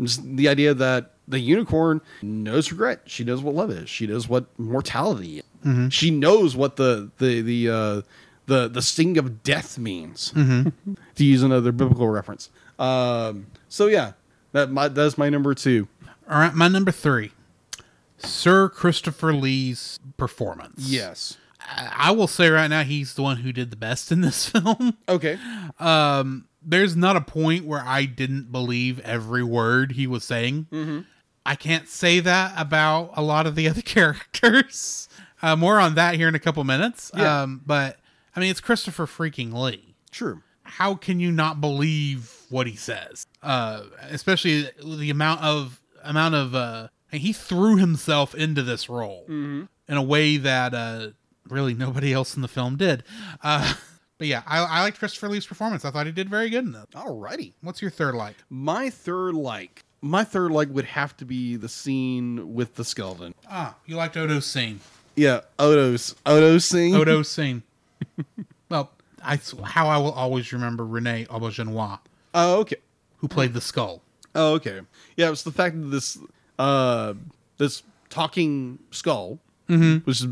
just 0.00 0.22
the 0.36 0.48
idea 0.48 0.74
that 0.74 1.12
the 1.26 1.40
unicorn 1.40 2.00
knows 2.22 2.70
regret. 2.70 3.02
She 3.06 3.24
knows 3.24 3.42
what 3.42 3.54
love 3.54 3.70
is. 3.70 3.88
She 3.88 4.06
knows 4.06 4.28
what 4.28 4.46
mortality. 4.58 5.42
Is. 5.64 5.92
She 5.92 6.10
knows 6.10 6.56
what 6.56 6.76
the 6.76 7.10
the 7.18 7.40
the 7.42 7.68
uh, 7.68 8.02
the 8.46 8.68
the 8.68 8.82
sting 8.82 9.18
of 9.18 9.42
death 9.42 9.78
means. 9.78 10.30
to 11.14 11.24
use 11.24 11.42
another 11.42 11.72
biblical 11.72 12.08
reference. 12.08 12.50
Um, 12.78 13.48
so 13.68 13.86
yeah, 13.86 14.12
that 14.52 14.70
my 14.70 14.88
that's 14.88 15.18
my 15.18 15.28
number 15.28 15.54
two. 15.54 15.88
All 16.30 16.38
right, 16.38 16.54
my 16.54 16.68
number 16.68 16.90
three, 16.92 17.32
Sir 18.18 18.68
Christopher 18.68 19.32
Lee's 19.32 19.98
performance. 20.16 20.88
Yes. 20.88 21.36
I, 21.60 21.92
I 21.94 22.10
will 22.12 22.28
say 22.28 22.48
right 22.48 22.68
now 22.68 22.82
he's 22.82 23.14
the 23.14 23.22
one 23.22 23.38
who 23.38 23.52
did 23.52 23.70
the 23.70 23.76
best 23.76 24.12
in 24.12 24.20
this 24.20 24.48
film. 24.50 24.96
Okay. 25.08 25.38
um, 25.78 26.46
there's 26.62 26.96
not 26.96 27.16
a 27.16 27.20
point 27.20 27.64
where 27.64 27.82
I 27.84 28.04
didn't 28.04 28.50
believe 28.52 28.98
every 29.00 29.42
word 29.44 29.92
he 29.92 30.06
was 30.06 30.24
saying. 30.24 31.04
I 31.46 31.54
can't 31.54 31.88
say 31.88 32.20
that 32.20 32.52
about 32.56 33.12
a 33.14 33.22
lot 33.22 33.46
of 33.46 33.54
the 33.54 33.68
other 33.68 33.82
characters. 33.82 35.08
Uh, 35.40 35.56
more 35.56 35.78
on 35.78 35.94
that 35.94 36.14
here 36.16 36.28
in 36.28 36.34
a 36.34 36.38
couple 36.40 36.62
minutes. 36.64 37.10
Yeah. 37.16 37.42
Um, 37.42 37.62
but 37.64 37.98
I 38.34 38.40
mean, 38.40 38.50
it's 38.50 38.60
Christopher 38.60 39.06
freaking 39.06 39.52
Lee. 39.52 39.94
True. 40.10 40.42
How 40.64 40.94
can 40.94 41.20
you 41.20 41.30
not 41.32 41.60
believe 41.60 42.34
what 42.50 42.66
he 42.66 42.76
says? 42.76 43.24
Uh, 43.42 43.84
especially 44.10 44.68
the 44.84 45.10
amount 45.10 45.42
of 45.42 45.80
amount 46.02 46.34
of 46.34 46.54
uh, 46.54 46.88
he 47.10 47.32
threw 47.32 47.76
himself 47.76 48.34
into 48.34 48.62
this 48.62 48.88
role 48.88 49.24
in 49.28 49.68
a 49.88 50.02
way 50.02 50.36
that 50.36 50.74
uh, 50.74 51.08
really 51.48 51.72
nobody 51.72 52.12
else 52.12 52.36
in 52.36 52.42
the 52.42 52.48
film 52.48 52.76
did. 52.76 53.02
But 54.18 54.26
yeah, 54.26 54.42
I, 54.46 54.58
I 54.58 54.80
liked 54.82 54.98
Christopher 54.98 55.28
Lee's 55.28 55.46
performance. 55.46 55.84
I 55.84 55.90
thought 55.90 56.06
he 56.06 56.12
did 56.12 56.28
very 56.28 56.50
good 56.50 56.64
in 56.64 56.72
that. 56.72 56.90
Alrighty. 56.90 57.52
What's 57.62 57.80
your 57.80 57.90
third 57.90 58.14
like? 58.14 58.34
My 58.50 58.90
third 58.90 59.34
like. 59.34 59.84
My 60.00 60.24
third 60.24 60.50
like 60.50 60.68
would 60.70 60.84
have 60.86 61.16
to 61.18 61.24
be 61.24 61.56
the 61.56 61.68
scene 61.68 62.54
with 62.54 62.74
the 62.74 62.84
skeleton. 62.84 63.34
Ah, 63.50 63.74
you 63.86 63.96
liked 63.96 64.16
Odo's 64.16 64.46
scene. 64.46 64.80
Yeah, 65.16 65.40
Odo's 65.58 66.14
Odo's 66.26 66.64
scene. 66.64 66.94
Odo's 66.94 67.28
scene. 67.30 67.62
well, 68.68 68.92
I 69.22 69.40
how 69.64 69.88
I 69.88 69.98
will 69.98 70.12
always 70.12 70.52
remember 70.52 70.84
Rene 70.84 71.24
Auberjonois, 71.26 71.98
Oh, 72.34 72.60
okay. 72.60 72.76
who 73.18 73.26
played 73.28 73.54
the 73.54 73.60
skull. 73.60 74.02
Oh, 74.34 74.54
okay. 74.54 74.80
Yeah, 75.16 75.30
it's 75.30 75.42
the 75.42 75.50
fact 75.52 75.74
that 75.80 75.88
this 75.88 76.18
uh 76.58 77.14
this 77.56 77.82
talking 78.10 78.78
skull, 78.92 79.38
which 79.66 80.20
is 80.20 80.26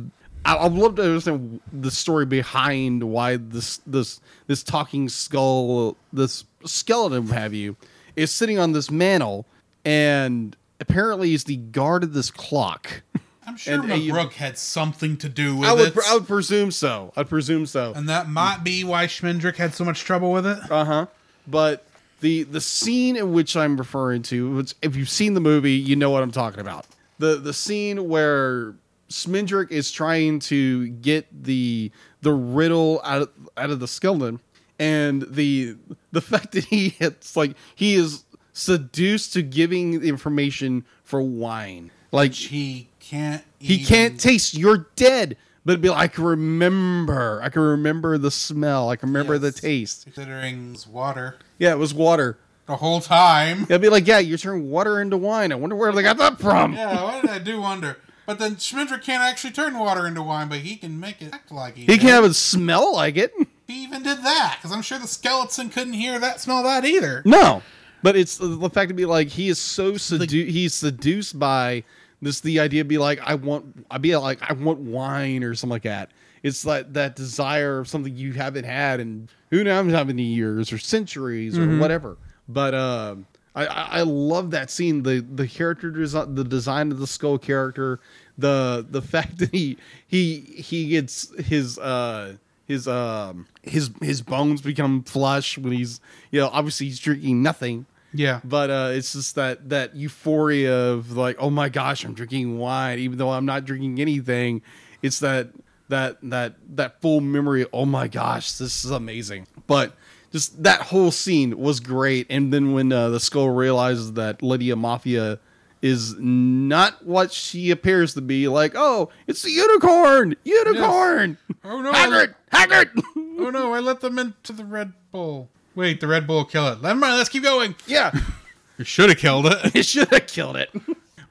I, 0.47 0.65
I'd 0.65 0.73
love 0.73 0.95
to 0.97 1.03
understand 1.03 1.61
the 1.73 1.91
story 1.91 2.25
behind 2.25 3.03
why 3.03 3.37
this 3.37 3.79
this 3.79 4.21
this 4.47 4.63
talking 4.63 5.09
skull, 5.09 5.97
this 6.13 6.45
skeleton, 6.65 7.27
have 7.29 7.53
you, 7.53 7.77
is 8.15 8.31
sitting 8.31 8.59
on 8.59 8.73
this 8.73 8.91
mantle, 8.91 9.45
and 9.85 10.57
apparently 10.81 11.35
is 11.35 11.45
the 11.45 11.57
guard 11.57 12.05
of 12.05 12.13
this 12.13 12.31
clock. 12.31 13.03
I'm 13.47 13.57
sure 13.57 13.75
And, 13.75 13.93
uh, 13.93 13.97
Mabruk 13.97 14.33
had 14.33 14.59
something 14.59 15.17
to 15.19 15.29
do 15.29 15.57
with 15.57 15.69
I 15.69 15.73
would 15.73 15.97
it, 15.97 15.99
I 16.09 16.15
would 16.15 16.27
presume 16.27 16.71
so. 16.71 17.13
I'd 17.17 17.29
presume 17.29 17.67
so. 17.67 17.93
and 17.95 18.09
that 18.09 18.29
might 18.29 18.65
be 18.65 18.83
why 18.83 19.07
Schmendrick 19.07 19.57
had 19.57 19.75
so 19.75 19.85
much 19.85 20.01
trouble 20.01 20.33
with 20.33 20.47
it. 20.47 20.59
Uh 20.71 20.85
huh. 20.85 21.07
But 21.47 21.87
the 22.21 22.45
the 22.45 22.61
scene 22.61 23.17
in 23.17 23.33
which 23.33 23.57
I'm 23.57 23.77
referring 23.77 24.23
to, 24.25 24.57
which 24.57 24.75
if 24.83 24.97
you've 24.97 25.11
seen 25.11 25.35
the 25.35 25.41
movie, 25.41 25.75
you 25.75 25.97
know 25.97 26.11
what 26.11 26.23
I'm 26.23 26.33
talking 26.33 26.61
about. 26.61 26.87
The 27.19 27.37
the 27.37 27.53
scene 27.53 28.09
where 28.09 28.75
Schmendrick 29.09 29.71
is 29.71 29.91
trying 29.91 30.41
to 30.41 30.89
get 30.89 31.27
the 31.45 31.91
the 32.23 32.33
riddle 32.33 33.01
out 33.05 33.23
of, 33.23 33.31
out 33.57 33.71
of 33.71 33.81
the 33.81 33.89
skeleton, 33.89 34.41
and 34.79 35.23
the 35.31 35.77
the 36.13 36.21
fact 36.21 36.53
that 36.53 36.65
he 36.65 36.97
it's 36.99 37.37
like 37.37 37.55
he 37.75 37.95
is 37.95 38.25
seduced 38.53 39.33
to 39.35 39.43
giving 39.43 40.03
information 40.03 40.85
for 41.05 41.21
wine. 41.23 41.91
Like 42.13 42.33
He 42.33 42.89
can't. 43.01 43.45
he 43.59 43.75
even- 43.75 43.87
can't 43.87 44.21
taste. 44.21 44.55
You're 44.55 44.89
dead. 44.97 45.37
But 45.65 45.73
it'd 45.73 45.83
be 45.83 45.89
like, 45.91 45.99
I 45.99 46.07
can 46.07 46.23
remember. 46.25 47.41
I 47.43 47.49
can 47.49 47.61
remember 47.63 48.19
the 48.19 48.31
smell. 48.31 48.89
I 48.89 48.95
can 48.95 49.09
remember 49.09 49.37
the 49.37 49.51
taste. 49.51 50.05
Considering 50.05 50.73
it's 50.75 50.87
water 50.87 51.37
Yeah, 51.59 51.73
it 51.73 51.79
was 51.79 51.93
water. 51.93 52.39
the 52.67 52.77
whole 52.77 53.01
time. 53.01 53.63
It'd 53.65 53.81
be 53.83 53.89
like, 53.89 54.07
yeah, 54.07 54.21
you 54.21 54.37
turn 54.37 54.71
water 54.71 55.01
into 55.01 55.17
wine. 55.17 55.51
I 55.51 55.57
wonder 55.57 55.75
where 55.75 55.91
they 55.91 56.03
got 56.03 56.19
that 56.19 56.39
from. 56.39 56.73
Yeah, 56.75 57.03
what 57.03 57.21
did 57.23 57.31
I 57.31 57.39
do 57.41 57.61
wonder? 57.61 57.97
But 58.27 58.41
then 58.41 58.57
Schmendrick 58.57 59.03
can't 59.03 59.23
actually 59.23 59.53
turn 59.53 59.79
water 59.79 60.07
into 60.07 60.21
wine, 60.21 60.49
but 60.49 60.59
he 60.59 60.77
can 60.77 60.99
make 60.99 61.23
it 61.23 61.33
act 61.33 61.53
like 61.53 61.77
he. 61.77 61.83
He 61.83 61.87
did. 61.87 62.01
can't 62.01 62.13
have 62.13 62.25
it 62.25 62.35
smell 62.35 62.93
like 62.95 63.17
it. 63.17 63.33
He 63.69 63.85
even 63.85 64.03
did 64.03 64.23
that 64.23 64.59
because 64.59 64.73
I'm 64.73 64.83
sure 64.83 64.99
the 64.99 65.07
skeleton 65.07 65.71
couldn't 65.71 65.95
hear 65.95 66.19
that, 66.19 66.41
smell 66.41 66.63
that 66.65 66.85
either. 66.85 67.23
No, 67.25 67.63
but 68.03 68.17
it's 68.17 68.37
the 68.37 68.71
fact 68.71 68.89
to 68.89 68.95
be 68.95 69.05
like 69.05 69.29
he 69.29 69.49
is 69.49 69.59
so 69.59 69.93
sedu- 69.93 70.49
he's 70.49 70.75
seduced 70.75 71.39
by 71.39 71.83
this 72.23 72.41
the 72.41 72.61
idea 72.61 72.85
be 72.85 72.99
like 72.99 73.21
I 73.23 73.35
want 73.35 73.87
I 73.91 73.99
be 73.99 74.17
like 74.17 74.39
I 74.49 74.53
want 74.53 74.81
wine 74.81 75.43
or 75.43 75.55
something 75.55 75.73
like 75.73 75.83
that. 75.83 76.11
It's 76.43 76.65
like 76.65 76.93
that 76.93 77.17
desire 77.17 77.81
of 77.81 77.89
something 77.89 78.15
you 78.15 78.35
haven't 78.35 78.65
had 78.65 79.01
in 79.01 79.29
who 79.51 79.65
knows 79.65 79.93
how 79.93 80.05
many 80.05 80.23
years 80.23 80.73
or 80.73 80.79
centuries 80.79 81.59
or 81.59 81.79
whatever. 81.79 82.19
But 82.49 82.75
um, 82.75 83.27
I, 83.57 83.65
I 83.67 84.03
love 84.03 84.51
that 84.51 84.71
scene. 84.71 85.03
The 85.03 85.21
the 85.21 85.49
character 85.49 85.91
design, 85.91 86.35
the 86.35 86.45
design 86.45 86.93
of 86.93 86.99
the 86.99 87.07
skull 87.07 87.39
character, 87.39 88.01
the 88.37 88.87
the 88.89 89.01
fact 89.03 89.39
that 89.39 89.51
he 89.51 89.79
he 90.07 90.41
he 90.41 90.91
gets 90.91 91.35
his 91.39 91.79
uh 91.79 92.35
his 92.67 92.87
um 92.87 93.47
his 93.63 93.91
his 94.03 94.21
bones 94.21 94.61
become 94.61 95.03
flush 95.03 95.57
when 95.57 95.73
he's 95.73 96.01
you 96.31 96.41
know 96.41 96.51
obviously 96.53 96.87
he's 96.87 97.01
drinking 97.01 97.43
nothing. 97.43 97.87
Yeah, 98.13 98.41
but 98.45 98.71
uh 98.71 98.91
it's 98.93 99.15
just 99.15 99.35
that 99.37 99.71
that 99.71 99.97
euphoria 99.97 100.91
of 100.91 101.17
like 101.17 101.37
oh 101.39 101.51
my 101.51 101.69
gosh 101.69 102.05
i'm 102.05 102.15
drinking 102.15 102.59
wine 102.59 102.99
even 102.99 103.19
though 103.19 103.31
i'm 103.31 103.47
not 103.47 103.65
drinking 103.65 104.01
anything. 104.01 104.63
It's 105.03 105.21
that 105.21 105.49
that 105.89 106.19
that 106.23 106.55
that 106.77 107.01
full 107.01 107.21
memory 107.21 107.67
oh 107.73 107.87
my 107.87 108.09
gosh 108.09 108.53
this 108.53 108.85
is 108.85 108.91
amazing. 108.91 109.47
But 109.67 109.95
just 110.33 110.63
that 110.63 110.81
whole 110.83 111.11
scene 111.11 111.59
was 111.59 111.81
great 111.81 112.27
and 112.31 112.53
then 112.53 112.73
when 112.73 112.93
uh, 112.93 113.09
the 113.09 113.21
skull 113.21 113.51
realizes 113.51 114.15
that 114.15 114.43
Lady 114.43 114.71
Amalthea 114.71 115.39
is 115.83 116.15
not 116.19 117.05
what 117.07 117.33
she 117.33 117.71
appears 117.71 118.15
to 118.15 118.21
be 118.21 118.49
like 118.49 118.73
oh 118.75 119.11
it's 119.27 119.43
the 119.43 119.51
unicorn 119.51 120.35
unicorn 120.45 121.37
Oh 121.69 121.81
no! 121.83 121.93
Haggard 121.93 122.35
let, 122.53 122.61
haggard 122.61 122.91
oh 123.17 123.51
no! 123.51 123.73
I 123.75 123.81
let 123.81 124.01
them 124.01 124.19
into 124.19 124.53
the 124.53 124.65
Red 124.65 124.93
Bull. 125.11 125.49
Wait, 125.75 126.01
the 126.01 126.07
Red 126.07 126.27
Bull 126.27 126.45
kill 126.45 126.69
it. 126.69 126.81
Never 126.81 126.99
mind. 126.99 127.17
Let's 127.17 127.29
keep 127.29 127.43
going. 127.43 127.75
yeah 127.87 128.13
You 128.79 128.85
should 128.85 129.09
have 129.09 129.19
killed 129.19 129.47
it. 129.47 129.75
it 129.75 129.87
should 129.87 130.09
have 130.09 130.27
killed 130.27 130.57
it. 130.57 130.71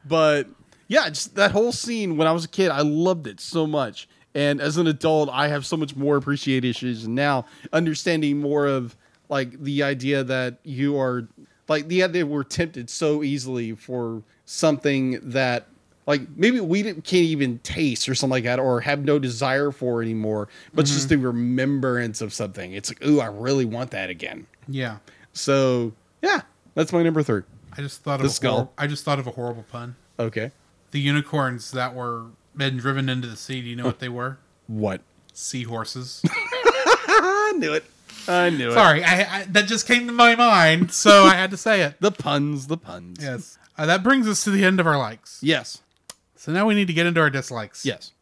But 0.03 0.47
yeah, 0.87 1.07
just 1.09 1.35
that 1.35 1.51
whole 1.51 1.71
scene 1.71 2.17
when 2.17 2.27
I 2.27 2.31
was 2.31 2.43
a 2.43 2.47
kid, 2.47 2.69
I 2.69 2.81
loved 2.81 3.27
it 3.27 3.39
so 3.39 3.65
much. 3.67 4.09
And 4.35 4.59
as 4.59 4.77
an 4.77 4.85
adult, 4.85 5.29
I 5.31 5.47
have 5.47 5.65
so 5.65 5.77
much 5.77 5.95
more 5.95 6.17
appreciation 6.17 6.69
issues 6.69 7.05
and 7.05 7.15
now, 7.15 7.45
understanding 7.71 8.39
more 8.41 8.67
of 8.67 8.95
like 9.29 9.59
the 9.63 9.81
idea 9.81 10.23
that 10.23 10.57
you 10.63 10.99
are 10.99 11.27
like 11.67 11.87
the 11.87 12.03
idea 12.03 12.25
we're 12.25 12.43
tempted 12.43 12.89
so 12.89 13.23
easily 13.23 13.73
for 13.73 14.21
something 14.45 15.19
that 15.31 15.67
like 16.05 16.21
maybe 16.35 16.59
we 16.59 16.83
didn't, 16.83 17.03
can't 17.03 17.23
even 17.23 17.59
taste 17.59 18.07
or 18.07 18.13
something 18.13 18.31
like 18.31 18.43
that 18.43 18.59
or 18.59 18.81
have 18.81 19.03
no 19.03 19.17
desire 19.17 19.71
for 19.71 20.01
anymore, 20.03 20.47
but 20.73 20.81
it's 20.81 20.91
just 20.91 21.09
mm-hmm. 21.09 21.21
the 21.21 21.27
remembrance 21.27 22.21
of 22.21 22.33
something. 22.33 22.73
It's 22.73 22.91
like, 22.91 23.03
ooh, 23.03 23.19
I 23.19 23.27
really 23.27 23.65
want 23.65 23.91
that 23.91 24.09
again. 24.09 24.45
yeah, 24.67 24.97
So 25.33 25.93
yeah, 26.21 26.41
that's 26.75 26.93
my 26.93 27.01
number 27.01 27.23
three. 27.23 27.41
I 27.77 27.81
just 27.81 28.03
thought 28.03 28.19
The 28.19 28.25
of 28.25 28.31
skull. 28.31 28.57
hor- 28.57 28.69
I 28.77 28.87
just 28.87 29.03
thought 29.03 29.17
of 29.17 29.27
a 29.27 29.31
horrible 29.31 29.65
pun. 29.71 29.95
Okay. 30.19 30.51
The 30.91 30.99
unicorns 30.99 31.71
that 31.71 31.95
were 31.95 32.25
been 32.57 32.77
driven 32.77 33.09
into 33.09 33.27
the 33.27 33.35
sea. 33.35 33.61
Do 33.61 33.67
you 33.67 33.75
know 33.75 33.85
what 33.85 33.99
they 33.99 34.09
were? 34.09 34.37
What? 34.67 35.01
Seahorses. 35.33 36.21
I 36.29 37.53
knew 37.57 37.73
it. 37.73 37.85
I 38.27 38.49
knew 38.49 38.69
it. 38.71 38.73
Sorry, 38.73 39.03
I, 39.03 39.39
I, 39.39 39.43
that 39.45 39.67
just 39.67 39.87
came 39.87 40.07
to 40.07 40.13
my 40.13 40.35
mind, 40.35 40.91
so 40.91 41.23
I 41.25 41.35
had 41.35 41.51
to 41.51 41.57
say 41.57 41.81
it. 41.81 41.95
The 41.99 42.11
puns, 42.11 42.67
the 42.67 42.77
puns. 42.77 43.19
Yes. 43.21 43.57
Uh, 43.77 43.85
that 43.85 44.03
brings 44.03 44.27
us 44.27 44.43
to 44.45 44.51
the 44.51 44.63
end 44.63 44.79
of 44.79 44.87
our 44.87 44.97
likes. 44.97 45.39
Yes. 45.43 45.81
So 46.35 46.51
now 46.51 46.65
we 46.65 46.75
need 46.75 46.87
to 46.87 46.93
get 46.93 47.05
into 47.05 47.19
our 47.21 47.29
dislikes. 47.29 47.85
Yes. 47.85 48.13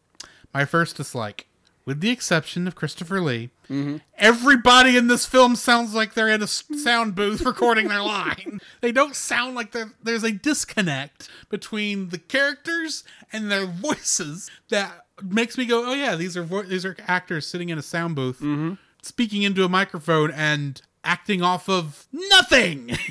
My 0.54 0.66
first 0.66 0.98
dislike, 0.98 1.48
with 1.86 2.02
the 2.02 2.10
exception 2.10 2.68
of 2.68 2.76
Christopher 2.76 3.22
Lee, 3.22 3.50
Mm-hmm. 3.70 3.98
everybody 4.18 4.98
in 4.98 5.08
this 5.08 5.26
film 5.26 5.56
sounds 5.56 5.94
like 5.94 6.14
they're 6.14 6.30
in 6.30 6.44
a 6.44 6.48
sound 6.48 7.16
booth 7.16 7.42
recording 7.46 7.88
their 7.88 8.02
line. 8.02 8.60
They 8.82 8.92
don't 8.92 9.16
sound 9.16 9.56
like 9.56 9.76
there's 10.04 10.24
a 10.24 10.32
disconnect 10.32 11.30
between 11.50 12.10
the 12.10 12.18
characters 12.18 13.04
and 13.32 13.52
their 13.52 13.66
voices 13.66 14.50
that 14.70 15.06
makes 15.22 15.58
me 15.58 15.66
go, 15.66 15.90
"Oh 15.90 15.94
yeah, 15.94 16.16
these 16.16 16.36
are 16.36 16.44
vo- 16.44 16.64
these 16.64 16.86
are 16.86 16.96
actors 17.08 17.48
sitting 17.48 17.70
in 17.70 17.78
a 17.78 17.84
sound 17.84 18.16
booth, 18.16 18.38
mm-hmm. 18.38 18.74
speaking 19.02 19.44
into 19.44 19.64
a 19.64 19.70
microphone 19.70 20.32
and 20.32 20.82
acting 21.04 21.42
off 21.42 21.70
of 21.70 22.08
nothing." 22.12 22.98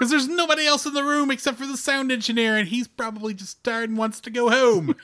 Because 0.00 0.12
there's 0.12 0.28
nobody 0.28 0.66
else 0.66 0.86
in 0.86 0.94
the 0.94 1.04
room 1.04 1.30
except 1.30 1.58
for 1.58 1.66
the 1.66 1.76
sound 1.76 2.10
engineer, 2.10 2.56
and 2.56 2.66
he's 2.66 2.88
probably 2.88 3.34
just 3.34 3.62
tired 3.62 3.90
and 3.90 3.98
wants 3.98 4.18
to 4.20 4.30
go 4.30 4.48
home. 4.48 4.96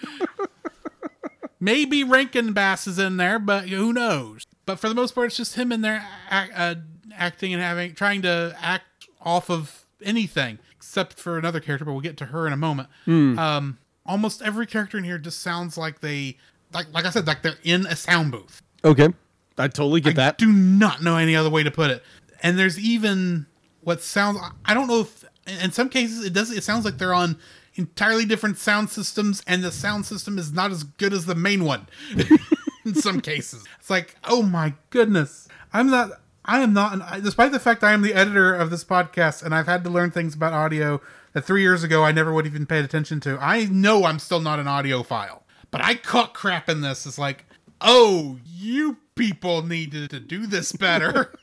Maybe 1.59 2.05
Rankin 2.05 2.53
Bass 2.53 2.87
is 2.87 2.99
in 2.99 3.17
there, 3.17 3.39
but 3.39 3.69
who 3.69 3.93
knows? 3.93 4.47
But 4.67 4.79
for 4.79 4.89
the 4.89 4.95
most 4.95 5.15
part, 5.15 5.29
it's 5.29 5.37
just 5.37 5.55
him 5.55 5.73
in 5.73 5.81
there 5.81 6.07
act, 6.29 6.53
uh, 6.55 6.75
acting 7.15 7.55
and 7.55 7.63
having 7.63 7.95
trying 7.95 8.23
to 8.23 8.57
act 8.61 9.07
off 9.23 9.49
of 9.51 9.87
anything, 10.03 10.59
except 10.73 11.15
for 11.15 11.39
another 11.39 11.61
character. 11.61 11.85
But 11.85 11.93
we'll 11.93 12.01
get 12.01 12.17
to 12.19 12.27
her 12.27 12.47
in 12.47 12.53
a 12.53 12.57
moment. 12.57 12.89
Um, 13.39 13.79
almost 14.05 14.43
every 14.43 14.67
character 14.67 14.99
in 14.99 15.05
here 15.05 15.19
just 15.19 15.41
sounds 15.41 15.79
like 15.79 16.01
they, 16.01 16.37
like 16.73 16.87
like 16.93 17.05
I 17.05 17.11
said, 17.11 17.27
like 17.27 17.43
they're 17.43 17.59
in 17.63 17.87
a 17.87 17.97
sound 17.97 18.33
booth. 18.33 18.61
Okay. 18.85 19.09
I 19.59 19.69
totally 19.69 20.01
get 20.03 20.17
that. 20.17 20.37
Do 20.37 20.53
not 20.53 21.03
know 21.03 21.17
any 21.17 21.35
other 21.35 21.49
way 21.49 21.63
to 21.63 21.71
put 21.71 21.91
it. 21.91 22.03
And 22.43 22.59
there's 22.59 22.79
even 22.79 23.47
what 23.81 24.03
sounds 24.03 24.39
I 24.65 24.75
don't 24.75 24.87
know 24.87 25.01
if 25.01 25.25
in 25.47 25.73
some 25.73 25.89
cases 25.89 26.25
it 26.25 26.33
does 26.33 26.51
it 26.51 26.63
sounds 26.65 26.85
like 26.85 26.99
they're 26.99 27.15
on 27.15 27.39
entirely 27.77 28.25
different 28.25 28.59
sound 28.59 28.91
systems 28.91 29.43
and 29.47 29.63
the 29.63 29.73
sound 29.73 30.07
system 30.07 30.39
is 30.39 30.53
not 30.53 30.71
as 30.71 30.85
good 30.85 31.13
as 31.13 31.27
the 31.27 31.35
main 31.35 31.65
one 31.65 31.87
in 32.85 32.95
some 32.95 33.21
cases. 33.21 33.65
It's 33.79 33.91
like, 33.91 34.17
"Oh 34.25 34.43
my 34.43 34.75
goodness. 34.91 35.49
I'm 35.73 35.91
not 35.91 36.11
I 36.45 36.61
am 36.61 36.73
not 36.73 36.93
an, 36.93 37.23
despite 37.23 37.53
the 37.53 37.59
fact 37.59 37.83
I 37.83 37.93
am 37.93 38.03
the 38.03 38.15
editor 38.15 38.55
of 38.55 38.71
this 38.71 38.85
podcast 38.85 39.43
and 39.43 39.55
I've 39.55 39.67
had 39.67 39.85
to 39.85 39.91
learn 39.91 40.11
things 40.11 40.35
about 40.35 40.53
audio 40.53 41.01
that 41.33 41.45
3 41.45 41.61
years 41.61 41.83
ago 41.83 42.05
I 42.05 42.13
never 42.13 42.33
would 42.33 42.45
have 42.45 42.55
even 42.55 42.67
paid 42.67 42.85
attention 42.85 43.21
to. 43.21 43.39
I 43.41 43.65
know 43.67 44.05
I'm 44.05 44.19
still 44.19 44.41
not 44.41 44.59
an 44.61 44.67
audiophile. 44.67 45.41
But 45.71 45.85
I 45.85 45.97
caught 45.97 46.33
crap 46.33 46.69
in 46.69 46.81
this. 46.81 47.07
It's 47.07 47.19
like, 47.19 47.45
"Oh, 47.81 48.39
you 48.47 48.97
people 49.15 49.63
needed 49.63 50.11
to 50.11 50.21
do 50.21 50.47
this 50.47 50.73
better." 50.73 51.35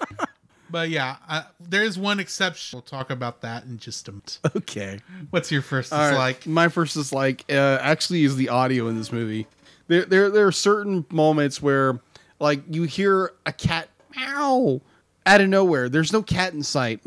But 0.70 0.90
yeah, 0.90 1.16
uh, 1.28 1.42
there 1.60 1.82
is 1.82 1.98
one 1.98 2.20
exception. 2.20 2.76
We'll 2.76 2.82
talk 2.82 3.10
about 3.10 3.40
that 3.42 3.64
in 3.64 3.78
just 3.78 4.08
a 4.08 4.12
minute. 4.12 4.38
Okay. 4.56 5.00
What's 5.30 5.50
your 5.50 5.62
first 5.62 5.92
All 5.92 5.98
right. 5.98 6.10
dislike? 6.10 6.46
My 6.46 6.68
first 6.68 6.94
dislike 6.94 7.44
uh, 7.50 7.78
actually 7.80 8.24
is 8.24 8.36
the 8.36 8.48
audio 8.48 8.88
in 8.88 8.98
this 8.98 9.12
movie. 9.12 9.46
There, 9.86 10.04
there, 10.04 10.30
there 10.30 10.46
are 10.46 10.52
certain 10.52 11.06
moments 11.10 11.62
where, 11.62 12.00
like, 12.38 12.60
you 12.68 12.82
hear 12.82 13.32
a 13.46 13.52
cat 13.52 13.88
meow 14.14 14.82
out 15.24 15.40
of 15.40 15.48
nowhere. 15.48 15.88
There's 15.88 16.12
no 16.12 16.22
cat 16.22 16.52
in 16.52 16.62
sight, 16.62 17.00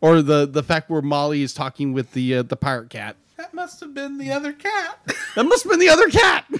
or 0.00 0.22
the 0.22 0.46
the 0.46 0.62
fact 0.62 0.90
where 0.90 1.02
Molly 1.02 1.42
is 1.42 1.54
talking 1.54 1.92
with 1.92 2.12
the 2.12 2.36
uh, 2.36 2.42
the 2.42 2.56
pirate 2.56 2.90
cat. 2.90 3.16
That 3.36 3.54
must 3.54 3.80
have 3.80 3.94
been 3.94 4.18
the 4.18 4.32
other 4.32 4.52
cat. 4.52 4.98
That 5.36 5.44
must 5.44 5.64
have 5.64 5.70
been 5.70 5.80
the 5.80 5.88
other 5.88 6.08
cat. 6.08 6.46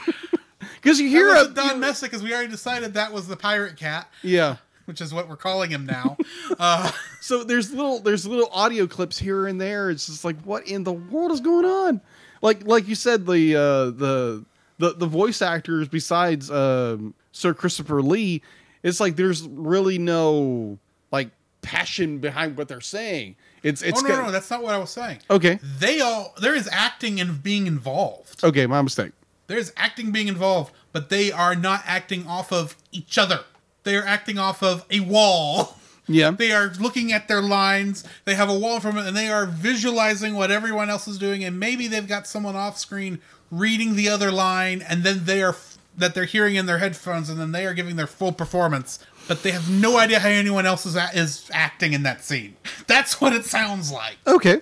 Because 0.83 1.01
you 1.01 1.09
hear 1.09 1.35
a 1.35 1.49
Don 1.49 1.81
Messick, 1.81 2.11
because 2.11 2.23
we 2.23 2.33
already 2.33 2.49
decided 2.49 2.95
that 2.95 3.13
was 3.13 3.27
the 3.27 3.37
pirate 3.37 3.77
cat, 3.77 4.09
yeah. 4.23 4.57
Which 4.87 5.01
is 5.01 5.13
what 5.15 5.29
we're 5.29 5.37
calling 5.37 5.71
him 5.71 5.85
now. 5.87 6.17
uh, 6.59 6.91
So 7.21 7.45
there's 7.45 7.73
little 7.73 8.01
there's 8.01 8.27
little 8.27 8.49
audio 8.53 8.87
clips 8.87 9.19
here 9.19 9.47
and 9.47 9.61
there. 9.61 9.91
It's 9.91 10.07
just 10.07 10.25
like 10.25 10.41
what 10.43 10.67
in 10.67 10.83
the 10.85 10.93
world 10.93 11.31
is 11.33 11.41
going 11.41 11.65
on? 11.67 12.01
Like 12.43 12.67
like 12.67 12.89
you 12.89 12.95
said, 12.95 13.27
the 13.27 13.55
uh, 13.55 13.61
the 13.91 14.45
the 14.79 14.93
the 14.95 15.07
voice 15.07 15.43
actors 15.43 15.89
besides 15.89 16.51
um, 16.51 17.15
Sir 17.33 17.55
Christopher 17.55 18.03
Lee, 18.03 18.43
it's 18.83 19.01
like 19.01 19.17
there's 19.17 19.43
really 19.49 19.99
no 19.99 20.79
like 21.11 21.31
passion 21.63 22.19
behind 22.19 22.57
what 22.57 22.69
they're 22.69 22.81
saying. 22.81 23.37
It's 23.63 23.83
it's 23.83 23.99
oh 23.99 24.03
no, 24.03 24.09
got- 24.09 24.27
no, 24.27 24.31
that's 24.33 24.51
not 24.51 24.63
what 24.63 24.75
I 24.75 24.79
was 24.79 24.91
saying. 24.91 25.19
okay 25.31 25.59
They 25.81 26.01
all 26.01 26.35
there 26.41 26.55
is 26.55 26.69
acting 26.71 27.21
and 27.21 27.43
being 27.43 27.67
involved. 27.67 28.45
okay 28.45 28.67
my 28.67 28.81
mistake. 28.83 29.13
There's 29.49 29.73
acting 29.77 30.11
being 30.13 30.29
involved, 30.29 30.73
but 30.93 31.09
they 31.09 31.31
are 31.33 31.55
not 31.55 31.83
acting 31.87 32.27
off 32.27 32.53
of 32.53 32.77
each 32.93 33.17
other. 33.17 33.41
They 33.87 33.97
are 33.97 34.05
acting 34.05 34.37
off 34.39 34.63
of 34.63 34.85
a 34.91 35.01
wall. 35.01 35.79
Yeah. 36.09 36.31
They 36.31 36.53
are 36.53 36.73
looking 36.79 37.13
at 37.13 37.27
their 37.27 37.43
lines. 37.43 38.05
They 38.27 38.37
have 38.37 38.49
a 38.49 38.57
wall 38.57 38.79
from 38.79 38.97
it, 38.97 39.09
and 39.09 39.17
they 39.17 39.29
are 39.29 39.45
visualizing 39.45 40.37
what 40.37 40.53
everyone 40.53 40.89
else 40.89 41.09
is 41.09 41.19
doing. 41.19 41.43
And 41.43 41.59
maybe 41.59 41.89
they've 41.89 42.07
got 42.07 42.29
someone 42.29 42.55
off 42.55 42.79
screen 42.79 43.19
reading 43.51 43.97
the 43.97 44.09
other 44.09 44.31
line, 44.31 44.83
and 44.89 45.03
then 45.03 45.25
they 45.25 45.43
are 45.43 45.57
that 45.99 46.15
they're 46.15 46.25
hearing 46.25 46.55
in 46.55 46.67
their 46.67 46.79
headphones, 46.79 47.29
and 47.29 47.41
then 47.41 47.51
they 47.51 47.67
are 47.67 47.75
giving 47.75 47.97
their 47.97 48.07
full 48.07 48.31
performance. 48.31 49.01
But 49.27 49.43
they 49.43 49.51
have 49.51 49.69
no 49.69 49.99
idea 49.99 50.21
how 50.21 50.29
anyone 50.29 50.65
else 50.65 50.87
is 50.87 50.95
a- 50.95 51.11
is 51.13 51.51
acting 51.53 51.93
in 51.93 52.05
that 52.05 52.23
scene. 52.25 52.55
That's 52.87 53.21
what 53.21 53.33
it 53.33 53.45
sounds 53.45 53.91
like. 53.91 54.17
Okay. 54.29 54.61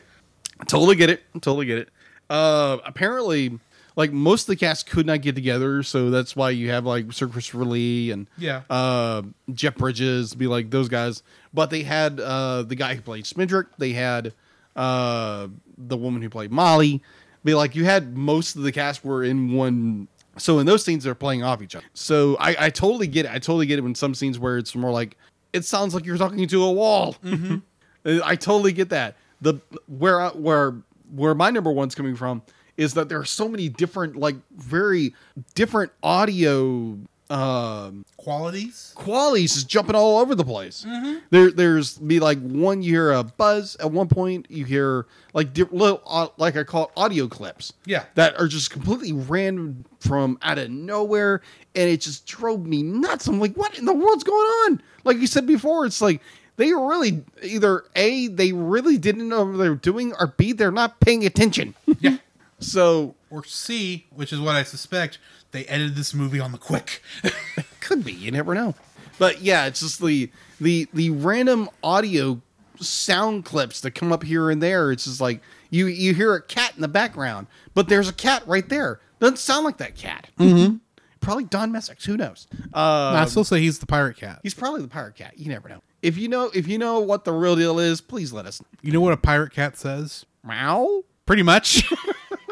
Totally 0.66 0.96
get 0.96 1.10
it. 1.10 1.24
Totally 1.34 1.66
get 1.66 1.76
it. 1.76 1.90
Uh 2.30 2.78
apparently 2.86 3.58
like 3.96 4.12
most 4.12 4.42
of 4.42 4.46
the 4.48 4.56
cast 4.56 4.88
could 4.88 5.06
not 5.06 5.20
get 5.22 5.34
together, 5.34 5.82
so 5.82 6.10
that's 6.10 6.34
why 6.34 6.50
you 6.50 6.70
have 6.70 6.84
like 6.84 7.12
Sir 7.12 7.26
Christopher 7.28 7.64
Lee 7.64 8.10
and 8.10 8.28
Yeah. 8.38 8.62
uh 8.70 9.22
Jeff 9.52 9.76
Bridges 9.76 10.34
be 10.34 10.46
like 10.46 10.70
those 10.70 10.88
guys. 10.88 11.22
But 11.52 11.70
they 11.70 11.82
had 11.82 12.18
uh 12.20 12.62
the 12.62 12.74
guy 12.74 12.94
who 12.94 13.02
played 13.02 13.24
Schmendrick, 13.24 13.66
they 13.78 13.92
had 13.92 14.32
uh 14.76 15.48
the 15.78 15.96
woman 15.96 16.22
who 16.22 16.30
played 16.30 16.50
Molly. 16.50 17.02
Be 17.44 17.54
like 17.54 17.74
you 17.76 17.84
had 17.84 18.16
most 18.16 18.56
of 18.56 18.62
the 18.62 18.72
cast 18.72 19.04
were 19.04 19.22
in 19.22 19.52
one 19.52 20.08
so 20.36 20.58
in 20.58 20.66
those 20.66 20.84
scenes 20.84 21.04
they're 21.04 21.14
playing 21.14 21.42
off 21.44 21.62
each 21.62 21.76
other. 21.76 21.84
So 21.94 22.36
I, 22.40 22.56
I 22.66 22.70
totally 22.70 23.06
get 23.06 23.26
it. 23.26 23.30
I 23.30 23.34
totally 23.38 23.66
get 23.66 23.78
it 23.78 23.82
when 23.82 23.94
some 23.94 24.14
scenes 24.14 24.38
where 24.38 24.58
it's 24.58 24.74
more 24.74 24.90
like 24.90 25.16
it 25.52 25.64
sounds 25.64 25.94
like 25.94 26.04
you're 26.04 26.16
talking 26.16 26.48
to 26.48 26.64
a 26.64 26.72
wall. 26.72 27.14
Uh, 27.24 27.58
I 28.24 28.34
totally 28.34 28.72
get 28.72 28.88
that. 28.88 29.16
The 29.40 29.60
where 29.86 30.28
where 30.30 30.74
where 31.14 31.34
my 31.34 31.50
number 31.50 31.70
one's 31.70 31.94
coming 31.94 32.16
from 32.16 32.42
is 32.76 32.94
that 32.94 33.08
there 33.08 33.18
are 33.18 33.24
so 33.24 33.48
many 33.48 33.68
different 33.68 34.16
like 34.16 34.36
very 34.56 35.14
different 35.54 35.92
audio 36.02 36.98
um 37.30 38.04
Qualities. 38.18 38.92
qualities 38.94 39.54
just 39.54 39.68
jumping 39.68 39.94
all 39.96 40.18
over 40.18 40.34
the 40.34 40.44
place. 40.44 40.86
There, 41.30 41.50
there's 41.50 41.98
be 41.98 42.20
like 42.20 42.38
one 42.40 42.82
you 42.82 42.92
hear 42.92 43.12
a 43.12 43.22
buzz 43.24 43.76
at 43.80 43.90
one 43.90 44.08
point. 44.08 44.46
You 44.50 44.64
hear 44.64 45.06
like 45.32 45.52
di- 45.54 45.64
little, 45.64 46.02
uh, 46.06 46.28
like 46.36 46.56
I 46.56 46.64
call 46.64 46.84
it 46.84 46.90
audio 46.96 47.26
clips. 47.28 47.72
Yeah. 47.86 48.04
that 48.14 48.38
are 48.38 48.46
just 48.46 48.70
completely 48.70 49.12
random 49.12 49.84
from 50.00 50.38
out 50.42 50.58
of 50.58 50.70
nowhere, 50.70 51.40
and 51.74 51.88
it 51.90 52.00
just 52.02 52.26
drove 52.26 52.64
me 52.66 52.82
nuts. 52.82 53.26
I'm 53.26 53.40
like, 53.40 53.54
what 53.54 53.78
in 53.78 53.84
the 53.86 53.94
world's 53.94 54.24
going 54.24 54.46
on? 54.66 54.82
Like 55.04 55.18
you 55.18 55.26
said 55.26 55.46
before, 55.46 55.84
it's 55.86 56.00
like 56.02 56.20
they 56.56 56.72
really 56.72 57.24
either 57.42 57.84
a 57.96 58.28
they 58.28 58.52
really 58.52 58.96
didn't 58.98 59.28
know 59.28 59.44
what 59.44 59.56
they 59.58 59.68
were 59.68 59.74
doing, 59.76 60.12
or 60.20 60.28
b 60.28 60.52
they're 60.52 60.70
not 60.70 61.00
paying 61.00 61.24
attention. 61.26 61.74
Yeah. 62.00 62.18
So 62.66 63.14
Or 63.30 63.44
C, 63.44 64.06
which 64.10 64.32
is 64.32 64.40
what 64.40 64.54
I 64.54 64.62
suspect, 64.62 65.18
they 65.52 65.64
edited 65.66 65.96
this 65.96 66.14
movie 66.14 66.40
on 66.40 66.52
the 66.52 66.58
quick. 66.58 67.02
could 67.80 68.02
be 68.02 68.12
you 68.12 68.30
never 68.30 68.54
know 68.54 68.74
but 69.18 69.42
yeah 69.42 69.66
it's 69.66 69.80
just 69.80 70.02
the 70.02 70.30
the 70.60 70.88
the 70.94 71.10
random 71.10 71.68
audio 71.82 72.40
sound 72.80 73.44
clips 73.44 73.80
that 73.82 73.92
come 73.92 74.12
up 74.12 74.22
here 74.22 74.50
and 74.50 74.62
there 74.62 74.90
it's 74.90 75.04
just 75.04 75.20
like 75.20 75.40
you 75.70 75.86
you 75.86 76.14
hear 76.14 76.34
a 76.34 76.42
cat 76.42 76.72
in 76.74 76.80
the 76.80 76.88
background 76.88 77.46
but 77.74 77.88
there's 77.88 78.08
a 78.08 78.12
cat 78.12 78.42
right 78.46 78.68
there 78.68 79.00
doesn't 79.20 79.38
sound 79.38 79.64
like 79.64 79.76
that 79.76 79.94
cat 79.94 80.28
mm-hmm. 80.38 80.76
probably 81.20 81.44
don 81.44 81.70
messick 81.70 82.02
who 82.02 82.16
knows 82.16 82.46
uh 82.72 83.14
I 83.16 83.26
still 83.26 83.44
say 83.44 83.60
he's 83.60 83.78
the 83.78 83.86
pirate 83.86 84.16
cat. 84.16 84.40
he's 84.42 84.54
probably 84.54 84.82
the 84.82 84.88
pirate 84.88 85.14
cat 85.14 85.38
you 85.38 85.50
never 85.50 85.68
know 85.68 85.82
if 86.02 86.16
you 86.16 86.28
know 86.28 86.50
if 86.54 86.66
you 86.66 86.78
know 86.78 87.00
what 87.00 87.24
the 87.24 87.32
real 87.32 87.54
deal 87.54 87.78
is 87.78 88.00
please 88.00 88.32
let 88.32 88.46
us 88.46 88.60
know. 88.60 88.66
You 88.82 88.92
know 88.92 89.00
what 89.00 89.12
a 89.12 89.18
pirate 89.18 89.52
cat 89.52 89.76
says? 89.76 90.26
meow 90.42 91.04
Pretty 91.26 91.42
much. 91.42 91.90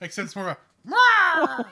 Except 0.00 0.26
it's 0.26 0.36
more 0.36 0.50
of 0.50 0.56
a. 0.56 1.64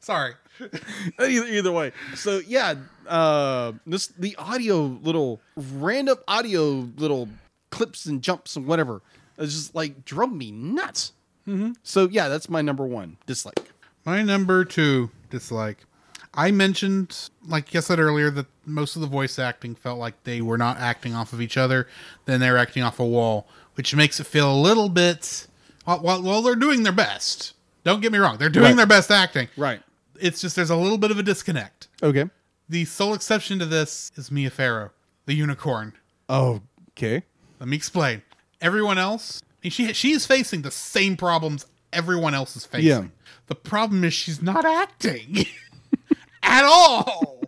Sorry. 0.00 0.34
either, 1.20 1.46
either 1.46 1.70
way 1.70 1.92
so 2.14 2.40
yeah 2.46 2.74
uh 3.08 3.72
this 3.86 4.06
the 4.06 4.34
audio 4.36 4.98
little 5.02 5.38
random 5.54 6.16
audio 6.26 6.88
little 6.96 7.28
clips 7.68 8.06
and 8.06 8.22
jumps 8.22 8.56
and 8.56 8.66
whatever 8.66 9.02
it's 9.36 9.52
just 9.52 9.74
like 9.74 10.02
drove 10.06 10.32
me 10.32 10.50
nuts 10.50 11.12
mm-hmm. 11.46 11.72
so 11.82 12.08
yeah 12.08 12.28
that's 12.28 12.48
my 12.48 12.62
number 12.62 12.86
one 12.86 13.18
dislike 13.26 13.70
My 14.06 14.22
number 14.22 14.64
two 14.64 15.10
dislike. 15.30 15.84
I 16.32 16.52
mentioned, 16.52 17.28
like 17.48 17.74
I 17.74 17.80
said 17.80 17.98
earlier, 17.98 18.30
that 18.30 18.46
most 18.64 18.94
of 18.94 19.02
the 19.02 19.08
voice 19.08 19.36
acting 19.36 19.74
felt 19.74 19.98
like 19.98 20.22
they 20.22 20.40
were 20.40 20.56
not 20.56 20.78
acting 20.78 21.12
off 21.12 21.32
of 21.32 21.40
each 21.40 21.56
other, 21.56 21.88
then 22.24 22.38
they 22.38 22.48
were 22.48 22.56
acting 22.56 22.84
off 22.84 23.00
a 23.00 23.04
wall, 23.04 23.48
which 23.74 23.96
makes 23.96 24.20
it 24.20 24.24
feel 24.24 24.52
a 24.52 24.54
little 24.54 24.88
bit. 24.88 25.48
Well, 25.86 26.00
well, 26.02 26.22
well 26.22 26.42
they're 26.42 26.54
doing 26.56 26.82
their 26.82 26.92
best. 26.92 27.52
Don't 27.84 28.00
get 28.00 28.12
me 28.12 28.18
wrong; 28.18 28.38
they're 28.38 28.48
doing 28.48 28.64
Right. 28.66 28.76
their 28.76 28.86
best 28.86 29.10
acting. 29.10 29.48
right 29.56 29.80
It's 30.18 30.40
just 30.40 30.56
there's 30.56 30.70
a 30.70 30.76
little 30.76 30.98
bit 30.98 31.10
of 31.10 31.18
a 31.18 31.22
disconnect. 31.22 31.88
okay 32.02 32.24
The 32.68 32.84
sole 32.84 33.14
exception 33.14 33.58
to 33.60 33.66
this 33.66 34.10
is 34.16 34.30
Mia 34.30 34.50
Farrow, 34.50 34.90
the 35.26 35.34
unicorn. 35.34 35.92
Oh, 36.28 36.62
okay. 36.90 37.22
Let 37.60 37.68
me 37.68 37.76
explain. 37.76 38.22
Everyone 38.60 38.98
else, 38.98 39.42
she 39.62 39.92
she 39.92 40.12
is 40.12 40.26
facing 40.26 40.62
the 40.62 40.70
same 40.70 41.16
problems 41.16 41.66
everyone 41.92 42.34
else 42.34 42.56
is 42.56 42.66
facing. 42.66 42.86
Yeah. 42.88 43.04
The 43.46 43.54
problem 43.54 44.02
is 44.04 44.12
she's 44.12 44.42
not 44.42 44.64
acting 44.64 45.46
at 46.42 46.64
all. 46.64 47.40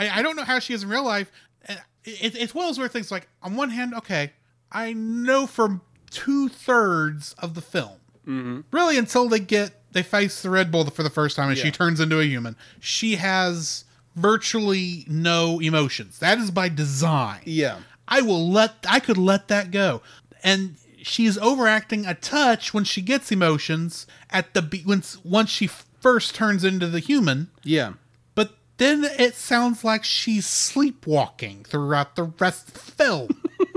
I, 0.00 0.18
I 0.18 0.22
don't 0.22 0.34
know 0.34 0.44
how 0.44 0.58
she 0.58 0.72
is 0.74 0.82
in 0.82 0.88
real 0.88 1.04
life. 1.04 1.30
Uh, 1.68 1.74
It, 2.04 2.34
it's 2.34 2.54
one 2.54 2.64
of 2.64 2.70
those 2.70 2.78
weird 2.78 2.90
things. 2.92 3.10
Like 3.12 3.28
on 3.42 3.54
one 3.54 3.70
hand, 3.70 3.94
okay, 3.94 4.32
I 4.72 4.92
know 4.94 5.46
for 5.46 5.80
two 6.12 6.48
thirds 6.48 7.34
of 7.38 7.54
the 7.54 7.60
film, 7.62 7.98
mm-hmm. 8.26 8.60
really 8.70 8.98
until 8.98 9.28
they 9.28 9.40
get 9.40 9.72
they 9.92 10.02
face 10.02 10.42
the 10.42 10.50
Red 10.50 10.70
Bull 10.70 10.84
for 10.86 11.02
the 11.02 11.10
first 11.10 11.36
time 11.36 11.50
and 11.50 11.58
she 11.58 11.70
turns 11.70 12.00
into 12.00 12.18
a 12.20 12.24
human. 12.24 12.56
She 12.80 13.16
has 13.16 13.84
virtually 14.16 15.04
no 15.08 15.60
emotions. 15.60 16.18
That 16.18 16.38
is 16.38 16.50
by 16.50 16.68
design. 16.68 17.40
Yeah. 17.44 17.78
I 18.08 18.22
will 18.22 18.50
let 18.50 18.86
I 18.88 19.00
could 19.00 19.18
let 19.18 19.48
that 19.48 19.70
go. 19.70 20.02
And 20.42 20.76
she's 21.02 21.38
overacting 21.38 22.06
a 22.06 22.14
touch 22.14 22.72
when 22.72 22.84
she 22.84 23.02
gets 23.02 23.30
emotions 23.32 24.06
at 24.30 24.54
the 24.54 24.62
be- 24.62 24.84
once 24.86 25.22
once 25.24 25.50
she 25.50 25.66
first 25.66 26.34
turns 26.34 26.64
into 26.64 26.88
the 26.88 26.98
human, 26.98 27.48
Yeah. 27.62 27.94
but 28.34 28.56
then 28.78 29.04
it 29.04 29.34
sounds 29.34 29.84
like 29.84 30.04
she's 30.04 30.46
sleepwalking 30.46 31.64
throughout 31.64 32.16
the 32.16 32.24
rest 32.24 32.68
of 32.68 32.74
the 32.74 32.80
film. 32.80 33.28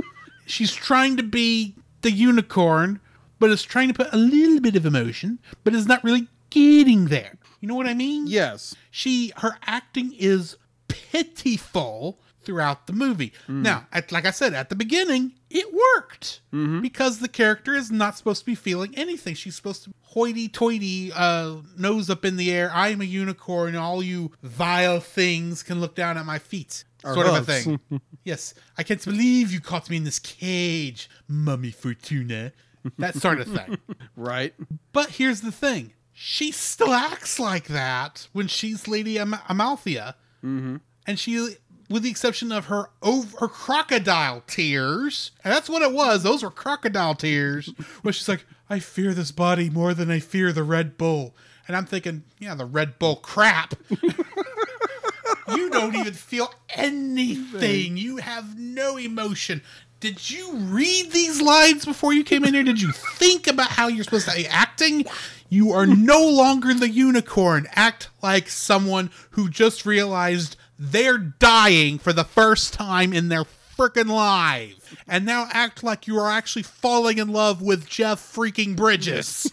she's 0.46 0.74
trying 0.74 1.18
to 1.18 1.24
be 1.24 1.76
the 2.06 2.12
unicorn, 2.12 3.00
but 3.40 3.50
is 3.50 3.64
trying 3.64 3.88
to 3.90 3.94
put 3.96 4.14
a 4.14 4.18
little 4.18 4.62
bit 4.62 4.76
of 4.76 4.86
emotion, 4.86 5.40
but 5.64 5.74
is 5.74 5.88
not 5.88 6.04
really 6.04 6.28
getting 6.52 7.08
there. 7.08 7.38
You 7.60 7.68
know 7.68 7.76
what 7.76 7.88
I 7.88 7.96
mean? 7.96 8.28
Yes. 8.28 8.76
she 8.92 9.34
her 9.38 9.58
acting 9.66 10.14
is 10.14 10.56
pitiful 10.88 12.20
throughout 12.44 12.86
the 12.86 12.94
movie. 12.94 13.34
Now, 13.48 13.88
at, 13.92 14.12
like 14.12 14.26
I 14.26 14.32
said 14.32 14.54
at 14.54 14.70
the 14.70 14.76
beginning, 14.76 15.34
it 15.50 15.74
worked 15.74 16.42
because 16.82 17.18
the 17.20 17.28
character 17.28 17.74
is 17.74 17.90
not 17.90 18.18
supposed 18.18 18.42
to 18.42 18.46
be 18.46 18.54
feeling 18.54 18.94
anything. 18.96 19.34
She's 19.34 19.56
supposed 19.56 19.84
to 19.86 19.92
hoity-toity, 20.02 21.12
uh, 21.14 21.56
nose 21.76 22.10
up 22.12 22.24
in 22.24 22.36
the 22.38 22.52
air. 22.52 22.70
I 22.72 22.90
am 22.90 23.02
a 23.02 23.06
unicorn. 23.06 23.76
All 23.76 24.04
you 24.04 24.32
vile 24.44 25.00
things 25.00 25.64
can 25.64 25.82
look 25.82 25.96
down 25.96 26.18
at 26.20 26.26
my 26.26 26.38
feet. 26.38 26.84
Sort 27.14 27.28
of 27.28 27.36
a 27.36 27.42
thing. 27.44 27.80
yes, 28.24 28.54
I 28.78 28.84
can't 28.84 29.04
believe 29.04 29.52
you 29.52 29.60
caught 29.60 29.90
me 29.90 29.98
in 29.98 30.04
this 30.04 30.20
cage, 30.20 31.10
Mommy 31.28 31.72
Fortuna. 31.72 32.52
That 32.98 33.16
sort 33.16 33.40
of 33.40 33.48
thing. 33.48 33.78
Right. 34.16 34.54
But 34.94 35.12
here's 35.12 35.42
the 35.42 35.52
thing: 35.52 35.94
she 36.14 36.52
still 36.52 36.94
acts 36.94 37.40
like 37.40 37.68
that 37.68 38.28
when 38.32 38.48
she's 38.48 38.88
Lady 38.88 39.20
Am- 39.20 39.40
Amalthea, 39.50 40.16
mm-hmm. 40.44 40.78
and 41.06 41.20
she, 41.20 41.58
with 41.90 42.04
the 42.04 42.10
exception 42.10 42.52
of 42.52 42.66
her 42.66 42.90
over 43.02 43.38
her 43.40 43.48
crocodile 43.48 44.42
tears, 44.48 45.32
and 45.44 45.54
that's 45.54 45.70
what 45.70 45.82
it 45.82 45.92
was. 45.92 46.24
Those 46.24 46.44
were 46.44 46.52
crocodile 46.52 47.16
tears. 47.16 47.74
Where 48.02 48.14
she's 48.14 48.30
like, 48.30 48.46
"I 48.70 48.80
fear 48.80 49.14
this 49.14 49.32
body 49.32 49.70
more 49.70 49.94
than 49.94 50.10
I 50.10 50.20
fear 50.20 50.54
the 50.54 50.64
Red 50.64 50.98
Bull," 50.98 51.36
and 51.68 51.76
I'm 51.76 51.86
thinking, 51.86 52.24
"Yeah, 52.40 52.56
the 52.56 52.66
Red 52.66 52.98
Bull 52.98 53.18
crap." 53.18 53.74
you 55.50 55.70
don't 55.70 55.96
even 55.96 56.14
feel 56.14 56.54
anything. 56.70 57.98
You 57.98 58.18
have 58.18 58.58
no 58.58 58.98
emotion. 58.98 59.62
Did 60.00 60.30
you 60.30 60.56
read 60.56 61.12
these 61.12 61.42
lines 61.42 61.86
before 61.86 62.14
you 62.14 62.24
came 62.24 62.44
in 62.44 62.54
here? 62.54 62.64
Did 62.64 62.82
you 62.82 62.92
think 62.92 63.48
about 63.48 63.70
how 63.70 63.88
you're 63.88 64.04
supposed 64.04 64.30
to 64.30 64.36
be 64.36 64.48
acting? 64.48 65.06
You 65.50 65.72
are 65.72 65.86
no 65.86 66.28
longer 66.28 66.74
the 66.74 66.90
unicorn. 66.90 67.68
Act 67.72 68.10
like 68.22 68.50
someone 68.50 69.10
who 69.32 69.50
just 69.50 69.86
realized 69.86 70.58
they're 70.78 71.18
dying 71.18 71.98
for 71.98 72.14
the 72.14 72.24
first 72.24 72.74
time 72.74 73.14
in 73.14 73.30
their 73.30 73.46
freaking 73.78 74.10
life. 74.10 74.96
And 75.08 75.26
now 75.26 75.48
act 75.52 75.84
like 75.84 76.08
you 76.08 76.18
are 76.20 76.30
actually 76.30 76.64
falling 76.64 77.18
in 77.18 77.30
love 77.30 77.62
with 77.62 77.88
Jeff 77.88 78.20
freaking 78.20 78.76
Bridges. 78.76 79.52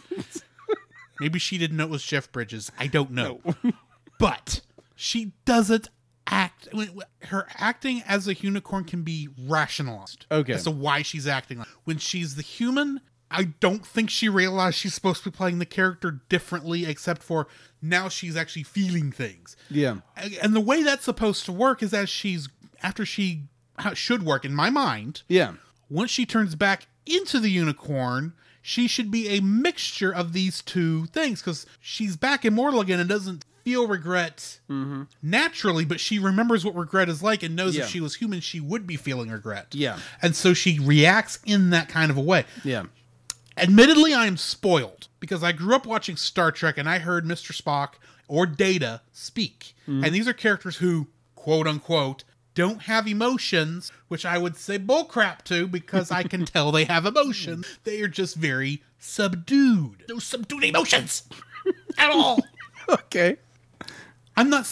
Maybe 1.20 1.39
she 1.39 1.59
didn't 1.59 1.77
know 1.77 1.85
it 1.85 1.90
was 1.90 2.05
Jeff 2.05 2.32
Bridges. 2.32 2.73
I 2.78 2.89
don't 2.89 3.12
know. 3.12 3.40
but 4.19 4.60
she 5.03 5.33
doesn't 5.45 5.91
act. 6.29 6.69
I 6.73 6.77
mean, 6.77 6.99
Her 7.23 7.47
acting 7.57 8.03
as 8.07 8.29
a 8.29 8.35
unicorn 8.35 8.85
can 8.85 9.03
be 9.03 9.29
rationalized. 9.49 10.27
Okay. 10.31 10.53
As 10.53 10.65
to 10.65 10.70
why 10.70 11.03
she's 11.03 11.27
acting 11.27 11.59
like 11.59 11.69
when 11.85 11.99
she's 11.99 12.37
the 12.37 12.43
human. 12.43 13.01
I 13.35 13.45
don't 13.45 13.85
think 13.87 14.11
she 14.11 14.29
realized 14.29 14.77
she's 14.77 14.93
supposed 14.93 15.24
to 15.24 15.31
be 15.31 15.37
playing 15.37 15.59
the 15.59 15.65
character 15.65 16.20
differently, 16.29 16.85
except 16.85 17.23
for 17.23 17.49
now 17.81 18.11
she's 18.11 18.37
actually 18.37 18.65
feeling 18.65 19.11
things. 19.11 19.57
Yeah. 19.70 19.97
And 20.43 20.55
the 20.55 20.61
way 20.61 20.83
that's 20.83 21.05
supposed 21.05 21.47
to 21.47 21.53
work 21.53 21.83
is 21.83 21.95
as 21.95 22.11
she's 22.11 22.49
after 22.83 23.07
she 23.07 23.45
should 23.95 24.23
work 24.23 24.45
in 24.45 24.55
my 24.55 24.69
mind 24.69 25.23
Yeah. 25.29 25.55
once 25.89 26.11
she 26.11 26.27
turns 26.27 26.55
back 26.55 26.87
into 27.07 27.41
the 27.41 27.51
unicorn, 27.51 28.35
she 28.61 28.87
should 28.87 29.11
be 29.11 29.29
a 29.31 29.41
mixture 29.41 30.12
of 30.15 30.35
these 30.35 30.61
two 30.61 31.07
things 31.07 31.41
because 31.41 31.65
she's 31.81 32.16
back 32.19 32.45
immortal 32.45 32.81
again 32.81 33.01
and 33.01 33.09
doesn't 33.09 33.47
feel 33.64 33.86
regret 33.86 34.60
naturally, 35.22 35.84
but 35.84 36.01
she 36.01 36.18
remembers 36.18 36.64
what 36.64 36.74
regret 36.74 37.09
is 37.09 37.22
like 37.22 37.43
and 37.43 37.55
knows 37.56 37.76
Yeah. 37.76 37.84
if 37.84 37.90
she 37.90 38.01
was 38.01 38.16
human, 38.16 38.40
she 38.40 38.60
would 38.60 38.86
be 38.86 38.97
feeling 38.97 39.30
regret. 39.30 39.68
Yeah. 39.72 39.98
And 40.20 40.34
so 40.36 40.55
she 40.55 40.78
reacts 40.78 41.39
in 41.44 41.70
that 41.70 41.89
kind 41.89 42.10
of 42.10 42.16
a 42.16 42.20
way. 42.22 42.44
Yeah. 42.64 42.84
Admittedly, 43.56 44.14
I 44.14 44.26
am 44.26 44.36
spoiled 44.36 45.09
because 45.20 45.43
I 45.43 45.52
grew 45.52 45.74
up 45.74 45.86
watching 45.86 46.16
Star 46.16 46.51
Trek 46.51 46.78
and 46.78 46.89
I 46.89 46.98
heard 46.98 47.24
Mr. 47.24 47.52
Spock 47.52 47.94
or 48.28 48.47
Data 48.47 49.02
speak. 49.12 49.74
Mm-hmm. 49.89 50.05
And 50.05 50.14
these 50.14 50.26
are 50.26 50.32
characters 50.32 50.76
who, 50.76 51.09
quote 51.34 51.66
unquote, 51.66 52.24
don't 52.55 52.82
have 52.82 53.06
emotions, 53.06 53.90
which 54.09 54.24
I 54.26 54.36
would 54.39 54.56
say 54.56 54.78
bullcrap 54.78 55.43
to 55.44 55.66
because 55.66 56.10
I 56.10 56.22
can 56.22 56.44
tell 56.44 56.70
they 56.72 56.84
have 56.84 57.06
emotions. 57.06 57.66
They 57.84 58.01
are 58.02 58.09
just 58.09 58.36
very 58.36 58.82
subdued. 58.98 60.05
No 60.09 60.18
subdued 60.18 60.64
emotions 60.64 61.24
at 61.98 62.10
all. 62.10 62.39
Okay. 62.89 63.36
I'm 64.37 64.49
not 64.51 64.67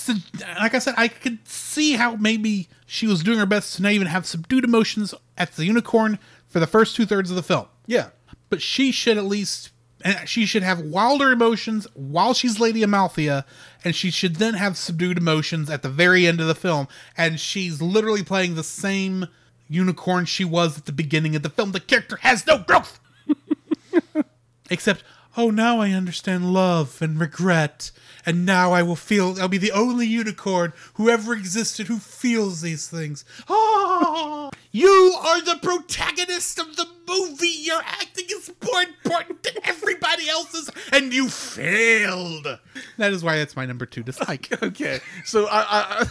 like 0.59 0.74
I 0.74 0.78
said. 0.78 0.95
I 0.97 1.09
could 1.09 1.47
see 1.47 1.93
how 1.93 2.16
maybe 2.16 2.69
she 2.87 3.07
was 3.07 3.23
doing 3.23 3.39
her 3.39 3.47
best 3.47 3.77
to 3.77 3.82
not 3.82 3.93
even 3.93 4.07
have 4.07 4.24
subdued 4.27 4.65
emotions 4.65 5.15
at 5.37 5.53
the 5.53 5.65
unicorn 5.66 6.19
for 6.49 6.61
the 6.61 6.66
first 6.66 6.97
two 6.97 7.07
thirds 7.07 7.31
of 7.31 7.37
the 7.37 7.43
film 7.43 7.66
Yeah. 7.87 8.09
but 8.49 8.61
she 8.62 8.91
should 8.91 9.16
at 9.19 9.24
least 9.24 9.70
and 10.03 10.27
she 10.27 10.47
should 10.47 10.62
have 10.62 10.81
wilder 10.81 11.31
emotions 11.31 11.87
while 11.93 12.32
she's 12.32 12.59
Lady 12.59 12.82
Amalthea, 12.82 13.45
and 13.85 13.95
she 13.95 14.11
should 14.11 14.37
then 14.37 14.55
have 14.55 14.78
subdued 14.78 15.19
emotions 15.19 15.69
at 15.69 15.82
the 15.82 15.91
very 15.91 16.27
end 16.27 16.41
of 16.41 16.47
the 16.47 16.55
film. 16.55 16.89
And 17.19 17.39
she's 17.39 17.82
literally 17.82 18.23
playing 18.24 18.55
the 18.55 18.65
same 18.65 19.27
unicorn 19.69 20.24
she 20.24 20.43
was 20.47 20.78
at 20.78 20.87
the 20.87 20.93
beginning 20.93 21.37
of 21.37 21.43
the 21.43 21.51
film. 21.51 21.73
The 21.73 21.81
character 21.81 22.16
has 22.23 22.47
no 22.47 22.57
growth, 22.57 22.99
except 24.70 25.05
oh, 25.37 25.51
now 25.51 25.81
I 25.81 25.91
understand 25.91 26.53
love 26.53 27.01
and 27.03 27.20
regret, 27.20 27.91
and 28.26 28.44
now 28.47 28.72
I 28.72 28.82
will 28.82 28.97
feel. 28.97 29.40
I'll 29.40 29.48
be 29.48 29.59
the 29.59 29.72
only 29.72 30.06
unicorn 30.06 30.72
who 30.94 31.09
ever 31.09 31.32
existed 31.34 31.86
who 31.86 31.98
feels 31.98 32.60
these 32.60 32.88
things. 32.88 33.24
Ah, 33.48 34.51
you 34.72 35.16
are 35.18 35.40
the 35.42 35.59
protagonist 35.62 36.59
of 36.59 36.76
the 36.76 36.86
movie. 37.09 37.48
Your 37.48 37.80
acting 37.82 38.26
is 38.30 38.52
more 38.64 38.82
important 38.82 39.42
than 39.42 39.55
everybody 39.64 40.28
else's, 40.28 40.70
and 40.92 41.12
you 41.12 41.28
failed. 41.28 42.47
That 42.98 43.12
is 43.12 43.24
why 43.24 43.38
that's 43.38 43.56
my 43.56 43.66
number 43.66 43.86
two 43.86 44.02
dislike. 44.02 44.48
Okay. 44.62 45.01
So 45.24 45.47
I, 45.47 46.06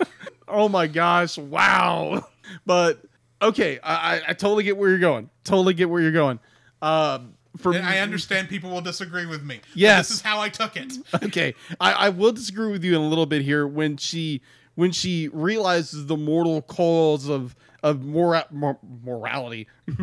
I, 0.00 0.04
oh 0.48 0.68
my 0.68 0.86
gosh, 0.86 1.36
wow. 1.36 2.26
But 2.64 3.02
okay, 3.40 3.78
I, 3.82 4.22
I 4.28 4.32
totally 4.34 4.64
get 4.64 4.76
where 4.76 4.88
you're 4.88 4.98
going. 4.98 5.30
Totally 5.44 5.74
get 5.74 5.90
where 5.90 6.00
you're 6.00 6.12
going. 6.12 6.38
Um, 6.80 7.34
for 7.56 7.72
And 7.74 7.84
I 7.86 7.98
understand 7.98 8.48
people 8.48 8.70
will 8.70 8.80
disagree 8.80 9.26
with 9.26 9.42
me. 9.42 9.60
Yes. 9.74 10.08
this 10.08 10.16
is 10.18 10.22
how 10.22 10.40
I 10.40 10.48
took 10.48 10.76
it. 10.76 10.92
okay, 11.22 11.54
I, 11.80 11.92
I 11.92 12.08
will 12.08 12.32
disagree 12.32 12.70
with 12.70 12.82
you 12.84 12.94
in 12.96 13.00
a 13.02 13.08
little 13.08 13.26
bit 13.26 13.42
here 13.42 13.66
when 13.66 13.96
she 13.96 14.40
when 14.74 14.90
she 14.90 15.28
realizes 15.28 16.06
the 16.06 16.16
mortal 16.16 16.62
cause 16.62 17.28
of 17.28 17.54
of 17.82 18.02
mora- 18.04 18.46
mor- 18.50 18.78
morality, 19.04 19.68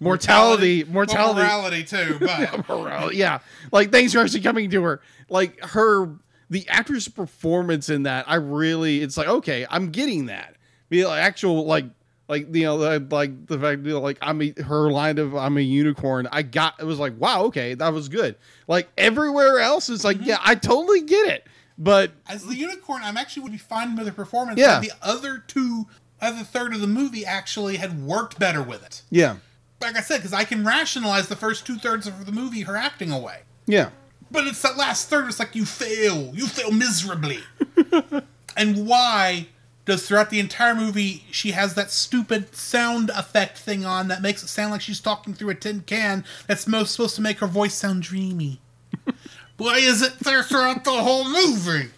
mortality, 0.00 0.84
Well, 0.84 0.92
mortality, 0.92 1.40
morality 1.40 1.84
too, 1.84 2.18
but 2.20 2.68
morality. 2.68 3.16
Yeah, 3.16 3.40
like 3.72 3.90
things 3.90 4.14
are 4.14 4.20
actually 4.20 4.42
coming 4.42 4.70
to 4.70 4.82
her. 4.82 5.00
Like 5.28 5.60
her, 5.64 6.10
the 6.50 6.68
actress' 6.68 7.08
performance 7.08 7.88
in 7.88 8.04
that, 8.04 8.28
I 8.28 8.36
really, 8.36 9.02
it's 9.02 9.16
like 9.16 9.28
okay, 9.28 9.66
I'm 9.70 9.90
getting 9.90 10.26
that. 10.26 10.56
The 10.88 11.04
actual 11.06 11.66
like. 11.66 11.86
Like 12.28 12.54
you 12.54 12.64
know, 12.64 12.76
like- 12.76 13.12
like 13.12 13.46
the 13.46 13.58
fact 13.58 13.84
that 13.84 13.98
like 13.98 14.18
I'm 14.20 14.42
a, 14.42 14.52
her 14.62 14.90
line 14.90 15.18
of 15.18 15.36
I'm 15.36 15.56
a 15.56 15.60
unicorn. 15.60 16.28
I 16.32 16.42
got 16.42 16.74
it 16.80 16.84
was 16.84 16.98
like 16.98 17.14
wow, 17.18 17.44
okay, 17.44 17.74
that 17.74 17.92
was 17.92 18.08
good. 18.08 18.36
Like 18.66 18.88
everywhere 18.98 19.60
else, 19.60 19.88
it's 19.88 20.04
like 20.04 20.16
mm-hmm. 20.18 20.30
yeah, 20.30 20.38
I 20.44 20.54
totally 20.56 21.02
get 21.02 21.28
it. 21.28 21.46
But 21.78 22.12
as 22.28 22.44
the 22.46 22.54
unicorn, 22.56 23.02
I'm 23.04 23.16
actually 23.16 23.42
would 23.44 23.52
be 23.52 23.58
fine 23.58 23.96
with 23.96 24.06
the 24.06 24.12
performance. 24.12 24.58
Yeah. 24.58 24.80
The 24.80 24.92
other 25.02 25.44
two, 25.46 25.86
other 26.22 26.42
third 26.42 26.72
of 26.74 26.80
the 26.80 26.86
movie 26.86 27.26
actually 27.26 27.76
had 27.76 28.02
worked 28.02 28.38
better 28.38 28.62
with 28.62 28.82
it. 28.82 29.02
yeah, 29.10 29.36
Like 29.82 29.94
I 29.94 30.00
said, 30.00 30.16
because 30.16 30.32
I 30.32 30.44
can 30.44 30.64
rationalize 30.64 31.28
the 31.28 31.36
first 31.36 31.66
two 31.66 31.76
thirds 31.76 32.06
of 32.06 32.24
the 32.24 32.32
movie 32.32 32.62
her 32.62 32.76
acting 32.76 33.12
away. 33.12 33.40
yeah, 33.66 33.90
But 34.30 34.46
it's 34.46 34.62
that 34.62 34.78
last 34.78 35.10
third. 35.10 35.28
It's 35.28 35.38
like 35.38 35.54
you 35.54 35.66
fail. 35.66 36.34
You 36.34 36.46
fail 36.46 36.72
miserably. 36.72 37.40
And 38.56 38.86
why 38.86 39.48
does 39.86 40.06
throughout 40.06 40.30
the 40.30 40.40
entire 40.40 40.74
movie 40.74 41.24
she 41.30 41.52
has 41.52 41.74
that 41.74 41.90
stupid 41.90 42.54
sound 42.54 43.10
effect 43.10 43.56
thing 43.56 43.86
on 43.86 44.08
that 44.08 44.20
makes 44.20 44.42
it 44.42 44.48
sound 44.48 44.72
like 44.72 44.80
she's 44.80 45.00
talking 45.00 45.32
through 45.32 45.50
a 45.50 45.54
tin 45.54 45.80
can 45.80 46.24
that's 46.46 46.66
most 46.66 46.92
supposed 46.92 47.14
to 47.16 47.22
make 47.22 47.38
her 47.38 47.46
voice 47.46 47.74
sound 47.74 48.02
dreamy? 48.02 48.60
why 49.56 49.78
is 49.78 50.02
it 50.02 50.18
there 50.18 50.42
throughout 50.42 50.84
the 50.84 50.90
whole 50.90 51.24
movie? 51.24 51.90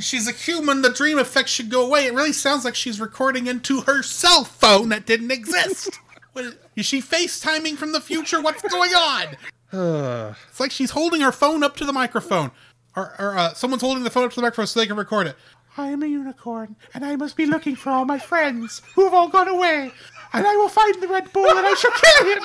She's 0.00 0.28
a 0.28 0.32
human. 0.32 0.82
The 0.82 0.90
dream 0.90 1.18
effect 1.18 1.48
should 1.48 1.70
go 1.70 1.84
away. 1.84 2.06
It 2.06 2.14
really 2.14 2.32
sounds 2.32 2.64
like 2.64 2.74
she's 2.74 3.00
recording 3.00 3.46
into 3.46 3.80
her 3.80 4.02
cell 4.02 4.44
phone 4.44 4.90
that 4.90 5.06
didn't 5.06 5.32
exist. 5.32 5.98
Is 6.76 6.86
she 6.86 7.02
FaceTiming 7.02 7.76
from 7.76 7.92
the 7.92 8.00
future? 8.00 8.40
What's 8.40 8.62
going 8.62 8.92
on? 8.92 9.36
it's 10.48 10.60
like 10.60 10.70
she's 10.70 10.92
holding 10.92 11.20
her 11.20 11.32
phone 11.32 11.64
up 11.64 11.76
to 11.78 11.84
the 11.84 11.92
microphone. 11.92 12.52
Or, 12.94 13.14
or 13.18 13.36
uh, 13.36 13.54
someone's 13.54 13.82
holding 13.82 14.04
the 14.04 14.10
phone 14.10 14.24
up 14.24 14.30
to 14.30 14.36
the 14.36 14.42
microphone 14.42 14.66
so 14.66 14.78
they 14.80 14.86
can 14.86 14.96
record 14.96 15.26
it. 15.26 15.36
I 15.78 15.88
am 15.88 16.02
a 16.02 16.06
unicorn, 16.06 16.76
and 16.92 17.04
I 17.04 17.16
must 17.16 17.36
be 17.36 17.46
looking 17.46 17.76
for 17.76 17.90
all 17.90 18.04
my 18.04 18.18
friends 18.18 18.82
who 18.94 19.04
have 19.04 19.14
all 19.14 19.28
gone 19.28 19.48
away. 19.48 19.92
And 20.32 20.46
I 20.46 20.56
will 20.56 20.68
find 20.68 20.94
the 21.00 21.08
Red 21.08 21.32
Bull, 21.32 21.48
and 21.48 21.66
I 21.66 21.74
shall 21.74 21.90
kill 21.92 22.34
him. 22.34 22.42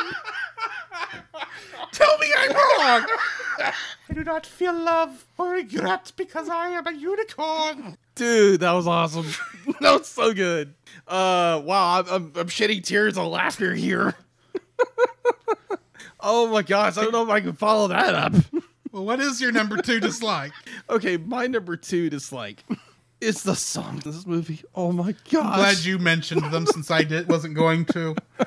Tell 1.92 2.18
me 2.18 2.28
I'm 2.38 2.52
wrong! 2.52 3.08
I 4.10 4.14
do 4.14 4.24
not 4.24 4.46
feel 4.46 4.74
love 4.74 5.26
or 5.38 5.52
regret 5.52 6.12
because 6.16 6.50
I 6.50 6.70
am 6.70 6.88
a 6.88 6.94
unicorn. 6.94 7.98
Dude, 8.16 8.62
that 8.62 8.72
was 8.72 8.88
awesome. 8.88 9.28
that 9.82 10.00
was 10.00 10.08
so 10.08 10.34
good. 10.34 10.74
Uh, 11.08 11.62
wow, 11.64 12.00
I'm, 12.00 12.08
I'm, 12.10 12.32
I'm 12.36 12.48
shedding 12.48 12.82
tears 12.82 13.18
of 13.18 13.28
laughter 13.28 13.74
here. 13.74 14.16
oh 16.20 16.48
my 16.48 16.62
gosh, 16.62 16.98
I 16.98 17.04
don't 17.04 17.12
know 17.12 17.24
if 17.24 17.30
I 17.30 17.42
can 17.42 17.54
follow 17.54 17.88
that 17.90 18.16
up. 18.16 18.34
Well, 18.92 19.06
what 19.06 19.20
is 19.20 19.42
your 19.42 19.52
number 19.52 19.82
two 19.82 20.00
dislike? 20.00 20.52
Okay, 20.90 21.16
my 21.16 21.48
number 21.48 21.78
two 21.78 22.10
dislike 22.10 22.64
is 23.24 23.44
the 23.44 23.56
song 23.56 23.98
of 23.98 24.04
this 24.04 24.26
movie. 24.28 24.62
Oh 24.76 24.92
my 24.92 25.14
gosh. 25.32 25.56
Glad 25.58 25.86
you 25.86 25.98
mentioned 26.00 26.52
them 26.52 26.66
since 26.68 26.92
I 26.92 27.04
did, 27.04 27.30
wasn't 27.30 27.56
going 27.56 27.86
to. 27.88 28.16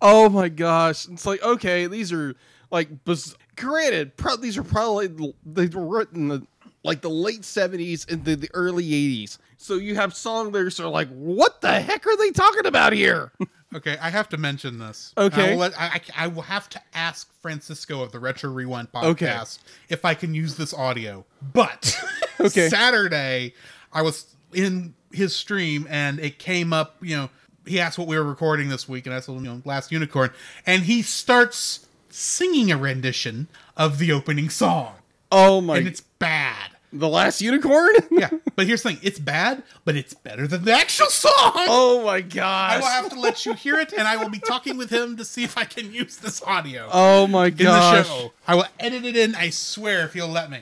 Oh 0.00 0.28
my 0.30 0.48
gosh. 0.48 1.06
It's 1.08 1.26
like, 1.26 1.42
okay, 1.42 1.86
these 1.86 2.12
are 2.12 2.34
like, 2.70 3.04
biz- 3.04 3.36
granted, 3.56 4.16
pro- 4.16 4.36
these 4.36 4.56
are 4.56 4.62
probably, 4.62 5.08
they 5.44 5.66
were 5.66 5.86
written 5.86 6.22
in 6.22 6.28
the, 6.28 6.46
like 6.82 7.02
the 7.02 7.10
late 7.10 7.42
70s 7.42 8.10
and 8.10 8.24
the, 8.24 8.36
the 8.36 8.48
early 8.54 8.84
80s. 8.84 9.36
So 9.58 9.74
you 9.74 9.96
have 9.96 10.14
song 10.16 10.50
lyrics 10.50 10.78
that 10.78 10.84
are 10.84 10.88
like, 10.90 11.08
what 11.10 11.60
the 11.60 11.78
heck 11.80 12.06
are 12.06 12.16
they 12.16 12.30
talking 12.30 12.66
about 12.66 12.92
here? 12.94 13.32
Okay, 13.72 13.96
I 14.02 14.10
have 14.10 14.28
to 14.30 14.36
mention 14.36 14.80
this. 14.80 15.14
Okay. 15.16 15.50
I 15.50 15.50
will, 15.52 15.58
let- 15.58 15.80
I, 15.80 15.86
I- 16.18 16.24
I 16.24 16.26
will 16.26 16.42
have 16.42 16.68
to 16.70 16.80
ask 16.92 17.32
Francisco 17.40 18.02
of 18.02 18.10
the 18.10 18.18
Retro 18.18 18.50
Rewind 18.50 18.90
podcast 18.90 19.58
Okay. 19.60 19.70
if 19.90 20.04
I 20.04 20.14
can 20.14 20.34
use 20.34 20.56
this 20.56 20.74
audio. 20.74 21.24
But 21.52 21.96
Okay. 22.46 22.68
Saturday, 22.68 23.54
I 23.92 24.02
was 24.02 24.34
in 24.52 24.94
his 25.12 25.34
stream 25.34 25.86
and 25.90 26.18
it 26.20 26.38
came 26.38 26.72
up. 26.72 26.96
You 27.02 27.16
know, 27.16 27.30
he 27.66 27.78
asked 27.80 27.98
what 27.98 28.08
we 28.08 28.16
were 28.16 28.24
recording 28.24 28.68
this 28.68 28.88
week, 28.88 29.06
and 29.06 29.14
I 29.14 29.20
told 29.20 29.38
him, 29.38 29.44
you 29.44 29.50
know, 29.52 29.62
Last 29.64 29.92
Unicorn, 29.92 30.30
and 30.66 30.82
he 30.84 31.02
starts 31.02 31.86
singing 32.08 32.72
a 32.72 32.76
rendition 32.76 33.46
of 33.76 33.98
the 33.98 34.10
opening 34.12 34.48
song, 34.50 34.94
Oh 35.30 35.60
my, 35.60 35.74
god. 35.74 35.78
and 35.78 35.88
it's 35.88 36.00
bad. 36.00 36.70
the 36.92 37.08
last 37.08 37.40
unicorn? 37.40 37.92
Yeah, 38.10 38.30
but 38.56 38.66
here's 38.66 38.82
the 38.82 38.90
thing: 38.90 38.98
it's 39.02 39.18
bad, 39.20 39.62
but 39.84 39.94
it's 39.94 40.12
better 40.14 40.46
than 40.48 40.64
the 40.64 40.72
actual 40.72 41.06
song. 41.06 41.32
oh 41.54 42.02
my 42.04 42.20
god. 42.20 42.72
I 42.72 42.78
will 42.78 42.86
have 42.86 43.10
to 43.10 43.20
let 43.20 43.46
you 43.46 43.54
hear 43.54 43.78
it, 43.78 43.92
and 43.92 44.08
I 44.08 44.16
will 44.16 44.28
be 44.30 44.40
talking 44.40 44.76
with 44.76 44.90
him 44.90 45.16
to 45.18 45.24
see 45.24 45.44
if 45.44 45.56
I 45.56 45.64
can 45.64 45.92
use 45.92 46.16
this 46.16 46.42
audio 46.42 46.88
oh 46.92 47.26
my 47.28 47.46
in 47.46 47.56
the 47.58 48.02
show. 48.02 48.32
I 48.48 48.54
will 48.56 48.66
edit 48.80 49.04
it 49.04 49.16
in. 49.16 49.34
I 49.36 49.50
swear, 49.50 50.04
if 50.04 50.16
you'll 50.16 50.28
let 50.28 50.50
me, 50.50 50.60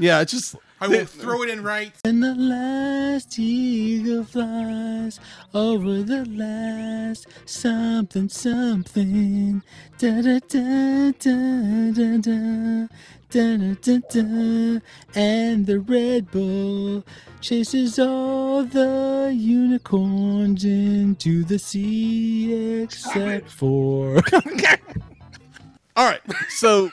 Yeah, 0.00 0.20
it's 0.20 0.32
just, 0.32 0.56
I 0.80 0.88
will 0.88 1.06
throw 1.06 1.42
it 1.42 1.48
in 1.48 1.62
right. 1.62 1.94
And 2.04 2.22
the 2.22 2.34
last 2.34 3.38
eagle 3.38 4.24
flies 4.24 5.18
over 5.54 6.02
the 6.02 6.26
last 6.26 7.26
something 7.46 8.28
something. 8.28 9.62
Da 9.98 10.20
da 10.20 10.38
da 10.48 11.12
da 11.12 11.92
da 11.92 12.16
da. 12.18 12.88
Da, 13.28 13.56
da, 13.56 13.74
da, 13.82 13.98
da. 14.08 14.80
And 15.16 15.66
the 15.66 15.80
Red 15.80 16.30
Bull 16.30 17.04
chases 17.40 17.98
all 17.98 18.62
the 18.62 19.32
unicorns 19.34 20.64
into 20.64 21.42
the 21.42 21.58
sea 21.58 22.82
except 22.82 23.50
for. 23.50 24.22
All 25.96 26.08
right. 26.08 26.20
So, 26.50 26.92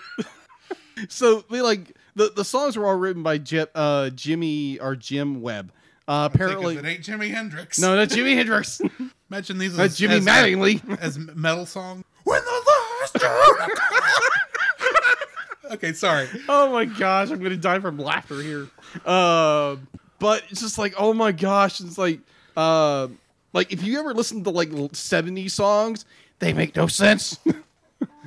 so 1.07 1.45
we 1.49 1.61
like 1.61 1.95
the 2.15 2.31
the 2.35 2.45
songs 2.45 2.77
were 2.77 2.85
all 2.85 2.95
written 2.95 3.23
by 3.23 3.37
Jim, 3.37 3.67
uh, 3.75 4.09
Jimmy 4.11 4.79
or 4.79 4.95
Jim 4.95 5.41
Webb. 5.41 5.71
Uh, 6.07 6.29
apparently, 6.31 6.75
it 6.75 6.85
ain't 6.85 7.01
Jimi 7.01 7.31
Hendrix. 7.31 7.79
no, 7.79 7.95
not 7.95 8.09
Jimi 8.09 8.35
Hendrix. 8.35 8.81
imagine 9.31 9.57
these 9.57 9.75
That's 9.75 9.93
as, 9.93 9.99
Jimmy 9.99 10.15
as, 10.15 10.25
Mattingly. 10.25 10.99
as 11.01 11.17
metal 11.17 11.65
song. 11.65 12.03
When 12.23 12.41
the 12.43 12.61
last 13.01 13.23
Okay, 15.71 15.93
sorry. 15.93 16.27
oh 16.49 16.71
my 16.71 16.85
gosh, 16.85 17.31
I'm 17.31 17.41
gonna 17.41 17.55
die 17.55 17.79
from 17.79 17.97
laughter 17.97 18.41
here. 18.41 18.67
Uh, 19.05 19.77
but 20.19 20.43
it's 20.49 20.61
just 20.61 20.77
like, 20.77 20.93
oh 20.97 21.13
my 21.13 21.31
gosh, 21.31 21.79
it's 21.79 21.97
like, 21.97 22.19
uh, 22.55 23.07
like 23.53 23.71
if 23.71 23.81
you 23.81 23.99
ever 23.99 24.13
listen 24.13 24.43
to 24.43 24.51
like 24.51 24.69
70s 24.69 25.51
songs, 25.51 26.05
they 26.39 26.53
make 26.53 26.75
no 26.75 26.87
sense. 26.87 27.39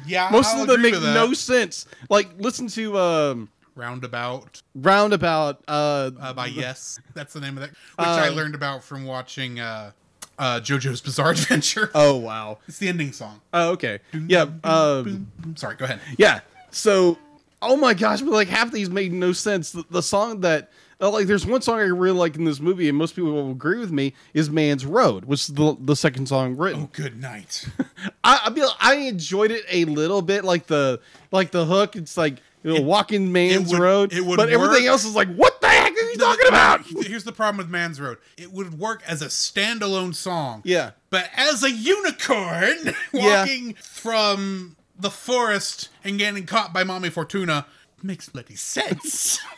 Yeah, 0.06 0.28
Most 0.30 0.54
I'll 0.54 0.62
of 0.62 0.68
them 0.68 0.82
make 0.82 0.94
no 0.94 1.34
sense. 1.34 1.86
Like 2.08 2.28
listen 2.38 2.68
to 2.68 2.98
um, 2.98 3.48
roundabout 3.76 4.62
Roundabout. 4.74 5.62
Uh, 5.68 6.10
uh, 6.20 6.32
by 6.32 6.46
Yes. 6.46 6.98
That's 7.14 7.32
the 7.32 7.40
name 7.40 7.56
of 7.56 7.62
that, 7.62 7.70
which 7.70 7.78
I 8.08 8.28
Uh, 8.28 8.32
learned 8.32 8.54
about 8.54 8.82
from 8.82 9.04
watching 9.04 9.60
uh, 9.60 9.92
uh, 10.38 10.60
JoJo's 10.60 11.00
Bizarre 11.00 11.30
Adventure. 11.32 11.90
oh 11.94 12.16
wow. 12.16 12.58
It's 12.66 12.78
the 12.78 12.88
ending 12.88 13.12
song. 13.12 13.40
Oh 13.52 13.70
okay. 13.72 14.00
Yeah. 14.26 14.42
Um, 14.64 15.04
Boom, 15.04 15.32
boom. 15.38 15.56
Sorry, 15.56 15.76
go 15.76 15.84
ahead. 15.84 16.00
Yeah. 16.18 16.40
So, 16.70 17.18
oh 17.62 17.76
my 17.76 17.94
gosh, 17.94 18.20
but 18.22 18.32
like 18.32 18.48
half 18.48 18.70
these 18.72 18.90
made 18.90 19.12
no 19.12 19.32
sense. 19.32 19.70
The, 19.72 19.84
the 19.90 20.02
song 20.02 20.40
that, 20.40 20.70
uh, 21.00 21.10
like, 21.10 21.26
there's 21.26 21.44
one 21.46 21.60
song 21.62 21.78
I 21.78 21.82
really 21.82 22.16
like 22.18 22.36
in 22.36 22.44
this 22.44 22.58
movie, 22.60 22.88
and 22.88 22.96
most 22.98 23.14
people 23.16 23.32
will 23.32 23.50
agree 23.50 23.78
with 23.78 23.92
me, 23.92 24.14
is 24.34 24.48
"Man's 24.50 24.84
Road," 24.86 25.24
which 25.26 25.40
is 25.40 25.46
the 25.48 25.76
the 25.80 25.94
second 25.96 26.26
song 26.26 26.56
written. 26.56 26.82
Oh, 26.84 26.88
good 26.92 27.20
night. 27.20 27.66
I 28.24 28.40
I, 28.46 28.52
feel, 28.54 28.70
I 28.80 28.94
enjoyed 28.96 29.50
it 29.50 29.64
a 29.70 29.84
little 29.86 30.20
bit, 30.22 30.44
like 30.44 30.66
the 30.66 31.00
like 31.32 31.50
the 31.50 31.64
hook. 31.66 31.96
It's 31.96 32.16
like 32.16 32.36
you 32.62 32.74
know, 32.74 32.80
walking 32.80 33.32
man's 33.32 33.70
would- 33.70 33.80
road, 33.80 34.12
it 34.12 34.24
would 34.24 34.36
but 34.36 34.48
everything 34.50 34.86
else 34.86 35.04
is 35.04 35.14
like, 35.14 35.28
what 35.34 35.60
the 35.60 35.68
heck 35.68 35.92
are 35.92 36.10
you 36.10 36.16
talking 36.16 36.48
about? 36.48 36.80
Here's 37.06 37.24
the 37.24 37.32
problem 37.32 37.58
with 37.58 37.68
Man's 37.68 38.00
Road. 38.00 38.18
It 38.36 38.52
would 38.52 38.78
work 38.78 39.02
as 39.06 39.22
a 39.22 39.26
standalone 39.26 40.14
song. 40.14 40.62
Yeah. 40.64 40.90
But 41.10 41.30
as 41.36 41.62
a 41.62 41.70
unicorn 41.70 42.94
Yeah. 43.12 43.40
walking 43.40 43.74
from 43.74 44.76
the 44.98 45.10
forest 45.10 45.90
and 46.04 46.18
getting 46.18 46.46
caught 46.46 46.72
by 46.72 46.82
Mommy 46.84 47.10
Fortuna 47.10 47.66
makes 48.02 48.28
bloody 48.28 48.56
sense. 48.56 49.38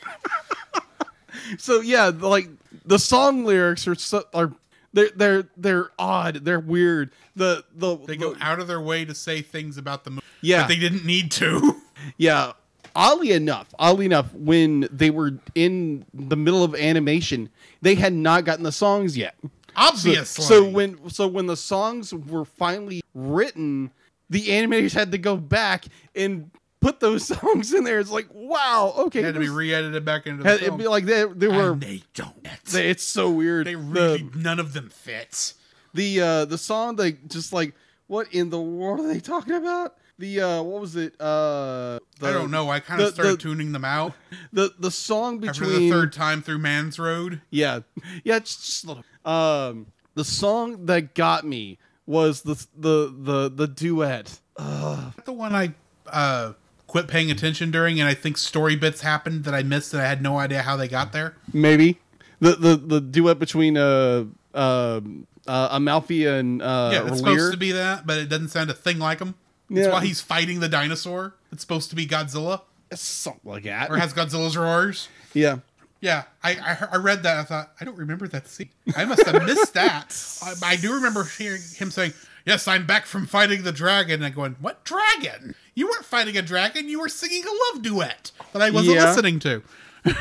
So 1.59 1.81
yeah, 1.81 2.11
like 2.15 2.49
the 2.85 2.99
song 2.99 3.45
lyrics 3.45 3.87
are 3.89 3.95
so, 3.95 4.25
are 4.35 4.53
they're 4.93 5.11
they're 5.15 5.45
they're 5.57 5.91
odd, 5.99 6.37
they're 6.45 6.61
weird. 6.61 7.11
The 7.37 7.65
the 7.75 7.97
they 7.97 8.17
go 8.17 8.37
out 8.41 8.61
of 8.61 8.67
their 8.67 8.81
way 8.81 9.05
to 9.05 9.15
say 9.15 9.41
things 9.41 9.79
about 9.79 10.05
the 10.05 10.11
movie. 10.11 10.23
Yeah. 10.43 10.63
But 10.63 10.69
they 10.69 10.77
didn't 10.77 11.05
need 11.05 11.31
to. 11.33 11.77
Yeah. 12.17 12.53
Oddly 12.99 13.31
enough, 13.31 13.73
oddly 13.79 14.07
enough, 14.07 14.35
when 14.35 14.89
they 14.91 15.11
were 15.11 15.39
in 15.55 16.05
the 16.13 16.37
middle 16.37 16.65
of 16.65 16.75
animation, 16.75 17.49
they 17.81 17.95
had 17.95 18.13
not 18.13 18.45
gotten 18.45 18.65
the 18.65 18.73
songs 18.73 19.17
yet. 19.17 19.37
So, 19.43 19.51
Obviously. 19.77 20.45
so 20.45 20.69
when 20.69 21.09
so 21.09 21.29
when 21.29 21.47
the 21.47 21.57
songs 21.57 22.13
were 22.13 22.45
finally 22.45 23.01
written, 23.15 23.93
the 24.29 24.47
animators 24.49 24.93
had 24.93 25.13
to 25.13 25.19
go 25.19 25.37
back 25.37 25.85
and 26.17 26.51
put 26.81 26.99
those 26.99 27.25
songs 27.39 27.73
in 27.73 27.85
there. 27.85 28.01
It's 28.01 28.11
like, 28.11 28.27
wow, 28.35 28.93
okay. 28.99 29.21
it 29.21 29.27
had 29.27 29.35
to 29.35 29.41
be 29.41 29.49
re-edited 29.49 30.05
back 30.05 30.27
into 30.27 30.43
the 30.43 30.49
had- 30.49 30.63
it'd 30.63 30.77
be 30.79 30.89
like 30.89 31.05
they, 31.05 31.25
they 31.27 31.47
were. 31.47 31.73
and 31.75 31.81
they 31.81 32.03
don't. 32.15 32.35
they- 32.73 32.91
it's 32.91 33.05
so 33.05 33.31
weird. 33.31 33.69
They 33.69 33.75
The- 33.77 34.29
none 34.35 34.59
of 34.59 34.73
them 34.73 34.89
fit. 34.91 35.53
the 35.95 36.21
uh 36.21 36.45
the 36.47 36.59
song 36.59 36.97
like 36.97 37.29
just 37.29 37.53
like 37.53 37.75
what 38.09 38.27
in 38.35 38.51
the 38.51 38.61
world 38.61 38.99
are 39.01 39.07
they 39.07 39.21
talking 39.21 39.55
about? 39.55 39.97
The 40.19 40.41
uh 40.41 40.63
what 40.63 40.81
was 40.81 40.97
it? 40.97 41.15
Uh 41.21 41.99
the, 42.19 42.29
I 42.29 42.33
don't 42.33 42.51
know. 42.51 42.69
I 42.71 42.81
kind 42.81 43.01
of 43.01 43.15
started 43.15 43.35
the- 43.35 43.37
tuning 43.43 43.73
them 43.73 43.85
out 43.85 44.15
The 44.53 44.73
the 44.79 44.91
song 44.91 45.45
after 45.47 45.65
between 45.65 45.81
the 45.81 45.91
third 45.91 46.13
time 46.13 46.43
through 46.43 46.59
Man's 46.59 46.99
Road. 46.99 47.41
Yeah, 47.51 47.81
yeah, 48.25 48.37
it's 48.37 48.57
just 48.57 48.85
a 48.85 48.89
little. 48.89 49.05
Um, 49.25 49.87
the 50.15 50.25
song 50.25 50.87
that 50.87 51.15
got 51.15 51.45
me 51.47 51.79
was 52.07 52.43
the 52.43 52.55
the 52.77 53.15
the 53.17 53.49
the 53.49 53.67
duet. 53.69 54.41
the 54.57 55.33
one 55.33 55.55
I 55.55 55.75
uh, 56.11 56.55
quit 56.89 57.07
paying 57.07 57.31
attention 57.31 57.71
during, 57.71 58.01
and 58.01 58.09
I 58.09 58.15
think 58.15 58.39
story 58.39 58.75
bits 58.75 59.03
happened 59.03 59.45
that 59.45 59.55
I 59.55 59.63
missed, 59.63 59.93
and 59.93 60.03
I 60.03 60.07
had 60.07 60.21
no 60.23 60.39
idea 60.39 60.63
how 60.63 60.77
they 60.77 60.89
got 60.89 61.13
there. 61.13 61.37
Maybe 61.53 62.01
the 62.41 62.57
the 62.57 62.77
the 62.77 63.01
duet 63.01 63.39
between 63.39 63.77
uh 63.77 64.25
um 64.55 65.27
uh, 65.47 65.69
Amalfi 65.71 66.27
and 66.27 66.61
uh 66.61 66.91
yeah, 66.93 67.03
it's 67.07 67.21
Lir. 67.23 67.35
supposed 67.35 67.53
to 67.53 67.59
be 67.59 67.73
that, 67.73 68.07
but 68.07 68.19
it 68.19 68.29
doesn't 68.29 68.49
sound 68.49 68.71
a 68.71 68.75
thing 68.75 68.99
like 68.99 69.21
him. 69.21 69.35
That's 69.71 69.87
Yeah. 69.87 69.93
why 69.93 70.05
he's 70.05 70.21
fighting 70.21 70.61
the 70.61 70.69
dinosaur. 70.69 71.35
It's 71.53 71.61
supposed 71.63 71.91
to 71.91 71.97
be 71.97 72.07
Godzilla, 72.07 72.63
something 72.95 73.51
like 73.51 73.65
that. 73.65 73.91
or 73.91 73.97
has 73.99 74.13
Godzilla's 74.15 74.57
roars. 74.57 75.09
yeah. 75.35 75.59
Yeah, 76.01 76.23
I, 76.45 76.53
I 76.53 76.89
I 76.93 76.97
read 76.99 77.25
that. 77.25 77.39
I 77.39 77.43
thought 77.43 77.73
I 77.81 77.85
don't 77.85 77.99
remember 77.99 78.29
that 78.29 78.47
scene. 78.47 78.69
I 78.97 79.05
must 79.05 79.27
have 79.27 79.43
missed 79.45 79.75
that. 79.75 80.15
I, 80.63 80.75
I 80.75 80.77
do 80.77 80.95
remember 80.95 81.25
hearing 81.25 81.61
him 81.75 81.91
saying, 81.91 82.13
"Yes, 82.47 82.69
I'm 82.69 82.87
back 82.87 83.05
from 83.05 83.27
fighting 83.27 83.65
the 83.65 83.73
dragon." 83.73 84.23
And 84.23 84.33
going, 84.33 84.55
"What 84.61 84.85
dragon? 84.85 85.57
You 85.75 85.87
weren't 85.89 86.05
fighting 86.05 86.37
a 86.37 86.43
dragon. 86.43 86.89
You 86.89 87.01
were 87.01 87.09
singing 87.09 87.43
a 87.45 87.75
love 87.75 87.83
duet 87.83 88.31
that 88.53 88.63
I 88.63 88.71
wasn't 88.71 88.95
Yeah. 88.95 89.07
listening 89.07 89.41
to." 89.41 89.63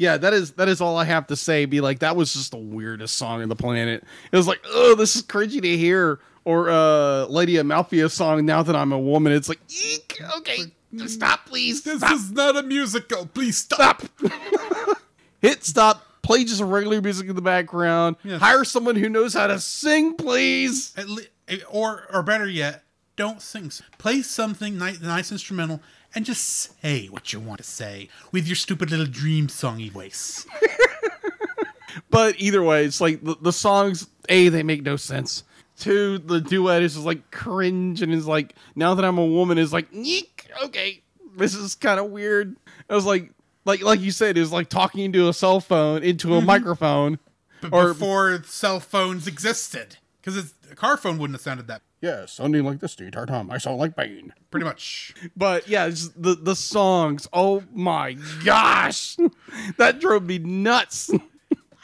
Yeah, 0.00 0.16
that 0.16 0.32
is 0.32 0.52
that 0.52 0.68
is 0.68 0.80
all 0.80 0.96
I 0.96 1.04
have 1.04 1.26
to 1.26 1.34
say. 1.36 1.64
Be 1.64 1.80
like, 1.80 1.98
that 2.00 2.14
was 2.14 2.32
just 2.32 2.52
the 2.52 2.56
weirdest 2.58 3.16
song 3.16 3.42
on 3.42 3.48
the 3.48 3.56
planet. 3.56 4.04
It 4.30 4.36
was 4.36 4.46
like, 4.46 4.60
oh, 4.66 4.94
this 4.94 5.16
is 5.16 5.22
cringy 5.22 5.60
to 5.60 5.76
hear. 5.76 6.20
Or 6.48 6.70
uh 6.70 7.26
Lady 7.26 7.58
Amalthea 7.58 8.08
song, 8.08 8.46
Now 8.46 8.62
That 8.62 8.74
I'm 8.74 8.90
a 8.90 8.98
Woman. 8.98 9.34
It's 9.34 9.50
like, 9.50 9.60
eek, 9.68 10.18
okay, 10.38 10.72
stop, 11.06 11.44
please. 11.44 11.80
Stop. 11.82 12.10
is 12.10 12.32
not 12.32 12.56
a 12.56 12.62
musical. 12.62 13.26
Please 13.26 13.58
stop. 13.58 14.02
Hit 15.42 15.62
stop. 15.62 16.22
Play 16.22 16.44
just 16.44 16.62
regular 16.62 17.02
music 17.02 17.28
in 17.28 17.36
the 17.36 17.42
background. 17.42 18.16
Hire 18.26 18.64
someone 18.64 18.96
who 18.96 19.10
knows 19.10 19.34
how 19.34 19.46
to 19.46 19.60
sing, 19.60 20.14
please. 20.14 20.94
At 20.96 21.10
le- 21.10 21.22
or 21.70 22.06
or 22.10 22.22
better 22.22 22.48
yet, 22.48 22.82
don't 23.16 23.42
sing. 23.42 23.70
Play 23.98 24.22
something 24.22 24.78
nice, 24.78 25.02
nice 25.02 25.30
instrumental, 25.30 25.82
and 26.14 26.24
just 26.24 26.80
say 26.80 27.08
what 27.08 27.30
you 27.30 27.40
want 27.40 27.58
to 27.58 27.64
say 27.64 28.08
with 28.32 28.46
your 28.46 28.56
stupid 28.56 28.90
little 28.90 29.04
dream 29.04 29.48
songy 29.48 29.90
voice. 29.90 30.46
But 32.10 32.40
either 32.40 32.62
way, 32.62 32.84
it's 32.84 33.00
like 33.00 33.22
the, 33.22 33.36
the 33.40 33.52
songs, 33.52 34.08
A, 34.28 34.48
they 34.48 34.62
make 34.62 34.82
no 34.82 34.96
sense. 34.96 35.42
Two, 35.78 36.18
the 36.18 36.40
duet 36.40 36.82
is 36.82 36.94
just 36.94 37.06
like 37.06 37.30
cringe 37.30 38.02
and 38.02 38.12
is 38.12 38.26
like, 38.26 38.54
now 38.74 38.94
that 38.94 39.04
I'm 39.04 39.18
a 39.18 39.24
woman, 39.24 39.58
is 39.58 39.72
like, 39.72 39.86
eek, 39.92 40.48
okay, 40.64 41.02
this 41.36 41.54
is 41.54 41.74
kind 41.74 42.00
of 42.00 42.10
weird. 42.10 42.56
It 42.88 42.94
was 42.94 43.04
like, 43.04 43.30
like, 43.64 43.82
like 43.82 44.00
you 44.00 44.10
said, 44.10 44.36
was 44.36 44.52
like 44.52 44.68
talking 44.68 45.04
into 45.04 45.28
a 45.28 45.32
cell 45.32 45.60
phone, 45.60 46.02
into 46.02 46.34
a 46.34 46.38
mm-hmm. 46.38 46.46
microphone. 46.46 47.18
B- 47.62 47.68
Or- 47.70 47.94
before 47.94 48.42
cell 48.44 48.80
phones 48.80 49.26
existed, 49.26 49.98
because 50.20 50.54
a 50.70 50.74
car 50.74 50.96
phone 50.96 51.18
wouldn't 51.18 51.34
have 51.34 51.42
sounded 51.42 51.68
that. 51.68 51.82
Yeah, 52.00 52.26
sounding 52.26 52.64
like 52.64 52.80
this 52.80 52.94
the 52.94 53.06
entire 53.06 53.26
time. 53.26 53.50
I 53.50 53.58
sound 53.58 53.78
like 53.78 53.96
Bane. 53.96 54.32
Pretty 54.50 54.64
much. 54.64 55.14
But 55.36 55.68
yeah, 55.68 55.86
it's 55.86 56.08
the 56.10 56.34
the 56.34 56.56
songs. 56.56 57.28
Oh 57.32 57.64
my 57.72 58.16
gosh, 58.44 59.16
that 59.76 60.00
drove 60.00 60.24
me 60.24 60.38
nuts. 60.38 61.10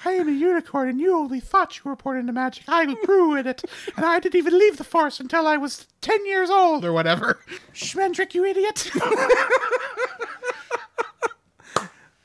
I 0.04 0.12
am 0.12 0.28
a 0.28 0.32
unicorn, 0.32 0.88
and 0.88 1.00
you 1.00 1.16
only 1.16 1.40
thought 1.40 1.78
you 1.78 1.82
were 1.88 1.96
born 1.96 2.18
into 2.18 2.32
magic. 2.32 2.64
I 2.68 2.92
grew 3.04 3.34
in 3.36 3.46
it, 3.46 3.62
and 3.96 4.04
I 4.04 4.20
didn't 4.20 4.38
even 4.38 4.58
leave 4.58 4.76
the 4.76 4.84
forest 4.84 5.20
until 5.20 5.46
I 5.46 5.56
was 5.56 5.86
ten 6.00 6.24
years 6.26 6.50
old. 6.50 6.84
Or 6.84 6.92
whatever. 6.92 7.40
Schmendrick, 7.72 8.34
you 8.34 8.44
idiot! 8.44 8.90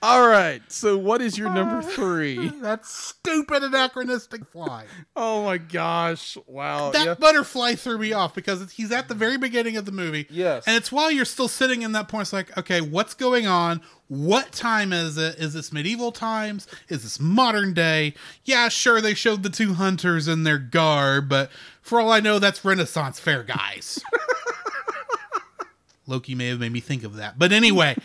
All 0.02 0.26
right, 0.26 0.62
so 0.70 0.98
what 0.98 1.22
is 1.22 1.38
your 1.38 1.50
number 1.50 1.78
uh, 1.78 1.82
three? 1.82 2.52
That 2.60 2.86
stupid 2.86 3.64
anachronistic 3.64 4.46
fly. 4.46 4.86
Oh 5.16 5.44
my 5.44 5.58
gosh! 5.58 6.38
Wow. 6.46 6.92
That 6.92 7.06
yeah. 7.06 7.14
butterfly 7.16 7.76
threw 7.76 7.98
me 7.98 8.14
off 8.14 8.36
because 8.36 8.72
he's 8.72 8.92
at 8.92 9.08
the 9.08 9.14
very 9.14 9.38
beginning 9.38 9.76
of 9.76 9.86
the 9.86 9.92
movie. 9.92 10.28
Yes. 10.30 10.66
And 10.68 10.76
it's 10.76 10.92
while 10.92 11.10
you're 11.10 11.26
still 11.26 11.48
sitting 11.48 11.82
in 11.82 11.94
that 11.94 12.08
point, 12.08 12.24
it's 12.24 12.34
like, 12.34 12.56
okay, 12.58 12.82
what's 12.82 13.14
going 13.14 13.48
on? 13.48 13.82
What 14.08 14.52
time 14.52 14.94
is 14.94 15.18
it? 15.18 15.38
Is 15.38 15.54
this 15.54 15.72
medieval 15.72 16.12
times? 16.12 16.68
Is 16.90 17.04
this 17.04 17.20
modern 17.20 17.74
day? 17.74 18.14
Yeah, 18.44 18.70
sure, 18.70 19.02
they 19.02 19.14
showed 19.14 19.44
the 19.44 19.50
two 19.50 19.76
hunters 19.76 20.28
in 20.28 20.44
their 20.44 20.60
garb, 20.60 21.30
but 21.30 21.50
for 21.82 22.00
all 22.00 22.12
I 22.12 22.20
know, 22.20 22.40
that's 22.40 22.64
Renaissance 22.64 23.20
fair 23.20 23.44
guys. 23.44 24.02
Loki 26.08 26.36
may 26.36 26.48
have 26.48 26.60
made 26.60 26.72
me 26.72 26.80
think 26.80 27.04
of 27.04 27.16
that. 27.18 27.38
But 27.38 27.52
anyway, 27.52 27.96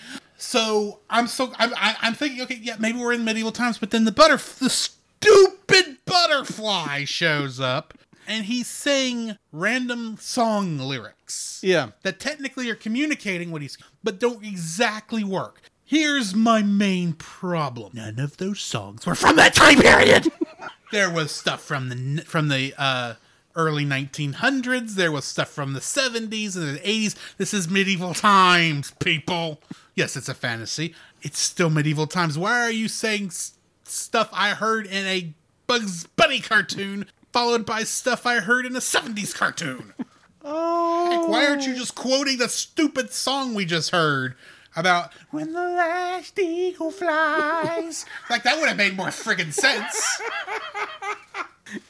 so 0.44 1.00
I'm 1.10 1.26
so 1.26 1.52
I'm 1.58 1.72
I, 1.74 1.96
I'm 2.02 2.14
thinking, 2.14 2.42
okay, 2.42 2.58
yeah, 2.62 2.76
maybe 2.78 2.98
we're 2.98 3.12
in 3.12 3.24
medieval 3.24 3.52
times, 3.52 3.78
but 3.78 3.90
then 3.90 4.04
the 4.04 4.12
butter 4.12 4.36
the 4.36 4.70
stupid 4.70 5.98
butterfly 6.04 7.04
shows 7.04 7.58
up 7.60 7.94
and 8.26 8.44
he's 8.46 8.66
saying 8.66 9.36
random 9.52 10.16
song 10.20 10.78
lyrics 10.78 11.60
Yeah. 11.62 11.90
that 12.02 12.20
technically 12.20 12.70
are 12.70 12.74
communicating 12.74 13.50
what 13.50 13.62
he's 13.62 13.76
but 14.02 14.18
don't 14.20 14.44
exactly 14.44 15.24
work. 15.24 15.62
Here's 15.86 16.34
my 16.34 16.62
main 16.62 17.12
problem. 17.12 17.92
None 17.94 18.18
of 18.18 18.36
those 18.38 18.60
songs 18.60 19.06
were 19.06 19.14
from 19.14 19.36
that 19.36 19.54
time 19.54 19.80
period. 19.80 20.30
there 20.92 21.10
was 21.10 21.30
stuff 21.30 21.62
from 21.62 21.88
the 21.88 22.22
from 22.22 22.48
the 22.48 22.74
uh 22.78 23.14
early 23.56 23.84
1900s, 23.84 24.94
there 24.96 25.12
was 25.12 25.24
stuff 25.24 25.48
from 25.48 25.74
the 25.74 25.80
70s 25.80 26.56
and 26.56 26.76
the 26.76 26.80
80s. 26.80 27.14
This 27.38 27.54
is 27.54 27.70
medieval 27.70 28.12
times, 28.12 28.90
people. 28.98 29.60
Yes, 29.94 30.16
it's 30.16 30.28
a 30.28 30.34
fantasy. 30.34 30.94
It's 31.22 31.38
still 31.38 31.70
medieval 31.70 32.06
times. 32.06 32.36
Why 32.36 32.60
are 32.60 32.70
you 32.70 32.88
saying 32.88 33.26
s- 33.26 33.52
stuff 33.84 34.28
I 34.32 34.50
heard 34.50 34.86
in 34.86 35.06
a 35.06 35.32
Bugs 35.66 36.04
Bunny 36.16 36.40
cartoon 36.40 37.06
followed 37.32 37.64
by 37.64 37.84
stuff 37.84 38.26
I 38.26 38.36
heard 38.40 38.66
in 38.66 38.74
a 38.76 38.80
70s 38.80 39.34
cartoon? 39.34 39.94
Heck, 39.98 41.28
why 41.28 41.46
aren't 41.48 41.66
you 41.66 41.74
just 41.74 41.94
quoting 41.94 42.38
the 42.38 42.48
stupid 42.48 43.12
song 43.12 43.54
we 43.54 43.64
just 43.64 43.90
heard 43.92 44.34
about 44.76 45.12
when 45.30 45.52
the 45.52 45.60
last 45.62 46.38
eagle 46.38 46.90
flies? 46.90 48.04
like 48.28 48.42
that 48.42 48.58
would 48.58 48.68
have 48.68 48.76
made 48.76 48.96
more 48.96 49.06
friggin' 49.08 49.52
sense. 49.54 50.20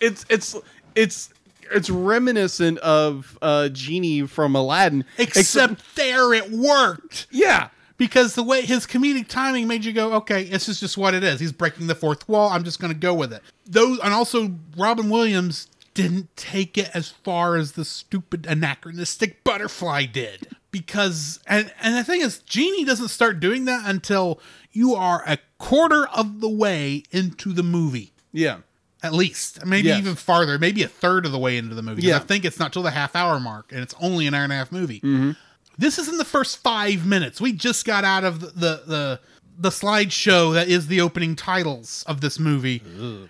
It's 0.00 0.24
it's 0.28 0.56
it's 0.94 1.30
it's 1.72 1.90
reminiscent 1.90 2.78
of 2.78 3.36
uh 3.42 3.68
Genie 3.70 4.26
from 4.26 4.54
Aladdin. 4.54 5.04
Except 5.18 5.82
there 5.96 6.32
it 6.32 6.50
worked. 6.52 7.26
yeah. 7.30 7.68
Because 7.96 8.34
the 8.34 8.42
way 8.42 8.62
his 8.62 8.86
comedic 8.86 9.28
timing 9.28 9.68
made 9.68 9.84
you 9.84 9.92
go, 9.92 10.14
okay, 10.14 10.44
this 10.44 10.68
is 10.68 10.80
just 10.80 10.98
what 10.98 11.14
it 11.14 11.22
is. 11.22 11.38
He's 11.38 11.52
breaking 11.52 11.86
the 11.86 11.94
fourth 11.94 12.28
wall. 12.28 12.48
I'm 12.50 12.64
just 12.64 12.80
going 12.80 12.92
to 12.92 12.98
go 12.98 13.14
with 13.14 13.32
it. 13.32 13.40
Those, 13.66 14.00
and 14.00 14.12
also 14.12 14.54
Robin 14.76 15.08
Williams 15.10 15.68
didn't 15.94 16.36
take 16.36 16.76
it 16.76 16.90
as 16.92 17.08
far 17.10 17.54
as 17.56 17.72
the 17.72 17.84
stupid 17.84 18.46
anachronistic 18.46 19.44
butterfly 19.44 20.06
did. 20.06 20.48
Because, 20.72 21.38
and 21.46 21.72
and 21.80 21.94
the 21.96 22.02
thing 22.02 22.20
is, 22.20 22.38
Genie 22.40 22.84
doesn't 22.84 23.08
start 23.08 23.38
doing 23.38 23.64
that 23.66 23.88
until 23.88 24.40
you 24.72 24.96
are 24.96 25.22
a 25.24 25.38
quarter 25.58 26.08
of 26.08 26.40
the 26.40 26.48
way 26.48 27.04
into 27.12 27.52
the 27.52 27.62
movie. 27.62 28.12
Yeah. 28.32 28.58
At 29.04 29.12
least, 29.12 29.64
maybe 29.64 29.88
Yes. 29.88 29.98
even 30.00 30.16
farther, 30.16 30.58
maybe 30.58 30.82
a 30.82 30.88
third 30.88 31.26
of 31.26 31.32
the 31.32 31.38
way 31.38 31.56
into 31.58 31.76
the 31.76 31.82
movie. 31.82 32.02
Yeah. 32.02 32.16
I 32.16 32.20
think 32.20 32.44
it's 32.44 32.58
not 32.58 32.72
till 32.72 32.82
the 32.82 32.90
half 32.90 33.14
hour 33.14 33.38
mark, 33.38 33.70
and 33.70 33.82
it's 33.82 33.94
only 34.00 34.26
an 34.26 34.34
hour 34.34 34.42
and 34.42 34.52
a 34.52 34.56
half 34.56 34.72
movie. 34.72 34.98
Mm-hmm. 35.00 35.32
This 35.78 35.98
is 35.98 36.08
in 36.08 36.18
the 36.18 36.24
first 36.24 36.58
five 36.58 37.06
minutes. 37.06 37.40
We 37.40 37.52
just 37.52 37.84
got 37.84 38.04
out 38.04 38.24
of 38.24 38.40
the 38.40 38.46
the 38.48 38.82
the, 38.86 39.20
the 39.58 39.70
slideshow 39.70 40.52
that 40.54 40.68
is 40.68 40.86
the 40.86 41.00
opening 41.00 41.36
titles 41.36 42.04
of 42.06 42.20
this 42.20 42.38
movie, 42.38 42.82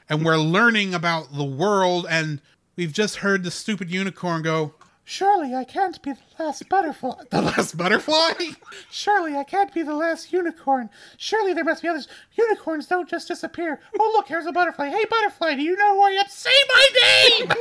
and 0.09 0.25
we're 0.25 0.39
learning 0.39 0.95
about 0.95 1.35
the 1.35 1.45
world. 1.45 2.07
And 2.09 2.41
we've 2.77 2.93
just 2.93 3.17
heard 3.17 3.45
the 3.45 3.51
stupid 3.51 3.91
unicorn 3.91 4.43
go, 4.43 4.75
Surely 5.07 5.55
I 5.55 5.65
can't 5.65 6.01
be 6.03 6.13
the 6.13 6.43
last 6.43 6.67
butterfly. 6.69 7.25
"The 7.31 7.43
last 7.43 7.77
butterfly." 7.77 8.33
Surely 8.91 9.37
I 9.37 9.45
can't 9.45 9.73
be 9.73 9.83
the 9.83 9.95
last 9.95 10.33
unicorn. 10.33 10.89
Surely 11.19 11.53
there 11.53 11.63
must 11.65 11.83
be 11.83 11.89
others. 11.89 12.09
Unicorns 12.37 12.87
don't 12.87 13.09
just 13.09 13.29
disappear. 13.29 13.81
Oh, 14.01 14.13
look, 14.17 14.29
here's 14.29 14.47
a 14.47 14.53
butterfly. 14.53 14.89
Hey, 14.89 15.05
butterfly, 15.05 15.57
do 15.57 15.63
you 15.63 15.77
know 15.77 15.95
who 15.95 16.03
I 16.03 16.11
am? 16.13 16.27
Say 16.29 16.51
my 16.69 16.89
name! 17.03 17.53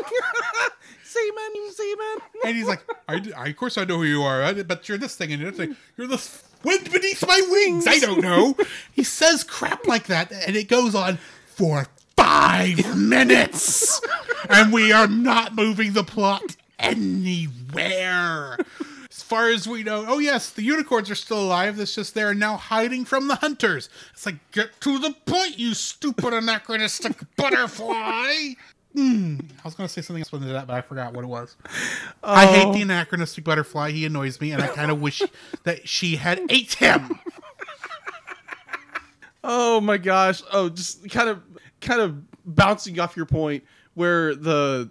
Seaman, 1.14 1.72
Seaman. 1.72 2.18
and 2.45 2.56
he's 2.56 2.68
like, 2.68 2.84
I, 3.07 3.22
I, 3.38 3.48
"Of 3.49 3.56
course 3.57 3.77
I 3.77 3.85
know 3.85 3.98
who 3.98 4.03
you 4.03 4.23
are, 4.23 4.53
but 4.64 4.88
you're 4.90 4.98
this 4.98 5.15
thing 5.15 5.31
and 5.31 5.41
you're 5.41 5.52
this 5.52 5.60
thing. 5.60 5.76
You're 5.98 6.07
the 6.07 6.22
wind 6.64 6.91
beneath 6.91 7.23
my 7.27 7.41
wings. 7.49 7.85
I 7.88 7.99
don't 7.99 8.22
know." 8.22 8.56
he 8.94 9.03
says 9.03 9.44
crap 9.44 9.85
like 9.88 10.07
that, 10.07 10.31
and 10.31 10.56
it 10.56 10.68
goes 10.68 10.95
on 10.95 11.18
for 11.45 11.88
five 12.15 12.98
minutes, 12.98 14.02
and 14.49 14.72
we 14.73 14.91
are 14.91 15.07
not 15.07 15.56
moving 15.56 15.94
the 15.94 16.03
plot 16.03 16.56
anywhere. 16.80 18.57
As 19.10 19.22
far 19.22 19.49
as 19.49 19.68
we 19.68 19.84
know, 19.84 20.06
oh 20.07 20.19
yes, 20.19 20.49
the 20.49 20.64
unicorns 20.64 21.10
are 21.11 21.15
still 21.15 21.40
alive. 21.44 21.80
It's 21.80 21.95
just 21.95 22.14
they're 22.15 22.34
now 22.34 22.57
hiding 22.57 23.06
from 23.06 23.27
the 23.27 23.35
hunters. 23.35 23.90
It's 24.14 24.26
like, 24.26 24.35
get 24.52 24.80
to 24.81 24.98
the 24.99 25.11
point, 25.26 25.60
you 25.60 25.73
stupid 25.76 26.34
anachronistic 26.34 27.14
butterfly. 27.35 28.53
I 28.95 29.40
was 29.64 29.74
going 29.74 29.88
to 29.88 29.94
say 29.94 30.02
something 30.02 30.22
else 30.22 30.32
with 30.32 30.48
that, 30.48 30.68
but 30.68 30.74
I 30.76 30.82
forgot 30.82 31.14
what 31.14 31.24
it 31.24 31.28
was. 31.28 31.56
I 32.24 32.45
hate 32.45 32.74
the 32.74 32.80
oh. 32.80 32.84
anachronistic 32.84 33.44
butterfly. 33.44 33.91
He 33.91 34.06
annoys 34.06 34.40
me, 34.40 34.52
and 34.52 34.61
I 34.61 34.68
kind 34.68 34.91
of 34.91 35.02
wish 35.02 35.22
that 35.64 35.88
she 35.88 36.15
had 36.15 36.40
ate 36.49 36.74
him. 36.74 37.20
Oh 39.44 39.82
my 39.82 39.98
gosh. 39.98 40.41
Oh, 40.52 40.70
just 40.70 41.10
kind 41.11 41.30
of 41.30 41.41
kind 41.82 42.02
of 42.02 42.24
bouncing 42.45 42.99
off 42.99 43.18
your 43.18 43.26
point 43.26 43.64
where 43.94 44.36
the 44.36 44.90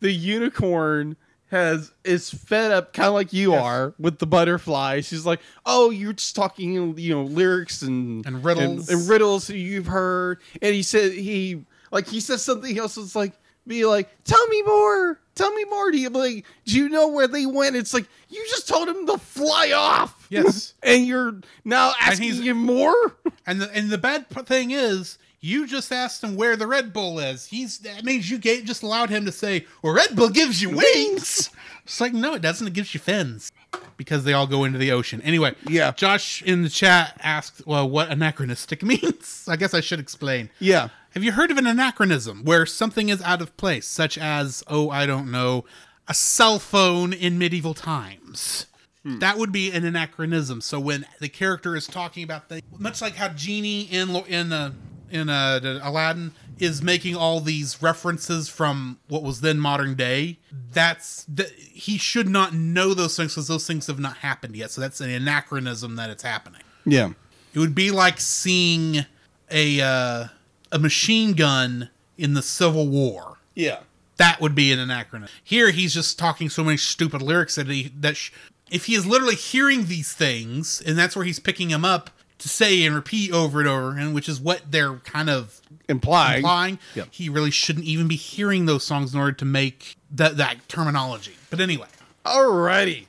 the 0.00 0.12
unicorn 0.12 1.16
has 1.50 1.92
is 2.04 2.30
fed 2.30 2.70
up 2.70 2.92
kind 2.92 3.08
of 3.08 3.14
like 3.14 3.32
you 3.32 3.54
are 3.54 3.94
with 3.98 4.18
the 4.18 4.26
butterfly. 4.26 5.00
She's 5.00 5.24
like, 5.24 5.40
"Oh, 5.64 5.88
you're 5.90 6.12
just 6.12 6.36
talking, 6.36 6.98
you 6.98 7.14
know, 7.14 7.22
lyrics 7.22 7.80
and 7.80 8.26
And 8.26 8.44
riddles. 8.44 8.90
and, 8.90 9.08
riddles 9.08 9.48
you've 9.48 9.86
heard." 9.86 10.40
And 10.60 10.74
he 10.74 10.82
said 10.82 11.12
he 11.12 11.64
like 11.90 12.06
he 12.06 12.20
says 12.20 12.42
something 12.42 12.78
else. 12.78 12.96
It's 12.96 13.16
like 13.16 13.32
be 13.66 13.84
like, 13.84 14.08
"Tell 14.24 14.46
me 14.48 14.62
more. 14.62 15.20
Tell 15.34 15.52
me 15.52 15.64
more." 15.64 15.90
Do 15.90 15.98
you 15.98 16.08
like? 16.10 16.44
Do 16.64 16.76
you 16.78 16.88
know 16.88 17.08
where 17.08 17.28
they 17.28 17.46
went? 17.46 17.76
It's 17.76 17.92
like 17.94 18.06
you 18.28 18.44
just 18.48 18.66
told 18.68 18.88
him 18.88 19.06
to 19.06 19.18
fly 19.18 19.72
off. 19.72 20.26
Yes. 20.30 20.74
and 20.82 21.06
you're 21.06 21.40
now 21.64 21.92
asking 22.00 22.42
him 22.42 22.56
more. 22.58 23.16
And 23.46 23.60
the 23.60 23.70
and 23.74 23.90
the 23.90 23.98
bad 23.98 24.28
thing 24.46 24.70
is, 24.70 25.18
you 25.40 25.66
just 25.66 25.92
asked 25.92 26.24
him 26.24 26.34
where 26.36 26.56
the 26.56 26.66
Red 26.66 26.92
Bull 26.92 27.18
is. 27.18 27.46
He's 27.46 27.78
that 27.80 28.04
means 28.04 28.30
you 28.30 28.38
gave, 28.38 28.64
just 28.64 28.82
allowed 28.82 29.10
him 29.10 29.26
to 29.26 29.32
say, 29.32 29.66
"Well, 29.82 29.92
Red 29.94 30.16
Bull 30.16 30.30
gives 30.30 30.62
you 30.62 30.70
wings." 30.70 31.50
It's 31.84 32.00
like 32.00 32.12
no, 32.12 32.34
it 32.34 32.42
doesn't. 32.42 32.66
It 32.66 32.72
gives 32.74 32.92
you 32.94 33.00
fins 33.00 33.52
because 33.96 34.24
they 34.24 34.32
all 34.32 34.46
go 34.46 34.64
into 34.64 34.78
the 34.78 34.92
ocean. 34.92 35.20
Anyway, 35.22 35.54
Yeah. 35.66 35.92
Josh 35.92 36.42
in 36.42 36.62
the 36.62 36.68
chat 36.68 37.18
asked, 37.22 37.66
"Well, 37.66 37.88
what 37.88 38.10
anachronistic 38.10 38.82
means?" 38.82 39.44
I 39.48 39.56
guess 39.56 39.74
I 39.74 39.80
should 39.80 40.00
explain. 40.00 40.50
Yeah, 40.58 40.88
Have 41.14 41.24
you 41.24 41.32
heard 41.32 41.50
of 41.50 41.58
an 41.58 41.66
anachronism 41.66 42.44
where 42.44 42.66
something 42.66 43.08
is 43.08 43.22
out 43.22 43.40
of 43.40 43.56
place, 43.56 43.86
such 43.86 44.18
as, 44.18 44.62
oh, 44.68 44.90
I 44.90 45.06
don't 45.06 45.30
know, 45.30 45.64
a 46.06 46.14
cell 46.14 46.58
phone 46.58 47.12
in 47.12 47.38
medieval 47.38 47.74
times? 47.74 48.66
That 49.04 49.38
would 49.38 49.52
be 49.52 49.70
an 49.70 49.86
anachronism. 49.86 50.60
So 50.60 50.78
when 50.78 51.06
the 51.18 51.30
character 51.30 51.74
is 51.74 51.86
talking 51.86 52.22
about 52.24 52.50
things, 52.50 52.62
much 52.78 53.00
like 53.00 53.14
how 53.14 53.28
Genie 53.28 53.82
in 53.84 54.10
in 54.26 54.52
uh, 54.52 54.72
in 55.10 55.30
uh, 55.30 55.60
the 55.60 55.80
Aladdin 55.82 56.32
is 56.58 56.82
making 56.82 57.16
all 57.16 57.40
these 57.40 57.80
references 57.80 58.50
from 58.50 58.98
what 59.08 59.22
was 59.22 59.40
then 59.40 59.58
modern 59.58 59.94
day, 59.94 60.38
that's 60.72 61.24
that 61.24 61.52
he 61.52 61.96
should 61.96 62.28
not 62.28 62.52
know 62.52 62.92
those 62.92 63.16
things 63.16 63.32
because 63.32 63.48
those 63.48 63.66
things 63.66 63.86
have 63.86 63.98
not 63.98 64.18
happened 64.18 64.54
yet. 64.54 64.70
So 64.72 64.82
that's 64.82 65.00
an 65.00 65.08
anachronism 65.08 65.96
that 65.96 66.10
it's 66.10 66.22
happening. 66.22 66.60
yeah, 66.84 67.12
It 67.54 67.60
would 67.60 67.74
be 67.74 67.90
like 67.90 68.20
seeing 68.20 69.06
a 69.50 69.80
uh, 69.80 70.24
a 70.72 70.78
machine 70.78 71.32
gun 71.32 71.90
in 72.16 72.34
the 72.34 72.42
Civil 72.42 72.88
War. 72.88 73.38
yeah, 73.54 73.80
That 74.16 74.40
would 74.40 74.54
be 74.54 74.72
an 74.72 74.78
anachronism. 74.78 75.32
Here, 75.44 75.70
he's 75.70 75.94
just 75.94 76.18
talking 76.18 76.48
so 76.48 76.64
many 76.64 76.76
stupid 76.76 77.22
lyrics 77.22 77.54
that 77.54 77.68
he 77.68 77.92
that 78.00 78.16
sh- 78.16 78.30
if 78.70 78.84
he 78.86 78.94
is 78.94 79.06
literally 79.06 79.34
hearing 79.36 79.86
these 79.86 80.12
things, 80.12 80.82
and 80.84 80.98
that's 80.98 81.14
where 81.16 81.24
he's 81.24 81.38
picking 81.38 81.68
them 81.68 81.84
up 81.84 82.10
to 82.38 82.48
say 82.48 82.84
and 82.84 82.94
repeat 82.94 83.32
over 83.32 83.60
and 83.60 83.68
over, 83.68 83.96
and 83.96 84.14
which 84.14 84.28
is 84.28 84.40
what 84.40 84.62
they're 84.70 84.94
kind 84.98 85.30
of 85.30 85.60
implying. 85.88 86.38
implying. 86.38 86.78
Yep. 86.94 87.08
He 87.10 87.28
really 87.28 87.50
shouldn't 87.50 87.86
even 87.86 88.06
be 88.08 88.14
hearing 88.16 88.66
those 88.66 88.84
songs 88.84 89.12
in 89.14 89.18
order 89.20 89.32
to 89.32 89.44
make 89.44 89.96
that 90.10 90.36
that 90.36 90.68
terminology. 90.68 91.32
But 91.50 91.60
anyway, 91.60 91.86
Alrighty. 92.26 93.06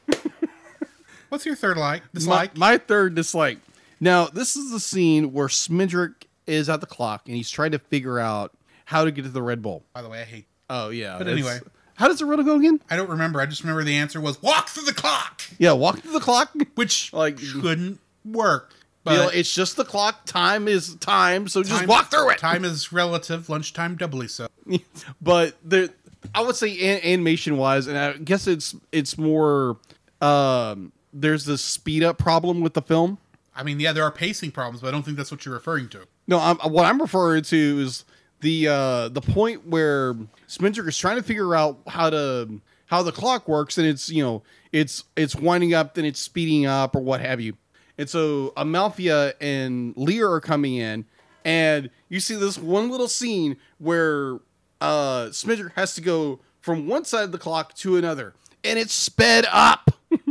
what's 1.29 1.45
your 1.45 1.55
third 1.55 1.77
like 1.77 2.01
My, 2.03 2.09
dislike? 2.13 2.57
my 2.57 2.77
third 2.77 3.15
dislike. 3.15 3.57
Now, 3.99 4.27
this 4.27 4.55
is 4.55 4.71
the 4.71 4.79
scene 4.79 5.33
where 5.33 5.47
Schmendrick 5.47 6.13
is 6.49 6.69
at 6.69 6.81
the 6.81 6.87
clock 6.87 7.23
and 7.27 7.35
he's 7.35 7.49
trying 7.49 7.71
to 7.71 7.79
figure 7.79 8.19
out 8.19 8.51
how 8.85 9.05
to 9.05 9.11
get 9.11 9.23
to 9.23 9.29
the 9.29 9.41
Red 9.41 9.61
Bull. 9.61 9.83
By 9.93 10.01
the 10.01 10.09
way, 10.09 10.21
I 10.21 10.25
hate. 10.25 10.45
Oh 10.69 10.89
yeah. 10.89 11.17
But 11.17 11.27
anyway. 11.27 11.59
how 11.95 12.07
does 12.07 12.19
the 12.19 12.25
riddle 12.25 12.45
go 12.45 12.55
again? 12.57 12.81
I 12.89 12.95
don't 12.95 13.09
remember. 13.09 13.39
I 13.39 13.45
just 13.45 13.61
remember 13.61 13.83
the 13.83 13.95
answer 13.95 14.19
was 14.19 14.41
walk 14.41 14.67
through 14.69 14.85
the 14.85 14.93
clock. 14.93 15.41
Yeah, 15.57 15.71
walk 15.73 15.99
through 15.99 16.13
the 16.13 16.19
clock. 16.19 16.51
which 16.75 17.13
Like- 17.13 17.37
couldn't 17.37 17.99
work. 18.25 18.73
But 19.03 19.11
you 19.11 19.17
know, 19.19 19.29
it's 19.29 19.53
just 19.53 19.77
the 19.77 19.85
clock. 19.85 20.25
Time 20.25 20.67
is 20.67 20.95
time, 20.95 21.47
so 21.47 21.63
just 21.63 21.87
walk 21.87 22.11
through 22.11 22.31
it. 22.31 22.37
Time 22.37 22.65
is 22.65 22.91
relative. 22.91 23.47
Lunchtime 23.47 23.95
doubly 23.95 24.27
so. 24.27 24.47
but 25.21 25.55
the 25.63 25.91
I 26.35 26.41
would 26.41 26.57
say 26.57 26.77
an- 26.77 27.01
animation 27.03 27.55
wise, 27.57 27.87
and 27.87 27.97
I 27.97 28.13
guess 28.13 28.45
it's 28.45 28.75
it's 28.91 29.17
more. 29.17 29.77
Um, 30.21 30.91
there's 31.13 31.45
this 31.45 31.63
speed 31.63 32.03
up 32.03 32.17
problem 32.17 32.59
with 32.59 32.73
the 32.73 32.81
film. 32.81 33.19
I 33.55 33.63
mean, 33.63 33.79
yeah, 33.79 33.93
there 33.93 34.03
are 34.03 34.11
pacing 34.11 34.51
problems, 34.51 34.81
but 34.81 34.89
I 34.89 34.91
don't 34.91 35.03
think 35.03 35.17
that's 35.17 35.31
what 35.31 35.45
you're 35.45 35.55
referring 35.55 35.87
to. 35.89 36.05
No, 36.29 36.37
I'm, 36.39 36.57
what 36.57 36.85
I'm 36.85 37.01
referring 37.01 37.41
to 37.41 37.79
is 37.79 38.05
the 38.41 38.67
uh, 38.67 39.09
the 39.09 39.19
point 39.19 39.67
where 39.67 40.15
Spencer 40.45 40.87
is 40.87 40.95
trying 40.95 41.17
to 41.17 41.23
figure 41.23 41.55
out 41.55 41.79
how 41.87 42.11
to 42.11 42.61
how 42.85 43.01
the 43.01 43.11
clock 43.11 43.47
works, 43.47 43.79
and 43.79 43.87
it's 43.87 44.11
you 44.11 44.23
know 44.23 44.43
it's 44.71 45.05
it's 45.15 45.35
winding 45.35 45.73
up, 45.73 45.95
then 45.95 46.05
it's 46.05 46.19
speeding 46.19 46.67
up, 46.67 46.95
or 46.95 46.99
what 46.99 47.19
have 47.19 47.41
you. 47.41 47.57
And 47.97 48.07
so 48.07 48.53
Amalthea 48.55 49.33
and 49.41 49.97
Lir 49.97 50.31
are 50.31 50.39
coming 50.39 50.75
in, 50.75 51.05
and 51.43 51.89
you 52.09 52.19
see 52.19 52.35
this 52.35 52.59
one 52.59 52.91
little 52.91 53.07
scene 53.07 53.57
where 53.79 54.37
uh, 54.79 55.31
Spencer 55.31 55.73
has 55.75 55.95
to 55.95 56.01
go 56.01 56.41
from 56.61 56.87
one 56.87 57.05
side 57.05 57.23
of 57.23 57.31
the 57.31 57.39
clock 57.39 57.73
to 57.77 57.97
another, 57.97 58.35
and 58.63 58.77
it's 58.77 58.93
sped 58.93 59.47
up. 59.51 59.89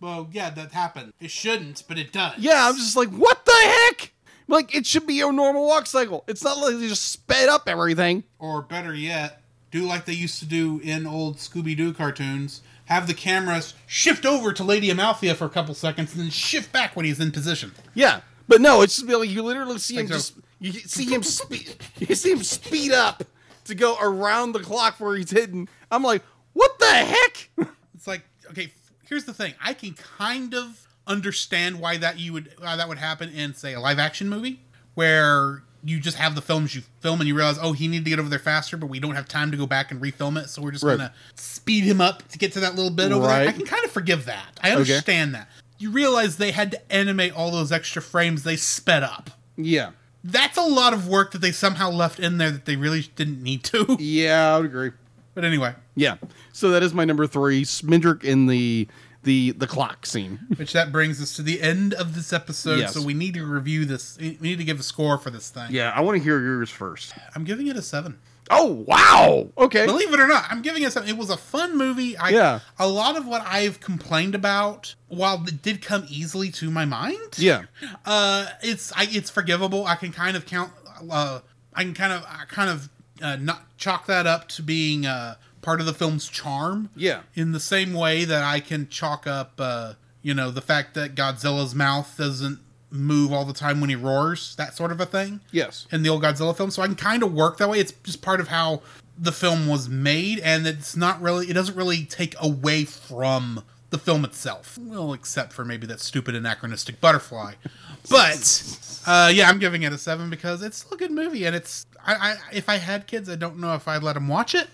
Well, 0.00 0.28
yeah, 0.30 0.50
that 0.50 0.70
happened. 0.70 1.12
It 1.20 1.32
shouldn't, 1.32 1.82
but 1.88 1.98
it 1.98 2.12
does. 2.12 2.38
Yeah, 2.38 2.68
I'm 2.68 2.76
just 2.76 2.96
like, 2.96 3.08
what 3.08 3.44
the 3.44 3.52
heck? 3.52 4.12
Like, 4.48 4.74
it 4.74 4.86
should 4.86 5.06
be 5.06 5.20
a 5.20 5.30
normal 5.30 5.66
walk 5.66 5.86
cycle. 5.86 6.24
It's 6.26 6.42
not 6.42 6.58
like 6.58 6.76
they 6.76 6.88
just 6.88 7.12
sped 7.12 7.48
up 7.48 7.68
everything. 7.68 8.24
Or 8.38 8.62
better 8.62 8.94
yet, 8.94 9.42
do 9.70 9.82
like 9.82 10.06
they 10.06 10.14
used 10.14 10.38
to 10.40 10.46
do 10.46 10.80
in 10.82 11.06
old 11.06 11.36
Scooby 11.36 11.76
Doo 11.76 11.92
cartoons. 11.92 12.62
Have 12.86 13.06
the 13.06 13.14
cameras 13.14 13.74
shift 13.86 14.24
over 14.24 14.52
to 14.54 14.64
Lady 14.64 14.88
Amalthea 14.88 15.34
for 15.34 15.44
a 15.44 15.50
couple 15.50 15.74
seconds, 15.74 16.14
and 16.14 16.22
then 16.22 16.30
shift 16.30 16.72
back 16.72 16.96
when 16.96 17.04
he's 17.04 17.20
in 17.20 17.30
position. 17.30 17.72
Yeah, 17.92 18.22
but 18.48 18.62
no, 18.62 18.80
it's 18.80 18.96
just 18.96 19.06
like 19.06 19.28
you 19.28 19.42
literally 19.42 19.78
see 19.78 19.96
him 19.96 20.06
Like 20.06 20.14
just 20.14 20.34
you 20.58 20.72
see 20.72 21.04
him 21.04 21.22
speed 21.22 21.76
you 21.98 22.14
see 22.14 22.32
him 22.32 22.42
speed 22.42 22.92
up 22.92 23.22
to 23.64 23.74
go 23.74 23.96
around 24.00 24.52
the 24.52 24.60
clock 24.60 24.98
where 24.98 25.14
he's 25.16 25.30
hidden. 25.30 25.68
I'm 25.90 26.02
like, 26.02 26.22
what 26.54 26.78
the 26.78 26.86
heck? 26.86 27.50
It's 27.94 28.06
like, 28.06 28.22
okay, 28.50 28.72
here's 29.06 29.24
the 29.24 29.34
thing. 29.34 29.52
I 29.62 29.74
can 29.74 29.92
kind 29.92 30.54
of 30.54 30.87
understand 31.08 31.80
why 31.80 31.96
that 31.96 32.18
you 32.18 32.32
would 32.34 32.50
why 32.58 32.76
that 32.76 32.88
would 32.88 32.98
happen 32.98 33.30
in 33.30 33.54
say 33.54 33.72
a 33.74 33.80
live 33.80 33.98
action 33.98 34.28
movie 34.28 34.60
where 34.94 35.62
you 35.84 36.00
just 36.00 36.16
have 36.16 36.34
the 36.34 36.42
films 36.42 36.74
you 36.74 36.82
film 37.00 37.20
and 37.20 37.28
you 37.28 37.36
realize, 37.36 37.56
oh, 37.62 37.72
he 37.72 37.86
needed 37.86 38.04
to 38.04 38.10
get 38.10 38.18
over 38.18 38.28
there 38.28 38.38
faster, 38.40 38.76
but 38.76 38.88
we 38.88 38.98
don't 38.98 39.14
have 39.14 39.28
time 39.28 39.50
to 39.52 39.56
go 39.56 39.64
back 39.66 39.92
and 39.92 40.00
refilm 40.02 40.36
it, 40.36 40.48
so 40.50 40.60
we're 40.60 40.72
just 40.72 40.82
Right. 40.82 40.98
gonna 40.98 41.12
speed 41.36 41.84
him 41.84 42.00
up 42.00 42.26
to 42.30 42.38
get 42.38 42.52
to 42.54 42.60
that 42.60 42.74
little 42.74 42.90
bit 42.90 43.12
over 43.12 43.26
there. 43.28 43.48
I 43.48 43.52
can 43.52 43.64
kind 43.64 43.84
of 43.84 43.90
forgive 43.92 44.24
that. 44.24 44.58
I 44.62 44.72
understand 44.72 45.34
that. 45.36 45.48
You 45.78 45.90
realize 45.90 46.36
they 46.36 46.50
had 46.50 46.72
to 46.72 46.92
animate 46.92 47.32
all 47.32 47.52
those 47.52 47.70
extra 47.70 48.02
frames 48.02 48.42
they 48.42 48.56
sped 48.56 49.04
up. 49.04 49.30
Yeah, 49.56 49.90
That's 50.24 50.58
a 50.58 50.62
lot 50.62 50.92
of 50.92 51.06
work 51.06 51.30
that 51.30 51.38
they 51.40 51.52
somehow 51.52 51.90
left 51.90 52.18
in 52.18 52.38
there 52.38 52.50
that 52.50 52.64
they 52.64 52.74
really 52.74 53.02
didn't 53.14 53.40
need 53.40 53.62
to. 53.64 53.96
yeah, 54.00 54.52
I 54.52 54.56
would 54.56 54.66
agree. 54.66 54.90
But 55.34 55.44
anyway, 55.44 55.74
Yeah, 55.94 56.16
so 56.52 56.70
that 56.70 56.82
is 56.82 56.92
my 56.92 57.04
number 57.04 57.28
three, 57.28 57.62
Schmendrick 57.64 58.24
in 58.24 58.46
the 58.46 58.88
the 59.22 59.50
the 59.52 59.66
clock 59.66 60.06
scene. 60.06 60.38
which 60.56 60.72
that 60.72 60.92
brings 60.92 61.20
us 61.20 61.34
to 61.36 61.42
the 61.42 61.60
end 61.60 61.94
of 61.94 62.14
this 62.14 62.32
episode. 62.32 62.78
Yes. 62.80 62.94
So 62.94 63.02
we 63.02 63.14
need 63.14 63.34
to 63.34 63.44
review 63.44 63.84
this. 63.84 64.16
We 64.18 64.38
need 64.40 64.58
to 64.58 64.64
give 64.64 64.80
a 64.80 64.82
score 64.82 65.18
for 65.18 65.30
this 65.30 65.50
thing. 65.50 65.68
yeah, 65.70 65.92
I 65.94 66.00
want 66.00 66.18
to 66.18 66.22
hear 66.22 66.40
yours 66.40 66.70
first. 66.70 67.12
I'm 67.34 67.44
giving 67.44 67.66
it 67.66 67.76
a 67.76 67.82
seven. 67.82 68.18
Oh 68.50 68.84
wow, 68.86 69.48
okay, 69.58 69.84
Believe 69.84 70.10
it 70.14 70.18
or 70.20 70.26
not, 70.26 70.46
I'm 70.48 70.62
giving 70.62 70.82
it 70.82 70.90
something. 70.90 71.14
It 71.14 71.18
was 71.18 71.28
a 71.28 71.36
fun 71.36 71.76
movie. 71.76 72.16
I, 72.16 72.30
Yeah. 72.30 72.60
A 72.78 72.88
lot 72.88 73.18
of 73.18 73.26
what 73.26 73.42
I've 73.46 73.78
complained 73.80 74.34
about, 74.34 74.94
while 75.08 75.44
it 75.46 75.60
did 75.60 75.82
come 75.82 76.06
easily 76.08 76.50
to 76.52 76.70
my 76.70 76.86
mind, 76.86 77.36
yeah, 77.36 77.64
uh, 78.06 78.46
it's 78.62 78.90
I, 78.96 79.06
it's 79.10 79.28
forgivable. 79.28 79.84
I 79.84 79.96
can 79.96 80.12
kind 80.12 80.34
of 80.34 80.46
count. 80.46 80.72
Uh, 81.10 81.40
I 81.74 81.82
can 81.84 81.92
kind 81.92 82.12
of 82.12 82.24
I 82.24 82.44
kind 82.48 82.70
of 82.70 82.88
uh, 83.20 83.36
not 83.36 83.76
chalk 83.76 84.06
that 84.06 84.26
up 84.26 84.48
to 84.48 84.62
being 84.62 85.04
uh, 85.04 85.34
part 85.62 85.80
of 85.80 85.86
the 85.86 85.94
film's 85.94 86.28
charm. 86.28 86.90
Yeah. 86.96 87.22
In 87.34 87.52
the 87.52 87.60
same 87.60 87.92
way 87.94 88.24
that 88.24 88.42
I 88.42 88.60
can 88.60 88.88
chalk 88.88 89.26
up, 89.26 89.52
uh, 89.58 89.94
you 90.22 90.34
know, 90.34 90.50
the 90.50 90.60
fact 90.60 90.94
that 90.94 91.14
Godzilla's 91.14 91.74
mouth 91.74 92.14
doesn't 92.16 92.60
move 92.90 93.32
all 93.32 93.44
the 93.44 93.52
time 93.52 93.80
when 93.80 93.90
he 93.90 93.96
roars, 93.96 94.56
that 94.56 94.74
sort 94.74 94.90
of 94.90 95.00
a 95.00 95.06
thing. 95.06 95.40
yes, 95.52 95.86
In 95.92 96.02
the 96.02 96.08
old 96.08 96.22
Godzilla 96.22 96.56
film, 96.56 96.70
so 96.70 96.82
I 96.82 96.86
can 96.86 96.94
kind 96.96 97.22
of 97.22 97.32
work 97.34 97.58
that 97.58 97.68
way. 97.68 97.78
It's 97.80 97.92
just 98.02 98.22
part 98.22 98.40
of 98.40 98.48
how 98.48 98.80
the 99.18 99.32
film 99.32 99.66
was 99.68 99.88
made, 99.88 100.38
and 100.40 100.66
it's 100.66 100.96
not 100.96 101.20
really. 101.20 101.48
It 101.50 101.54
doesn't 101.54 101.76
really 101.76 102.04
take 102.04 102.34
away 102.40 102.84
from 102.84 103.62
the 103.90 103.98
film 103.98 104.24
itself. 104.24 104.78
Well, 104.80 105.12
except 105.12 105.52
for 105.52 105.64
maybe 105.64 105.86
that 105.88 106.00
stupid 106.00 106.34
anachronistic 106.34 107.00
butterfly. 107.00 107.54
But 108.10 109.02
uh, 109.06 109.30
yeah, 109.34 109.50
I'm 109.50 109.58
giving 109.58 109.82
it 109.82 109.92
a 109.92 109.98
seven 109.98 110.30
because 110.30 110.62
it's 110.62 110.78
still 110.78 110.94
a 110.94 110.96
good 110.96 111.10
movie, 111.10 111.44
and 111.44 111.54
it's. 111.54 111.84
I, 112.06 112.14
I 112.14 112.36
if 112.54 112.68
I 112.70 112.76
had 112.76 113.06
kids, 113.06 113.28
I 113.28 113.34
don't 113.36 113.58
know 113.58 113.74
if 113.74 113.86
I'd 113.86 114.02
let 114.02 114.14
them 114.14 114.28
watch 114.28 114.54
it, 114.54 114.68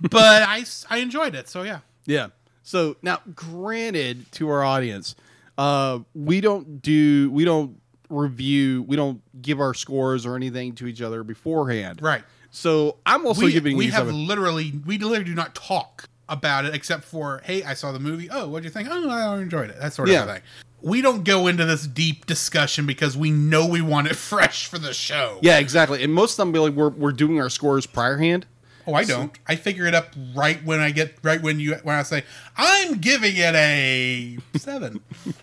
but 0.00 0.42
I, 0.42 0.64
I 0.88 0.98
enjoyed 0.98 1.34
it. 1.34 1.48
So 1.48 1.62
yeah. 1.62 1.80
yeah. 2.06 2.28
So 2.62 2.96
now, 3.02 3.20
granted, 3.34 4.30
to 4.32 4.48
our 4.48 4.62
audience, 4.62 5.14
uh, 5.58 6.00
we 6.14 6.40
don't 6.40 6.80
do 6.80 7.30
we 7.30 7.44
don't 7.44 7.80
review 8.10 8.82
we 8.82 8.96
don't 8.96 9.22
give 9.40 9.60
our 9.60 9.72
scores 9.72 10.26
or 10.26 10.36
anything 10.36 10.74
to 10.74 10.86
each 10.86 11.00
other 11.00 11.22
beforehand. 11.22 12.02
Right. 12.02 12.24
So 12.50 12.96
I'm 13.06 13.26
also 13.26 13.44
we, 13.44 13.52
giving 13.52 13.76
we 13.76 13.86
have 13.86 14.06
seven. 14.06 14.26
literally 14.26 14.72
we 14.84 14.98
literally 14.98 15.24
do 15.24 15.34
not 15.34 15.54
talk 15.54 16.08
about 16.28 16.64
it 16.64 16.74
except 16.74 17.04
for 17.04 17.40
hey 17.44 17.62
I 17.62 17.74
saw 17.74 17.92
the 17.92 17.98
movie 17.98 18.28
oh 18.30 18.48
what 18.48 18.60
do 18.60 18.64
you 18.64 18.70
think 18.70 18.88
oh 18.90 19.08
I 19.08 19.40
enjoyed 19.40 19.70
it 19.70 19.80
that 19.80 19.92
sort 19.92 20.08
of 20.08 20.26
thing. 20.26 20.42
We 20.82 21.02
don't 21.02 21.24
go 21.24 21.46
into 21.46 21.66
this 21.66 21.86
deep 21.86 22.24
discussion 22.24 22.86
because 22.86 23.14
we 23.14 23.30
know 23.30 23.66
we 23.66 23.82
want 23.82 24.06
it 24.06 24.16
fresh 24.16 24.66
for 24.66 24.78
the 24.78 24.94
show. 24.94 25.38
Yeah, 25.42 25.58
exactly. 25.58 26.02
And 26.02 26.12
most 26.14 26.32
of 26.32 26.36
them 26.38 26.52
be 26.52 26.58
like 26.58 26.72
we're 26.72 26.88
we're 26.88 27.12
doing 27.12 27.40
our 27.40 27.50
scores 27.50 27.86
prior 27.86 28.16
hand. 28.16 28.46
Oh, 28.86 28.94
I 28.94 29.04
don't. 29.04 29.36
I 29.46 29.56
figure 29.56 29.86
it 29.86 29.94
up 29.94 30.14
right 30.34 30.62
when 30.64 30.80
I 30.80 30.90
get 30.90 31.16
right 31.22 31.40
when 31.40 31.60
you 31.60 31.74
when 31.82 31.96
I 31.96 32.02
say 32.02 32.24
I'm 32.56 32.98
giving 32.98 33.36
it 33.36 33.54
a 33.54 34.38
seven. 34.56 35.00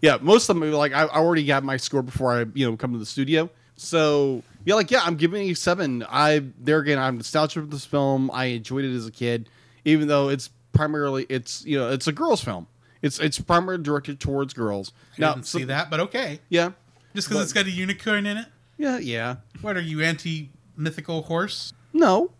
Yeah, 0.00 0.18
most 0.20 0.48
of 0.50 0.56
them 0.56 0.64
are 0.64 0.74
like 0.74 0.92
I, 0.92 1.02
I 1.02 1.18
already 1.18 1.44
got 1.44 1.62
my 1.62 1.76
score 1.76 2.02
before 2.02 2.32
I 2.32 2.44
you 2.54 2.68
know 2.68 2.76
come 2.76 2.92
to 2.92 2.98
the 2.98 3.06
studio. 3.06 3.48
So 3.76 4.42
yeah, 4.64 4.74
like 4.74 4.90
yeah, 4.90 5.00
I'm 5.04 5.14
giving 5.14 5.48
it 5.48 5.52
a 5.52 5.54
seven. 5.54 6.04
I 6.08 6.42
there 6.58 6.80
again, 6.80 6.98
I'm 6.98 7.18
nostalgic 7.18 7.62
for 7.62 7.68
this 7.68 7.84
film. 7.84 8.28
I 8.32 8.46
enjoyed 8.46 8.84
it 8.84 8.92
as 8.96 9.06
a 9.06 9.12
kid, 9.12 9.48
even 9.84 10.08
though 10.08 10.28
it's 10.28 10.50
primarily 10.72 11.24
it's 11.28 11.64
you 11.64 11.78
know 11.78 11.90
it's 11.90 12.08
a 12.08 12.12
girls' 12.12 12.42
film. 12.42 12.66
It's 13.00 13.20
it's 13.20 13.38
primarily 13.38 13.84
directed 13.84 14.18
towards 14.18 14.54
girls. 14.54 14.92
I 15.18 15.34
didn't 15.34 15.46
see 15.46 15.62
that, 15.64 15.88
but 15.88 16.00
okay. 16.00 16.40
Yeah, 16.48 16.72
Just 17.14 17.28
because 17.28 17.44
it's 17.44 17.52
got 17.52 17.66
a 17.66 17.70
unicorn 17.70 18.26
in 18.26 18.38
it. 18.38 18.46
yeah, 18.78 18.98
yeah. 18.98 19.36
What 19.60 19.76
are 19.76 19.80
you 19.82 20.02
anti 20.02 20.50
mythical 20.76 21.22
horse? 21.22 21.72
No, 21.92 22.32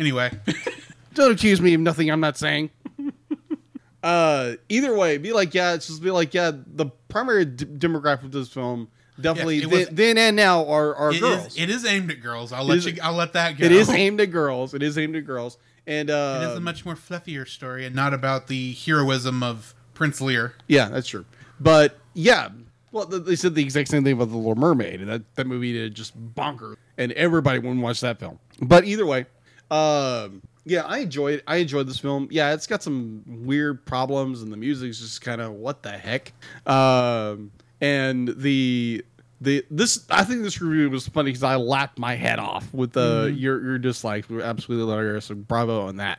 Anyway, 0.00 0.30
don't 1.14 1.30
accuse 1.32 1.60
me 1.60 1.74
of 1.74 1.80
nothing 1.80 2.10
I'm 2.10 2.20
not 2.20 2.36
saying. 2.38 2.70
uh, 4.02 4.54
either 4.68 4.96
way, 4.96 5.18
be 5.18 5.32
like, 5.32 5.54
yeah, 5.54 5.74
it's 5.74 5.86
just 5.86 6.02
be 6.02 6.10
like, 6.10 6.32
yeah, 6.34 6.50
the 6.54 6.86
primary 7.08 7.44
d- 7.44 7.66
demographic 7.66 8.24
of 8.24 8.32
this 8.32 8.48
film 8.48 8.88
definitely 9.20 9.56
Yes, 9.56 9.64
it 9.64 9.70
was- 9.70 9.86
then, 9.88 9.94
then 10.16 10.18
and 10.18 10.36
now 10.36 10.66
are 10.66 10.94
are 10.94 11.12
it 11.12 11.20
girls. 11.20 11.46
is, 11.48 11.58
it 11.58 11.68
is 11.70 11.84
aimed 11.84 12.10
at 12.10 12.22
girls. 12.22 12.52
I'll 12.52 12.64
let 12.64 12.78
is- 12.78 12.86
you. 12.86 12.96
I'll 13.02 13.14
let 13.14 13.34
that 13.34 13.58
go. 13.58 13.64
it 13.66 13.72
is 13.72 13.90
aimed 13.90 14.20
at 14.20 14.30
girls. 14.30 14.72
It 14.72 14.82
is 14.82 14.96
aimed 14.96 15.16
at 15.16 15.26
girls, 15.26 15.58
and 15.86 16.08
It 16.08 16.12
uh, 16.14 16.48
is 16.50 16.56
a 16.56 16.60
much 16.60 16.84
more 16.86 16.94
fluffier 16.94 17.46
story 17.46 17.84
and 17.84 17.94
not 17.94 18.14
about 18.14 18.46
the 18.46 18.72
heroism 18.72 19.42
of 19.42 19.74
Prince 19.92 20.20
Lir. 20.22 20.54
Yeah, 20.66 20.88
that's 20.88 21.08
true. 21.08 21.26
But 21.60 21.98
yeah, 22.14 22.48
well, 22.90 23.04
they 23.04 23.36
said 23.36 23.54
the 23.54 23.62
exact 23.62 23.88
same 23.88 24.02
thing 24.02 24.14
about 24.14 24.30
the 24.30 24.36
Little 24.38 24.54
Mermaid, 24.54 25.00
and 25.02 25.10
that, 25.10 25.34
that 25.34 25.46
movie 25.46 25.74
did 25.74 25.94
just 25.94 26.18
bonkers, 26.34 26.76
and 26.96 27.12
everybody 27.12 27.58
wouldn't 27.58 27.82
watch 27.82 28.00
that 28.00 28.18
film. 28.18 28.38
But 28.62 28.84
either 28.86 29.04
way, 29.04 29.26
um, 29.70 30.42
yeah, 30.64 30.82
I 30.82 30.98
enjoyed. 30.98 31.42
I 31.46 31.56
enjoyed 31.56 31.88
this 31.88 31.98
film. 31.98 32.28
Yeah, 32.30 32.52
it's 32.52 32.66
got 32.66 32.82
some 32.82 33.22
weird 33.26 33.84
problems, 33.86 34.42
and 34.42 34.52
the 34.52 34.56
music's 34.56 35.00
just 35.00 35.22
kind 35.22 35.40
of 35.40 35.52
what 35.52 35.82
the 35.82 35.90
heck. 35.90 36.32
Um, 36.66 37.50
and 37.80 38.28
the 38.36 39.04
the 39.40 39.64
this 39.70 40.04
I 40.10 40.24
think 40.24 40.42
this 40.42 40.60
review 40.60 40.90
was 40.90 41.08
funny 41.08 41.30
because 41.30 41.42
I 41.42 41.56
laughed 41.56 41.98
my 41.98 42.14
head 42.14 42.38
off 42.38 42.72
with 42.74 42.92
the 42.92 43.34
your 43.34 43.62
your 43.62 43.78
dislikes 43.78 44.28
were 44.28 44.42
absolutely 44.42 44.86
hilarious. 44.86 45.26
So 45.26 45.34
bravo 45.34 45.86
on 45.86 45.96
that. 45.96 46.18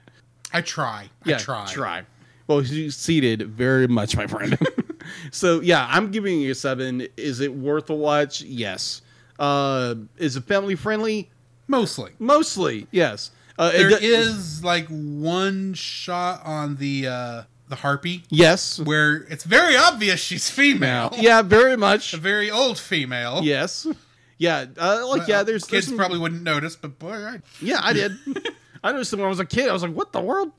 I 0.53 0.61
try. 0.61 1.10
Yeah, 1.23 1.36
I 1.36 1.40
try. 1.40 1.65
Try. 1.68 2.03
Well, 2.48 2.61
you 2.64 2.90
succeeded 2.90 3.44
very 3.44 3.88
much, 3.88 4.18
my 4.18 4.28
friend. 4.28 4.57
so 5.32 5.61
yeah, 5.61 5.88
I'm 5.90 6.11
giving 6.11 6.41
you 6.41 6.52
a 6.52 6.56
seven. 6.56 7.07
Is 7.15 7.40
it 7.40 7.53
worth 7.53 7.90
a 7.90 7.95
watch? 7.95 8.41
Yes. 8.41 9.02
Uh, 9.40 9.95
is 10.18 10.36
it 10.36 10.44
family 10.44 10.76
friendly? 10.76 11.30
Mostly. 11.68 12.11
Mostly, 12.19 12.88
yes. 12.91 13.32
Uh, 13.57 13.72
There 13.72 13.90
do- 13.90 13.98
is 13.99 14.64
like 14.64 14.88
one 14.88 15.73
shot 15.73 16.41
on 16.45 16.76
the 16.78 17.07
uh 17.07 17.44
the 17.68 17.76
harpy 17.78 18.23
yes. 18.30 18.80
where 18.82 19.18
it's 19.30 19.45
very 19.45 19.78
obvious 19.78 20.19
she's 20.19 20.49
female. 20.49 21.14
Yeah, 21.18 21.41
very 21.41 21.78
much. 21.78 22.14
A 22.14 22.18
very 22.18 22.52
old 22.52 22.78
female. 22.78 23.40
Yes. 23.44 23.88
Yeah. 24.38 24.65
Uh, 24.78 25.07
like 25.07 25.28
yeah, 25.28 25.44
there's 25.44 25.64
there's 25.64 25.65
kids 25.65 25.88
some- 25.88 25.98
probably 25.98 26.18
wouldn't 26.19 26.44
notice, 26.44 26.76
but 26.76 26.99
boy, 26.99 27.14
I, 27.14 27.40
Yeah, 27.61 27.80
I 27.82 27.94
did. 27.94 28.11
I 28.84 28.91
noticed 28.91 29.11
when 29.14 29.22
I 29.22 29.28
was 29.28 29.40
a 29.40 29.45
kid. 29.45 29.69
I 29.69 29.73
was 29.73 29.84
like, 29.84 29.94
"What 29.94 30.11
the 30.11 30.22
world?" 30.22 30.52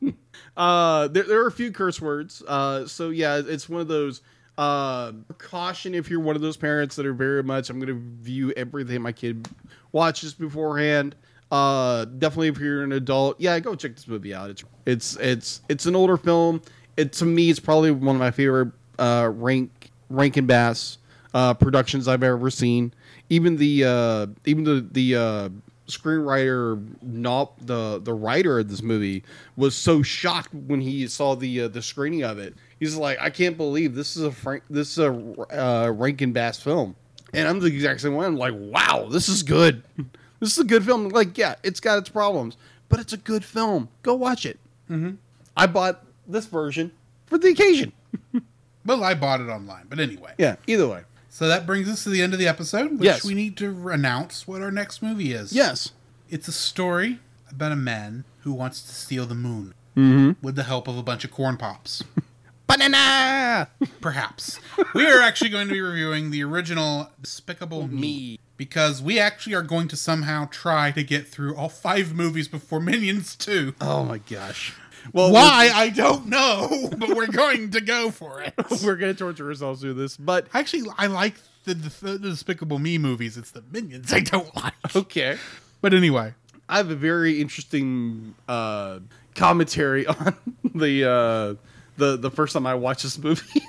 Uh, 0.56 1.08
there, 1.08 1.24
there 1.24 1.40
are 1.42 1.48
a 1.48 1.52
few 1.52 1.72
curse 1.72 2.00
words. 2.00 2.40
Uh, 2.46 2.86
so 2.86 3.10
yeah, 3.10 3.42
it's 3.44 3.68
one 3.68 3.80
of 3.80 3.88
those. 3.88 4.20
Uh, 4.56 5.10
caution 5.38 5.94
if 5.94 6.08
you're 6.10 6.20
one 6.20 6.36
of 6.36 6.42
those 6.42 6.56
parents 6.56 6.94
that 6.96 7.04
are 7.06 7.14
very 7.14 7.42
much. 7.42 7.68
I'm 7.68 7.80
going 7.80 7.88
to 7.88 8.22
view 8.22 8.52
everything 8.56 9.02
my 9.02 9.10
kid 9.12 9.48
watches 9.90 10.34
beforehand. 10.34 11.16
Uh, 11.52 12.06
definitely 12.06 12.48
if 12.48 12.58
you're 12.58 12.82
an 12.82 12.92
adult, 12.92 13.38
yeah, 13.38 13.60
go 13.60 13.74
check 13.74 13.94
this 13.94 14.08
movie 14.08 14.34
out. 14.34 14.48
It's 14.48 14.64
it's 14.86 15.16
it's 15.16 15.60
it's 15.68 15.84
an 15.84 15.94
older 15.94 16.16
film. 16.16 16.62
It 16.96 17.12
to 17.14 17.26
me, 17.26 17.50
it's 17.50 17.60
probably 17.60 17.90
one 17.90 18.16
of 18.16 18.20
my 18.20 18.30
favorite 18.30 18.72
uh, 18.98 19.30
rank 19.34 19.90
Rankin 20.08 20.46
Bass 20.46 20.96
uh, 21.34 21.52
productions 21.52 22.08
I've 22.08 22.22
ever 22.22 22.48
seen. 22.48 22.94
Even 23.28 23.56
the 23.56 23.84
uh, 23.84 24.26
even 24.46 24.64
the 24.64 24.88
the 24.92 25.14
uh, 25.14 25.48
screenwriter, 25.88 26.82
not 27.02 27.66
the 27.66 28.00
the 28.02 28.14
writer 28.14 28.58
of 28.58 28.70
this 28.70 28.80
movie, 28.80 29.22
was 29.54 29.76
so 29.76 30.02
shocked 30.02 30.54
when 30.54 30.80
he 30.80 31.06
saw 31.06 31.34
the 31.34 31.62
uh, 31.62 31.68
the 31.68 31.82
screening 31.82 32.22
of 32.22 32.38
it. 32.38 32.54
He's 32.80 32.96
like, 32.96 33.20
I 33.20 33.28
can't 33.28 33.58
believe 33.58 33.94
this 33.94 34.16
is 34.16 34.22
a 34.22 34.32
Frank, 34.32 34.62
this 34.70 34.92
is 34.92 34.98
a 35.00 35.10
uh, 35.10 35.90
Rankin 35.90 36.32
Bass 36.32 36.58
film, 36.58 36.96
and 37.34 37.46
I'm 37.46 37.60
the 37.60 37.66
exact 37.66 38.00
same 38.00 38.14
one. 38.14 38.24
I'm 38.24 38.36
like, 38.38 38.54
wow, 38.56 39.08
this 39.10 39.28
is 39.28 39.42
good. 39.42 39.82
This 40.42 40.52
is 40.54 40.58
a 40.58 40.64
good 40.64 40.84
film. 40.84 41.08
Like, 41.10 41.38
yeah, 41.38 41.54
it's 41.62 41.78
got 41.78 41.98
its 41.98 42.08
problems, 42.08 42.56
but 42.88 42.98
it's 42.98 43.12
a 43.12 43.16
good 43.16 43.44
film. 43.44 43.88
Go 44.02 44.14
watch 44.14 44.44
it. 44.44 44.58
Mm-hmm. 44.90 45.12
I 45.56 45.66
bought 45.68 46.04
this 46.26 46.46
version 46.46 46.90
for 47.26 47.38
the 47.38 47.48
occasion. 47.50 47.92
well, 48.84 49.04
I 49.04 49.14
bought 49.14 49.40
it 49.40 49.48
online. 49.48 49.84
But 49.88 50.00
anyway, 50.00 50.34
Yeah, 50.38 50.56
either 50.66 50.88
way. 50.88 51.02
so 51.28 51.46
that 51.46 51.64
brings 51.64 51.88
us 51.88 52.02
to 52.02 52.10
the 52.10 52.20
end 52.22 52.32
of 52.32 52.40
the 52.40 52.48
episode, 52.48 52.90
which 52.92 53.04
Yes. 53.04 53.24
we 53.24 53.34
need 53.34 53.56
to 53.58 53.88
announce 53.90 54.48
what 54.48 54.60
our 54.62 54.72
next 54.72 55.00
movie 55.00 55.32
is. 55.32 55.52
Yes. 55.52 55.92
It's 56.28 56.48
a 56.48 56.52
story 56.52 57.20
about 57.48 57.70
a 57.70 57.76
man 57.76 58.24
who 58.40 58.52
wants 58.52 58.82
to 58.82 58.92
steal 58.92 59.26
the 59.26 59.36
moon 59.36 59.74
Mm-hmm. 59.96 60.44
with 60.44 60.56
the 60.56 60.64
help 60.64 60.88
of 60.88 60.98
a 60.98 61.02
bunch 61.04 61.22
of 61.24 61.30
corn 61.30 61.56
pops. 61.56 62.02
Banana. 62.66 63.68
Perhaps. 64.00 64.58
we 64.94 65.06
are 65.06 65.20
actually 65.20 65.50
going 65.50 65.68
to 65.68 65.74
be 65.74 65.80
reviewing 65.80 66.30
the 66.30 66.42
original 66.42 67.10
Despicable 67.20 67.86
Me. 67.86 68.00
Me. 68.00 68.38
Because 68.56 69.02
we 69.02 69.18
actually 69.18 69.54
are 69.54 69.62
going 69.62 69.88
to 69.88 69.96
somehow 69.96 70.46
try 70.50 70.90
to 70.92 71.02
get 71.02 71.26
through 71.26 71.56
all 71.56 71.68
five 71.68 72.14
movies 72.14 72.46
before 72.48 72.80
Minions 72.80 73.34
2. 73.36 73.74
Oh 73.80 74.04
my 74.04 74.18
gosh. 74.18 74.74
Well, 75.12 75.32
Why? 75.32 75.70
I 75.74 75.88
don't 75.88 76.26
know, 76.26 76.88
but 76.96 77.10
we're 77.16 77.26
going 77.26 77.70
to 77.72 77.80
go 77.80 78.10
for 78.12 78.40
it. 78.40 78.54
We're, 78.70 78.76
we're 78.84 78.96
gonna 78.96 79.14
torture 79.14 79.48
ourselves 79.48 79.80
through 79.80 79.94
this, 79.94 80.16
but 80.16 80.46
Actually, 80.54 80.88
I 80.96 81.06
like 81.08 81.34
the, 81.64 81.74
the, 81.74 82.18
the 82.18 82.28
Despicable 82.30 82.78
Me 82.78 82.98
movies. 82.98 83.36
It's 83.36 83.50
the 83.50 83.64
Minions 83.72 84.12
I 84.12 84.20
don't 84.20 84.54
like. 84.54 84.74
okay. 84.94 85.38
But 85.80 85.92
anyway, 85.94 86.34
I 86.68 86.76
have 86.76 86.90
a 86.90 86.94
very 86.94 87.40
interesting 87.40 88.34
uh, 88.48 89.00
commentary 89.34 90.06
on 90.06 90.36
the 90.72 91.04
uh, 91.10 91.54
the 91.96 92.16
the 92.16 92.30
first 92.30 92.52
time 92.52 92.66
I 92.66 92.74
watched 92.74 93.02
this 93.02 93.18
movie. 93.18 93.60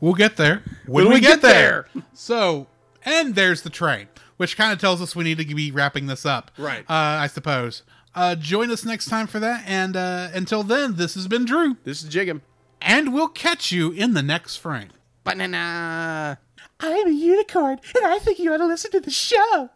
we'll 0.00 0.14
get 0.14 0.36
there 0.36 0.62
when, 0.86 1.04
When 1.06 1.08
we, 1.08 1.14
we 1.14 1.20
get, 1.20 1.40
get 1.40 1.42
there. 1.42 1.88
there. 1.94 2.02
So, 2.14 2.68
and 3.04 3.34
there's 3.34 3.62
the 3.62 3.70
train, 3.70 4.08
which 4.36 4.56
kind 4.56 4.72
of 4.72 4.78
tells 4.78 5.00
us 5.00 5.14
we 5.16 5.24
need 5.24 5.38
to 5.38 5.54
be 5.54 5.70
wrapping 5.70 6.06
this 6.06 6.24
up. 6.26 6.50
Right. 6.58 6.80
Uh, 6.82 7.22
I 7.22 7.26
suppose. 7.26 7.82
Uh, 8.14 8.34
join 8.34 8.70
us 8.70 8.84
next 8.84 9.06
time 9.06 9.26
for 9.26 9.38
that. 9.38 9.62
And 9.66 9.96
uh, 9.96 10.28
until 10.34 10.62
then, 10.62 10.96
this 10.96 11.14
has 11.14 11.28
been 11.28 11.44
Drew. 11.44 11.76
this 11.84 12.02
is 12.02 12.10
Jiggum. 12.10 12.40
And 12.82 13.12
we'll 13.14 13.28
catch 13.28 13.70
you 13.72 13.92
in 13.92 14.14
the 14.14 14.22
next 14.22 14.56
frame. 14.56 14.88
Banana. 15.22 16.38
I'm 16.80 17.06
a 17.08 17.10
unicorn, 17.10 17.78
and 17.94 18.06
I 18.06 18.18
think 18.18 18.38
you 18.38 18.52
ought 18.54 18.56
to 18.56 18.66
listen 18.66 18.90
to 18.92 19.00
the 19.00 19.10
show. 19.10 19.68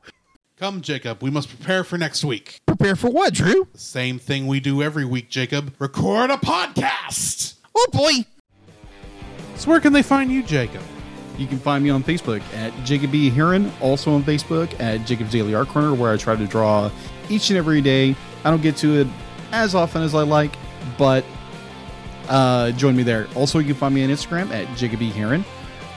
Come, 0.56 0.80
Jacob. 0.80 1.22
We 1.22 1.30
must 1.30 1.48
prepare 1.51 1.84
for 1.84 1.98
next 1.98 2.24
week. 2.24 2.60
Prepare 2.64 2.96
for 2.96 3.10
what, 3.10 3.34
Drew? 3.34 3.68
Same 3.74 4.18
thing 4.18 4.46
we 4.46 4.59
do 4.59 4.82
every 4.82 5.05
week, 5.05 5.28
Jacob. 5.28 5.74
Record 5.78 6.30
a 6.30 6.36
podcast. 6.36 7.55
Oh 7.74 7.86
boy. 7.92 8.24
So, 9.56 9.68
where 9.70 9.80
can 9.80 9.92
they 9.92 10.02
find 10.02 10.32
you, 10.32 10.42
Jacob? 10.42 10.80
You 11.36 11.47
can 11.47 11.59
find 11.59 11.82
me 11.82 11.90
on 11.90 12.02
Facebook 12.05 12.43
at 12.55 12.73
Jacob 12.85 13.11
B. 13.11 13.28
Heron, 13.28 13.73
also 13.81 14.12
on 14.12 14.23
Facebook 14.23 14.78
at 14.81 15.05
Jacob's 15.05 15.32
Daily 15.32 15.55
Art 15.55 15.69
Corner, 15.69 15.93
where 15.94 16.12
I 16.12 16.16
try 16.16 16.36
to 16.36 16.47
draw 16.47 16.90
each 17.28 17.51
and 17.51 17.56
every 17.56 17.81
day. 17.81 18.15
I 18.44 18.51
don't 18.51 18.62
get 18.62 18.77
to 18.78 19.01
it 19.01 19.09
as 19.52 19.74
often 19.74 20.02
as 20.02 20.15
I 20.15 20.23
like, 20.23 20.56
but 20.97 21.24
uh, 22.28 22.70
join 22.73 22.94
me 22.94 23.02
there. 23.02 23.27
Also, 23.35 23.59
you 23.59 23.66
can 23.66 23.74
find 23.74 23.94
me 23.94 24.05
on 24.05 24.11
Instagram 24.11 24.51
at 24.51 24.77
Jacob 24.77 25.01
B. 25.01 25.11
Heron, 25.11 25.44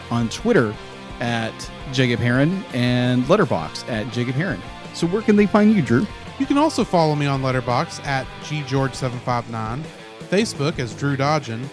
on 0.10 0.28
Twitter 0.30 0.74
at 1.20 1.54
Jacob 1.92 2.20
Heron, 2.20 2.64
and 2.74 3.24
Letterboxd 3.26 3.88
at 3.90 4.12
Jacob 4.12 4.36
Heron. 4.36 4.62
So, 4.94 5.06
where 5.08 5.22
can 5.22 5.36
they 5.36 5.46
find 5.46 5.74
you, 5.74 5.82
Drew? 5.82 6.08
You 6.40 6.46
can 6.46 6.58
also 6.58 6.84
follow 6.84 7.16
me 7.16 7.28
on 7.28 7.42
Letterboxd 7.42 8.06
at 8.06 8.26
ggeorge759, 8.42 9.84
Facebook 10.30 10.80
as 10.80 10.96
Drew 10.96 11.16
Dodgen, 11.16 11.68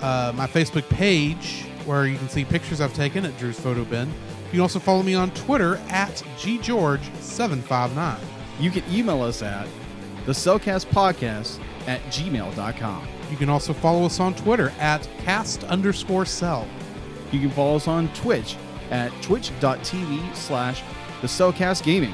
uh, 0.00 0.32
my 0.34 0.46
Facebook 0.46 0.88
page 0.88 1.63
where 1.86 2.06
you 2.06 2.16
can 2.16 2.28
see 2.28 2.44
pictures 2.44 2.80
I've 2.80 2.94
taken 2.94 3.24
at 3.24 3.36
Drew's 3.38 3.58
Photo 3.58 3.84
Bin. 3.84 4.08
You 4.08 4.50
can 4.50 4.60
also 4.60 4.78
follow 4.78 5.02
me 5.02 5.14
on 5.14 5.30
Twitter 5.32 5.76
at 5.88 6.14
ggeorge759. 6.38 8.18
You 8.60 8.70
can 8.70 8.84
email 8.90 9.22
us 9.22 9.42
at 9.42 9.66
the 10.26 10.32
Cellcast 10.32 10.86
Podcast 10.86 11.60
at 11.86 12.00
gmail.com. 12.04 13.08
You 13.30 13.36
can 13.36 13.48
also 13.48 13.72
follow 13.72 14.04
us 14.06 14.20
on 14.20 14.34
Twitter 14.34 14.72
at 14.78 15.08
cast 15.18 15.64
underscore 15.64 16.24
cell. 16.24 16.68
You 17.32 17.40
can 17.40 17.50
follow 17.50 17.76
us 17.76 17.88
on 17.88 18.08
Twitch 18.14 18.56
at 18.90 19.10
twitch.tv 19.22 20.34
slash 20.36 20.82
the 21.20 21.26
Cellcast 21.26 21.82
Gaming. 21.82 22.10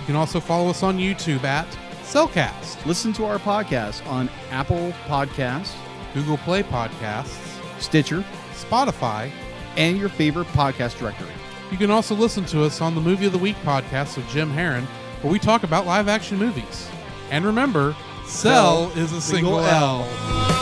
You 0.00 0.06
can 0.06 0.16
also 0.16 0.40
follow 0.40 0.70
us 0.70 0.82
on 0.82 0.98
YouTube 0.98 1.44
at 1.44 1.66
Cellcast, 2.10 2.84
Listen 2.86 3.12
to 3.12 3.24
our 3.24 3.38
podcast 3.38 4.04
on 4.08 4.28
Apple 4.50 4.92
Podcasts, 5.06 5.76
Google 6.12 6.38
Play 6.38 6.64
Podcasts, 6.64 7.60
Stitcher, 7.80 8.24
Spotify. 8.70 9.30
and 9.76 9.96
your 9.98 10.08
favorite 10.08 10.48
podcast 10.48 10.98
directory. 10.98 11.30
You 11.70 11.76
can 11.78 11.90
also 11.92 12.14
listen 12.14 12.44
to 12.46 12.64
us 12.64 12.80
on 12.80 12.96
the 12.96 13.00
Movie 13.00 13.26
of 13.26 13.32
the 13.32 13.38
Week 13.38 13.54
podcast 13.64 14.16
with 14.16 14.28
Jim 14.28 14.50
Heron, 14.50 14.84
where 15.22 15.32
we 15.32 15.38
talk 15.38 15.62
about 15.62 15.86
live 15.86 16.08
action 16.08 16.38
movies. 16.38 16.88
And 17.30 17.44
remember, 17.44 17.94
Cell 18.26 18.90
is 18.96 19.12
a 19.12 19.20
single 19.20 19.60
L. 19.60 20.59